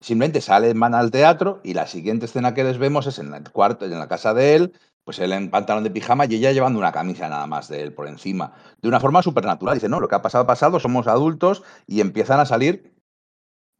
[0.00, 3.50] simplemente salen, van al teatro y la siguiente escena que les vemos es en el
[3.50, 4.72] cuarto, en la casa de él,
[5.04, 7.92] pues él en pantalón de pijama y ella llevando una camisa nada más de él
[7.92, 8.54] por encima.
[8.80, 9.74] De una forma supernatural.
[9.74, 12.94] Dice, no, lo que ha pasado, ha pasado, somos adultos y empiezan a salir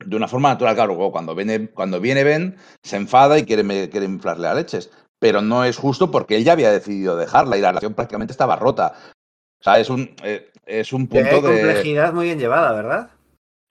[0.04, 0.74] de una forma natural.
[0.74, 4.90] Claro, cuando viene, cuando viene Ben, se enfada y quiere, quiere inflarle a leches.
[5.20, 8.56] Pero no es justo porque él ya había decidido dejarla y la relación prácticamente estaba
[8.56, 8.94] rota.
[9.60, 11.62] O sea, es un, eh, es un punto de...
[11.62, 13.10] complejidad muy bien llevada, ¿verdad?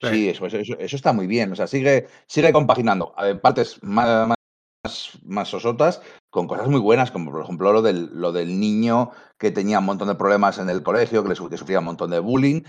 [0.00, 1.52] Sí, eso, eso, está muy bien.
[1.52, 6.00] O sea, sigue, sigue compaginando partes más, más, más sosotas
[6.30, 9.84] con cosas muy buenas, como por ejemplo lo del, lo del niño que tenía un
[9.84, 12.62] montón de problemas en el colegio, que, le, que sufría un montón de bullying,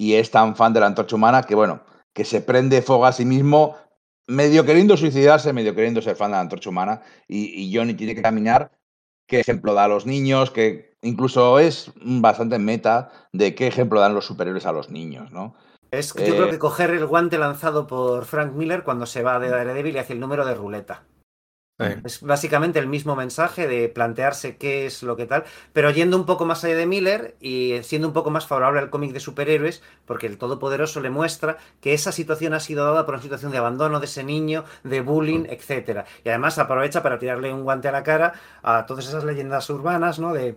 [0.00, 1.82] y es tan fan de la antorcha humana que, bueno,
[2.14, 3.76] que se prende fuego a sí mismo,
[4.26, 8.14] medio queriendo suicidarse, medio queriendo ser fan de la antorcha humana, y, y Johnny tiene
[8.14, 8.72] que caminar.
[9.26, 10.50] ¿Qué ejemplo da a los niños?
[10.50, 15.54] Que incluso es bastante meta de qué ejemplo dan los superiores a los niños, ¿no?
[15.90, 19.22] Es que yo creo Eh, que coger el guante lanzado por Frank Miller cuando se
[19.22, 21.04] va de Daredevil y hace el número de ruleta.
[21.80, 21.86] Sí.
[22.04, 25.42] Es básicamente el mismo mensaje de plantearse qué es lo que tal,
[25.72, 28.90] pero yendo un poco más allá de Miller y siendo un poco más favorable al
[28.90, 33.14] cómic de superhéroes, porque el Todopoderoso le muestra que esa situación ha sido dada por
[33.14, 36.04] una situación de abandono de ese niño, de bullying, etcétera.
[36.22, 40.20] Y además aprovecha para tirarle un guante a la cara a todas esas leyendas urbanas,
[40.20, 40.32] ¿no?
[40.32, 40.56] De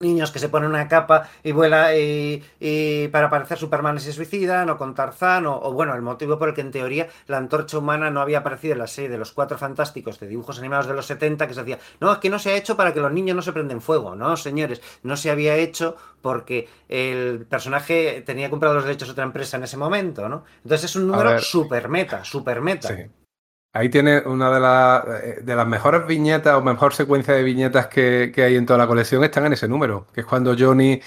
[0.00, 4.12] niños que se ponen una capa y vuela y, y para parecer Superman y se
[4.12, 7.38] suicidan, o con Tarzán, o, o, bueno, el motivo por el que en teoría la
[7.38, 10.86] antorcha humana no había aparecido en la serie de los cuatro fantásticos de dibujos animados
[10.86, 13.00] de los 70, que se decía, no, es que no se ha hecho para que
[13.00, 18.22] los niños no se prenden fuego, no, señores, no se había hecho porque el personaje
[18.24, 20.44] tenía comprado los derechos de otra empresa en ese momento, ¿no?
[20.62, 22.88] Entonces es un número super meta, super meta.
[22.88, 23.02] Sí.
[23.74, 27.86] Ahí tiene una de, las eh, de las mejores viñetas o mejor secuencia de viñetas
[27.88, 31.00] que, que hay en toda la colección están en ese número, que es cuando Johnny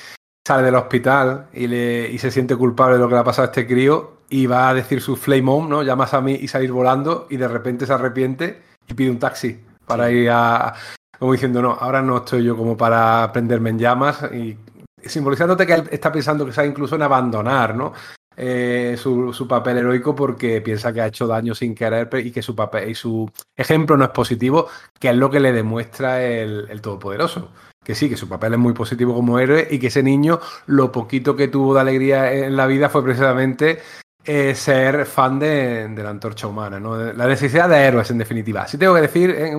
[0.47, 3.47] sale del hospital y, le, y se siente culpable de lo que le ha pasado
[3.47, 5.83] a este crío y va a decir su flame home, ¿no?
[5.83, 9.59] Llamas a mí y salir volando y de repente se arrepiente y pide un taxi
[9.85, 10.73] para ir a...
[11.19, 14.57] Como diciendo, no, ahora no estoy yo como para prenderme en llamas y
[15.03, 17.93] simbolizándote que él está pensando que sea incluso en abandonar, ¿no?
[18.37, 22.55] Eh, su, papel heroico porque piensa que ha hecho daño sin querer y que su
[22.55, 24.67] papel y su ejemplo no es positivo,
[24.99, 27.51] que es lo que le demuestra el Todopoderoso.
[27.83, 30.91] Que sí, que su papel es muy positivo como héroe y que ese niño, lo
[30.91, 33.79] poquito que tuvo de alegría en la vida fue precisamente
[34.23, 36.95] eh, ser fan de, de, la antorcha humana, ¿no?
[36.95, 38.67] La necesidad de héroes, en definitiva.
[38.67, 39.53] Sí tengo que decir eh,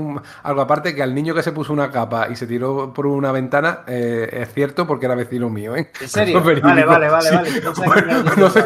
[0.44, 3.32] algo aparte, que al niño que se puso una capa y se tiró por una
[3.32, 5.90] ventana, eh, es cierto porque era vecino mío, ¿eh?
[6.00, 6.42] ¿En serio?
[6.62, 7.50] Vale, vale, vale, vale.
[8.36, 8.64] No sé,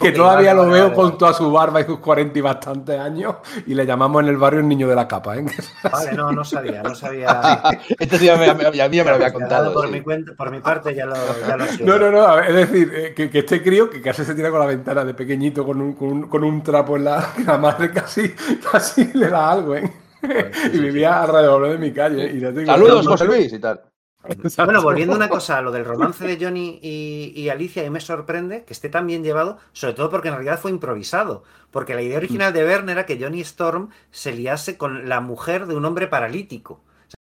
[0.00, 3.36] que todavía lo veo con toda su barba y sus 40 y bastantes años
[3.66, 5.36] y le llamamos en el barrio el niño de la capa.
[5.36, 5.44] ¿eh?
[5.90, 7.62] Vale, no, no sabía, no sabía.
[7.98, 9.72] este tío me, me, me, me lo había contado.
[9.72, 9.92] Por, sí.
[9.92, 11.14] mi cuenta, por mi parte ya lo,
[11.46, 11.84] ya lo sé.
[11.84, 14.60] No, no, no, es decir, eh, que, que, este crío que casi se tira con
[14.60, 17.90] la ventana de pequeñito con un, con un, con un trapo en la, la madre
[17.90, 18.32] casi,
[18.70, 19.92] casi le da algo, ¿eh?
[20.72, 22.30] y vivía alrededor de mi calle.
[22.32, 23.80] Y ya tengo Saludos, José Luis, y tal.
[24.64, 27.90] Bueno, volviendo a una cosa, a lo del romance de Johnny y, y, Alicia, y
[27.90, 31.44] me sorprende que esté tan bien llevado, sobre todo porque en realidad fue improvisado.
[31.70, 35.66] Porque la idea original de Verne era que Johnny Storm se liase con la mujer
[35.66, 36.82] de un hombre paralítico.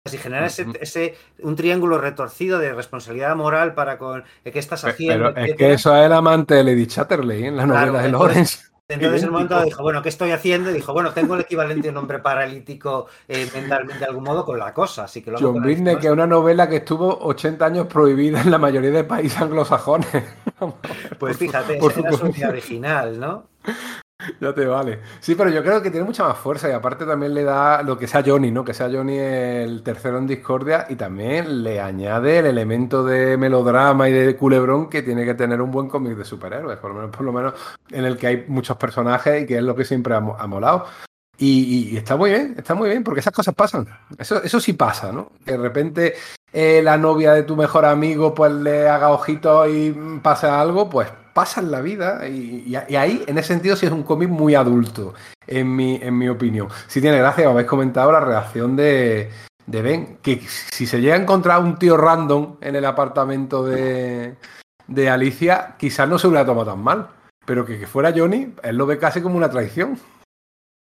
[0.05, 4.59] O sea, si genera ese, ese, un triángulo retorcido de responsabilidad moral para con qué
[4.59, 5.33] estás haciendo.
[5.33, 8.11] Pero es que eso es el amante de Lady Chatterley en la novela claro, de
[8.11, 8.74] Lawrence.
[8.87, 10.69] Entonces en el momento dijo, bueno, ¿qué estoy haciendo?
[10.69, 14.45] Y dijo, bueno, tengo el equivalente de un hombre paralítico eh, mentalmente de algún modo
[14.45, 15.05] con la cosa.
[15.05, 18.51] Así que lo John Byrne, que es una novela que estuvo 80 años prohibida en
[18.51, 20.07] la mayoría de países anglosajones.
[21.19, 23.49] Pues fíjate, por era su idea original, ¿no?
[24.39, 25.01] Ya te vale.
[25.19, 27.97] Sí, pero yo creo que tiene mucha más fuerza y aparte también le da lo
[27.97, 28.63] que sea Johnny, ¿no?
[28.63, 34.07] Que sea Johnny el tercero en discordia y también le añade el elemento de melodrama
[34.07, 37.15] y de culebrón que tiene que tener un buen cómic de superhéroes, por lo menos,
[37.15, 37.53] por lo menos
[37.89, 40.85] en el que hay muchos personajes y que es lo que siempre ha, molado.
[41.37, 43.85] Y, y, está muy bien, está muy bien, porque esas cosas pasan.
[44.17, 45.33] Eso, eso sí pasa, ¿no?
[45.45, 46.13] Que de repente
[46.53, 49.91] eh, la novia de tu mejor amigo pues le haga ojitos y
[50.23, 52.27] pasa algo, pues pasa en la vida.
[52.27, 55.13] Y, y, y ahí, en ese sentido, sí es un cómic muy adulto,
[55.45, 56.69] en mi, en mi opinión.
[56.87, 59.29] Sí tiene gracia, habéis comentado la reacción de,
[59.67, 64.35] de Ben, que si se llega a encontrar un tío random en el apartamento de,
[64.87, 67.09] de Alicia, quizás no se hubiera tomado tan mal.
[67.45, 69.99] Pero que, que fuera Johnny, él lo ve casi como una traición.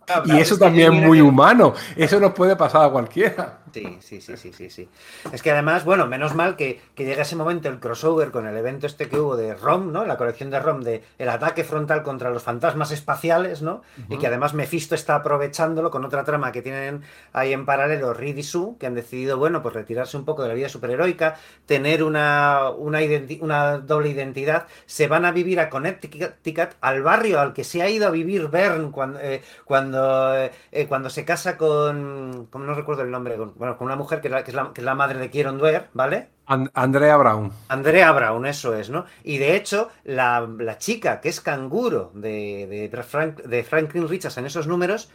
[0.06, 1.74] Claro, y eso también es muy humano.
[1.96, 3.61] Eso nos puede pasar a cualquiera.
[3.74, 4.90] Sí, sí, sí, sí, sí, sí.
[5.32, 8.58] Es que además, bueno, menos mal que, que llega ese momento el crossover con el
[8.58, 10.06] evento este que hubo de ROM, ¿no?
[10.06, 13.82] La colección de ROM de el ataque frontal contra los fantasmas espaciales, ¿no?
[14.10, 17.02] Y que además Mephisto está aprovechándolo con otra trama que tienen
[17.34, 20.50] ahí en paralelo Reed y Sue, que han decidido, bueno, pues retirarse un poco de
[20.50, 21.36] la vida superheroica,
[21.66, 27.64] tener una, una, doble identidad, se van a vivir a Connecticut, al barrio al que
[27.64, 32.48] se ha ido a vivir Bern cuando, eh, cuando, eh, eh, cuando se casa con,
[32.50, 34.56] como no recuerdo el nombre, con, bueno, con una mujer que es la, que es
[34.56, 36.30] la, que es la madre de Kieron Dwyer, ¿vale?
[36.46, 37.52] And- Andrea Brown.
[37.68, 39.06] Andrea Brown, eso es, ¿no?
[39.24, 44.38] Y de hecho, la, la chica que es canguro de, de, Frank, de Franklin Richards
[44.38, 45.10] en esos números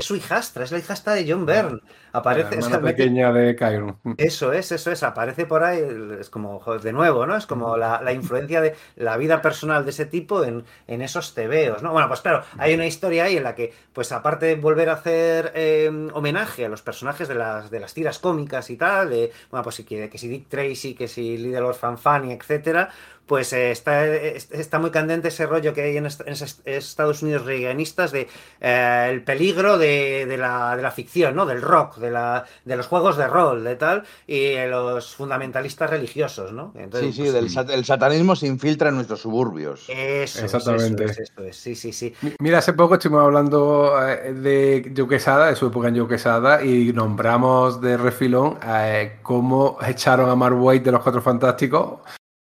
[0.00, 1.80] es su hijastra, es la hijastra de John Byrne.
[2.12, 3.96] Aparece, la hermana pequeña de Kyron.
[4.16, 5.80] eso es, eso es, aparece por ahí,
[6.18, 7.36] es como, de nuevo, ¿no?
[7.36, 11.34] Es como la, la influencia de la vida personal de ese tipo en, en esos
[11.34, 11.92] tebeos, ¿no?
[11.92, 14.94] Bueno, pues claro, hay una historia ahí en la que, pues aparte de volver a
[14.94, 19.30] hacer eh, homenaje a los personajes de las, de las tiras cómicas y tal, de,
[19.50, 22.90] bueno, pues si quiere, que si Dick Tracy, que si Little Orphan Fanny, etcétera,
[23.30, 26.60] pues eh, está, es- está muy candente ese rollo que hay en, est- en esos
[26.64, 28.26] Estados Unidos reaganistas de
[28.60, 31.46] eh, el peligro de, de la, de la ficción, ¿no?
[31.46, 35.88] Del rock, de, la, de los juegos de rol, de tal, y eh, los fundamentalistas
[35.90, 36.72] religiosos, ¿no?
[36.76, 39.84] Entonces, Sí, sí, pues, del sat- el satanismo se infiltra en nuestros suburbios.
[39.88, 41.04] Eso, es, Exactamente.
[41.04, 42.12] eso es, eso es, sí, sí, sí.
[42.22, 46.08] Mi- Mira, hace poco estuvimos hablando eh, de Joe Quesada, de su época en Joe
[46.08, 52.00] Quesada, y nombramos de refilón eh, cómo echaron a Mark Waid de los Cuatro Fantásticos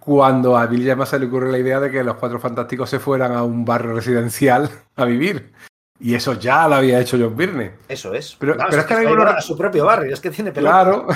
[0.07, 2.97] cuando a Bill Llama se le ocurre la idea de que los Cuatro Fantásticos se
[2.97, 5.51] fueran a un barrio residencial a vivir.
[5.99, 7.73] Y eso ya lo había hecho John Byrne.
[7.89, 8.37] Eso es.
[8.39, 10.53] Pero- Claro, pero es que que mismo no- a su propio barrio, es que tiene
[10.53, 10.71] pelota.
[10.81, 11.07] Claro.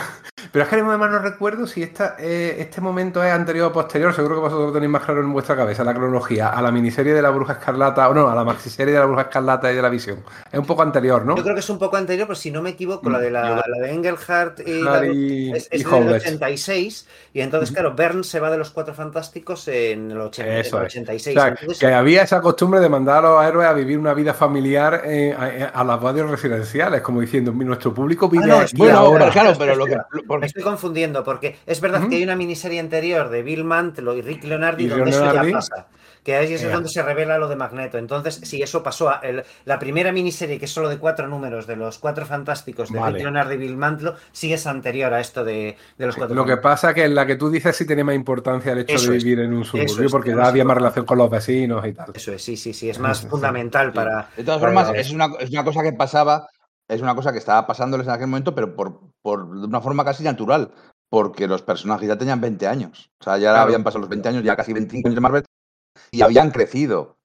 [0.52, 4.14] Pero es que además no recuerdo si esta, eh, este momento es anterior o posterior.
[4.14, 7.14] Seguro que vosotros lo tenéis más claro en vuestra cabeza, la cronología, a la miniserie
[7.14, 9.82] de la Bruja Escarlata, o no, a la maxiserie de la Bruja Escarlata y de
[9.82, 10.20] la Visión.
[10.52, 11.38] Es un poco anterior, ¿no?
[11.38, 13.64] Yo creo que es un poco anterior, pero si no me equivoco, la de la,
[13.66, 16.22] la de Engelhardt y la Harry es, y es del Howlett.
[16.22, 20.58] 86 y entonces claro Bern se va de los cuatro fantásticos en el, 80, en
[20.60, 20.92] Eso el es.
[20.94, 23.98] 86 O sea, Entonces, que había esa costumbre de mandar a los héroes a vivir
[23.98, 25.34] una vida familiar eh,
[25.74, 29.20] a, a las radios residenciales, como diciendo, nuestro público vive no, aquí Bueno, ahora.
[29.20, 29.96] pero claro, pero lo que.
[30.12, 34.14] lo- me estoy confundiendo porque es verdad que hay una miniserie anterior de Bill Mantlo
[34.16, 35.88] y Rick Leonardi Y donde eso ya pasa
[36.24, 39.44] que ahí es donde se revela lo de Magneto entonces si eso pasó a el-
[39.66, 43.14] la primera miniserie que es solo de cuatro números de los cuatro fantásticos de Vale.
[43.14, 46.46] Rick Leonardi y Bill Mantlo sí es anterior a esto de, de los cuatro Lo
[46.46, 48.96] que pasa es que en la que tú dices sí tiene más importancia el hecho
[48.98, 49.24] Eso de es.
[49.24, 52.12] vivir en un suburbio, es, porque más había más relación con los vecinos y tal.
[52.14, 53.30] eso es sí sí sí es más Sí, sí.
[53.30, 53.96] fundamental Sí.
[53.96, 56.48] para De todas para formas, es una, es una cosa que pasaba,
[56.92, 60.04] es una cosa que estaba pasándoles en aquel momento, pero por, por de una forma
[60.04, 60.72] casi natural,
[61.10, 63.10] porque los personajes ya tenían 20 años.
[63.22, 63.64] O sea, ya Claro.
[63.64, 65.44] habían pasado los 20 años, ya casi 25 años de Marvel,
[66.12, 67.18] y habían crecido.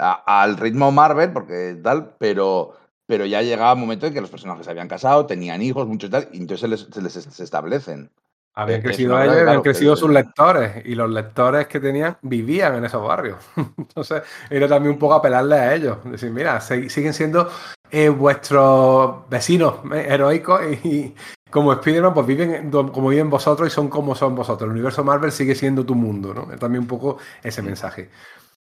[0.00, 4.30] a- al ritmo Marvel, porque tal, pero, pero ya llegaba un momento en que los
[4.30, 7.34] personajes se habían casado, tenían hijos, muchos y tal, y entonces se les, se les-
[7.34, 8.08] se establecen.
[8.54, 10.84] Habían crecido ellos habían crecido sus lectores.
[10.84, 13.38] Y los lectores que tenían vivían en esos barrios.
[13.76, 15.98] Entonces, era también un poco apelarle a ellos.
[16.04, 17.48] Decir, mira, siguen siendo
[17.90, 21.14] eh, vuestros vecinos eh, heroicos y, y
[21.50, 24.66] como Spider-Man, pues viven como viven vosotros y son como son vosotros.
[24.66, 26.46] El universo Marvel sigue siendo tu mundo, ¿no?
[26.58, 28.10] También un poco ese mensaje.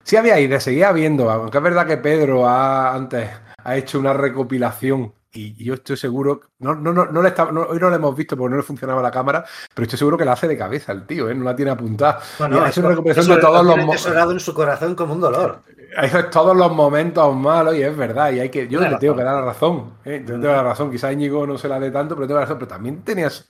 [0.04, 3.28] Sí había y de seguía viendo, aunque es verdad que Pedro ha, antes
[3.64, 7.62] ha hecho una recopilación y yo estoy seguro, no, no, no, no le está- no-
[7.62, 10.24] hoy no lo hemos visto porque no le funcionaba la cámara, pero estoy seguro que
[10.24, 11.34] la hace de cabeza el tío, ¿eh?
[11.34, 12.20] no la tiene apuntada.
[12.38, 15.14] Bueno, hecho una eso de lo todos los, tiene mo- atesorado en su corazón como
[15.14, 15.62] un dolor.
[16.02, 19.14] eso es todos los momentos malos y es verdad, y hay que, yo le tengo
[19.14, 19.16] razón.
[19.16, 20.20] que dar la razón, ¿eh?
[20.26, 22.58] yo tengo la razón, quizá Íñigo no se la dé tanto, pero tengo la razón,
[22.58, 23.48] pero también tenías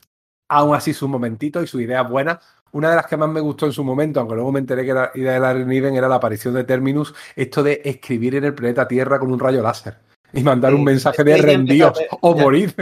[0.49, 2.39] aún así sus momentitos y sus ideas buenas.
[2.73, 4.91] Una de las que más me gustó en su momento, aunque luego me enteré que
[4.91, 8.55] era idea de Larry Niven, era la aparición de Terminus, esto de escribir en el
[8.55, 9.97] planeta Tierra con un rayo láser
[10.33, 12.75] y mandar un mensaje de rendíos o morir.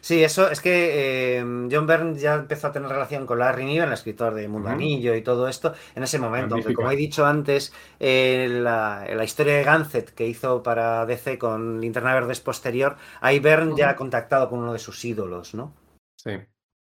[0.00, 3.88] Sí, eso es que eh, John Byrne ya empezó a tener relación con Larry Niven,
[3.88, 4.70] el escritor de Mundo.
[4.70, 6.54] Anillo y todo esto, en ese momento.
[6.56, 11.38] Aunque, como he dicho antes, eh, la, la historia de Gansett que hizo para DC
[11.38, 15.54] con Linterna Verde es posterior, ahí Byrne ya ha contactado con uno de sus ídolos,
[15.54, 15.74] ¿no?
[16.16, 16.32] Sí,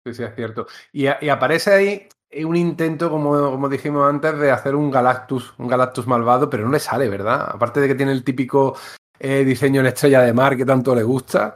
[0.05, 0.67] sí, sí, es cierto.
[0.93, 2.09] Y, a- y aparece ahí
[2.45, 6.73] un intento, como, como dijimos antes, de hacer un Galactus, un Galactus malvado, pero no
[6.73, 7.49] le sale, ¿verdad?
[7.49, 8.77] Aparte de que tiene el típico
[9.19, 11.55] eh, diseño en estrella de mar que tanto le gusta.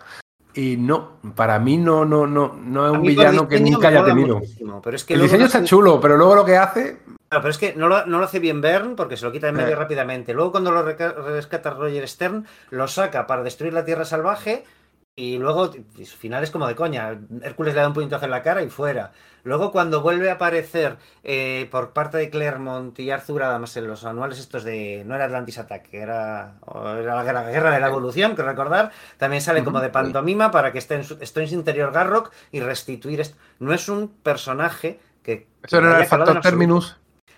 [0.54, 4.40] Y no, para mí no, no, no, no es un villano que nunca haya tenido.
[4.82, 6.98] pero es que El diseño no está chulo, pero luego lo que hace.
[7.28, 9.48] Claro, pero es que no lo, no lo hace bien Byrne porque se lo quita
[9.48, 9.76] en medio Eh.
[9.76, 10.34] rápidamente.
[10.34, 14.64] Luego cuando lo rescata Roger Stern, lo saca para destruir la Tierra Salvaje
[15.16, 17.18] y luego y su final es como de coña.
[17.42, 19.12] Hércules le da un puñetazo en la cara y fuera.
[19.42, 24.04] Luego cuando vuelve a aparecer eh, por parte de Claremont y Arthur Adams en los
[24.04, 25.02] anuales estos de...
[25.06, 28.92] No era Atlantis Attack, era, la, guerra, de la evolución, que recordar.
[29.16, 32.60] También sale como de pantomima para que esté en su, en su interior Garrock y
[32.60, 33.20] restituir...
[33.20, 33.36] esto.
[33.60, 35.48] No es un personaje que...
[35.62, 36.96] Eso que no era el factor terminus.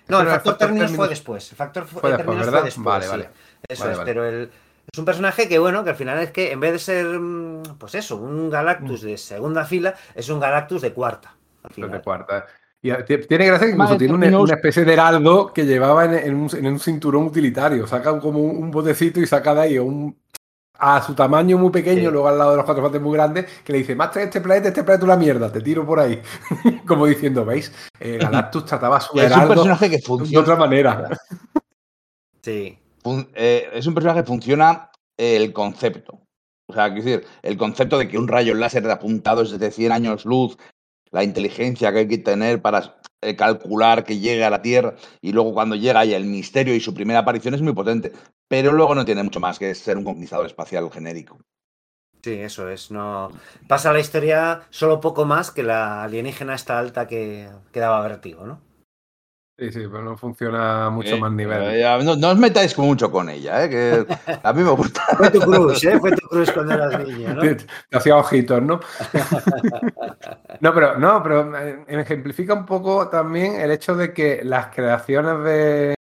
[0.08, 1.50] No, el factor Terminus fue después.
[1.52, 2.84] El factor fu- Fue eh, después, fue después.
[2.84, 3.10] Vale, sí.
[3.10, 3.28] vale.
[3.68, 4.10] Eso Vale, es, vale.
[4.12, 4.50] pero el,
[4.94, 7.62] es un personaje que, bueno, que al final es que en vez de ser, mm,
[7.78, 9.06] pues eso, un Galactus Mm.
[9.06, 11.34] de segunda fila, es un Galactus de cuarta.
[11.74, 12.44] De cuarta.
[12.82, 16.34] Y ti- tiene gracia que incluso tiene una, especie de heraldo que llevaba en, en
[16.34, 17.86] un, en un cinturón utilitario.
[17.86, 20.14] Saca como un, un botecito y saca de ahí un,
[20.78, 22.12] a su tamaño muy pequeño, Sí.
[22.12, 24.68] luego al lado de los cuatro fases muy grandes, que le dice, más este planeta,
[24.68, 26.20] este planeta es una mierda, te tiro por ahí.
[26.86, 27.72] como diciendo, ¿veis?
[27.98, 30.42] Eh, Galactus trataba a su Es un heraldo personaje que de funciona.
[30.42, 31.08] otra manera.
[32.42, 32.78] Sí.
[33.34, 36.22] Eh, es un personaje que funciona el concepto.
[36.68, 40.24] O sea, quiero decir, el concepto de que un rayo láser apuntado desde 100 años
[40.24, 40.56] luz,
[41.10, 45.32] la inteligencia que hay que tener para eh, calcular que llegue a la Tierra y
[45.32, 48.12] luego cuando llega y el misterio y su primera aparición es muy potente,
[48.48, 51.38] pero luego no tiene mucho más que ser un conquistador espacial genérico.
[52.22, 52.90] Sí, eso es.
[52.90, 53.30] No
[53.68, 58.46] pasa la historia solo poco más que la alienígena esta alta que, que daba vértigo,
[58.46, 58.60] ¿no?
[59.58, 61.62] Sí, sí, pero no funciona a mucho Eh, más nivel.
[61.74, 64.06] eh, ya, no, no os metáis mucho con ella, eh, que
[64.42, 65.02] a mí me gusta.
[65.18, 65.98] Fue tu cruz, ¿eh?
[66.00, 67.42] Fue tu cruz cuando eras niño, ¿no?
[67.42, 68.80] Te, te hacía ojitos, ¿no?
[70.60, 75.44] no, pero no, pero eh, ejemplifica un poco también el hecho de que las creaciones
[75.44, 75.94] de,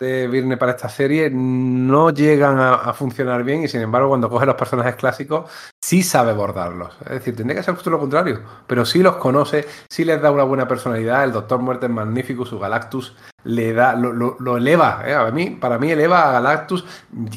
[0.00, 4.46] de Virne para esta serie no llegan a, funcionar bien y sin embargo cuando coge
[4.46, 6.96] los personajes clásicos sí sabe abordarlos.
[7.02, 10.30] Es decir, tendría que ser justo lo contrario, pero sí los conoce, sí les da
[10.30, 13.14] una buena personalidad, el Doctor Muerte es magnífico, su Galactus
[13.44, 15.14] le da, lo, lo- lo eleva, ¿eh?
[15.14, 16.84] a mí, para mí eleva a Galactus,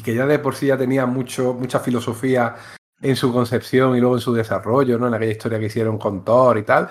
[0.02, 2.54] que ya de por sí ya tenía mucho, mucha filosofía
[3.00, 5.08] en su concepción y luego en su desarrollo, ¿no?
[5.08, 6.88] En aquella historia que hicieron con Thor y tal.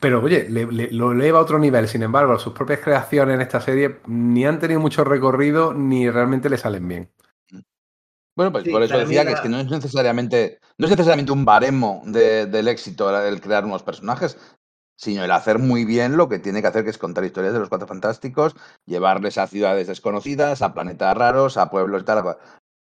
[0.00, 1.88] Pero oye, le- le- lo eleva a otro nivel.
[1.88, 6.48] Sin embargo, sus propias creaciones en esta serie ni han tenido mucho recorrido ni realmente
[6.48, 7.10] le salen bien.
[8.36, 11.32] Bueno, pues Sí, por eso decía que es que no es necesariamente, no es necesariamente
[11.32, 14.38] un baremo de- del éxito el crear unos personajes,
[14.96, 17.58] sino el hacer muy bien lo que tiene que hacer, que es contar historias de
[17.58, 18.54] los cuatro fantásticos,
[18.86, 22.36] llevarles a ciudades desconocidas, a planetas raros, a pueblos y tal, a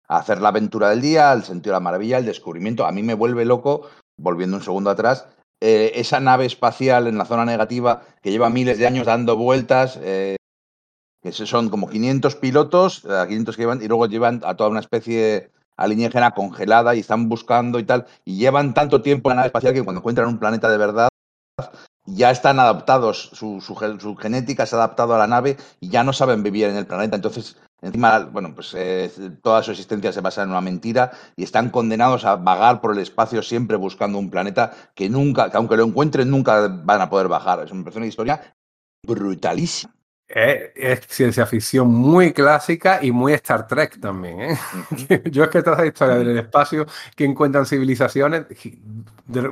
[0.08, 2.84] hacer la aventura del día, el sentido de la maravilla, el descubrimiento.
[2.86, 3.88] A mí me vuelve loco,
[4.18, 5.26] volviendo un segundo atrás,
[5.60, 9.98] eh, esa nave espacial en la zona negativa que lleva miles de años dando vueltas.
[10.02, 10.36] eh,
[11.22, 14.80] que son como 500 pilotos, eh, 500 que llevan, y luego llevan a toda una
[14.80, 19.48] especie alienígena congelada y están buscando y tal, y llevan tanto tiempo en la nave
[19.48, 21.08] espacial que cuando encuentran un planeta de verdad,
[22.06, 26.04] ya están adaptados, su, su su genética se ha adaptado a la nave y ya
[26.04, 27.16] no saben vivir en el planeta.
[27.16, 29.10] Entonces, encima, bueno, pues eh,
[29.42, 32.98] toda su existencia se basa en una mentira y están condenados a vagar por el
[32.98, 37.28] espacio siempre buscando un planeta que nunca, que aunque lo encuentren, nunca van a poder
[37.28, 37.64] bajar.
[37.64, 38.40] Es una, historia
[39.02, 39.92] brutalísima.
[40.28, 44.40] Es, es ciencia ficción muy clásica y muy Star Trek también.
[44.40, 44.58] ¿eh?
[45.30, 48.46] Yo es que toda historia del espacio que encuentran civilizaciones,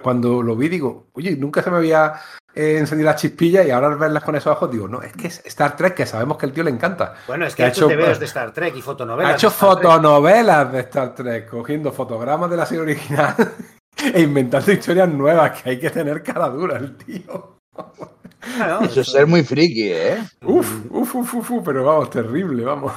[0.02, 2.14] cuando lo vi digo, oye, nunca se me había
[2.54, 5.26] eh, encendido la chispilla y ahora al verlas con esos ojos digo, no, es que
[5.26, 7.14] es Star Trek, que sabemos que el tío le encanta.
[7.26, 9.32] Bueno, es Que que ha hecho TVOs de Star Trek y fotonovelas.
[9.32, 13.34] Ha hecho de fotonovelas de Star Trek, cogiendo fotogramas de la serie original
[14.14, 17.58] e inventando historias nuevas, que hay que tener cara dura el tío.
[18.56, 20.22] Claro, Eso es ser muy friki, ¿eh?
[20.42, 22.92] Uf, uf, uf, uf, uf, pero vamos, terrible, vamos.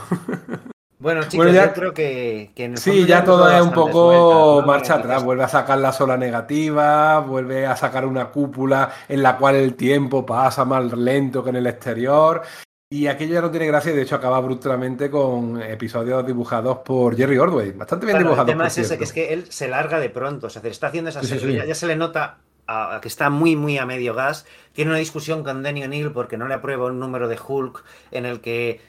[1.00, 3.72] Bueno, chicos, Bueno, ya- yo creo que, que en el Sí, ya todo es un
[3.72, 5.24] poco marcha atrás.
[5.24, 9.76] Vuelve a sacar la sola negativa, vuelve a sacar una cúpula en la cual el
[9.76, 12.42] tiempo pasa más lento que en el exterior.
[12.90, 17.16] Y aquello ya no tiene gracia y de hecho acaba abruptamente con episodios dibujados por
[17.18, 17.74] Jerry Ordway.
[17.74, 18.48] Bastante bien Claro, el dibujados.
[18.50, 20.48] tema por es ese, que es que él se larga de pronto.
[20.48, 21.58] O sea, está haciendo esa Sí, sí, serie, sí.
[21.58, 24.46] Ya, ya se le nota a que está muy, muy a medio gas.
[24.74, 28.26] Tiene una discusión con Danny O'Neill porque no le aprueba un número de Hulk en
[28.26, 28.82] el que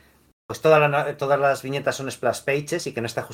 [0.48, 3.28] pues toda la- todas las viñetas son splash pages y que no, está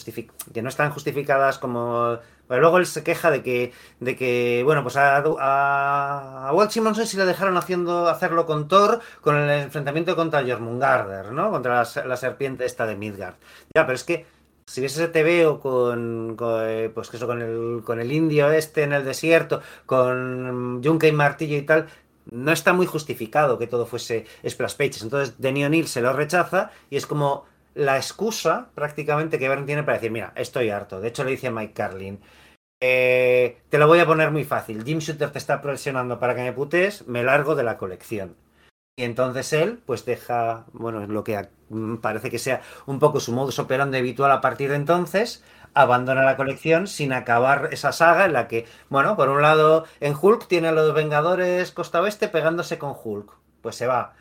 [0.52, 2.18] que no están justificadas como...
[2.48, 6.72] Pero luego él se queja de que, de que bueno, pues a, a, a Walt
[6.72, 11.50] Simonson sí le dejaron haciendo, hacerlo con Thor, con el enfrentamiento contra Jormungarder, ¿no?
[11.52, 13.36] Contra la, serpiente esta de Midgard.
[13.74, 14.26] Ya, pero es que
[14.66, 18.82] si ves ese TVO con, con, eh, pues eso, con el, con el indio este
[18.82, 21.86] en el desierto, con Yunque y Martillo y tal,
[22.30, 25.02] no está muy justificado que todo fuese Splash Pages.
[25.02, 27.44] Entonces, Denny O'Neill se lo rechaza y es como
[27.74, 31.00] la excusa prácticamente que Byrne tiene para decir, mira, estoy harto.
[31.00, 32.20] De hecho, le dice a Mike Carlin,
[32.80, 34.84] eh, te lo voy a poner muy fácil.
[34.84, 38.36] Jim Shooter te está presionando para que me putes, me largo de la colección.
[38.96, 41.48] Y entonces él, pues deja, bueno, lo que
[42.00, 45.42] parece que sea un poco su modus operandi habitual a partir de entonces,
[45.74, 50.14] abandona la colección sin acabar esa saga en la que, bueno, por un lado en
[50.20, 54.14] Hulk tiene a los Vengadores Costa Oeste pegándose con Hulk, pues se va.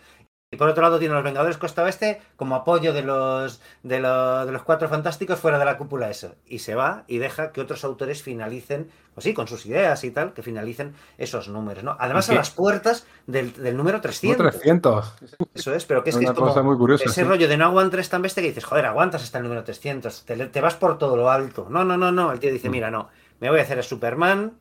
[0.54, 4.00] Y por otro lado tiene a los Vengadores Costa Oeste como apoyo de los, de,
[4.00, 6.36] lo- de los Cuatro Fantásticos fuera de la cúpula eso.
[6.46, 10.12] Y se va y deja que otros autores finalicen, pues sí, con sus ideas y
[10.12, 11.98] tal, que finalicen esos números, ¿no?
[12.00, 14.52] Además ¿Y a las puertas del, del número Como 300.
[14.52, 15.14] 300.
[15.56, 17.06] Eso es, pero que es, que es como cosa muy curiosa.
[17.06, 17.24] ese sí.
[17.24, 20.36] rollo de no aguantes tan bestia que dices, joder, aguantas hasta el número 300, te,
[20.48, 21.68] te vas por todo lo alto.
[21.70, 22.32] No, no, no, no.
[22.32, 22.72] El tío dice, Mm.
[22.72, 23.10] mira, no,
[23.40, 24.54] me voy a hacer a Superman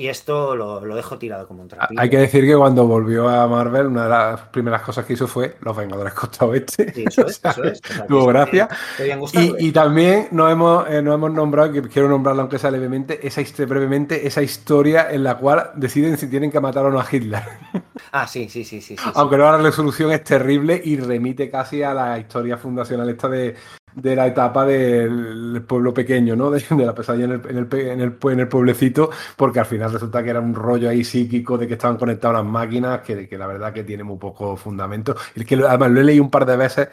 [0.00, 2.00] y esto lo, lo dejo tirado como un trapito.
[2.00, 5.26] Hay que decir que cuando volvió a Marvel, una de las primeras cosas que hizo
[5.26, 6.94] fue Los Vengadores Costa Oeste.
[6.94, 7.80] Sí, eso es, eso es.
[7.82, 8.68] O sea, que tuvo gracia.
[8.96, 9.20] Debían
[9.58, 13.42] Y, también nos hemos, eh, nos hemos nombrado, que quiero nombrarlo aunque sea levemente, esa,
[13.66, 17.42] brevemente, esa historia en la cual deciden si tienen que matar o no a Hitler.
[18.12, 18.96] Ah, sí, sí, sí, sí.
[18.96, 19.10] sí, sí.
[19.16, 23.54] Aunque luego la resolución es terrible y remite casi a la historia fundacional esta de,
[24.00, 26.50] de la etapa del pueblo pequeño, ¿no?
[26.58, 29.66] De, de la pesadilla en el, en, el, en, el, en el pueblecito, porque al
[29.66, 33.28] final resulta que era un rollo ahí psíquico de que estaban conectadas las máquinas, que,
[33.28, 35.16] que la verdad que tiene muy poco fundamento.
[35.34, 36.88] Y que además lo he leído un par de veces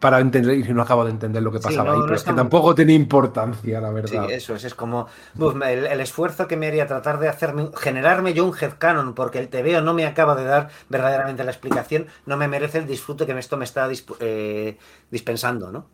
[0.00, 2.14] para entender y no acabo de entender lo que Sí, pasaba no, ahí, no pero
[2.16, 4.30] es que muy- tampoco tiene importancia, la Sí, verdad.
[4.30, 8.32] eso es, es como uf, el, el esfuerzo que me haría tratar de hacerme, generarme
[8.32, 12.36] yo un headcanon, porque el TVO no me acaba de dar verdaderamente la explicación, no
[12.36, 13.88] me merece el disfrute que esto me está
[14.20, 14.78] eh,
[15.10, 15.86] dispensando, ¿no?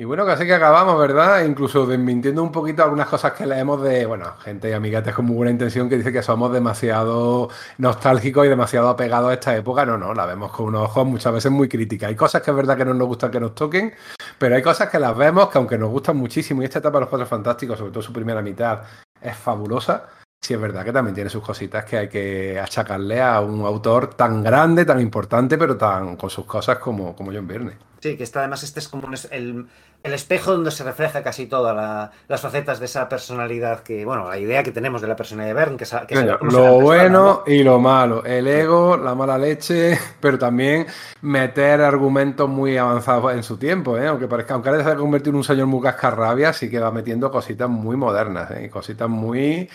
[0.00, 1.44] Y bueno, casi que acabamos, ¿verdad?
[1.44, 5.36] Incluso desmintiendo un poquito algunas cosas que leemos de, bueno, gente y amigates con muy
[5.36, 9.84] buena intención que dice que somos demasiado nostálgicos y demasiado apegados a esta época.
[9.84, 12.08] No, no, la vemos con unos ojos muchas veces muy críticas.
[12.08, 13.92] Hay cosas que es verdad que no nos gustan que nos toquen,
[14.38, 17.00] pero hay cosas que las vemos que aunque nos gustan muchísimo y esta etapa de
[17.00, 18.80] los Cuatro Fantásticos, sobre todo su primera mitad,
[19.20, 20.06] es fabulosa.
[20.40, 24.14] Sí, es verdad que también tiene sus cositas que hay que achacarle a un autor
[24.14, 27.89] tan grande, tan importante, pero tan con sus cosas como, como John Byrne.
[28.02, 29.66] Sí, que está además este es como es- el,
[30.02, 34.26] el espejo donde se refleja casi todas la- las facetas de esa personalidad que, bueno,
[34.26, 37.42] la idea que tenemos de la personalidad de Bern, que, sa- que lo persona, bueno
[37.46, 40.86] y lo malo, el ego, la mala leche, pero también
[41.20, 44.06] meter argumentos muy avanzados en su tiempo, ¿eh?
[44.06, 46.90] aunque parezca, aunque ahora se ha convertido en un señor muy cascarrabia, sí que va
[46.90, 48.70] metiendo cositas muy modernas, ¿eh?
[48.70, 49.68] cositas muy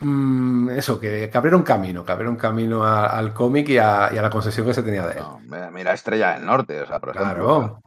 [0.00, 4.18] mm, eso, que, que abrieron camino, que abrieron camino a- al cómic y a, y
[4.18, 5.18] a la concepción que se tenía de él.
[5.20, 5.40] No,
[5.72, 7.34] mira, Estrella del Norte, o sea, por ejemplo.
[7.34, 7.80] Claro.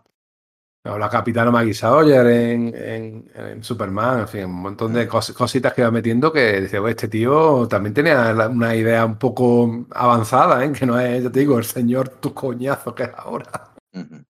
[0.89, 5.33] O la capitana Maggie Sawyer en, en- en Superman, en fin, un montón de cos-
[5.33, 10.63] cositas que va metiendo que "Pues este tío también tenía una idea un poco avanzada,
[10.63, 10.71] ¿eh?
[10.71, 13.49] que no es, yo te digo, el señor tu coñazo que es ahora.
[13.93, 14.05] Ujú.
[14.09, 14.25] Bueno,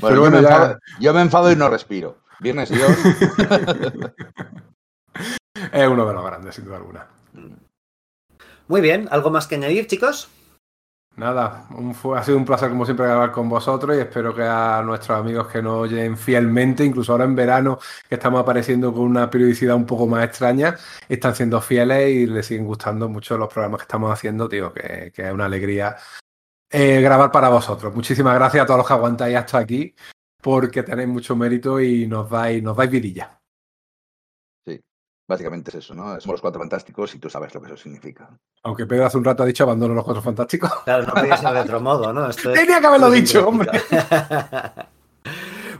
[0.00, 2.18] Pero yo, bueno, me ya- enfado, yo me enfado y no respiro.
[2.38, 2.88] Viernes Dios.
[5.72, 7.06] Es uno de los grandes, sin duda alguna.
[8.68, 10.28] Muy bien, ¿algo más que añadir, chicos?
[11.16, 11.66] Nada,
[12.14, 15.48] ha sido un placer como siempre grabar con vosotros y espero que a nuestros amigos
[15.48, 19.86] que nos oyen fielmente, incluso ahora en verano que estamos apareciendo con una periodicidad un
[19.86, 20.76] poco más extraña,
[21.08, 25.10] están siendo fieles y les siguen gustando mucho los programas que estamos haciendo, tío, que,
[25.14, 25.96] que es una alegría
[26.70, 27.94] eh, grabar para vosotros.
[27.94, 29.94] Muchísimas gracias a todos los que aguantáis hasta aquí,
[30.42, 33.40] porque tenéis mucho mérito y nos dais, nos dais vidilla.
[35.28, 36.04] Básicamente es eso, ¿no?
[36.20, 38.28] Somos los cuatro fantásticos y tú sabes lo que eso significa.
[38.62, 40.70] Aunque Pedro hace un rato ha dicho abandono los cuatro fantásticos.
[40.84, 42.30] Claro, no podía ser de otro modo, ¿no?
[42.30, 44.86] Esto es- Tenía que haberlo dicho, improvisado.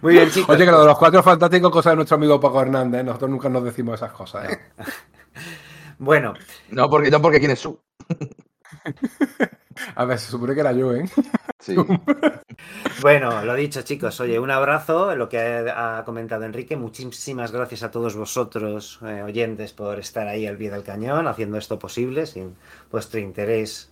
[0.02, 0.55] Muy bien, chicos.
[0.55, 3.05] Oye, que lo de los cuatro fantásticos, cosa de nuestro amigo Paco Hernández, ¿eh?
[3.05, 4.50] nosotros nunca nos decimos esas cosas.
[4.52, 4.58] ¿eh?
[5.99, 6.34] Bueno,
[6.70, 7.81] No porque, no porque quién es su.
[9.94, 11.05] A ver, se supone que era yo, ¿eh?
[11.67, 11.75] Sí.
[13.03, 14.19] Bueno, lo dicho, chicos.
[14.20, 15.15] Oye, un abrazo.
[15.15, 16.77] Lo que ha, comentado Enrique.
[16.77, 21.59] Muchísimas gracias a todos vosotros, eh, oyentes, por estar ahí al pie del cañón, haciendo
[21.59, 22.27] esto posible.
[22.27, 22.57] Sin
[22.91, 23.91] vuestro interés,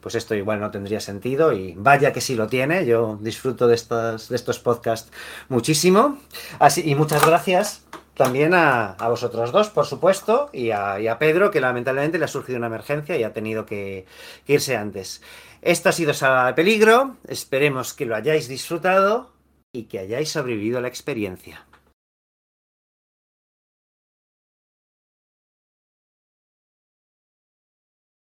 [0.00, 1.52] pues esto igual no tendría sentido.
[1.52, 2.86] Y vaya que sí lo tiene.
[2.86, 5.12] Yo disfruto de estos, de estos podcasts
[5.48, 6.18] muchísimo.
[6.58, 7.84] Así, y muchas gracias
[8.16, 12.24] también a, a vosotros dos, por supuesto, y a, y a Pedro, que lamentablemente le
[12.24, 14.06] ha surgido una emergencia y ha tenido que,
[14.46, 15.20] que irse antes.
[15.66, 17.16] Esto ha sido Sala de Peligro.
[17.26, 19.32] Esperemos que lo hayáis disfrutado
[19.72, 21.66] y que hayáis sobrevivido a la experiencia.